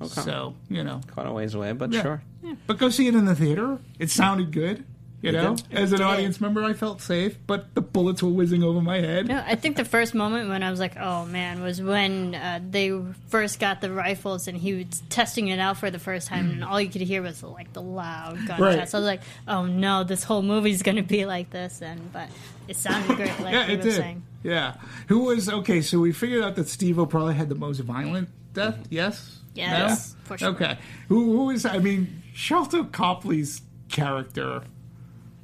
Okay. 0.00 0.20
So, 0.20 0.54
you 0.68 0.84
know. 0.84 1.00
Quite 1.12 1.26
a 1.26 1.32
ways 1.32 1.54
away, 1.54 1.72
but 1.72 1.92
Yeah. 1.92 2.02
sure. 2.02 2.22
But 2.66 2.78
go 2.78 2.90
see 2.90 3.06
it 3.08 3.14
in 3.14 3.24
the 3.24 3.34
theater. 3.34 3.78
It 3.98 4.10
sounded 4.10 4.52
good. 4.52 4.84
You 5.22 5.32
know, 5.32 5.56
as 5.72 5.92
an 5.92 6.02
audience 6.02 6.40
member, 6.40 6.62
I 6.62 6.72
felt 6.74 7.00
safe, 7.00 7.36
but 7.46 7.74
the 7.74 7.80
bullets 7.80 8.22
were 8.22 8.30
whizzing 8.30 8.62
over 8.62 8.80
my 8.80 9.00
head. 9.00 9.26
No, 9.26 9.42
I 9.44 9.54
think 9.56 9.76
the 9.76 9.84
first 9.84 10.14
moment 10.14 10.48
when 10.50 10.62
I 10.62 10.70
was 10.70 10.78
like, 10.78 10.96
"Oh 10.98 11.24
man," 11.24 11.62
was 11.62 11.80
when 11.80 12.34
uh, 12.34 12.60
they 12.62 12.92
first 13.28 13.58
got 13.58 13.80
the 13.80 13.90
rifles 13.90 14.46
and 14.46 14.56
he 14.56 14.74
was 14.74 15.02
testing 15.08 15.48
it 15.48 15.58
out 15.58 15.78
for 15.78 15.90
the 15.90 15.98
first 15.98 16.28
time, 16.28 16.50
and 16.50 16.62
all 16.62 16.80
you 16.80 16.90
could 16.90 17.00
hear 17.00 17.22
was 17.22 17.42
like 17.42 17.72
the 17.72 17.82
loud 17.82 18.36
gunshots. 18.46 18.60
Right. 18.60 18.78
I 18.78 18.82
was 18.82 18.92
like, 19.06 19.22
"Oh 19.48 19.64
no, 19.66 20.04
this 20.04 20.22
whole 20.22 20.42
movie's 20.42 20.82
going 20.82 20.96
to 20.96 21.02
be 21.02 21.24
like 21.24 21.50
this." 21.50 21.80
And 21.82 22.12
but 22.12 22.28
it 22.68 22.76
sounded 22.76 23.16
great, 23.16 23.40
like 23.40 23.54
yeah, 23.54 23.66
it 23.68 23.80
did. 23.82 23.94
saying. 23.94 24.22
Yeah. 24.42 24.74
Who 25.08 25.24
was 25.24 25.48
okay? 25.48 25.80
So 25.80 25.98
we 25.98 26.12
figured 26.12 26.44
out 26.44 26.54
that 26.56 26.68
Steve-O 26.68 27.06
probably 27.06 27.34
had 27.34 27.48
the 27.48 27.54
most 27.56 27.80
violent 27.80 28.28
death. 28.52 28.78
Yes. 28.90 29.40
Yes, 29.54 30.14
No? 30.14 30.20
for 30.24 30.38
sure. 30.38 30.48
Okay. 30.50 30.78
Who, 31.08 31.36
who 31.36 31.46
was? 31.46 31.64
I 31.64 31.78
mean, 31.78 32.22
Sharlto 32.34 32.92
Copley's 32.92 33.62
character 33.88 34.62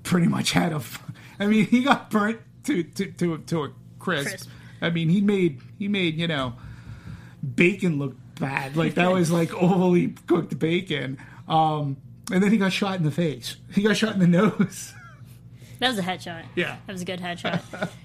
pretty 0.02 0.26
much 0.28 0.52
had 0.52 0.72
a. 0.72 0.76
f- 0.76 1.02
I 1.38 1.46
mean, 1.46 1.66
he 1.66 1.82
got 1.82 2.10
burnt 2.10 2.40
to 2.64 2.82
to 2.82 3.06
to, 3.12 3.38
to 3.38 3.64
a 3.64 3.72
crisp. 3.98 4.28
Crisp. 4.28 4.48
I 4.80 4.90
mean, 4.90 5.08
he 5.08 5.20
made 5.20 5.60
he 5.78 5.88
made 5.88 6.16
you 6.16 6.26
know 6.28 6.54
bacon 7.54 7.98
look 7.98 8.14
bad. 8.38 8.76
Like 8.76 8.94
that 8.94 9.12
was 9.12 9.30
like 9.30 9.52
overly 9.54 10.14
cooked 10.26 10.58
bacon. 10.58 11.18
Um, 11.48 11.96
and 12.32 12.42
then 12.42 12.50
he 12.52 12.58
got 12.58 12.72
shot 12.72 12.96
in 12.96 13.02
the 13.04 13.10
face. 13.10 13.56
He 13.72 13.82
got 13.82 13.96
shot 13.96 14.14
in 14.14 14.20
the 14.20 14.26
nose. 14.38 14.94
That 15.80 15.88
was 15.88 15.98
a 15.98 16.02
headshot. 16.02 16.44
Yeah. 16.54 16.76
that 16.86 16.92
was 16.92 17.02
a 17.02 17.04
good 17.04 17.20
headshot. 17.20 17.90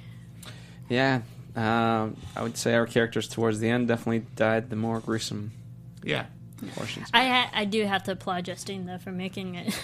Yeah, 0.90 1.22
um, 1.54 2.16
I 2.34 2.42
would 2.44 2.56
say 2.56 2.74
our 2.76 2.86
characters 2.86 3.28
towards 3.28 3.60
the 3.60 3.70
end 3.70 3.90
definitely 3.90 4.26
died 4.38 4.70
the 4.70 4.78
more 4.78 5.02
gruesome 5.02 5.52
yeah. 6.02 6.28
Portions. 6.66 7.10
I 7.14 7.26
ha- 7.28 7.50
I 7.54 7.66
do 7.66 7.86
have 7.86 8.04
to 8.04 8.14
applaud 8.14 8.46
Justine 8.46 8.86
though 8.86 8.98
for 8.98 9.12
making 9.12 9.56
it 9.56 9.76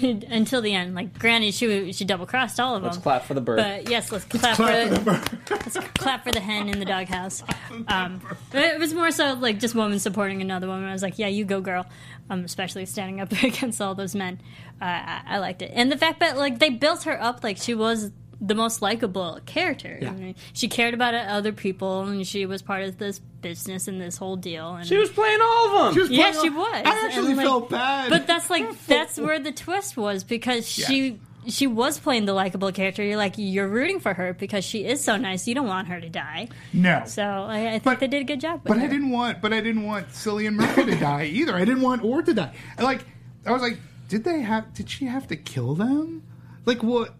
until 0.30 0.62
the 0.62 0.72
end. 0.74 0.94
Like, 0.94 1.18
granted, 1.18 1.54
she 1.54 1.92
she 1.92 2.04
double 2.04 2.26
crossed 2.26 2.60
all 2.60 2.76
of 2.76 2.82
Let's 2.82 2.96
them. 2.96 3.02
clap 3.02 3.24
for 3.24 3.34
the 3.34 3.40
bird. 3.40 3.56
But 3.58 3.90
yes, 3.90 4.12
let's 4.12 4.24
clap, 4.24 4.56
Clap 4.56 4.56
for, 4.56 4.88
for 4.88 4.94
the 4.94 5.00
bird. 5.00 5.38
let's 5.50 5.78
clap 5.98 6.24
for 6.24 6.32
the 6.32 6.40
hen 6.40 6.68
in 6.68 6.78
the 6.78 6.84
doghouse. 6.84 7.42
Um, 7.88 8.20
it 8.52 8.78
was 8.78 8.94
more 8.94 9.10
so 9.10 9.34
like 9.34 9.58
just 9.58 9.74
woman 9.74 9.98
supporting 9.98 10.40
another 10.40 10.66
woman. 10.68 10.88
I 10.88 10.92
was 10.92 11.02
like, 11.02 11.18
yeah, 11.18 11.28
you 11.28 11.44
go, 11.44 11.60
girl. 11.60 11.86
Um, 12.30 12.44
especially 12.44 12.86
standing 12.86 13.20
up 13.20 13.30
against 13.42 13.80
all 13.82 13.94
those 13.94 14.14
men. 14.14 14.40
Uh, 14.80 14.84
I, 14.84 15.22
I 15.26 15.38
liked 15.38 15.60
it, 15.62 15.70
and 15.74 15.92
the 15.92 15.98
fact 15.98 16.20
that 16.20 16.36
like 16.38 16.58
they 16.58 16.70
built 16.70 17.02
her 17.04 17.20
up 17.20 17.44
like 17.44 17.58
she 17.58 17.74
was 17.74 18.10
the 18.40 18.54
most 18.54 18.82
likable 18.82 19.40
character. 19.46 19.98
Yeah. 20.00 20.10
I 20.10 20.12
mean, 20.12 20.34
she 20.52 20.68
cared 20.68 20.94
about 20.94 21.14
other 21.14 21.52
people, 21.52 22.02
and 22.02 22.26
she 22.26 22.46
was 22.46 22.62
part 22.62 22.82
of 22.82 22.98
this 22.98 23.18
business 23.18 23.88
and 23.88 24.00
this 24.00 24.16
whole 24.16 24.36
deal. 24.36 24.74
And 24.74 24.86
she 24.86 24.96
was 24.96 25.10
playing 25.10 25.38
all 25.42 25.66
of 25.66 25.84
them. 25.86 25.94
She 25.94 26.00
was 26.00 26.10
Yeah, 26.10 26.30
playing- 26.30 26.44
she 26.44 26.50
was. 26.50 26.72
I 26.72 27.06
actually 27.06 27.28
And, 27.28 27.36
like- 27.36 27.46
felt 27.46 27.70
bad. 27.70 28.10
But 28.10 28.26
that's 28.26 28.50
like 28.50 28.86
that's 28.86 29.18
where 29.18 29.38
the 29.38 29.52
twist 29.52 29.96
was 29.96 30.24
because 30.24 30.68
she 30.68 31.18
she 31.46 31.66
was 31.66 31.98
playing 31.98 32.24
the 32.24 32.32
likable 32.32 32.72
character. 32.72 33.02
You're 33.04 33.18
like 33.18 33.34
you're 33.36 33.68
rooting 33.68 34.00
for 34.00 34.14
her 34.14 34.32
because 34.32 34.64
she 34.64 34.86
is 34.86 35.04
so 35.04 35.18
nice. 35.18 35.46
You 35.46 35.54
don't 35.54 35.66
want 35.66 35.88
her 35.88 36.00
to 36.00 36.08
die. 36.08 36.48
No. 36.72 37.02
So 37.04 37.22
I, 37.22 37.66
I 37.66 37.70
think 37.72 37.84
But- 37.84 38.00
they 38.00 38.06
did 38.08 38.22
a 38.22 38.24
good 38.24 38.40
job. 38.40 38.62
With 38.64 38.68
But 38.70 38.78
her. 38.78 38.84
I 38.84 38.88
didn't 38.88 39.10
want. 39.10 39.42
But 39.42 39.52
I 39.52 39.60
didn't 39.60 39.82
want 39.84 40.08
Cillian 40.08 40.54
Murphy 40.54 40.86
to 40.86 40.96
die 40.96 41.24
either. 41.26 41.54
I 41.54 41.66
didn't 41.66 41.82
want 41.82 42.02
Ord 42.02 42.24
to 42.26 42.34
die. 42.34 42.52
And, 42.78 42.84
Like 42.86 43.04
I 43.46 43.52
was 43.52 43.60
like, 43.60 43.78
did 44.08 44.24
they 44.24 44.40
have? 44.40 44.72
Did 44.72 44.88
she 44.88 45.04
have 45.04 45.26
to 45.28 45.36
kill 45.36 45.74
them? 45.74 46.22
Like 46.64 46.82
what? 46.82 47.14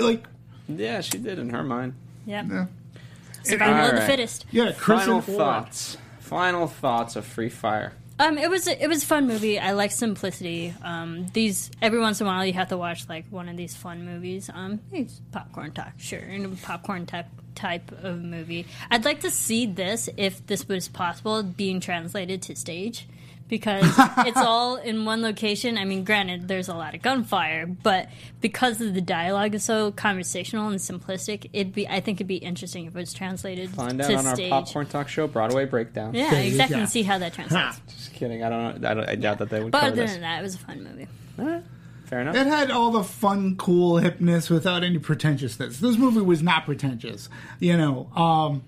Like 0.00 0.24
Yeah, 0.68 1.00
she 1.00 1.18
did 1.18 1.38
in 1.38 1.50
her 1.50 1.62
mind. 1.64 1.94
Yeah. 2.26 2.42
uh, 2.52 2.66
Survival 3.42 3.76
of 3.76 3.86
the 3.86 3.92
Alright. 3.94 4.06
fittest. 4.10 4.44
yeah, 4.50 4.72
Chris 4.76 5.00
Final 5.00 5.20
thoughts. 5.22 5.96
Final 6.20 6.66
thoughts 6.66 7.16
of 7.16 7.24
Free 7.24 7.48
Fire. 7.48 7.94
Um, 8.20 8.36
it 8.36 8.50
was 8.50 8.66
a, 8.66 8.82
it 8.82 8.88
was 8.88 9.04
a 9.04 9.06
fun 9.06 9.26
movie. 9.28 9.58
I 9.60 9.72
like 9.72 9.92
simplicity. 9.92 10.74
Um, 10.82 11.26
these 11.32 11.70
every 11.80 12.00
once 12.00 12.20
in 12.20 12.26
a 12.26 12.30
while 12.30 12.44
you 12.44 12.52
have 12.54 12.68
to 12.68 12.76
watch 12.76 13.08
like 13.08 13.24
one 13.30 13.48
of 13.48 13.56
these 13.56 13.74
fun 13.76 14.04
movies. 14.04 14.50
Um, 14.52 14.80
it's 14.92 15.20
popcorn 15.30 15.70
talk, 15.72 15.92
sure, 15.98 16.18
and 16.18 16.44
a 16.44 16.48
popcorn 16.66 17.06
type 17.06 17.26
type 17.54 17.92
of 18.02 18.20
movie. 18.22 18.66
I'd 18.90 19.04
like 19.04 19.20
to 19.20 19.30
see 19.30 19.66
this 19.66 20.08
if 20.16 20.44
this 20.46 20.66
was 20.68 20.88
possible 20.88 21.42
being 21.44 21.78
translated 21.80 22.42
to 22.42 22.56
stage. 22.56 23.06
Because 23.48 23.84
it's 24.26 24.36
all 24.36 24.76
in 24.76 25.04
one 25.06 25.22
location. 25.22 25.78
I 25.78 25.84
mean, 25.86 26.04
granted, 26.04 26.48
there's 26.48 26.68
a 26.68 26.74
lot 26.74 26.94
of 26.94 27.00
gunfire, 27.00 27.64
but 27.66 28.08
because 28.42 28.80
of 28.82 28.92
the 28.92 29.00
dialogue 29.00 29.54
is 29.54 29.64
so 29.64 29.90
conversational 29.92 30.68
and 30.68 30.78
simplistic, 30.78 31.48
it'd 31.54 31.72
be. 31.72 31.88
I 31.88 32.00
think 32.00 32.18
it'd 32.18 32.26
be 32.26 32.36
interesting 32.36 32.84
if 32.84 32.94
it 32.94 32.98
was 32.98 33.14
translated 33.14 33.70
Find 33.70 34.00
out 34.02 34.08
to 34.08 34.14
on 34.16 34.26
our. 34.26 34.36
Popcorn 34.36 34.86
Talk 34.86 35.08
Show 35.08 35.26
Broadway 35.28 35.64
breakdown. 35.64 36.12
Yeah, 36.14 36.30
There 36.30 36.44
exactly. 36.44 36.74
go. 36.76 36.80
And 36.80 36.90
see 36.90 37.02
how 37.02 37.16
that 37.18 37.32
translates. 37.32 37.80
Just 37.88 38.12
kidding. 38.12 38.42
I 38.42 38.50
don't 38.50 38.82
know. 38.82 38.90
I, 38.90 38.94
don't, 38.94 39.08
I 39.08 39.14
doubt 39.14 39.38
that 39.38 39.48
they 39.48 39.60
would 39.62 39.72
But 39.72 39.80
cover 39.80 39.92
other 39.92 40.02
this. 40.02 40.12
than 40.12 40.20
that, 40.20 40.40
it 40.40 40.42
was 40.42 40.54
a 40.54 40.58
fun 40.58 40.82
movie. 40.84 41.08
Fair 42.04 42.20
enough. 42.20 42.36
It 42.36 42.46
had 42.46 42.70
all 42.70 42.90
the 42.90 43.04
fun, 43.04 43.56
cool 43.56 43.94
hipness 44.00 44.48
without 44.50 44.82
any 44.82 44.98
pretentiousness. 44.98 45.78
This 45.78 45.96
movie 45.98 46.20
was 46.20 46.42
not 46.42 46.64
pretentious. 46.64 47.28
You 47.60 47.76
know, 47.76 48.10
um, 48.16 48.64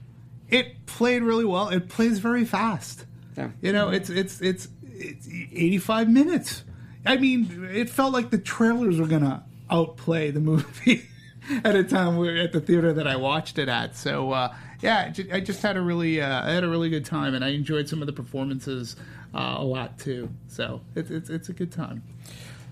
it 0.50 0.84
played 0.86 1.22
really 1.22 1.44
well. 1.46 1.68
It 1.68 1.88
plays 1.88 2.18
very 2.18 2.44
fast. 2.44 3.04
Yeah. 3.36 3.50
You 3.60 3.72
know, 3.72 3.90
it's 3.90 4.10
it's 4.10 4.40
it's 4.40 4.68
it's 4.84 5.28
85 5.28 6.10
minutes. 6.10 6.64
I 7.06 7.16
mean, 7.16 7.68
it 7.72 7.88
felt 7.88 8.12
like 8.12 8.30
the 8.30 8.38
trailers 8.38 8.98
were 8.98 9.06
gonna 9.06 9.44
outplay 9.70 10.30
the 10.30 10.40
movie 10.40 11.06
at 11.64 11.74
a 11.74 11.84
time 11.84 12.16
we 12.16 12.40
at 12.40 12.52
the 12.52 12.60
theater 12.60 12.92
that 12.92 13.06
I 13.06 13.16
watched 13.16 13.58
it 13.58 13.68
at. 13.68 13.96
So 13.96 14.32
uh, 14.32 14.54
yeah, 14.80 15.12
I 15.32 15.40
just 15.40 15.62
had 15.62 15.76
a 15.76 15.80
really 15.80 16.20
uh, 16.20 16.46
I 16.46 16.50
had 16.50 16.64
a 16.64 16.68
really 16.68 16.90
good 16.90 17.04
time, 17.04 17.34
and 17.34 17.44
I 17.44 17.48
enjoyed 17.48 17.88
some 17.88 18.02
of 18.02 18.06
the 18.06 18.12
performances 18.12 18.96
uh, 19.34 19.56
a 19.58 19.64
lot 19.64 19.98
too. 19.98 20.30
So 20.48 20.80
it's 20.94 21.10
it's 21.10 21.30
it's 21.30 21.48
a 21.48 21.52
good 21.52 21.72
time. 21.72 22.02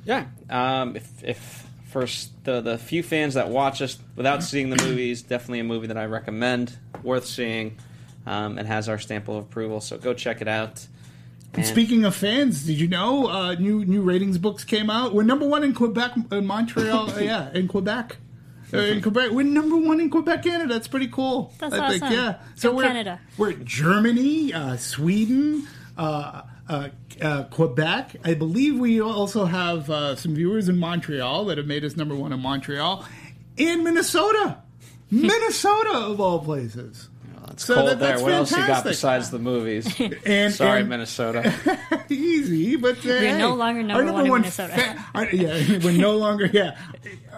Yeah. 0.05 0.27
Um, 0.49 0.97
if, 0.97 1.25
if 1.25 1.67
first 1.87 2.33
the 2.45 2.61
the 2.61 2.79
few 2.79 3.03
fans 3.03 3.35
that 3.35 3.49
watch 3.49 3.83
us 3.83 3.99
without 4.17 4.43
seeing 4.43 4.71
the 4.71 4.83
movies, 4.85 5.23
definitely 5.23 5.61
a 5.61 5.65
movie 5.65 5.87
that 5.89 5.99
I 5.99 6.07
recommend, 6.07 6.77
worth 7.03 7.27
seeing. 7.27 7.79
Um, 8.29 8.59
it 8.59 8.67
has 8.67 8.89
our 8.89 8.99
stamp 8.99 9.27
of 9.29 9.37
approval, 9.37 9.81
so 9.81 9.97
go 9.99 10.13
check 10.15 10.41
it 10.43 10.49
out. 10.49 10.87
And- 11.55 11.65
Speaking 11.65 12.05
of 12.05 12.15
fans, 12.15 12.65
did 12.67 12.79
you 12.79 12.87
know 12.89 13.27
uh, 13.29 13.55
new 13.55 13.85
new 13.85 14.03
ratings 14.03 14.37
books 14.37 14.65
came 14.65 14.91
out? 14.91 15.15
We're 15.15 15.23
number 15.23 15.49
one 15.49 15.65
in 15.65 15.73
Quebec, 15.75 16.13
in 16.31 16.47
Montreal. 16.47 17.11
uh, 17.11 17.19
yeah, 17.21 17.51
in 17.55 17.69
Quebec. 17.69 18.17
Uh, 18.73 18.77
in 18.81 19.01
Quebec, 19.01 19.31
we're 19.31 19.45
number 19.47 19.79
one 19.79 19.99
in 19.99 20.11
Quebec, 20.11 20.43
Canada. 20.43 20.75
That's 20.75 20.89
pretty 20.89 21.09
cool. 21.09 21.55
That's 21.59 21.73
I 21.75 21.89
think, 21.89 22.03
awesome. 22.03 22.15
yeah. 22.17 22.39
So 22.55 22.71
Go 22.71 22.77
we're 22.77 22.83
in 22.83 22.89
Canada. 22.91 23.21
we're 23.39 23.51
in 23.53 23.65
Germany, 23.65 24.53
uh, 24.53 24.77
Sweden, 24.77 25.67
uh, 25.97 26.43
uh, 26.69 26.89
uh, 27.23 27.45
Quebec. 27.45 28.17
I 28.27 28.35
believe 28.35 28.79
we 28.79 29.01
also 29.01 29.47
have 29.47 29.89
uh, 29.89 30.17
some 30.17 30.35
viewers 30.35 30.69
in 30.69 30.77
Montreal 30.77 31.47
that 31.47 31.57
have 31.57 31.67
made 31.67 31.83
us 31.83 31.97
number 31.97 32.15
one 32.15 32.35
in 32.35 32.41
Montreal, 32.41 33.07
and 33.57 33.85
Minnesota, 33.85 34.59
Minnesota 35.11 35.93
of 35.95 36.21
all 36.21 36.41
places. 36.41 37.09
It's 37.59 37.65
so 37.67 37.75
cold 37.75 37.89
that- 37.89 37.99
there. 37.99 38.09
that's 38.11 38.23
What 38.23 38.33
else 38.33 38.51
you 38.53 38.67
got 38.67 38.85
besides 38.85 39.31
the 39.31 39.39
movies? 39.41 39.93
And 40.25 40.55
Sorry, 40.55 40.81
and- 40.81 40.89
Minnesota. 40.89 41.53
easy, 42.09 42.77
but 42.77 42.99
uh, 42.99 43.01
We're 43.09 43.37
no 43.37 43.55
longer 43.55 43.81
our 43.81 44.03
number 44.05 44.13
one 44.23 44.27
in 44.27 44.33
Minnesota. 44.43 44.73
fa- 44.75 45.07
our- 45.15 45.31
yeah, 45.31 45.79
we're 45.85 45.93
no 45.93 46.17
longer. 46.17 46.47
Yeah, 46.47 46.77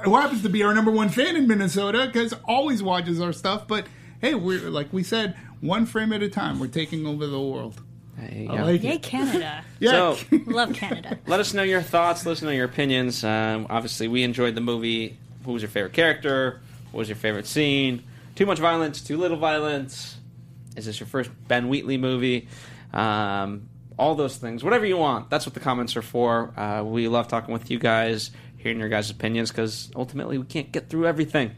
who 0.04 0.14
happens 0.16 0.42
to 0.42 0.48
be 0.50 0.62
our 0.62 0.74
number 0.74 0.90
one 0.90 1.08
fan 1.08 1.36
in 1.36 1.48
Minnesota 1.48 2.04
because 2.06 2.34
always 2.44 2.82
watches 2.82 3.20
our 3.20 3.32
stuff. 3.32 3.66
But 3.66 3.86
hey, 4.20 4.34
we're 4.34 4.68
like 4.70 4.92
we 4.92 5.02
said, 5.02 5.36
one 5.62 5.86
frame 5.86 6.12
at 6.12 6.22
a 6.22 6.28
time. 6.28 6.60
We're 6.60 6.66
taking 6.68 7.06
over 7.06 7.26
the 7.26 7.40
world. 7.40 7.80
There 8.18 8.30
you 8.30 8.50
I 8.50 8.62
like 8.62 8.82
Yay, 8.82 8.96
it. 8.96 9.02
Canada. 9.02 9.64
Yeah, 9.78 9.90
So- 10.14 10.18
Love 10.46 10.74
Canada. 10.74 11.18
Let 11.26 11.40
us 11.40 11.54
know 11.54 11.62
your 11.62 11.80
thoughts. 11.80 12.26
Let 12.26 12.32
us 12.32 12.42
know 12.42 12.50
your 12.50 12.66
opinions. 12.66 13.24
Um, 13.24 13.66
obviously, 13.70 14.06
we 14.08 14.22
enjoyed 14.22 14.54
the 14.54 14.60
movie. 14.60 15.16
Who 15.46 15.52
was 15.52 15.62
your 15.62 15.70
favorite 15.70 15.94
character? 15.94 16.60
What 16.92 16.98
was 16.98 17.08
your 17.08 17.16
favorite 17.16 17.46
scene? 17.46 18.02
Too 18.40 18.46
much 18.46 18.58
violence? 18.58 19.02
Too 19.02 19.18
little 19.18 19.36
violence? 19.36 20.16
Is 20.74 20.86
this 20.86 20.98
your 20.98 21.06
first 21.06 21.30
Ben 21.46 21.68
Wheatley 21.68 21.98
movie? 21.98 22.48
Um, 22.90 23.68
all 23.98 24.14
those 24.14 24.38
things. 24.38 24.64
Whatever 24.64 24.86
you 24.86 24.96
want. 24.96 25.28
That's 25.28 25.44
what 25.44 25.52
the 25.52 25.60
comments 25.60 25.94
are 25.94 26.00
for. 26.00 26.58
Uh, 26.58 26.82
we 26.82 27.06
love 27.06 27.28
talking 27.28 27.52
with 27.52 27.70
you 27.70 27.78
guys, 27.78 28.30
hearing 28.56 28.78
your 28.78 28.88
guys' 28.88 29.10
opinions, 29.10 29.50
because 29.50 29.90
ultimately 29.94 30.38
we 30.38 30.46
can't 30.46 30.72
get 30.72 30.88
through 30.88 31.06
everything. 31.06 31.50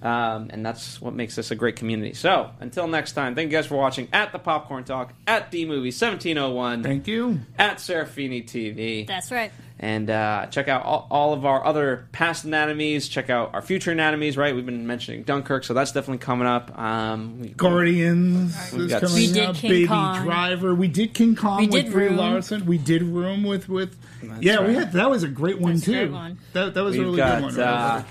Um, 0.00 0.46
and 0.50 0.64
that's 0.64 1.00
what 1.00 1.12
makes 1.12 1.34
this 1.34 1.50
a 1.50 1.56
great 1.56 1.74
community. 1.74 2.14
So, 2.14 2.50
until 2.60 2.86
next 2.86 3.14
time, 3.14 3.34
thank 3.34 3.50
you 3.50 3.58
guys 3.58 3.66
for 3.66 3.76
watching 3.76 4.06
at 4.12 4.30
the 4.30 4.38
Popcorn 4.38 4.84
Talk, 4.84 5.14
at 5.26 5.50
D 5.50 5.64
Movie 5.64 5.90
1701, 5.90 6.84
thank 6.84 7.08
you. 7.08 7.40
at 7.58 7.78
Serafini 7.78 8.44
TV. 8.44 9.08
That's 9.08 9.32
right. 9.32 9.50
And 9.84 10.08
uh, 10.10 10.46
check 10.46 10.68
out 10.68 10.84
all, 10.84 11.08
all 11.10 11.32
of 11.32 11.44
our 11.44 11.64
other 11.64 12.06
past 12.12 12.44
anatomies. 12.44 13.08
Check 13.08 13.28
out 13.30 13.50
our 13.52 13.60
future 13.60 13.90
anatomies. 13.90 14.36
Right, 14.36 14.54
we've 14.54 14.64
been 14.64 14.86
mentioning 14.86 15.24
Dunkirk, 15.24 15.64
so 15.64 15.74
that's 15.74 15.90
definitely 15.90 16.18
coming 16.18 16.46
up. 16.46 16.78
Um, 16.78 17.40
we- 17.40 17.48
Guardians 17.48 18.56
We've 18.72 18.82
is 18.82 18.90
got- 18.92 19.02
coming 19.02 19.16
We 19.16 19.32
did 19.32 19.44
up. 19.44 19.56
King 19.56 19.70
Baby 19.70 19.86
Kong. 19.88 20.22
Driver. 20.24 20.72
We 20.76 20.86
did 20.86 21.14
King 21.14 21.34
Kong 21.34 21.58
We 21.58 21.66
with 21.66 21.84
did 21.86 21.92
Brie 21.92 22.04
Room. 22.06 22.16
Larson. 22.16 22.64
We 22.64 22.78
did 22.78 23.02
Room 23.02 23.42
with 23.42 23.68
with. 23.68 23.96
yeah, 24.40 24.64
we 24.64 24.74
had 24.74 24.92
that 24.92 25.10
was 25.10 25.24
a 25.24 25.28
great 25.28 25.58
one 25.60 25.72
That's 25.74 25.82
a 25.82 25.86
too. 25.86 25.92
great 25.92 26.12
one. 26.12 26.38
That 26.52 26.74
that 26.74 26.84
was 26.84 26.96
we've 26.96 27.04
really 27.06 27.16
got 27.16 27.40
good 27.42 27.56
one. 27.56 27.60
uh, 27.60 28.04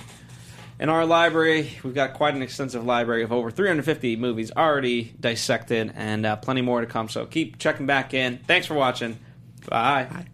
in 0.77 0.89
our 0.89 1.05
library. 1.05 1.71
We've 1.83 1.95
got 1.95 2.15
quite 2.15 2.35
an 2.35 2.41
extensive 2.41 2.83
library 2.83 3.23
of 3.23 3.31
over 3.31 3.49
350 3.49 4.17
movies 4.17 4.51
already 4.57 5.13
dissected, 5.21 5.93
and 5.95 6.25
uh, 6.25 6.35
plenty 6.35 6.63
more 6.63 6.81
to 6.81 6.87
come. 6.87 7.07
So 7.07 7.25
keep 7.25 7.59
checking 7.59 7.85
back 7.85 8.13
in. 8.13 8.39
Thanks 8.45 8.67
for 8.67 8.73
watching. 8.73 9.17
Bye. 9.69 10.07
and 10.11 10.25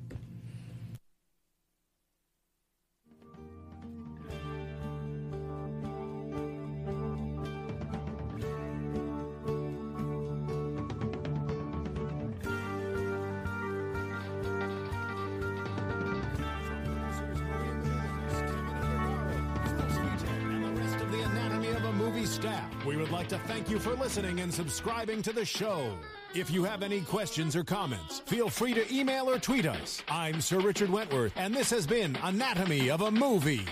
We 22.88 22.96
would 22.96 23.12
like 23.12 23.28
to 23.28 23.38
thank 23.40 23.70
you 23.70 23.80
for 23.80 23.96
listening 23.96 24.40
and 24.40 24.54
subscribing 24.54 25.22
to 25.24 25.34
the 25.34 25.44
show. 25.44 25.92
If 26.34 26.50
you 26.50 26.64
have 26.64 26.84
any 26.84 27.02
questions 27.02 27.54
or 27.54 27.66
comments, 27.66 28.20
feel 28.20 28.50
free 28.50 28.74
to 28.76 28.96
email 28.96 29.30
or 29.30 29.40
tweet 29.40 29.66
us. 29.66 30.02
I'm 30.08 30.40
Sir 30.40 30.62
Richard 30.62 30.90
Wentworth, 30.90 31.34
and 31.36 31.54
this 31.54 31.70
has 31.70 31.86
been 31.86 32.18
Anatomy 32.24 32.90
of 32.90 33.02
a 33.02 33.12
Movie. 33.12 33.66